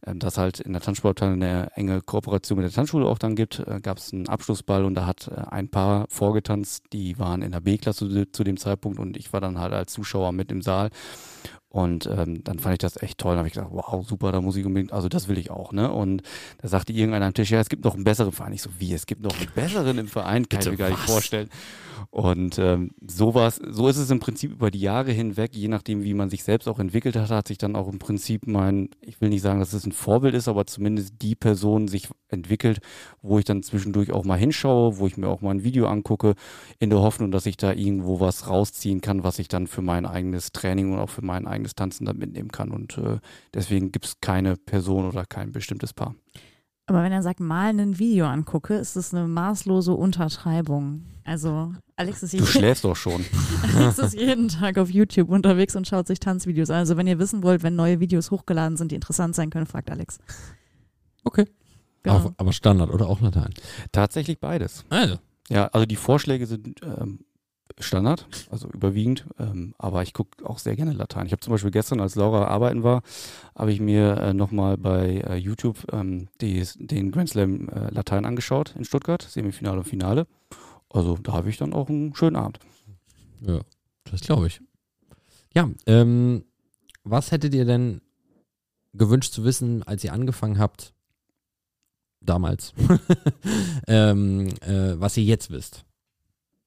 ähm, 0.06 0.20
dass 0.20 0.38
halt 0.38 0.60
in 0.60 0.74
der 0.74 0.82
Tanzsportabteilung 0.82 1.42
eine 1.42 1.72
enge 1.76 2.02
Kooperation 2.02 2.58
mit 2.58 2.66
der 2.66 2.74
Tanzschule 2.74 3.06
auch 3.06 3.18
dann 3.18 3.36
gibt. 3.36 3.60
Äh, 3.60 3.80
Gab 3.82 3.98
es 3.98 4.14
einen 4.14 4.28
Abschlussball 4.28 4.86
und 4.86 4.96
da 4.96 5.06
hat 5.06 5.28
äh, 5.28 5.42
ein 5.50 5.70
Paar 5.70 6.06
vorgetanzt, 6.10 6.86
die 6.94 7.18
waren 7.20 7.42
in 7.42 7.52
der 7.52 7.62
B-Klasse 7.62 8.10
zu, 8.10 8.32
zu 8.32 8.44
dem 8.44 8.58
Zeitpunkt 8.58 9.00
und 9.00 9.18
ich 9.18 9.34
war 9.34 9.42
dann 9.42 9.60
halt 9.60 9.74
als 9.74 9.94
Zuschauer 9.94 10.32
mit 10.32 10.52
im 10.52 10.62
Saal. 10.62 10.90
Und 11.72 12.06
ähm, 12.06 12.44
dann 12.44 12.60
fand 12.60 12.74
ich 12.74 12.80
das 12.80 13.02
echt 13.02 13.18
toll. 13.18 13.36
Da 13.36 13.38
habe 13.38 13.48
ich 13.48 13.54
gedacht, 13.54 13.72
wow, 13.72 14.06
super, 14.06 14.34
da 14.34 14.42
muss 14.42 14.58
ich 14.58 14.66
unbedingt, 14.66 14.92
also 14.92 15.08
das 15.08 15.30
will 15.30 15.38
ich 15.38 15.52
auch, 15.52 15.72
ne? 15.72 15.90
Und 15.90 16.22
da 16.62 16.68
sagte 16.68 16.92
irgendeiner 16.92 17.28
am 17.28 17.34
Tisch, 17.34 17.50
ja, 17.50 17.62
es 17.62 17.70
gibt 17.70 17.86
noch 17.86 17.96
einen 17.96 18.04
besseren 18.04 18.34
Verein. 18.34 18.52
Ich 18.52 18.62
so, 18.62 18.70
wie, 18.80 18.92
es 18.94 19.06
gibt 19.06 19.22
noch 19.22 19.34
einen 19.40 19.50
besseren 19.56 19.98
im 19.98 20.08
Verein? 20.10 20.50
Kann 20.50 20.60
ich 20.60 20.66
Bitte 20.66 20.72
mir 20.72 20.78
gar 20.78 20.90
nicht 20.90 21.04
was? 21.04 21.12
vorstellen. 21.12 21.50
Und 22.10 22.58
ähm, 22.60 22.92
so 23.08 23.34
war's, 23.34 23.60
so 23.70 23.88
ist 23.88 23.98
es 23.98 24.10
im 24.10 24.20
Prinzip 24.20 24.52
über 24.52 24.72
die 24.72 24.80
Jahre 24.80 25.12
hinweg, 25.12 25.56
je 25.56 25.68
nachdem, 25.68 26.04
wie 26.04 26.14
man 26.14 26.30
sich 26.30 26.44
selbst 26.44 26.68
auch 26.68 26.80
entwickelt 26.80 27.16
hat, 27.16 27.30
hat 27.30 27.48
sich 27.48 27.58
dann 27.58 27.76
auch 27.76 27.88
im 27.88 28.00
Prinzip 28.00 28.48
mein, 28.48 28.90
ich 29.02 29.22
will 29.22 29.30
nicht 29.30 29.42
sagen, 29.42 29.60
dass 29.60 29.74
es 29.74 29.86
ein 29.86 29.92
Vorbild 29.92 30.34
ist, 30.34 30.48
aber 30.48 30.66
zumindest 30.66 31.22
die 31.22 31.36
Person 31.36 31.88
sich 31.88 32.10
entwickelt, 32.30 32.80
wo 33.22 33.40
ich 33.40 33.46
dann 33.46 33.64
zwischendurch 33.64 34.12
auch 34.12 34.26
mal 34.26 34.38
hinschaue, 34.38 34.98
wo 34.98 35.08
ich 35.08 35.18
mir 35.18 35.28
auch 35.28 35.42
mal 35.42 35.52
ein 35.52 35.64
Video 35.64 35.88
angucke, 35.88 36.36
in 36.80 36.90
der 36.90 37.00
Hoffnung, 37.00 37.32
dass 37.32 37.46
ich 37.46 37.58
da 37.58 37.74
irgendwo 37.74 38.20
was 38.20 38.48
rausziehen 38.48 39.02
kann, 39.02 39.24
was 39.24 39.40
ich 39.40 39.48
dann 39.48 39.68
für 39.68 39.82
mein 39.82 40.06
eigenes 40.06 40.52
Training 40.52 40.94
und 40.94 41.00
auch 41.00 41.10
für 41.10 41.24
mein 41.24 41.48
eigenes 41.48 41.76
Tanzen 41.76 42.06
dann 42.06 42.18
mitnehmen 42.18 42.50
kann. 42.50 42.72
Und 42.72 42.98
äh, 42.98 43.20
deswegen 43.54 43.92
gibt 43.92 44.06
es 44.06 44.22
keine 44.22 44.58
Person 44.58 45.08
oder 45.08 45.26
kein 45.26 45.52
bestimmtes 45.52 45.94
Paar. 45.94 46.16
Aber 46.88 47.04
wenn 47.04 47.12
er 47.12 47.22
sagt, 47.24 47.40
mal 47.40 47.70
ein 47.70 48.00
Video 48.00 48.26
angucke, 48.26 48.76
ist 48.76 48.96
das 48.96 49.14
eine 49.14 49.28
maßlose 49.28 49.94
Untertreibung. 49.94 51.06
Also 51.24 51.74
Alex 51.96 52.24
ist, 52.24 52.34
Du 52.34 52.38
jeden, 52.38 52.48
schläfst 52.48 52.84
doch 52.84 52.96
schon. 52.96 53.24
Alex 53.76 54.00
ist 54.00 54.14
jeden 54.16 54.48
Tag 54.48 54.78
auf 54.78 54.90
YouTube 54.90 55.30
unterwegs 55.30 55.76
und 55.76 55.88
schaut 55.88 56.08
sich 56.08 56.20
Tanzvideos 56.20 56.70
an. 56.70 56.78
Also 56.78 56.98
wenn 56.98 57.08
ihr 57.08 57.20
wissen 57.20 57.44
wollt, 57.44 57.64
wenn 57.64 57.76
neue 57.76 58.00
Videos 58.00 58.32
hochgeladen 58.32 58.78
sind, 58.78 58.92
die 58.92 58.96
interessant 58.96 59.36
sein 59.36 59.52
können, 59.52 59.68
fragt 59.68 59.92
Alex. 59.92 60.20
Okay. 61.24 61.46
Genau. 62.04 62.16
Auch, 62.16 62.34
aber 62.38 62.52
Standard 62.52 62.90
oder 62.90 63.08
auch 63.08 63.22
Latein? 63.22 63.54
Tatsächlich 63.92 64.40
beides. 64.40 64.84
Also. 64.90 65.20
Ja, 65.50 65.68
also 65.68 65.86
die 65.86 65.96
Vorschläge 65.96 66.48
sind 66.48 66.82
ähm, 66.84 67.20
Standard, 67.80 68.28
also 68.50 68.68
überwiegend, 68.70 69.26
ähm, 69.40 69.74
aber 69.78 70.04
ich 70.04 70.14
gucke 70.14 70.46
auch 70.46 70.60
sehr 70.60 70.76
gerne 70.76 70.94
Latein. 70.94 71.26
Ich 71.26 71.32
habe 71.32 71.42
zum 71.42 71.52
Beispiel 71.52 71.72
gestern, 71.72 72.00
als 72.00 72.16
Laura 72.16 72.46
arbeiten 72.48 72.84
war, 72.84 73.02
habe 73.56 73.72
ich 73.72 73.80
mir 73.80 74.18
äh, 74.18 74.34
nochmal 74.34 74.78
bei 74.78 75.22
äh, 75.22 75.36
YouTube 75.36 75.78
ähm, 75.92 76.28
die, 76.42 76.66
den 76.76 77.12
Grand 77.12 77.30
Slam 77.30 77.70
äh, 77.70 77.90
Latein 77.90 78.26
angeschaut 78.26 78.74
in 78.78 78.86
Stuttgart, 78.86 79.22
Semifinale 79.22 79.80
und 79.80 79.86
Finale. 79.86 80.28
Also 80.90 81.18
da 81.18 81.34
habe 81.34 81.50
ich 81.50 81.58
dann 81.58 81.74
auch 81.74 81.90
einen 81.90 82.16
schönen 82.16 82.36
Abend. 82.36 82.60
Ja, 83.42 83.62
das 84.06 84.22
glaube 84.22 84.48
ich. 84.48 84.62
Ja, 85.54 85.70
ähm, 85.86 86.44
was 87.04 87.32
hättet 87.32 87.54
ihr 87.54 87.66
denn 87.66 88.02
gewünscht 88.94 89.34
zu 89.34 89.44
wissen, 89.44 89.84
als 89.84 90.04
ihr 90.04 90.14
angefangen 90.14 90.60
habt? 90.60 90.94
Damals. 92.22 92.74
ähm, 93.88 94.50
äh, 94.62 95.00
was 95.00 95.18
ihr 95.18 95.24
jetzt 95.24 95.50
wisst. 95.50 95.86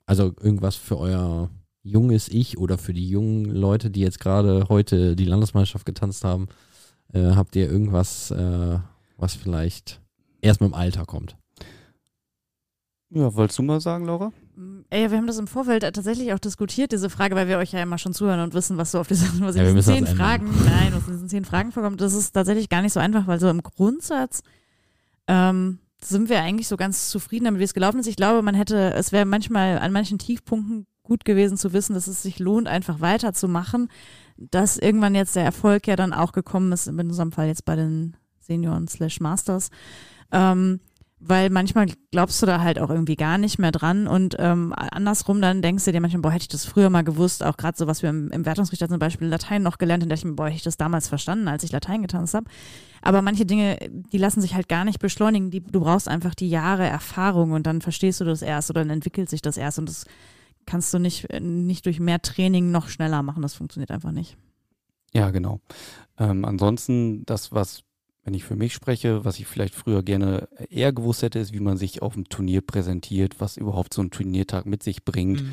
Also 0.07 0.35
irgendwas 0.41 0.77
für 0.77 0.99
euer 0.99 1.51
junges 1.83 2.29
Ich 2.29 2.59
oder 2.59 2.79
für 2.79 2.93
die 2.95 3.09
jungen 3.09 3.45
Leute, 3.45 3.91
die 3.91 4.01
jetzt 4.01 4.21
gerade 4.21 4.67
heute 4.69 5.17
die 5.17 5.25
Landesmeisterschaft 5.27 5.87
getanzt 5.87 6.25
haben. 6.25 6.49
Äh, 7.13 7.33
habt 7.35 7.55
ihr 7.57 7.71
irgendwas, 7.71 8.31
äh, 8.31 8.79
was 9.17 9.35
vielleicht 9.35 10.01
erst 10.41 10.61
mit 10.61 10.71
dem 10.71 10.75
Alter 10.75 11.05
kommt? 11.05 11.37
Ja, 13.11 13.33
wolltest 13.35 13.59
du 13.59 13.63
mal 13.63 13.81
sagen, 13.81 14.07
Laura? 14.07 14.33
Ey, 14.91 15.11
wir 15.11 15.17
haben 15.19 15.27
das 15.27 15.39
im 15.39 15.47
Vorfeld 15.47 15.83
tatsächlich 15.83 16.33
auch 16.33 16.39
diskutiert, 16.39 16.91
diese 16.93 17.11
Frage, 17.11 17.37
weil 17.37 17.49
wir 17.49 17.59
euch 17.59 17.73
ja 17.73 17.83
immer 17.83 17.99
schon 17.99 18.13
zuhören 18.13 18.41
und 18.41 18.55
wissen, 18.55 18.77
was 18.77 18.91
so 18.93 18.99
auf 19.01 19.07
diesen, 19.09 19.41
was 19.41 19.55
Ja, 19.57 19.63
wir 19.63 19.75
diesen 19.75 19.95
müssen 19.95 20.07
zehn. 20.07 20.17
Fragen, 20.17 20.47
nein, 20.65 20.93
was 20.95 21.07
in 21.07 21.13
diesen 21.13 21.29
zehn 21.29 21.45
Fragen 21.45 21.71
vorkommt. 21.73 22.01
Das 22.01 22.15
ist 22.15 22.33
tatsächlich 22.33 22.69
gar 22.69 22.83
nicht 22.83 22.93
so 22.93 23.01
einfach, 23.01 23.27
weil 23.27 23.39
so 23.39 23.49
im 23.49 23.63
Grundsatz 23.63 24.43
ähm, 25.29 25.79
sind 26.09 26.29
wir 26.29 26.41
eigentlich 26.41 26.69
so 26.69 26.77
ganz 26.77 27.11
zufrieden 27.11 27.47
damit, 27.47 27.61
wie 27.61 27.65
es 27.65 27.75
gelaufen 27.75 28.01
ist. 28.01 28.07
Ich 28.07 28.17
glaube, 28.17 28.43
man 28.43 28.55
hätte, 28.55 28.93
es 28.95 29.13
wäre 29.13 29.25
manchmal 29.25 29.79
an 29.79 29.93
manchen 29.93 30.19
Tiefpunkten 30.19 30.87
gut 31.03 31.25
gewesen 31.25 31.57
zu 31.57 31.73
wissen, 31.73 31.95
dass 31.95 32.07
es 32.07 32.23
sich 32.23 32.39
lohnt, 32.39 32.67
einfach 32.67 33.01
weiterzumachen, 33.01 33.89
dass 34.37 34.79
irgendwann 34.79 35.15
jetzt 35.15 35.37
der 35.37 35.45
Erfolg 35.45 35.87
ja 35.87 35.97
dann 35.97 36.13
auch 36.13 36.33
gekommen 36.33 36.73
ist, 36.73 36.87
in 36.87 36.99
unserem 36.99 37.31
Fall 37.31 37.47
jetzt 37.47 37.65
bei 37.65 37.77
den 37.77 38.17
Senioren 38.41 38.89
slash 38.89 39.21
Masters. 39.21 39.71
Ähm, 40.33 40.81
weil 41.27 41.51
manchmal 41.51 41.87
glaubst 42.11 42.41
du 42.43 42.47
da 42.47 42.61
halt 42.61 42.79
auch 42.79 42.91
irgendwie 42.91 43.17
gar 43.17 43.39
nicht 43.39 43.59
mehr 43.59 43.73
dran 43.73 44.07
und 44.07 44.37
ähm, 44.39 44.73
andersrum 44.75 45.41
dann 45.41 45.63
denkst 45.63 45.85
du 45.85 45.93
dir 45.93 46.01
manchmal, 46.01 46.23
boah, 46.23 46.31
hätte 46.31 46.43
ich 46.43 46.49
das 46.49 46.65
früher 46.65 46.91
mal 46.91 47.05
gewusst, 47.05 47.43
auch 47.43 47.57
gerade 47.57 47.77
so, 47.77 47.87
was 47.87 48.03
wir 48.03 48.11
im, 48.11 48.31
im 48.31 48.47
Wertungsrichter 48.47 48.89
zum 48.89 48.99
Beispiel 48.99 49.29
Latein 49.29 49.63
noch 49.63 49.79
gelernt 49.79 50.03
haben, 50.03 50.11
dachte 50.11 50.29
ich 50.29 50.37
boah, 50.37 50.47
hätte 50.47 50.57
ich 50.57 50.63
das 50.63 50.77
damals 50.77 51.09
verstanden, 51.09 51.49
als 51.49 51.65
ich 51.65 51.73
Latein 51.73 52.03
getanzt 52.03 52.35
habe. 52.35 52.47
Aber 53.03 53.23
manche 53.23 53.47
Dinge, 53.47 53.79
die 54.13 54.19
lassen 54.19 54.41
sich 54.41 54.55
halt 54.55 54.69
gar 54.69 54.85
nicht 54.85 54.99
beschleunigen, 54.99 55.51
die, 55.51 55.63
du 55.63 55.81
brauchst 55.81 56.09
einfach 56.09 56.35
die 56.35 56.49
Jahre 56.49 56.87
Erfahrung 56.87 57.53
und 57.53 57.67
dann 57.67 57.81
verstehst 57.81 58.21
du 58.21 58.25
das 58.25 58.43
erst 58.43 58.71
oder 58.71 58.81
dann 58.81 58.91
entwickelt 58.91 59.29
sich 59.29 59.43
das 59.43 59.57
erst 59.57 59.79
und 59.79 59.89
das 59.89 60.07
kannst 60.67 60.93
du 60.95 60.99
nicht, 60.99 61.31
äh, 61.31 61.41
nicht 61.41 61.87
durch 61.87 62.01
mehr 62.01 62.21
Training 62.23 62.71
noch 62.71 62.89
schneller 62.89 63.23
machen. 63.23 63.43
Das 63.43 63.55
funktioniert 63.55 63.91
einfach 63.91 64.13
nicht. 64.13 64.37
Ja, 65.13 65.31
genau. 65.31 65.61
Ähm, 66.19 66.45
ansonsten, 66.45 67.25
das, 67.27 67.53
was, 67.53 67.83
wenn 68.25 68.33
ich 68.33 68.45
für 68.45 68.57
mich 68.57 68.73
spreche, 68.73 69.25
was 69.25 69.39
ich 69.39 69.47
vielleicht 69.47 69.75
früher 69.75 70.03
gerne 70.03 70.49
eher 70.71 70.93
gewusst 70.93 71.23
hätte, 71.23 71.39
ist, 71.39 71.53
wie 71.53 71.61
man 71.61 71.77
sich 71.77 72.01
auf 72.01 72.15
dem 72.15 72.27
Turnier 72.29 72.63
präsentiert, 72.63 73.39
was 73.39 73.59
überhaupt 73.59 73.93
so 73.93 74.03
ein 74.03 74.11
Turniertag 74.11 74.65
mit 74.65 74.83
sich 74.83 75.05
bringt. 75.05 75.43
Mhm. 75.43 75.53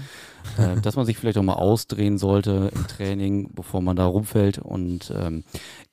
äh, 0.57 0.81
dass 0.81 0.95
man 0.95 1.05
sich 1.05 1.17
vielleicht 1.17 1.37
auch 1.37 1.43
mal 1.43 1.55
ausdrehen 1.55 2.17
sollte 2.17 2.71
im 2.73 2.87
Training, 2.87 3.49
bevor 3.53 3.81
man 3.81 3.97
da 3.97 4.05
rumfällt. 4.05 4.57
Und 4.57 5.13
ähm, 5.15 5.43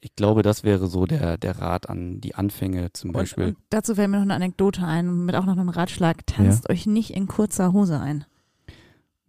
ich 0.00 0.14
glaube, 0.14 0.42
das 0.42 0.62
wäre 0.62 0.86
so 0.86 1.04
der, 1.04 1.36
der 1.36 1.58
Rat 1.58 1.90
an 1.90 2.20
die 2.20 2.36
Anfänge 2.36 2.92
zum 2.92 3.10
Beispiel. 3.10 3.44
Und, 3.44 3.50
und 3.56 3.64
dazu 3.70 3.96
fällt 3.96 4.10
mir 4.10 4.18
noch 4.18 4.22
eine 4.22 4.34
Anekdote 4.34 4.86
ein, 4.86 5.24
mit 5.24 5.34
auch 5.34 5.46
noch 5.46 5.56
einem 5.56 5.70
Ratschlag. 5.70 6.26
Tanzt 6.26 6.70
euch 6.70 6.86
nicht 6.86 7.10
in 7.10 7.26
kurzer 7.26 7.72
Hose 7.72 7.98
ein. 7.98 8.24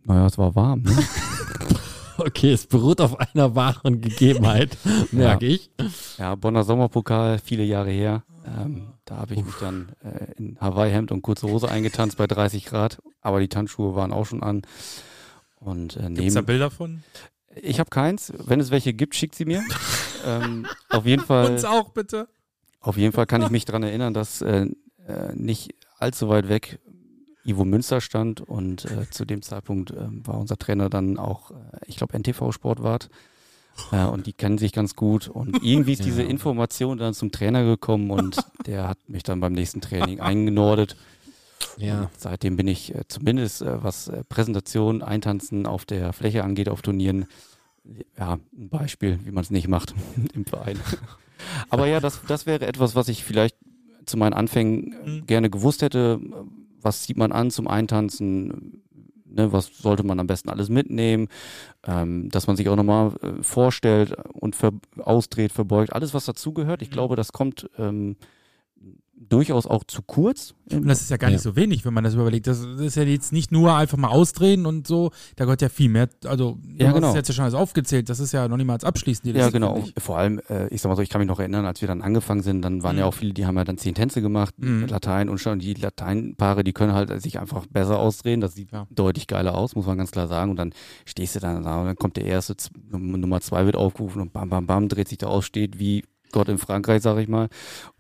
naja, 0.04 0.28
es 0.28 0.38
war 0.38 0.56
warm. 0.56 0.84
Ne? 0.84 0.92
Okay, 2.20 2.52
es 2.52 2.68
beruht 2.68 3.02
auf 3.02 3.20
einer 3.20 3.56
wahren 3.56 4.02
Gegebenheit, 4.02 4.78
merke 5.12 5.46
ich. 5.46 5.72
Ja, 6.18 6.36
Bonner 6.36 6.64
Sommerpokal, 6.64 7.40
viele 7.40 7.64
Jahre 7.64 7.92
her. 7.92 8.24
Ähm, 8.46 8.94
da 9.06 9.18
habe 9.18 9.34
ich 9.34 9.44
mich 9.44 9.56
dann 9.60 9.94
äh, 10.04 10.34
in 10.38 10.58
Hawaii-Hemd 10.60 11.12
und 11.12 11.22
kurze 11.22 11.48
Hose 11.48 11.70
eingetanzt 11.70 12.18
bei 12.18 12.28
30 12.28 12.66
Grad, 12.66 13.02
aber 13.22 13.40
die 13.40 13.48
Tanzschuhe 13.48 13.96
waren 13.96 14.12
auch 14.12 14.26
schon 14.26 14.44
an. 14.44 14.64
Und 15.60 15.98
äh, 15.98 16.10
Gibt 16.10 16.28
es 16.28 16.34
da 16.34 16.42
Bilder 16.42 16.70
von? 16.70 17.04
ich 17.56 17.80
habe 17.80 17.90
keins. 17.90 18.34
Wenn 18.38 18.60
es 18.60 18.72
welche 18.72 18.94
gibt, 18.94 19.16
schickt 19.16 19.36
sie 19.36 19.46
mir. 19.46 19.64
ähm, 20.26 20.66
auf 20.90 21.06
jeden 21.06 21.24
Fall. 21.24 21.52
Uns 21.52 21.66
auch 21.66 21.90
bitte. 21.90 22.28
Auf 22.82 22.98
jeden 22.98 23.14
Fall 23.14 23.26
kann 23.26 23.42
ich 23.42 23.50
mich 23.50 23.66
daran 23.66 23.84
erinnern, 23.84 24.14
dass 24.14 24.42
äh, 24.42 24.68
äh, 25.08 25.34
nicht 25.36 25.76
allzu 25.98 26.30
weit 26.30 26.48
weg 26.48 26.80
Ivo 27.46 27.66
Münster 27.66 28.02
stand 28.02 28.42
und 28.42 28.86
äh, 28.86 29.10
zu 29.10 29.26
dem 29.26 29.42
Zeitpunkt 29.42 29.92
ähm, 29.92 30.22
war 30.26 30.38
unser 30.38 30.58
Trainer 30.58 30.90
dann 30.90 31.18
auch, 31.18 31.52
äh, 31.52 31.56
ich 31.88 31.96
glaube, 31.98 32.18
NTV-Sportwart. 32.18 33.10
Äh, 33.92 34.06
und 34.06 34.28
die 34.28 34.34
kennen 34.34 34.58
sich 34.58 34.74
ganz 34.74 34.96
gut. 34.96 35.28
Und 35.30 35.64
irgendwie 35.64 35.94
ist 35.94 36.04
diese. 36.04 36.24
Information 36.24 36.98
dann 36.98 37.14
zum 37.14 37.32
Trainer 37.32 37.64
gekommen 37.64 38.12
und 38.12 38.38
der 38.66 38.88
hat 38.88 38.98
mich 39.08 39.24
dann 39.24 39.40
beim 39.40 39.54
nächsten 39.54 39.82
Training 39.82 40.20
eingenordet. 40.20 40.98
Ja. 41.78 42.02
Und 42.02 42.10
seitdem 42.18 42.58
bin 42.58 42.68
ich 42.68 42.94
äh, 42.94 43.04
zumindest, 43.08 43.62
äh, 43.62 43.84
was 43.84 44.10
äh, 44.10 44.24
Präsentation, 44.26 45.02
Eintanzen 45.02 45.66
auf 45.66 45.86
der 45.86 46.14
Fläche 46.14 46.44
angeht, 46.44 46.70
auf 46.70 46.82
Turnieren, 46.82 47.26
ja, 48.18 48.34
ein 48.34 48.70
Beispiel, 48.70 49.20
wie 49.24 49.32
man 49.32 49.44
es 49.44 49.50
nicht 49.50 49.68
macht 49.68 49.96
im 50.34 50.46
Verein. 50.46 50.80
Aber 51.70 51.88
ja, 51.88 52.00
das, 52.02 52.22
das 52.28 52.46
wäre 52.46 52.68
etwas, 52.68 52.96
was 52.96 53.08
ich 53.08 53.24
vielleicht 53.24 53.56
zu 54.06 54.18
meinen 54.18 54.34
Anfängen 54.34 54.94
äh, 54.94 55.10
Mhm. 55.10 55.26
gerne 55.26 55.50
gewusst 55.50 55.82
hätte. 55.82 56.20
Was 56.82 57.04
zieht 57.04 57.18
man 57.18 57.32
an 57.32 57.52
zum 57.52 57.68
Eintanzen? 57.68 58.84
Ne, 59.32 59.52
was 59.54 59.68
sollte 59.78 60.04
man 60.04 60.20
am 60.20 60.26
besten 60.28 60.50
alles 60.50 60.70
mitnehmen? 60.70 61.28
Ähm, 61.86 62.30
dass 62.30 62.48
man 62.48 62.56
sich 62.56 62.68
auch 62.68 62.76
nochmal 62.76 63.14
äh, 63.22 63.44
vorstellt 63.44 64.16
und 64.34 64.56
ver 64.56 64.72
ausdreht, 64.98 65.52
verbeugt. 65.52 65.94
Alles, 65.94 66.14
was 66.14 66.26
dazugehört. 66.26 66.82
Ich 66.82 66.90
Mhm. 66.90 66.94
glaube, 66.94 67.16
das 67.16 67.32
kommt 67.32 67.70
ähm, 67.78 68.16
durchaus 69.22 69.68
auch 69.68 69.84
zu 69.84 70.02
kurz. 70.02 70.54
Und 70.72 70.88
das 70.88 71.02
ist 71.02 71.12
ja 71.12 71.18
gar 71.18 71.30
Ja. 71.30 71.34
nicht 71.36 71.44
so 71.44 71.56
wenig, 71.56 71.84
wenn 71.84 71.94
man 71.94 72.04
das 72.04 72.14
überlegt. 72.14 72.48
Das 72.48 72.60
ist 72.62 72.96
ja 72.96 73.04
jetzt 73.04 73.34
nicht 73.34 73.52
nur 73.52 73.76
einfach 73.76 73.98
mal 73.98 74.08
ausdrehen 74.08 74.66
und 74.66 74.88
so. 74.88 75.12
Da 75.36 75.44
gehört 75.46 75.62
ja 75.62 75.70
viel 75.70 75.90
mehr. 75.90 76.08
Also, 76.26 76.58
Ja, 76.78 76.92
genau. 76.94 77.10
es 77.10 77.16
jetzt 77.16 77.28
ja 77.28 77.34
schon 77.34 77.44
alles 77.44 77.54
aufgezählt. 77.54 78.08
Das 78.10 78.20
ist 78.20 78.32
ja 78.32 78.48
noch 78.48 78.56
niemals 78.58 78.84
abschließend. 78.84 79.26
die 79.26 79.38
Ja, 79.38 79.50
genau. 79.50 79.84
Vor 79.98 80.18
allem, 80.18 80.40
äh, 80.50 80.68
ich 80.70 80.82
sag 80.82 80.90
mal 80.90 80.96
so, 80.96 81.02
ich 81.02 81.10
kann 81.10 81.20
mich 81.20 81.28
noch 81.28 81.40
erinnern, 81.40 81.66
als 81.66 81.82
wir 81.82 81.88
dann 81.88 82.02
angefangen 82.02 82.42
sind, 82.42 82.62
dann 82.62 82.82
waren 82.84 82.96
Mhm. 82.96 83.00
ja 83.00 83.06
auch 83.06 83.14
viele, 83.14 83.34
die 83.34 83.46
haben 83.46 83.58
ja 83.58 83.66
dann 83.66 83.78
zehn 83.78 83.94
Tänze 83.94 84.22
gemacht, 84.22 84.54
Mhm. 84.58 84.88
Latein 84.88 85.28
und 85.30 85.38
schon 85.40 85.60
die 85.60 85.74
Lateinpaare, 85.74 86.64
die 86.64 86.74
können 86.74 86.94
halt 86.94 87.22
sich 87.22 87.40
einfach 87.40 87.66
besser 87.68 88.00
ausdrehen. 88.00 88.40
Das 88.42 88.54
sieht 88.56 88.72
Ja. 88.72 88.88
deutlich 88.90 89.28
geiler 89.28 89.56
aus, 89.56 89.76
muss 89.76 89.86
man 89.86 89.98
ganz 89.98 90.12
klar 90.12 90.28
sagen. 90.28 90.52
Und 90.52 90.58
dann 90.58 90.74
stehst 91.06 91.36
du 91.36 91.40
dann 91.40 91.62
da 91.64 91.80
und 91.82 91.86
dann 91.88 91.96
kommt 91.98 92.16
der 92.18 92.26
erste, 92.26 92.56
Nummer 92.92 93.42
zwei 93.42 93.66
wird 93.66 93.76
aufgerufen 93.76 94.22
und 94.22 94.34
bam, 94.34 94.50
bam, 94.50 94.66
bam, 94.66 94.88
dreht 94.88 95.08
sich 95.10 95.18
da 95.18 95.28
aus, 95.28 95.46
steht 95.46 95.78
wie 95.80 96.04
Gott 96.32 96.50
in 96.50 96.58
Frankreich, 96.58 97.02
sag 97.02 97.18
ich 97.18 97.28
mal. 97.28 97.50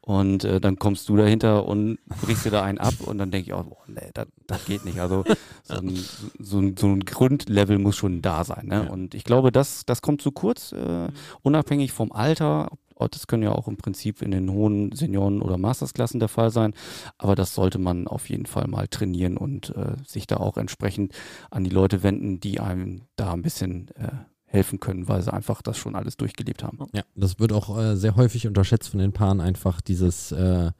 Und 0.02 0.44
äh, 0.44 0.60
dann 0.60 0.80
kommst 0.80 1.08
du 1.08 1.18
dahinter 1.18 1.66
und 1.66 2.00
brichst 2.22 2.46
dir 2.46 2.50
da 2.50 2.64
einen 2.64 2.80
ab 2.80 2.96
und 3.06 3.20
dann 3.20 3.30
denke 3.30 3.48
ich 3.48 3.54
auch, 3.54 3.64
boah, 3.64 3.84
nee, 3.88 4.10
das, 4.14 4.28
das 4.48 4.66
geht 4.66 4.84
nicht. 4.84 5.00
Also 5.00 5.24
so 5.64 5.76
ein, 5.76 5.96
so, 6.40 6.60
ein, 6.60 6.76
so 6.76 6.88
ein 6.88 7.02
Grundlevel 7.02 7.78
muss 7.78 7.96
schon 7.96 8.24
da 8.24 8.44
sein. 8.44 8.68
Ne? 8.68 8.86
Ja. 8.86 8.92
Und 8.92 9.14
ich 9.14 9.24
glaube, 9.24 9.52
das, 9.52 9.86
das 9.86 10.02
kommt 10.02 10.22
zu 10.22 10.32
kurz, 10.32 10.72
äh, 10.72 11.10
unabhängig 11.44 11.92
vom 11.92 12.12
Alter. 12.12 12.70
Das 13.12 13.28
können 13.28 13.44
ja 13.44 13.52
auch 13.52 13.68
im 13.68 13.78
Prinzip 13.78 14.22
in 14.22 14.32
den 14.32 14.52
hohen 14.52 14.92
Senioren- 14.92 15.42
oder 15.42 15.58
Mastersklassen 15.58 16.20
der 16.20 16.28
Fall 16.28 16.50
sein. 16.50 16.74
Aber 17.18 17.36
das 17.36 17.54
sollte 17.54 17.78
man 17.78 18.08
auf 18.08 18.30
jeden 18.30 18.46
Fall 18.46 18.68
mal 18.68 18.88
trainieren 18.88 19.38
und 19.38 19.74
äh, 19.76 19.96
sich 20.06 20.28
da 20.28 20.38
auch 20.38 20.58
entsprechend 20.58 21.14
an 21.50 21.64
die 21.64 21.70
Leute 21.70 22.04
wenden, 22.04 22.40
die 22.40 22.60
einem 22.60 23.04
da 23.16 23.32
ein 23.32 23.42
bisschen 23.42 23.90
äh, 23.96 24.10
helfen 24.50 24.80
können, 24.80 25.08
weil 25.08 25.22
sie 25.22 25.32
einfach 25.32 25.62
das 25.62 25.78
schon 25.78 25.96
alles 25.96 26.18
durchgelebt 26.18 26.64
haben. 26.64 26.80
Ja, 26.94 27.04
das 27.16 27.40
wird 27.40 27.54
auch 27.54 27.78
äh, 27.78 27.96
sehr 27.96 28.16
häufig 28.16 28.48
unterschätzt 28.48 28.90
von 28.90 29.00
den 29.00 29.14
Paaren, 29.14 29.42
einfach 29.42 29.80
dieses, 29.80 30.32
äh, 30.32 30.72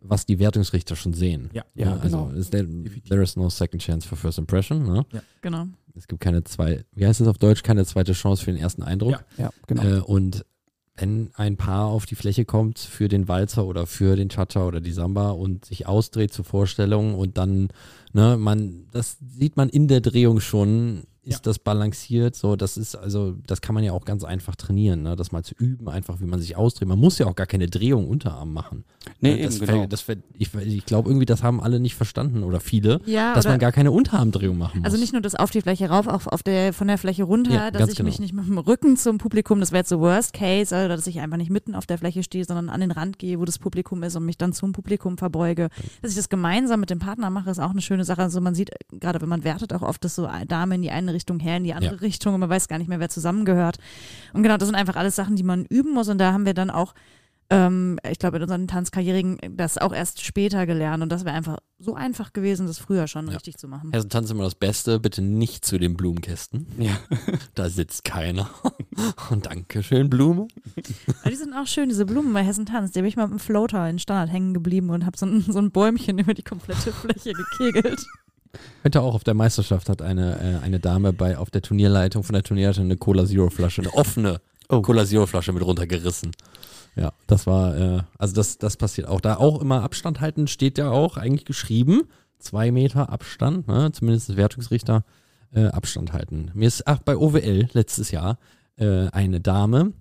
was 0.00 0.26
die 0.26 0.38
Wertungsrichter 0.38 0.96
schon 0.96 1.12
sehen. 1.12 1.50
Ja. 1.52 1.64
Ja, 1.74 1.96
also 1.98 2.26
genau. 2.26 2.38
ist 2.38 2.50
there, 2.50 2.66
there 3.08 3.22
is 3.22 3.36
no 3.36 3.50
second 3.50 3.82
chance 3.82 4.08
for 4.08 4.16
first 4.16 4.38
impression. 4.38 4.82
Ne? 4.84 5.04
Genau. 5.42 5.66
Es 5.94 6.08
gibt 6.08 6.20
keine 6.20 6.44
zwei, 6.44 6.84
wie 6.94 7.06
heißt 7.06 7.20
es 7.20 7.28
auf 7.28 7.38
Deutsch, 7.38 7.62
keine 7.62 7.84
zweite 7.84 8.12
Chance 8.12 8.44
für 8.44 8.52
den 8.52 8.60
ersten 8.60 8.82
Eindruck. 8.82 9.12
Ja. 9.36 9.44
Ja, 9.44 9.50
genau. 9.66 9.82
Äh, 9.82 10.00
und 10.00 10.44
wenn 10.96 11.30
ein 11.34 11.56
Paar 11.56 11.86
auf 11.86 12.06
die 12.06 12.14
Fläche 12.14 12.44
kommt 12.44 12.78
für 12.78 13.08
den 13.08 13.28
Walzer 13.28 13.66
oder 13.66 13.86
für 13.86 14.16
den 14.16 14.28
Cha-Cha 14.28 14.66
oder 14.66 14.80
die 14.80 14.92
Samba 14.92 15.30
und 15.30 15.64
sich 15.64 15.86
ausdreht 15.86 16.32
zur 16.32 16.44
Vorstellung 16.44 17.14
und 17.14 17.38
dann, 17.38 17.68
ne, 18.12 18.36
man, 18.36 18.86
das 18.92 19.18
sieht 19.20 19.56
man 19.56 19.68
in 19.68 19.86
der 19.88 20.00
Drehung 20.00 20.40
schon, 20.40 21.04
ist 21.28 21.34
Ja. 21.36 21.40
das 21.44 21.58
balanciert, 21.58 22.34
so, 22.34 22.56
das 22.56 22.76
ist, 22.76 22.94
also, 22.96 23.36
das 23.46 23.60
kann 23.60 23.74
man 23.74 23.84
ja 23.84 23.92
auch 23.92 24.04
ganz 24.04 24.24
einfach 24.24 24.56
trainieren, 24.56 25.02
ne, 25.02 25.14
das 25.16 25.30
mal 25.32 25.42
zu 25.44 25.54
üben, 25.58 25.88
einfach 25.88 26.20
wie 26.20 26.24
man 26.24 26.40
sich 26.40 26.56
ausdreht. 26.56 26.88
Man 26.88 26.98
muss 26.98 27.18
ja 27.18 27.26
auch 27.26 27.36
gar 27.36 27.46
keine 27.46 27.66
Drehung 27.68 28.08
Unterarm 28.08 28.52
machen. 28.52 28.84
nee, 29.20 29.34
Ne, 29.36 29.42
das 29.44 29.56
eben, 29.56 29.66
genau. 29.66 29.86
das 29.86 30.04
ich 30.34 30.54
ich 30.54 30.84
glaube 30.86 31.08
irgendwie, 31.10 31.26
das 31.26 31.42
haben 31.42 31.60
alle 31.60 31.80
nicht 31.80 31.94
verstanden 31.94 32.42
oder 32.42 32.60
viele, 32.60 33.00
Ja, 33.06 33.34
dass 33.34 33.44
oder, 33.44 33.52
man 33.52 33.60
gar 33.60 33.72
keine 33.72 33.90
Unterarmdrehung 33.92 34.56
machen 34.58 34.80
muss. 34.80 34.86
also 34.86 34.96
nicht 34.98 35.12
nur 35.12 35.22
das 35.22 35.34
auf 35.34 35.50
die 35.50 35.60
Fläche 35.60 35.88
rauf, 35.90 36.06
auch 36.06 36.26
auf 36.26 36.42
der, 36.42 36.72
von 36.72 36.88
der 36.88 36.98
Fläche 36.98 37.24
runter, 37.24 37.52
Ja, 37.52 37.70
dass 37.70 37.90
ich 37.90 37.96
genau. 37.96 38.08
mich 38.08 38.18
nicht 38.18 38.32
mit 38.32 38.46
dem 38.46 38.58
Rücken 38.58 38.96
zum 38.96 39.18
Publikum, 39.18 39.60
das 39.60 39.70
wäre 39.72 39.80
jetzt 39.80 39.88
so 39.90 40.00
Worst 40.00 40.32
Case, 40.32 40.74
oder 40.74 40.88
dass 40.96 41.06
ich 41.06 41.20
einfach 41.20 41.36
nicht 41.36 41.50
mitten 41.50 41.74
auf 41.74 41.86
der 41.86 41.98
Fläche 41.98 42.22
stehe, 42.22 42.44
sondern 42.44 42.68
an 42.68 42.80
den 42.80 42.90
Rand 42.90 43.18
gehe, 43.18 43.38
wo 43.38 43.44
das 43.44 43.58
Publikum 43.58 44.02
ist 44.02 44.16
und 44.16 44.24
mich 44.24 44.38
dann 44.38 44.52
zum 44.52 44.72
Publikum 44.72 45.18
verbeuge. 45.18 45.68
Dass 46.02 46.10
ich 46.12 46.16
das 46.16 46.28
gemeinsam 46.28 46.80
mit 46.80 46.90
dem 46.90 46.98
Partner 46.98 47.30
mache, 47.30 47.50
ist 47.50 47.58
auch 47.58 47.70
eine 47.70 47.80
schöne 47.82 48.04
Sache. 48.04 48.22
Also 48.22 48.40
man 48.40 48.54
sieht, 48.54 48.70
äh, 48.70 48.74
gerade 48.98 49.20
wenn 49.20 49.28
man 49.28 49.44
wertet, 49.44 49.72
auch 49.72 49.82
oft, 49.82 50.02
dass 50.04 50.14
so 50.14 50.28
Dame 50.46 50.74
in 50.76 50.82
die 50.82 50.90
eine 50.90 51.12
Richtung, 51.18 51.38
Herr 51.40 51.56
in 51.58 51.64
die 51.64 51.74
andere 51.74 52.00
Richtung 52.00 52.34
und 52.34 52.40
man 52.40 52.48
weiß 52.48 52.68
gar 52.68 52.78
nicht 52.78 52.88
mehr, 52.88 53.00
wer 53.00 53.08
zusammengehört. 53.10 53.76
Und 54.32 54.42
genau, 54.42 54.56
das 54.56 54.68
sind 54.68 54.76
einfach 54.76 54.96
alles 54.96 55.14
Sachen, 55.16 55.36
die 55.36 55.42
man 55.42 55.64
üben 55.66 55.92
muss 55.92 56.08
und 56.08 56.18
da 56.18 56.32
haben 56.32 56.46
wir 56.46 56.54
dann 56.54 56.70
auch 56.70 56.94
ähm, 57.50 57.98
ich 58.06 58.18
glaube, 58.18 58.36
in 58.36 58.42
unseren 58.42 58.68
Tanzkarrieren 58.68 59.38
das 59.56 59.78
auch 59.78 59.94
erst 59.94 60.22
später 60.22 60.66
gelernt 60.66 61.02
und 61.02 61.08
das 61.10 61.24
wäre 61.24 61.34
einfach 61.34 61.56
so 61.78 61.94
einfach 61.94 62.34
gewesen, 62.34 62.66
das 62.66 62.78
früher 62.78 63.06
schon 63.06 63.26
Ja. 63.28 63.32
richtig 63.32 63.56
zu 63.56 63.68
machen. 63.68 63.90
Hessen 63.90 64.10
Tanz 64.10 64.30
immer 64.30 64.44
das 64.44 64.54
Beste, 64.54 65.00
bitte 65.00 65.22
nicht 65.22 65.64
zu 65.64 65.78
den 65.78 65.96
Blumenkästen. 65.96 66.66
ja. 66.78 66.92
Da 67.54 67.70
sitzt 67.70 68.04
keiner. 68.04 68.50
Und 69.30 69.46
Dankeschön, 69.46 70.10
Blume. 70.10 70.48
Aber 71.22 71.30
die 71.30 71.36
sind 71.36 71.54
auch 71.54 71.66
schön, 71.66 71.88
diese 71.88 72.04
Blumen 72.04 72.34
bei 72.34 72.42
Hessen 72.44 72.66
Tanz. 72.66 72.92
Die 72.92 72.98
habe 72.98 73.08
ich 73.08 73.16
mal 73.16 73.26
mit 73.28 73.38
dem 73.38 73.40
Floater 73.40 73.88
in 73.88 73.98
Standard 73.98 74.30
hängen 74.30 74.52
geblieben 74.52 74.90
und 74.90 75.06
habe 75.06 75.16
so 75.16 75.26
so 75.40 75.58
ein 75.58 75.70
Bäumchen 75.70 76.18
über 76.18 76.34
die 76.34 76.42
komplette 76.42 76.92
Fläche 76.92 77.32
gekegelt. 77.32 78.04
Heute 78.84 79.02
auch 79.02 79.14
auf 79.14 79.24
der 79.24 79.34
Meisterschaft 79.34 79.88
hat 79.88 80.02
eine, 80.02 80.60
äh, 80.60 80.64
eine 80.64 80.80
Dame 80.80 81.12
bei 81.12 81.36
auf 81.38 81.50
der 81.50 81.62
Turnierleitung 81.62 82.22
von 82.22 82.34
der 82.34 82.42
Turnierleitung 82.42 82.84
eine 82.84 82.96
Cola 82.96 83.24
Zero 83.26 83.50
Flasche, 83.50 83.82
eine 83.82 83.92
offene 83.94 84.40
Oh. 84.68 84.82
Cola 84.82 85.06
Zero 85.06 85.26
Flasche 85.26 85.52
mit 85.52 85.64
runtergerissen. 85.64 86.32
Ja, 86.94 87.12
das 87.26 87.46
war, 87.46 87.76
äh, 87.76 88.02
also 88.18 88.34
das, 88.34 88.58
das 88.58 88.76
passiert 88.76 89.08
auch. 89.08 89.20
Da 89.20 89.36
auch 89.36 89.62
immer 89.62 89.82
Abstand 89.82 90.20
halten 90.20 90.46
steht 90.46 90.78
ja 90.78 90.90
auch 90.90 91.16
eigentlich 91.16 91.46
geschrieben. 91.46 92.02
Zwei 92.38 92.70
Meter 92.70 93.08
Abstand, 93.08 93.66
ne? 93.66 93.90
zumindest 93.92 94.36
Wertungsrichter 94.36 95.04
äh, 95.52 95.66
Abstand 95.66 96.12
halten. 96.12 96.50
Mir 96.54 96.66
ist, 96.66 96.86
ach, 96.86 96.98
bei 96.98 97.16
OWL 97.16 97.68
letztes 97.72 98.10
Jahr 98.10 98.38
äh, 98.76 99.08
eine 99.08 99.40
Dame, 99.40 99.92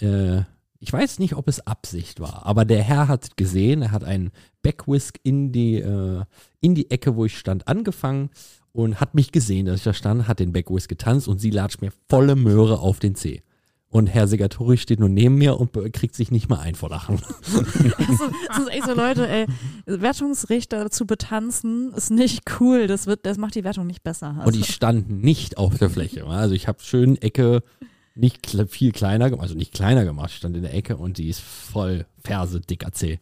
äh, 0.00 0.42
ich 0.80 0.92
weiß 0.92 1.18
nicht, 1.18 1.36
ob 1.36 1.46
es 1.46 1.66
Absicht 1.66 2.20
war, 2.20 2.46
aber 2.46 2.64
der 2.64 2.82
Herr 2.82 3.06
hat 3.06 3.36
gesehen, 3.36 3.82
er 3.82 3.92
hat 3.92 4.02
einen 4.02 4.30
Backwhisk 4.62 5.20
in 5.22 5.52
die, 5.52 5.76
äh, 5.76 6.24
in 6.60 6.74
die 6.74 6.90
Ecke, 6.90 7.16
wo 7.16 7.26
ich 7.26 7.38
stand, 7.38 7.68
angefangen 7.68 8.30
und 8.72 8.98
hat 8.98 9.14
mich 9.14 9.30
gesehen, 9.30 9.66
dass 9.66 9.76
ich 9.76 9.84
da 9.84 9.92
stand, 9.92 10.26
hat 10.26 10.40
den 10.40 10.52
Backwhisk 10.52 10.88
getanzt 10.88 11.28
und 11.28 11.38
sie 11.38 11.50
latscht 11.50 11.82
mir 11.82 11.92
volle 12.08 12.34
Möhre 12.34 12.80
auf 12.80 12.98
den 12.98 13.14
Zeh. 13.14 13.42
Und 13.92 14.06
Herr 14.06 14.28
Segatori 14.28 14.78
steht 14.78 15.00
nur 15.00 15.08
neben 15.08 15.34
mir 15.34 15.58
und 15.58 15.72
kriegt 15.92 16.14
sich 16.14 16.30
nicht 16.30 16.48
mal 16.48 16.60
ein 16.60 16.76
vor 16.76 16.90
Lachen. 16.90 17.20
Also, 17.98 18.24
das 18.46 18.56
sind 18.56 18.68
echt 18.68 18.86
so 18.86 18.94
Leute, 18.94 19.28
ey, 19.28 19.46
Wertungsrichter 19.86 20.90
zu 20.90 21.06
betanzen 21.06 21.92
ist 21.94 22.10
nicht 22.10 22.42
cool. 22.60 22.86
Das, 22.86 23.06
wird, 23.06 23.26
das 23.26 23.36
macht 23.36 23.56
die 23.56 23.64
Wertung 23.64 23.86
nicht 23.86 24.04
besser. 24.04 24.36
Also, 24.38 24.48
Und 24.48 24.56
ich 24.56 24.72
stand 24.72 25.10
nicht 25.10 25.58
auf 25.58 25.76
der 25.76 25.90
Fläche. 25.90 26.24
Also 26.26 26.54
ich 26.54 26.68
habe 26.68 26.78
schön 26.80 27.20
Ecke 27.20 27.62
nicht 28.14 28.56
viel 28.68 28.92
kleiner 28.92 29.30
gemacht, 29.30 29.44
also 29.44 29.54
nicht 29.54 29.72
kleiner 29.72 30.04
gemacht, 30.04 30.30
ich 30.30 30.36
stand 30.36 30.56
in 30.56 30.62
der 30.62 30.74
Ecke 30.74 30.96
und 30.96 31.18
die 31.18 31.28
ist 31.28 31.40
voll 31.40 32.06
Ferse 32.22 32.60
dicker 32.60 32.92
Zeh. 32.92 33.18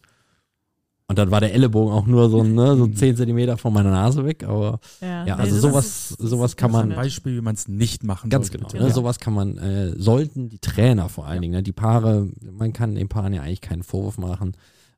Und 1.11 1.17
dann 1.19 1.31
war 1.31 1.41
der 1.41 1.55
Ellenbogen 1.55 1.91
auch 1.95 2.05
nur 2.07 2.29
so, 2.29 2.43
ne, 2.43 2.77
so 2.77 2.87
10 2.87 3.17
Zentimeter 3.17 3.57
von 3.57 3.73
meiner 3.73 3.91
Nase 3.91 4.27
weg, 4.27 4.45
aber 4.45 4.79
ja, 5.01 5.25
nee, 5.25 5.31
also 5.31 5.57
sowas, 5.59 6.11
ist- 6.11 6.19
sowas 6.21 6.55
kann 6.57 6.71
Das 6.73 6.81
ist 6.81 6.85
man, 6.87 6.93
ein 6.93 6.97
Beispiel, 6.97 7.37
wie 7.37 7.41
man 7.41 7.55
es 7.55 7.67
nicht 7.67 8.05
machen 8.05 8.29
ganz 8.29 8.49
sollte. 8.49 8.59
genau, 8.59 8.69
bitte. 8.69 8.83
ne, 8.83 8.89
Ja. 8.91 8.95
sowas 8.95 9.19
kann 9.19 9.33
man, 9.33 9.57
äh, 9.57 9.95
sollten 9.99 10.51
die 10.51 10.59
Trainer 10.59 11.09
vor 11.09 11.27
allen 11.27 11.41
Dingen, 11.41 11.55
ne, 11.55 11.63
die 11.63 11.73
Paare, 11.73 12.29
man 12.53 12.75
kann 12.75 12.95
den 12.95 13.09
Paaren 13.09 13.33
ja 13.33 13.41
eigentlich 13.41 13.63
keinen 13.63 13.85
Vorwurf 13.85 14.19
machen, 14.19 14.53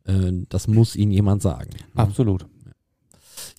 äh, 0.05 0.32
das 0.49 0.66
muss 0.66 0.97
ihnen 0.97 1.12
jemand 1.12 1.43
sagen. 1.43 1.70
ne? 1.95 2.03
Absolut. 2.03 2.45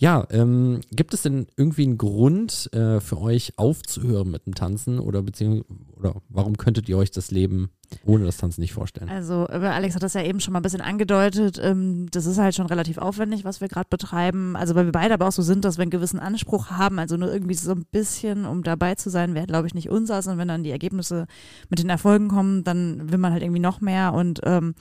Ja, 0.01 0.25
ähm, 0.31 0.79
gibt 0.91 1.13
es 1.13 1.21
denn 1.21 1.45
irgendwie 1.57 1.83
einen 1.83 1.99
Grund 1.99 2.73
äh, 2.73 2.99
für 2.99 3.21
euch 3.21 3.53
aufzuhören 3.57 4.31
mit 4.31 4.47
dem 4.47 4.55
Tanzen 4.55 4.97
oder 4.97 5.21
beziehungsweise 5.21 5.63
oder 5.95 6.15
warum 6.27 6.57
könntet 6.57 6.89
ihr 6.89 6.97
euch 6.97 7.11
das 7.11 7.29
Leben 7.29 7.69
ohne 8.03 8.25
das 8.25 8.37
Tanzen 8.37 8.61
nicht 8.61 8.73
vorstellen? 8.73 9.09
Also, 9.09 9.47
äh, 9.47 9.57
Alex 9.57 9.93
hat 9.93 10.01
das 10.01 10.15
ja 10.15 10.23
eben 10.23 10.39
schon 10.39 10.53
mal 10.53 10.59
ein 10.59 10.63
bisschen 10.63 10.81
angedeutet. 10.81 11.61
Ähm, 11.61 12.07
das 12.09 12.25
ist 12.25 12.39
halt 12.39 12.55
schon 12.55 12.65
relativ 12.65 12.97
aufwendig, 12.97 13.45
was 13.45 13.61
wir 13.61 13.67
gerade 13.67 13.89
betreiben. 13.91 14.55
Also, 14.55 14.73
weil 14.73 14.85
wir 14.85 14.91
beide 14.91 15.13
aber 15.13 15.27
auch 15.27 15.31
so 15.31 15.43
sind, 15.43 15.65
dass 15.65 15.77
wir 15.77 15.83
einen 15.83 15.91
gewissen 15.91 16.19
Anspruch 16.19 16.71
haben. 16.71 16.97
Also, 16.97 17.15
nur 17.15 17.31
irgendwie 17.31 17.53
so 17.53 17.73
ein 17.73 17.85
bisschen, 17.91 18.47
um 18.47 18.63
dabei 18.63 18.95
zu 18.95 19.11
sein, 19.11 19.35
wäre, 19.35 19.45
glaube 19.45 19.67
ich, 19.67 19.75
nicht 19.75 19.91
unseres. 19.91 20.25
Und 20.25 20.39
wenn 20.39 20.47
dann 20.47 20.63
die 20.63 20.71
Ergebnisse 20.71 21.27
mit 21.69 21.77
den 21.77 21.89
Erfolgen 21.89 22.27
kommen, 22.27 22.63
dann 22.63 23.11
will 23.11 23.19
man 23.19 23.33
halt 23.33 23.43
irgendwie 23.43 23.61
noch 23.61 23.81
mehr. 23.81 24.13
Und 24.13 24.41
ähm, 24.45 24.73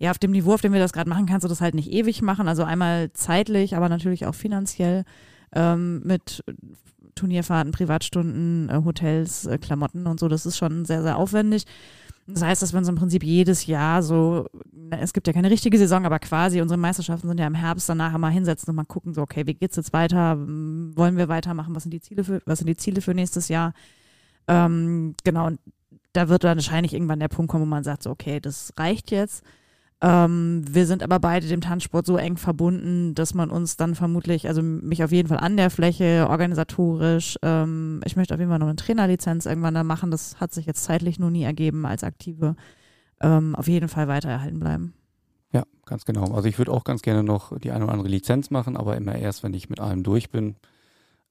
ja, 0.00 0.10
auf 0.10 0.18
dem 0.18 0.30
Niveau, 0.30 0.54
auf 0.54 0.62
dem 0.62 0.72
wir 0.72 0.80
das 0.80 0.92
gerade 0.92 1.10
machen, 1.10 1.26
kannst 1.26 1.44
du 1.44 1.48
das 1.48 1.60
halt 1.60 1.74
nicht 1.74 1.92
ewig 1.92 2.22
machen. 2.22 2.48
Also, 2.48 2.64
einmal 2.64 3.12
zeitlich, 3.12 3.76
aber 3.76 3.88
natürlich 3.88 4.26
auch 4.26 4.34
finanziell 4.34 5.04
ähm, 5.52 6.02
mit 6.04 6.42
Turnierfahrten, 7.14 7.70
Privatstunden, 7.70 8.70
äh, 8.70 8.80
Hotels, 8.84 9.46
äh, 9.46 9.58
Klamotten 9.58 10.06
und 10.06 10.18
so. 10.18 10.28
Das 10.28 10.46
ist 10.46 10.56
schon 10.56 10.86
sehr, 10.86 11.02
sehr 11.02 11.18
aufwendig. 11.18 11.66
Das 12.26 12.42
heißt, 12.42 12.62
dass 12.62 12.72
wir 12.72 12.78
uns 12.78 12.88
im 12.88 12.94
Prinzip 12.94 13.22
jedes 13.24 13.66
Jahr 13.66 14.02
so, 14.02 14.46
es 14.90 15.12
gibt 15.12 15.26
ja 15.26 15.32
keine 15.32 15.50
richtige 15.50 15.76
Saison, 15.76 16.06
aber 16.06 16.18
quasi 16.18 16.60
unsere 16.60 16.78
Meisterschaften 16.78 17.28
sind 17.28 17.40
ja 17.40 17.46
im 17.46 17.54
Herbst, 17.54 17.88
danach 17.88 18.16
mal 18.18 18.30
hinsetzen 18.30 18.70
und 18.70 18.76
mal 18.76 18.84
gucken, 18.84 19.12
so, 19.14 19.22
okay, 19.22 19.46
wie 19.46 19.54
geht's 19.54 19.76
jetzt 19.76 19.92
weiter? 19.92 20.32
M, 20.32 20.92
Wollen 20.96 21.16
wir 21.16 21.28
weitermachen? 21.28 21.74
Was 21.74 21.82
sind 21.82 21.92
die 21.92 22.00
Ziele 22.00 22.24
für, 22.24 22.40
was 22.46 22.60
sind 22.60 22.68
die 22.68 22.76
Ziele 22.76 23.00
für 23.00 23.14
nächstes 23.14 23.48
Jahr? 23.48 23.74
Ähm, 24.48 25.14
genau, 25.24 25.46
und 25.46 25.60
da 26.12 26.28
wird 26.28 26.44
dann 26.44 26.58
wahrscheinlich 26.58 26.94
irgendwann 26.94 27.20
der 27.20 27.28
Punkt 27.28 27.50
kommen, 27.50 27.62
wo 27.62 27.68
man 27.68 27.84
sagt, 27.84 28.02
so, 28.02 28.10
okay, 28.10 28.40
das 28.40 28.72
reicht 28.78 29.10
jetzt. 29.10 29.44
Ähm, 30.02 30.64
wir 30.66 30.86
sind 30.86 31.02
aber 31.02 31.18
beide 31.18 31.46
dem 31.46 31.60
Tanzsport 31.60 32.06
so 32.06 32.16
eng 32.16 32.38
verbunden, 32.38 33.14
dass 33.14 33.34
man 33.34 33.50
uns 33.50 33.76
dann 33.76 33.94
vermutlich, 33.94 34.48
also 34.48 34.62
mich 34.62 35.04
auf 35.04 35.12
jeden 35.12 35.28
Fall 35.28 35.38
an 35.38 35.58
der 35.58 35.68
Fläche, 35.68 36.26
organisatorisch, 36.28 37.36
ähm, 37.42 38.00
ich 38.06 38.16
möchte 38.16 38.32
auf 38.32 38.40
jeden 38.40 38.50
Fall 38.50 38.58
noch 38.58 38.68
eine 38.68 38.76
Trainerlizenz 38.76 39.44
irgendwann 39.44 39.74
da 39.74 39.84
machen. 39.84 40.10
Das 40.10 40.40
hat 40.40 40.54
sich 40.54 40.64
jetzt 40.64 40.84
zeitlich 40.84 41.18
nur 41.18 41.30
nie 41.30 41.42
ergeben 41.42 41.84
als 41.84 42.02
Aktive. 42.02 42.56
Ähm, 43.20 43.54
auf 43.54 43.68
jeden 43.68 43.88
Fall 43.88 44.08
weiter 44.08 44.30
erhalten 44.30 44.58
bleiben. 44.58 44.94
Ja, 45.52 45.64
ganz 45.84 46.06
genau. 46.06 46.32
Also 46.32 46.48
ich 46.48 46.56
würde 46.56 46.72
auch 46.72 46.84
ganz 46.84 47.02
gerne 47.02 47.22
noch 47.22 47.58
die 47.58 47.70
eine 47.70 47.84
oder 47.84 47.92
andere 47.92 48.08
Lizenz 48.08 48.50
machen, 48.50 48.78
aber 48.78 48.96
immer 48.96 49.16
erst, 49.16 49.42
wenn 49.42 49.52
ich 49.52 49.68
mit 49.68 49.80
allem 49.80 50.02
durch 50.02 50.30
bin. 50.30 50.56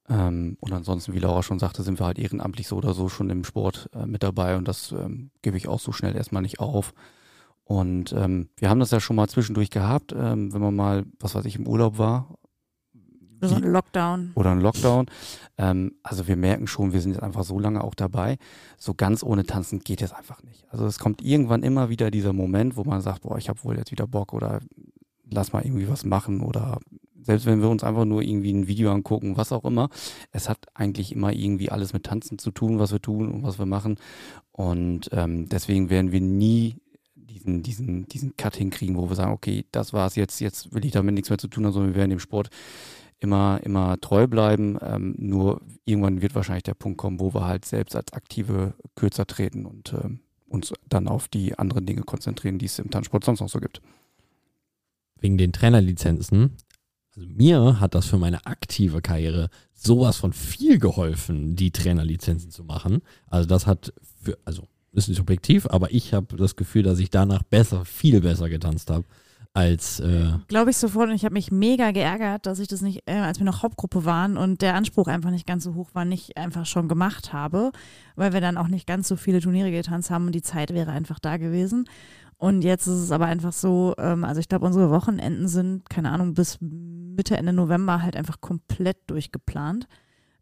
Ähm, 0.08 0.56
und 0.60 0.72
ansonsten, 0.72 1.12
wie 1.12 1.18
Laura 1.18 1.42
schon 1.42 1.58
sagte, 1.58 1.82
sind 1.82 1.98
wir 1.98 2.06
halt 2.06 2.20
ehrenamtlich 2.20 2.68
so 2.68 2.76
oder 2.76 2.94
so 2.94 3.08
schon 3.08 3.30
im 3.30 3.42
Sport 3.42 3.90
äh, 3.94 4.06
mit 4.06 4.22
dabei 4.22 4.56
und 4.56 4.68
das 4.68 4.92
ähm, 4.92 5.30
gebe 5.42 5.56
ich 5.56 5.66
auch 5.66 5.80
so 5.80 5.90
schnell 5.90 6.14
erstmal 6.14 6.42
nicht 6.42 6.60
auf. 6.60 6.94
Und 7.70 8.12
ähm, 8.14 8.48
wir 8.56 8.68
haben 8.68 8.80
das 8.80 8.90
ja 8.90 8.98
schon 8.98 9.14
mal 9.14 9.28
zwischendurch 9.28 9.70
gehabt, 9.70 10.12
ähm, 10.12 10.52
wenn 10.52 10.60
man 10.60 10.74
mal, 10.74 11.04
was 11.20 11.36
weiß 11.36 11.44
ich, 11.44 11.54
im 11.54 11.68
Urlaub 11.68 11.98
war 11.98 12.34
So 13.40 13.54
ein 13.54 13.62
Lockdown. 13.62 14.32
oder 14.34 14.50
ein 14.50 14.60
Lockdown. 14.60 15.06
Ähm, 15.56 15.92
also 16.02 16.26
wir 16.26 16.34
merken 16.34 16.66
schon, 16.66 16.92
wir 16.92 17.00
sind 17.00 17.12
jetzt 17.12 17.22
einfach 17.22 17.44
so 17.44 17.60
lange 17.60 17.84
auch 17.84 17.94
dabei. 17.94 18.38
So 18.76 18.94
ganz 18.94 19.22
ohne 19.22 19.44
Tanzen 19.44 19.78
geht 19.78 20.02
es 20.02 20.10
einfach 20.10 20.42
nicht. 20.42 20.66
Also 20.70 20.84
es 20.84 20.98
kommt 20.98 21.22
irgendwann 21.22 21.62
immer 21.62 21.90
wieder 21.90 22.10
dieser 22.10 22.32
Moment, 22.32 22.76
wo 22.76 22.82
man 22.82 23.02
sagt, 23.02 23.22
boah, 23.22 23.38
ich 23.38 23.48
habe 23.48 23.62
wohl 23.62 23.76
jetzt 23.76 23.92
wieder 23.92 24.08
Bock 24.08 24.32
oder 24.32 24.58
lass 25.30 25.52
mal 25.52 25.64
irgendwie 25.64 25.88
was 25.88 26.04
machen 26.04 26.40
oder 26.40 26.80
selbst 27.22 27.46
wenn 27.46 27.62
wir 27.62 27.68
uns 27.68 27.84
einfach 27.84 28.04
nur 28.04 28.22
irgendwie 28.22 28.52
ein 28.52 28.66
Video 28.66 28.90
angucken, 28.90 29.36
was 29.36 29.52
auch 29.52 29.62
immer, 29.62 29.90
es 30.32 30.48
hat 30.48 30.58
eigentlich 30.74 31.12
immer 31.12 31.32
irgendwie 31.32 31.70
alles 31.70 31.92
mit 31.92 32.02
Tanzen 32.02 32.36
zu 32.40 32.50
tun, 32.50 32.80
was 32.80 32.90
wir 32.90 33.00
tun 33.00 33.30
und 33.30 33.44
was 33.44 33.60
wir 33.60 33.66
machen. 33.66 33.94
Und 34.50 35.08
ähm, 35.12 35.48
deswegen 35.48 35.88
werden 35.88 36.10
wir 36.10 36.20
nie 36.20 36.74
diesen, 37.30 37.62
diesen, 37.62 38.08
diesen 38.08 38.36
Cut 38.36 38.56
hinkriegen, 38.56 38.96
wo 38.96 39.08
wir 39.08 39.16
sagen, 39.16 39.32
okay, 39.32 39.64
das 39.72 39.92
war's 39.92 40.16
jetzt, 40.16 40.40
jetzt 40.40 40.74
will 40.74 40.84
ich 40.84 40.92
damit 40.92 41.14
nichts 41.14 41.30
mehr 41.30 41.38
zu 41.38 41.48
tun 41.48 41.64
haben, 41.64 41.72
sondern 41.72 41.92
wir 41.94 41.98
werden 41.98 42.10
dem 42.10 42.18
Sport 42.18 42.50
immer, 43.20 43.60
immer 43.62 44.00
treu 44.00 44.26
bleiben. 44.26 44.78
Ähm, 44.82 45.14
nur 45.18 45.60
irgendwann 45.84 46.22
wird 46.22 46.34
wahrscheinlich 46.34 46.64
der 46.64 46.74
Punkt 46.74 46.98
kommen, 46.98 47.20
wo 47.20 47.32
wir 47.34 47.46
halt 47.46 47.64
selbst 47.64 47.94
als 47.94 48.12
Aktive 48.12 48.74
kürzer 48.96 49.26
treten 49.26 49.66
und 49.66 49.92
ähm, 49.92 50.20
uns 50.48 50.72
dann 50.88 51.06
auf 51.06 51.28
die 51.28 51.56
anderen 51.58 51.86
Dinge 51.86 52.02
konzentrieren, 52.02 52.58
die 52.58 52.66
es 52.66 52.78
im 52.78 52.90
Tanzsport 52.90 53.24
sonst 53.24 53.40
noch 53.40 53.48
so 53.48 53.60
gibt. 53.60 53.80
Wegen 55.20 55.38
den 55.38 55.52
Trainerlizenzen. 55.52 56.56
Also 57.14 57.28
mir 57.28 57.80
hat 57.80 57.94
das 57.94 58.06
für 58.06 58.18
meine 58.18 58.46
aktive 58.46 59.02
Karriere 59.02 59.50
sowas 59.74 60.16
von 60.16 60.32
viel 60.32 60.78
geholfen, 60.78 61.56
die 61.56 61.70
Trainerlizenzen 61.70 62.50
zu 62.50 62.64
machen. 62.64 63.02
Also 63.26 63.48
das 63.48 63.66
hat 63.66 63.92
für, 64.22 64.38
also 64.44 64.66
ist 64.92 65.08
nicht 65.08 65.18
subjektiv, 65.18 65.66
aber 65.66 65.92
ich 65.92 66.14
habe 66.14 66.36
das 66.36 66.56
Gefühl, 66.56 66.82
dass 66.82 66.98
ich 66.98 67.10
danach 67.10 67.42
besser, 67.42 67.84
viel 67.84 68.20
besser 68.20 68.48
getanzt 68.48 68.90
habe 68.90 69.04
als 69.52 69.98
äh, 70.00 70.32
Glaube 70.46 70.70
ich 70.70 70.76
sofort 70.76 71.08
und 71.08 71.14
ich 71.14 71.24
habe 71.24 71.32
mich 71.32 71.50
mega 71.50 71.90
geärgert, 71.90 72.46
dass 72.46 72.60
ich 72.60 72.68
das 72.68 72.82
nicht, 72.82 73.02
äh, 73.06 73.14
als 73.16 73.40
wir 73.40 73.44
noch 73.44 73.62
Hauptgruppe 73.62 74.04
waren 74.04 74.36
und 74.36 74.62
der 74.62 74.74
Anspruch 74.74 75.08
einfach 75.08 75.30
nicht 75.30 75.46
ganz 75.46 75.64
so 75.64 75.74
hoch 75.74 75.90
war, 75.92 76.04
nicht 76.04 76.36
einfach 76.36 76.66
schon 76.66 76.88
gemacht 76.88 77.32
habe, 77.32 77.72
weil 78.14 78.32
wir 78.32 78.40
dann 78.40 78.56
auch 78.56 78.68
nicht 78.68 78.86
ganz 78.86 79.08
so 79.08 79.16
viele 79.16 79.40
Turniere 79.40 79.72
getanzt 79.72 80.10
haben 80.10 80.26
und 80.26 80.34
die 80.34 80.42
Zeit 80.42 80.72
wäre 80.72 80.92
einfach 80.92 81.18
da 81.18 81.36
gewesen. 81.36 81.86
Und 82.36 82.62
jetzt 82.62 82.86
ist 82.86 83.00
es 83.00 83.10
aber 83.10 83.26
einfach 83.26 83.52
so, 83.52 83.94
ähm, 83.98 84.24
also 84.24 84.40
ich 84.40 84.48
glaube, 84.48 84.66
unsere 84.66 84.90
Wochenenden 84.90 85.48
sind, 85.48 85.90
keine 85.90 86.10
Ahnung, 86.10 86.34
bis 86.34 86.58
Mitte, 86.60 87.36
Ende 87.36 87.52
November 87.52 88.02
halt 88.02 88.16
einfach 88.16 88.40
komplett 88.40 88.98
durchgeplant, 89.08 89.88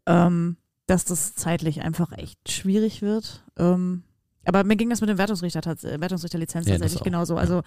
ähm, 0.05 0.57
dass 0.85 1.03
das 1.03 1.35
zeitlich 1.35 1.81
einfach 1.81 2.11
echt 2.13 2.51
schwierig 2.51 3.01
wird. 3.01 3.43
Ähm, 3.57 4.03
aber 4.45 4.63
mir 4.63 4.75
ging 4.75 4.89
das 4.89 5.01
mit 5.01 5.09
dem 5.09 5.17
Wertungsrichter, 5.17 5.61
äh, 5.61 5.99
Wertungsrichterlizenz 5.99 6.67
Ja, 6.67 6.73
tatsächlich 6.73 7.03
genauso. 7.03 7.37
Also 7.37 7.61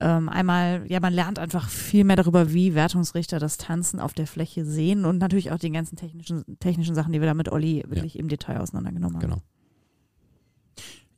ähm, 0.00 0.28
einmal, 0.28 0.84
ja, 0.88 1.00
man 1.00 1.12
lernt 1.12 1.38
einfach 1.38 1.68
viel 1.68 2.04
mehr 2.04 2.16
darüber, 2.16 2.52
wie 2.52 2.74
Wertungsrichter 2.74 3.38
das 3.38 3.56
Tanzen 3.56 4.00
auf 4.00 4.12
der 4.12 4.26
Fläche 4.26 4.64
sehen 4.64 5.04
und 5.04 5.18
natürlich 5.18 5.52
auch 5.52 5.58
die 5.58 5.70
ganzen 5.70 5.96
technischen, 5.96 6.58
technischen 6.60 6.94
Sachen, 6.94 7.12
die 7.12 7.20
wir 7.20 7.26
da 7.26 7.34
mit 7.34 7.50
Olli 7.50 7.84
wirklich 7.86 8.18
im 8.18 8.28
Detail 8.28 8.60
auseinandergenommen 8.60 9.16
haben. 9.16 9.20
genau. 9.20 9.42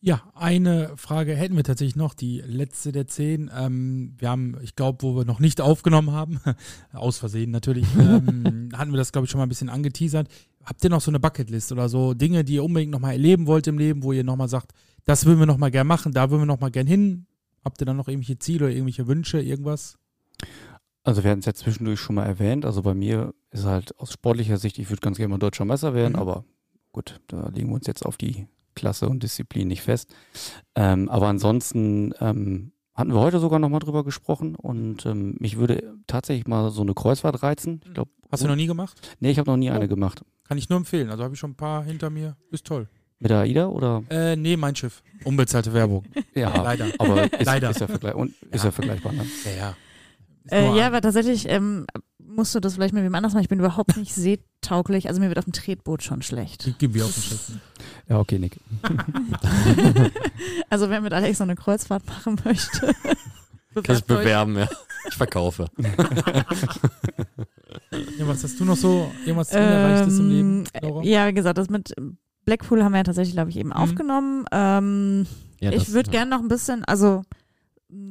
Ja, 0.00 0.22
eine 0.34 0.96
Frage 0.96 1.34
hätten 1.34 1.56
wir 1.56 1.64
tatsächlich 1.64 1.96
noch, 1.96 2.14
die 2.14 2.40
letzte 2.40 2.92
der 2.92 3.08
zehn. 3.08 3.50
Ähm, 3.52 4.14
wir 4.16 4.30
haben, 4.30 4.56
ich 4.62 4.76
glaube, 4.76 5.02
wo 5.02 5.16
wir 5.16 5.24
noch 5.24 5.40
nicht 5.40 5.60
aufgenommen 5.60 6.12
haben, 6.12 6.40
aus 6.92 7.18
Versehen 7.18 7.50
natürlich, 7.50 7.86
ähm, 7.98 8.68
hatten 8.76 8.92
wir 8.92 8.96
das, 8.96 9.10
glaube 9.10 9.24
ich, 9.24 9.30
schon 9.30 9.38
mal 9.38 9.46
ein 9.46 9.48
bisschen 9.48 9.68
angeteasert. 9.68 10.28
Habt 10.64 10.84
ihr 10.84 10.90
noch 10.90 11.00
so 11.00 11.10
eine 11.10 11.18
Bucketlist 11.18 11.72
oder 11.72 11.88
so 11.88 12.14
Dinge, 12.14 12.44
die 12.44 12.54
ihr 12.54 12.64
unbedingt 12.64 12.92
nochmal 12.92 13.12
erleben 13.12 13.46
wollt 13.46 13.66
im 13.66 13.78
Leben, 13.78 14.02
wo 14.04 14.12
ihr 14.12 14.22
nochmal 14.22 14.48
sagt, 14.48 14.72
das 15.04 15.24
würden 15.26 15.38
wir 15.40 15.46
nochmal 15.46 15.70
gern 15.70 15.86
machen, 15.86 16.12
da 16.12 16.30
würden 16.30 16.42
wir 16.42 16.46
nochmal 16.46 16.70
gern 16.70 16.86
hin? 16.86 17.26
Habt 17.64 17.80
ihr 17.82 17.86
dann 17.86 17.96
noch 17.96 18.06
irgendwelche 18.08 18.38
Ziele 18.38 18.66
oder 18.66 18.74
irgendwelche 18.74 19.08
Wünsche, 19.08 19.40
irgendwas? 19.40 19.98
Also 21.02 21.24
wir 21.24 21.30
hatten 21.30 21.40
es 21.40 21.46
ja 21.46 21.54
zwischendurch 21.54 21.98
schon 21.98 22.14
mal 22.16 22.26
erwähnt. 22.26 22.64
Also 22.66 22.82
bei 22.82 22.94
mir 22.94 23.34
ist 23.50 23.64
halt 23.64 23.98
aus 23.98 24.12
sportlicher 24.12 24.58
Sicht, 24.58 24.78
ich 24.78 24.90
würde 24.90 25.00
ganz 25.00 25.16
gerne 25.16 25.30
mal 25.32 25.38
deutscher 25.38 25.64
Meister 25.64 25.94
werden, 25.94 26.12
Mhm. 26.12 26.18
aber 26.20 26.44
gut, 26.92 27.20
da 27.26 27.48
legen 27.48 27.68
wir 27.70 27.74
uns 27.76 27.86
jetzt 27.86 28.04
auf 28.04 28.16
die 28.16 28.46
Klasse 28.78 29.08
und 29.08 29.22
Disziplin 29.22 29.68
nicht 29.68 29.82
fest. 29.82 30.14
Ähm, 30.74 31.08
aber 31.08 31.26
ansonsten 31.28 32.12
ähm, 32.20 32.72
hatten 32.94 33.12
wir 33.12 33.20
heute 33.20 33.38
sogar 33.40 33.58
nochmal 33.58 33.80
drüber 33.80 34.04
gesprochen 34.04 34.54
und 34.56 35.04
ähm, 35.06 35.36
mich 35.38 35.56
würde 35.58 35.94
tatsächlich 36.06 36.46
mal 36.46 36.70
so 36.70 36.82
eine 36.82 36.94
Kreuzfahrt 36.94 37.42
reizen. 37.42 37.80
Ich 37.84 37.94
glaube, 37.94 38.10
Hast 38.30 38.42
du 38.42 38.48
noch 38.48 38.56
nie 38.56 38.66
gemacht? 38.66 39.16
nee, 39.20 39.30
ich 39.30 39.38
habe 39.38 39.50
noch 39.50 39.56
nie 39.56 39.70
Oh. 39.70 39.74
eine 39.74 39.88
gemacht. 39.88 40.22
Kann 40.44 40.58
ich 40.58 40.68
nur 40.68 40.78
empfehlen. 40.78 41.10
Also 41.10 41.22
habe 41.24 41.34
ich 41.34 41.40
schon 41.40 41.50
ein 41.52 41.56
paar 41.56 41.82
hinter 41.84 42.10
mir. 42.10 42.36
Ist 42.50 42.66
toll. 42.66 42.88
Mit 43.20 43.30
der 43.30 43.38
AIDA 43.40 43.66
oder? 43.66 44.02
Äh, 44.10 44.36
nee, 44.36 44.56
mein 44.56 44.76
Schiff. 44.76 45.02
Unbezahlte 45.24 45.72
Werbung. 45.74 46.04
Ja, 46.34 46.54
Leider. 46.62 46.86
aber 46.98 47.24
ist, 47.32 47.44
Leider. 47.46 47.70
ist, 47.70 47.80
ja, 47.80 47.86
vergleich 47.88 48.14
und 48.14 48.30
ist 48.50 48.62
Ja. 48.62 48.64
ja 48.66 48.70
vergleichbar. 48.70 49.12
Ne? 49.12 49.26
Ja, 49.44 49.50
ja. 49.56 49.76
Äh, 50.50 50.76
ja, 50.78 50.86
aber 50.86 51.00
tatsächlich 51.02 51.46
ähm, 51.48 51.86
musst 52.18 52.54
du 52.54 52.60
das 52.60 52.74
vielleicht 52.74 52.94
mit 52.94 53.02
wem 53.04 53.14
anders 53.14 53.32
machen. 53.34 53.42
Ich 53.42 53.48
bin 53.48 53.58
überhaupt 53.58 53.96
nicht 53.96 54.14
seetauglich. 54.14 55.08
Also 55.08 55.20
mir 55.20 55.28
wird 55.28 55.38
auf 55.38 55.44
dem 55.44 55.52
Tretboot 55.52 56.02
schon 56.02 56.22
schlecht. 56.22 56.64
die 56.66 56.72
geben 56.74 56.94
wir 56.94 57.04
auf 57.04 57.12
den 57.14 57.22
Schiff. 57.22 57.50
Ja, 58.08 58.18
okay, 58.18 58.38
Nick. 58.38 58.58
Also 60.70 60.88
wer 60.90 61.00
mit 61.00 61.12
Alex 61.12 61.38
so 61.38 61.44
eine 61.44 61.56
Kreuzfahrt 61.56 62.06
machen 62.06 62.38
möchte, 62.44 62.94
bewerbt 63.74 63.90
euch. 63.90 64.04
bewerben, 64.04 64.56
ja. 64.58 64.68
Ich 65.08 65.14
verkaufe. 65.16 65.66
Ja, 68.18 68.26
was 68.28 68.44
hast 68.44 68.58
du 68.60 68.64
noch 68.64 68.76
so? 68.76 69.10
Irgendwas 69.24 69.50
Unerreichtes 69.52 70.18
im 70.18 70.28
Leben, 70.30 70.64
Ähm, 70.74 70.82
Laura? 70.88 71.02
Ja, 71.04 71.26
wie 71.28 71.32
gesagt, 71.34 71.56
das 71.58 71.70
mit 71.70 71.94
Blackpool 72.44 72.82
haben 72.84 72.92
wir 72.92 72.98
ja 72.98 73.04
tatsächlich, 73.04 73.34
glaube 73.34 73.50
ich, 73.50 73.56
eben 73.56 73.72
aufgenommen. 73.72 74.44
Ähm, 74.52 75.26
Ja, 75.60 75.72
ich 75.72 75.92
würde 75.92 76.10
gerne 76.10 76.30
noch 76.30 76.40
ein 76.40 76.48
bisschen, 76.48 76.84
also 76.84 77.22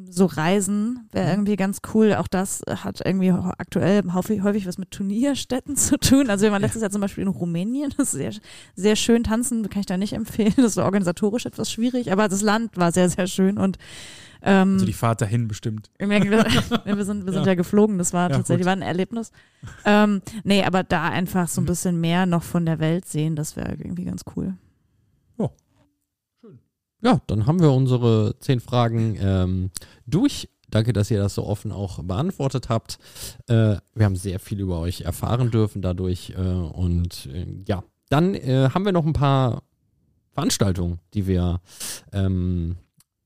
so 0.09 0.25
Reisen 0.25 1.07
wäre 1.11 1.25
Mhm. 1.27 1.31
irgendwie 1.33 1.55
ganz 1.55 1.79
cool. 1.93 2.15
Auch 2.15 2.27
das 2.27 2.61
hat 2.67 3.01
irgendwie 3.05 3.31
aktuell 3.31 4.01
häufig, 4.13 4.41
häufig 4.41 4.65
was 4.65 4.77
mit 4.79 4.89
Turnierstätten 4.91 5.75
zu 5.75 5.97
tun. 5.99 6.29
Also 6.29 6.43
wir 6.45 6.51
waren 6.51 6.61
Ja. 6.61 6.65
letztes 6.65 6.81
Jahr 6.81 6.89
zum 6.91 7.01
Beispiel 7.01 7.21
in 7.23 7.27
Rumänien. 7.27 7.93
Das 7.97 8.07
ist 8.13 8.19
sehr, 8.19 8.31
sehr 8.75 8.95
schön 8.95 9.23
tanzen, 9.23 9.69
kann 9.69 9.81
ich 9.81 9.85
da 9.85 9.97
nicht 9.97 10.13
empfehlen. 10.13 10.53
Das 10.57 10.77
war 10.77 10.85
organisatorisch 10.85 11.45
etwas 11.45 11.71
schwierig, 11.71 12.11
aber 12.11 12.27
das 12.27 12.41
Land 12.41 12.75
war 12.77 12.91
sehr, 12.91 13.09
sehr 13.09 13.27
schön 13.27 13.57
und 13.57 13.77
Ähm, 14.43 14.73
Also 14.73 14.85
die 14.85 14.93
Fahrt 14.93 15.19
dahin 15.21 15.47
bestimmt. 15.47 15.89
wir, 15.99 16.07
wir 16.85 17.05
sind, 17.05 17.25
wir 17.25 17.33
sind 17.33 17.41
ja. 17.41 17.47
Ja. 17.47 17.53
geflogen, 17.55 17.97
das 17.97 18.13
war 18.13 18.29
Ja, 18.29 18.37
tatsächlich 18.37 18.65
war 18.67 18.73
ein 18.73 18.83
Erlebnis. 18.83 19.31
Ähm, 19.83 20.21
nee, 20.43 20.63
aber 20.63 20.83
da 20.83 21.05
einfach 21.09 21.47
so 21.47 21.59
ein 21.59 21.65
bisschen 21.65 21.99
mehr 21.99 22.27
noch 22.27 22.43
von 22.43 22.63
der 22.65 22.77
Welt 22.79 23.05
sehen, 23.07 23.35
das 23.35 23.55
wäre 23.55 23.71
irgendwie 23.71 24.05
ganz 24.05 24.21
cool. 24.35 24.53
Ja, 27.01 27.21
dann 27.27 27.45
haben 27.45 27.59
wir 27.59 27.71
unsere 27.71 28.35
zehn 28.39 28.59
Fragen 28.59 29.17
ähm, 29.19 29.71
durch. 30.05 30.49
Danke, 30.69 30.93
dass 30.93 31.11
ihr 31.11 31.19
das 31.19 31.35
so 31.35 31.45
offen 31.45 31.71
auch 31.71 32.03
beantwortet 32.03 32.69
habt. 32.69 32.97
Äh, 33.47 33.77
wir 33.93 34.05
haben 34.05 34.15
sehr 34.15 34.39
viel 34.39 34.59
über 34.59 34.79
euch 34.79 35.01
erfahren 35.01 35.51
dürfen 35.51 35.81
dadurch. 35.81 36.31
Äh, 36.31 36.41
und 36.41 37.27
äh, 37.27 37.45
ja, 37.67 37.83
dann 38.09 38.33
äh, 38.35 38.69
haben 38.73 38.83
wir 38.83 38.91
noch 38.91 39.05
ein 39.05 39.13
paar 39.13 39.63
Veranstaltungen, 40.31 40.99
die 41.13 41.27
wir 41.27 41.61
ähm, 42.11 42.77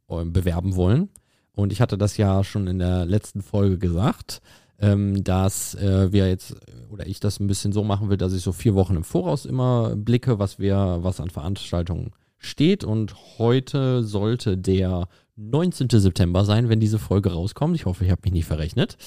äh, 0.09 0.23
bewerben 0.25 0.75
wollen. 0.75 1.09
Und 1.53 1.71
ich 1.71 1.81
hatte 1.81 1.97
das 1.97 2.17
ja 2.17 2.43
schon 2.43 2.67
in 2.67 2.79
der 2.79 3.05
letzten 3.05 3.41
Folge 3.41 3.77
gesagt, 3.77 4.41
ähm, 4.79 5.23
dass 5.23 5.75
äh, 5.75 6.11
wir 6.11 6.27
jetzt 6.27 6.55
oder 6.89 7.07
ich 7.07 7.19
das 7.19 7.39
ein 7.39 7.47
bisschen 7.47 7.71
so 7.71 7.83
machen 7.83 8.09
will, 8.09 8.17
dass 8.17 8.33
ich 8.33 8.41
so 8.41 8.51
vier 8.51 8.75
Wochen 8.75 8.95
im 8.95 9.03
Voraus 9.03 9.45
immer 9.45 9.95
blicke, 9.95 10.39
was 10.39 10.59
wir, 10.59 10.99
was 11.01 11.19
an 11.19 11.29
Veranstaltungen 11.29 12.11
steht. 12.41 12.83
Und 12.83 13.15
heute 13.37 14.03
sollte 14.03 14.57
der 14.57 15.07
19. 15.37 15.89
September 15.89 16.45
sein, 16.45 16.69
wenn 16.69 16.79
diese 16.79 16.99
Folge 16.99 17.31
rauskommt. 17.31 17.75
Ich 17.75 17.85
hoffe, 17.85 18.05
ich 18.05 18.11
habe 18.11 18.21
mich 18.23 18.33
nicht 18.33 18.45
verrechnet. 18.45 18.97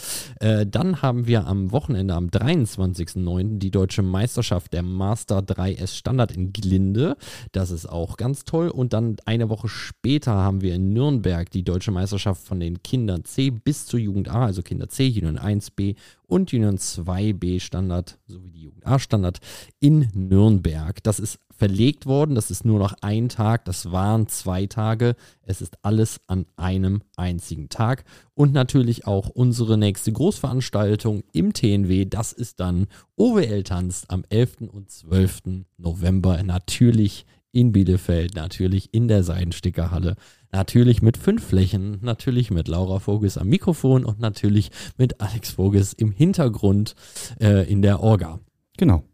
Äh, 0.41 0.67
dann 0.67 1.03
haben 1.03 1.27
wir 1.27 1.47
am 1.47 1.71
Wochenende, 1.71 2.15
am 2.15 2.27
23.09., 2.27 3.59
die 3.59 3.71
deutsche 3.71 4.03
Meisterschaft 4.03 4.73
der 4.73 4.83
Master 4.83 5.39
3S 5.39 5.95
Standard 5.95 6.33
in 6.33 6.53
Glinde. 6.53 7.17
Das 7.53 7.71
ist 7.71 7.87
auch 7.87 8.17
ganz 8.17 8.45
toll. 8.45 8.69
Und 8.69 8.93
dann 8.93 9.17
eine 9.27 9.49
Woche 9.49 9.69
später 9.69 10.33
haben 10.33 10.63
wir 10.63 10.75
in 10.75 10.93
Nürnberg 10.93 11.51
die 11.51 11.63
deutsche 11.63 11.93
Meisterschaft 11.93 12.45
von 12.45 12.59
den 12.59 12.83
Kindern 12.83 13.25
C 13.25 13.51
bis 13.51 13.87
zur 13.87 14.01
Jugend 14.01 14.29
A, 14.29 14.47
also 14.47 14.63
Kinder 14.63 14.89
C, 14.89 15.07
Junioren 15.07 15.39
1b 15.39 15.95
und 16.27 16.51
Junioren 16.51 16.79
2b 16.79 17.61
Standard 17.61 18.19
sowie 18.27 18.51
die 18.51 18.63
Jugend 18.63 18.87
A 18.87 18.99
Standard 18.99 19.39
in 19.79 20.09
Nürnberg. 20.15 21.03
Das 21.03 21.21
ist 21.21 21.39
verlegt 21.57 22.07
worden. 22.07 22.35
Das 22.35 22.51
ist 22.51 22.65
nur 22.65 22.79
noch 22.79 22.95
ein 23.01 23.29
Tag. 23.29 23.65
Das 23.65 23.93
waren 23.93 24.27
zwei 24.29 24.67
Tage. 24.67 25.17
Es 25.43 25.61
ist 25.61 25.77
alles 25.83 26.21
an 26.27 26.47
einem 26.57 27.03
einzigen 27.17 27.69
Tag. 27.69 28.05
Und 28.35 28.53
natürlich 28.53 29.07
auch 29.07 29.29
unsere 29.29 29.79
nächste 29.79 30.13
Großveranstaltung 30.13 31.23
im 31.33 31.53
TNW. 31.53 32.05
Das 32.05 32.33
ist 32.33 32.61
dann 32.61 32.87
OWL 33.17 33.63
tanzt 33.63 34.11
am 34.11 34.25
11. 34.29 34.69
und 34.73 34.91
12. 34.91 35.65
November. 35.79 36.43
Natürlich 36.43 37.27
in 37.55 37.71
Bielefeld, 37.71 38.35
natürlich 38.35 38.93
in 38.93 39.07
der 39.07 39.23
Seidenstickerhalle. 39.23 40.17
Natürlich 40.51 41.03
mit 41.03 41.17
fünf 41.17 41.45
Flächen, 41.45 41.99
natürlich 42.03 42.51
mit 42.51 42.69
Laura 42.69 42.99
Voges 42.99 43.39
am 43.39 43.49
Mikrofon 43.49 44.05
und 44.05 44.19
natürlich 44.19 44.71
mit 44.99 45.21
Alex 45.21 45.51
Voges 45.51 45.93
im 45.93 46.11
Hintergrund 46.11 46.95
äh, 47.41 47.71
in 47.71 47.81
der 47.81 48.01
Orga. 48.01 48.41
Genau. 48.77 49.05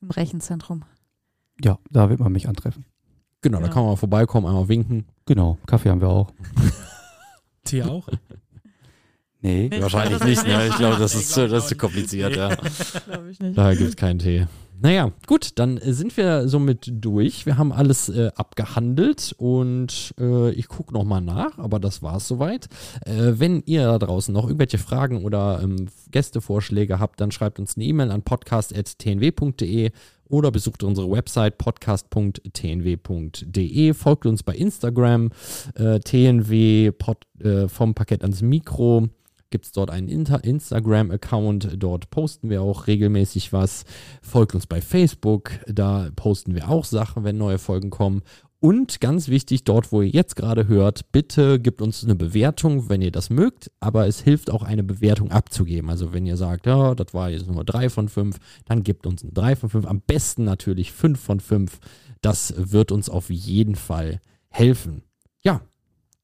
Im 0.00 0.10
Rechenzentrum. 0.10 0.84
Ja, 1.64 1.78
da 1.90 2.08
wird 2.10 2.20
man 2.20 2.32
mich 2.32 2.48
antreffen. 2.48 2.84
Genau, 3.42 3.58
da 3.60 3.66
Ja. 3.66 3.72
kann 3.72 3.82
man 3.82 3.92
mal 3.92 3.96
vorbeikommen, 3.96 4.46
einmal 4.46 4.68
winken. 4.68 5.06
Genau. 5.26 5.58
Kaffee 5.66 5.90
haben 5.90 6.00
wir 6.00 6.08
auch. 6.08 6.32
Tee 7.64 7.82
auch? 7.82 8.08
Nee. 9.40 9.70
Wahrscheinlich 9.80 10.22
nicht, 10.24 10.46
ne? 10.46 10.68
Ich 10.68 10.76
glaube, 10.76 10.98
das 10.98 11.14
ist, 11.14 11.30
zu- 11.32 11.48
das 11.48 11.64
ist 11.64 11.68
zu 11.70 11.76
kompliziert, 11.76 12.34
ja. 12.36 12.48
Glaube 13.06 13.30
ich 13.30 13.38
nicht. 13.40 13.56
Da 13.56 13.74
gibt 13.74 13.90
es 13.90 13.96
keinen 13.96 14.18
Tee. 14.18 14.46
Naja, 14.78 15.10
gut, 15.26 15.58
dann 15.58 15.78
äh, 15.78 15.92
sind 15.92 16.16
wir 16.16 16.48
somit 16.48 16.88
durch. 16.90 17.46
Wir 17.46 17.56
haben 17.56 17.72
alles 17.72 18.08
äh, 18.08 18.30
abgehandelt 18.36 19.34
und 19.38 20.14
äh, 20.20 20.50
ich 20.50 20.68
gucke 20.68 20.92
nochmal 20.92 21.22
nach, 21.22 21.58
aber 21.58 21.80
das 21.80 22.02
war 22.02 22.16
es 22.16 22.28
soweit. 22.28 22.68
Äh, 23.04 23.32
wenn 23.36 23.62
ihr 23.66 23.86
da 23.86 23.98
draußen 23.98 24.34
noch 24.34 24.44
irgendwelche 24.44 24.78
Fragen 24.78 25.24
oder 25.24 25.60
ähm, 25.62 25.86
Gästevorschläge 26.10 27.00
habt, 27.00 27.20
dann 27.20 27.30
schreibt 27.30 27.58
uns 27.58 27.76
eine 27.76 27.86
E-Mail 27.86 28.10
an 28.10 28.22
podcast.tnw.de 28.22 29.92
oder 30.28 30.50
besucht 30.50 30.82
unsere 30.82 31.10
Website 31.10 31.56
podcast.tnw.de. 31.56 33.94
Folgt 33.94 34.26
uns 34.26 34.42
bei 34.42 34.54
Instagram, 34.54 35.30
äh, 35.74 36.00
tnw 36.00 36.92
äh, 37.38 37.68
vom 37.68 37.94
Parkett 37.94 38.22
ans 38.22 38.42
Mikro 38.42 39.08
gibt 39.56 39.64
es 39.64 39.72
dort 39.72 39.90
einen 39.90 40.08
Instagram-Account. 40.08 41.76
Dort 41.78 42.10
posten 42.10 42.50
wir 42.50 42.60
auch 42.60 42.88
regelmäßig 42.88 43.54
was. 43.54 43.86
Folgt 44.20 44.54
uns 44.54 44.66
bei 44.66 44.82
Facebook. 44.82 45.52
Da 45.66 46.10
posten 46.14 46.54
wir 46.54 46.68
auch 46.68 46.84
Sachen, 46.84 47.24
wenn 47.24 47.38
neue 47.38 47.56
Folgen 47.56 47.88
kommen. 47.88 48.20
Und 48.60 49.00
ganz 49.00 49.28
wichtig, 49.28 49.64
dort, 49.64 49.92
wo 49.92 50.02
ihr 50.02 50.10
jetzt 50.10 50.36
gerade 50.36 50.68
hört, 50.68 51.10
bitte 51.10 51.58
gebt 51.58 51.80
uns 51.80 52.04
eine 52.04 52.14
Bewertung, 52.14 52.90
wenn 52.90 53.00
ihr 53.00 53.10
das 53.10 53.30
mögt. 53.30 53.70
Aber 53.80 54.06
es 54.06 54.20
hilft 54.20 54.50
auch, 54.50 54.62
eine 54.62 54.82
Bewertung 54.82 55.30
abzugeben. 55.30 55.88
Also 55.88 56.12
wenn 56.12 56.26
ihr 56.26 56.36
sagt, 56.36 56.66
ja, 56.66 56.94
das 56.94 57.14
war 57.14 57.30
jetzt 57.30 57.50
nur 57.50 57.64
drei 57.64 57.88
von 57.88 58.10
fünf, 58.10 58.36
dann 58.66 58.82
gebt 58.82 59.06
uns 59.06 59.24
ein 59.24 59.32
drei 59.32 59.56
von 59.56 59.70
fünf. 59.70 59.86
Am 59.86 60.02
besten 60.02 60.44
natürlich 60.44 60.92
fünf 60.92 61.18
von 61.18 61.40
fünf. 61.40 61.78
Das 62.20 62.52
wird 62.58 62.92
uns 62.92 63.08
auf 63.08 63.30
jeden 63.30 63.74
Fall 63.74 64.20
helfen. 64.50 65.02
Ja, 65.42 65.62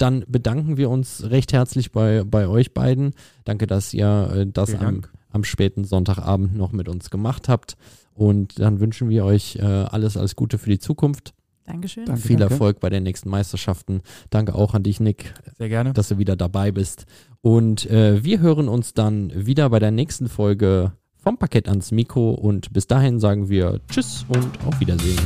dann 0.02 0.24
bedanken 0.26 0.76
wir 0.76 0.90
uns 0.90 1.30
recht 1.30 1.52
herzlich 1.52 1.92
bei, 1.92 2.24
bei 2.24 2.48
euch 2.48 2.74
beiden. 2.74 3.14
Danke, 3.44 3.66
dass 3.66 3.94
ihr 3.94 4.32
äh, 4.34 4.46
das 4.46 4.74
am, 4.74 5.02
am 5.30 5.44
späten 5.44 5.84
Sonntagabend 5.84 6.56
noch 6.56 6.72
mit 6.72 6.88
uns 6.88 7.08
gemacht 7.08 7.48
habt. 7.48 7.76
Und 8.14 8.58
dann 8.58 8.80
wünschen 8.80 9.08
wir 9.08 9.24
euch 9.24 9.56
äh, 9.56 9.62
alles, 9.62 10.16
alles 10.16 10.36
Gute 10.36 10.58
für 10.58 10.70
die 10.70 10.78
Zukunft. 10.78 11.34
Dankeschön. 11.64 12.04
Danke, 12.04 12.20
Viel 12.20 12.36
danke. 12.36 12.54
Erfolg 12.54 12.80
bei 12.80 12.90
den 12.90 13.04
nächsten 13.04 13.30
Meisterschaften. 13.30 14.02
Danke 14.30 14.54
auch 14.54 14.74
an 14.74 14.82
dich, 14.82 14.98
Nick, 14.98 15.32
Sehr 15.56 15.68
gerne. 15.68 15.92
dass 15.92 16.08
du 16.08 16.18
wieder 16.18 16.34
dabei 16.34 16.72
bist. 16.72 17.06
Und 17.40 17.88
äh, 17.88 18.24
wir 18.24 18.40
hören 18.40 18.68
uns 18.68 18.94
dann 18.94 19.32
wieder 19.34 19.70
bei 19.70 19.78
der 19.78 19.92
nächsten 19.92 20.28
Folge 20.28 20.92
vom 21.16 21.38
Parkett 21.38 21.68
ans 21.68 21.92
Mikro. 21.92 22.32
Und 22.32 22.72
bis 22.72 22.88
dahin 22.88 23.20
sagen 23.20 23.48
wir 23.48 23.80
Tschüss 23.88 24.26
und 24.28 24.50
auf 24.66 24.80
Wiedersehen. 24.80 25.20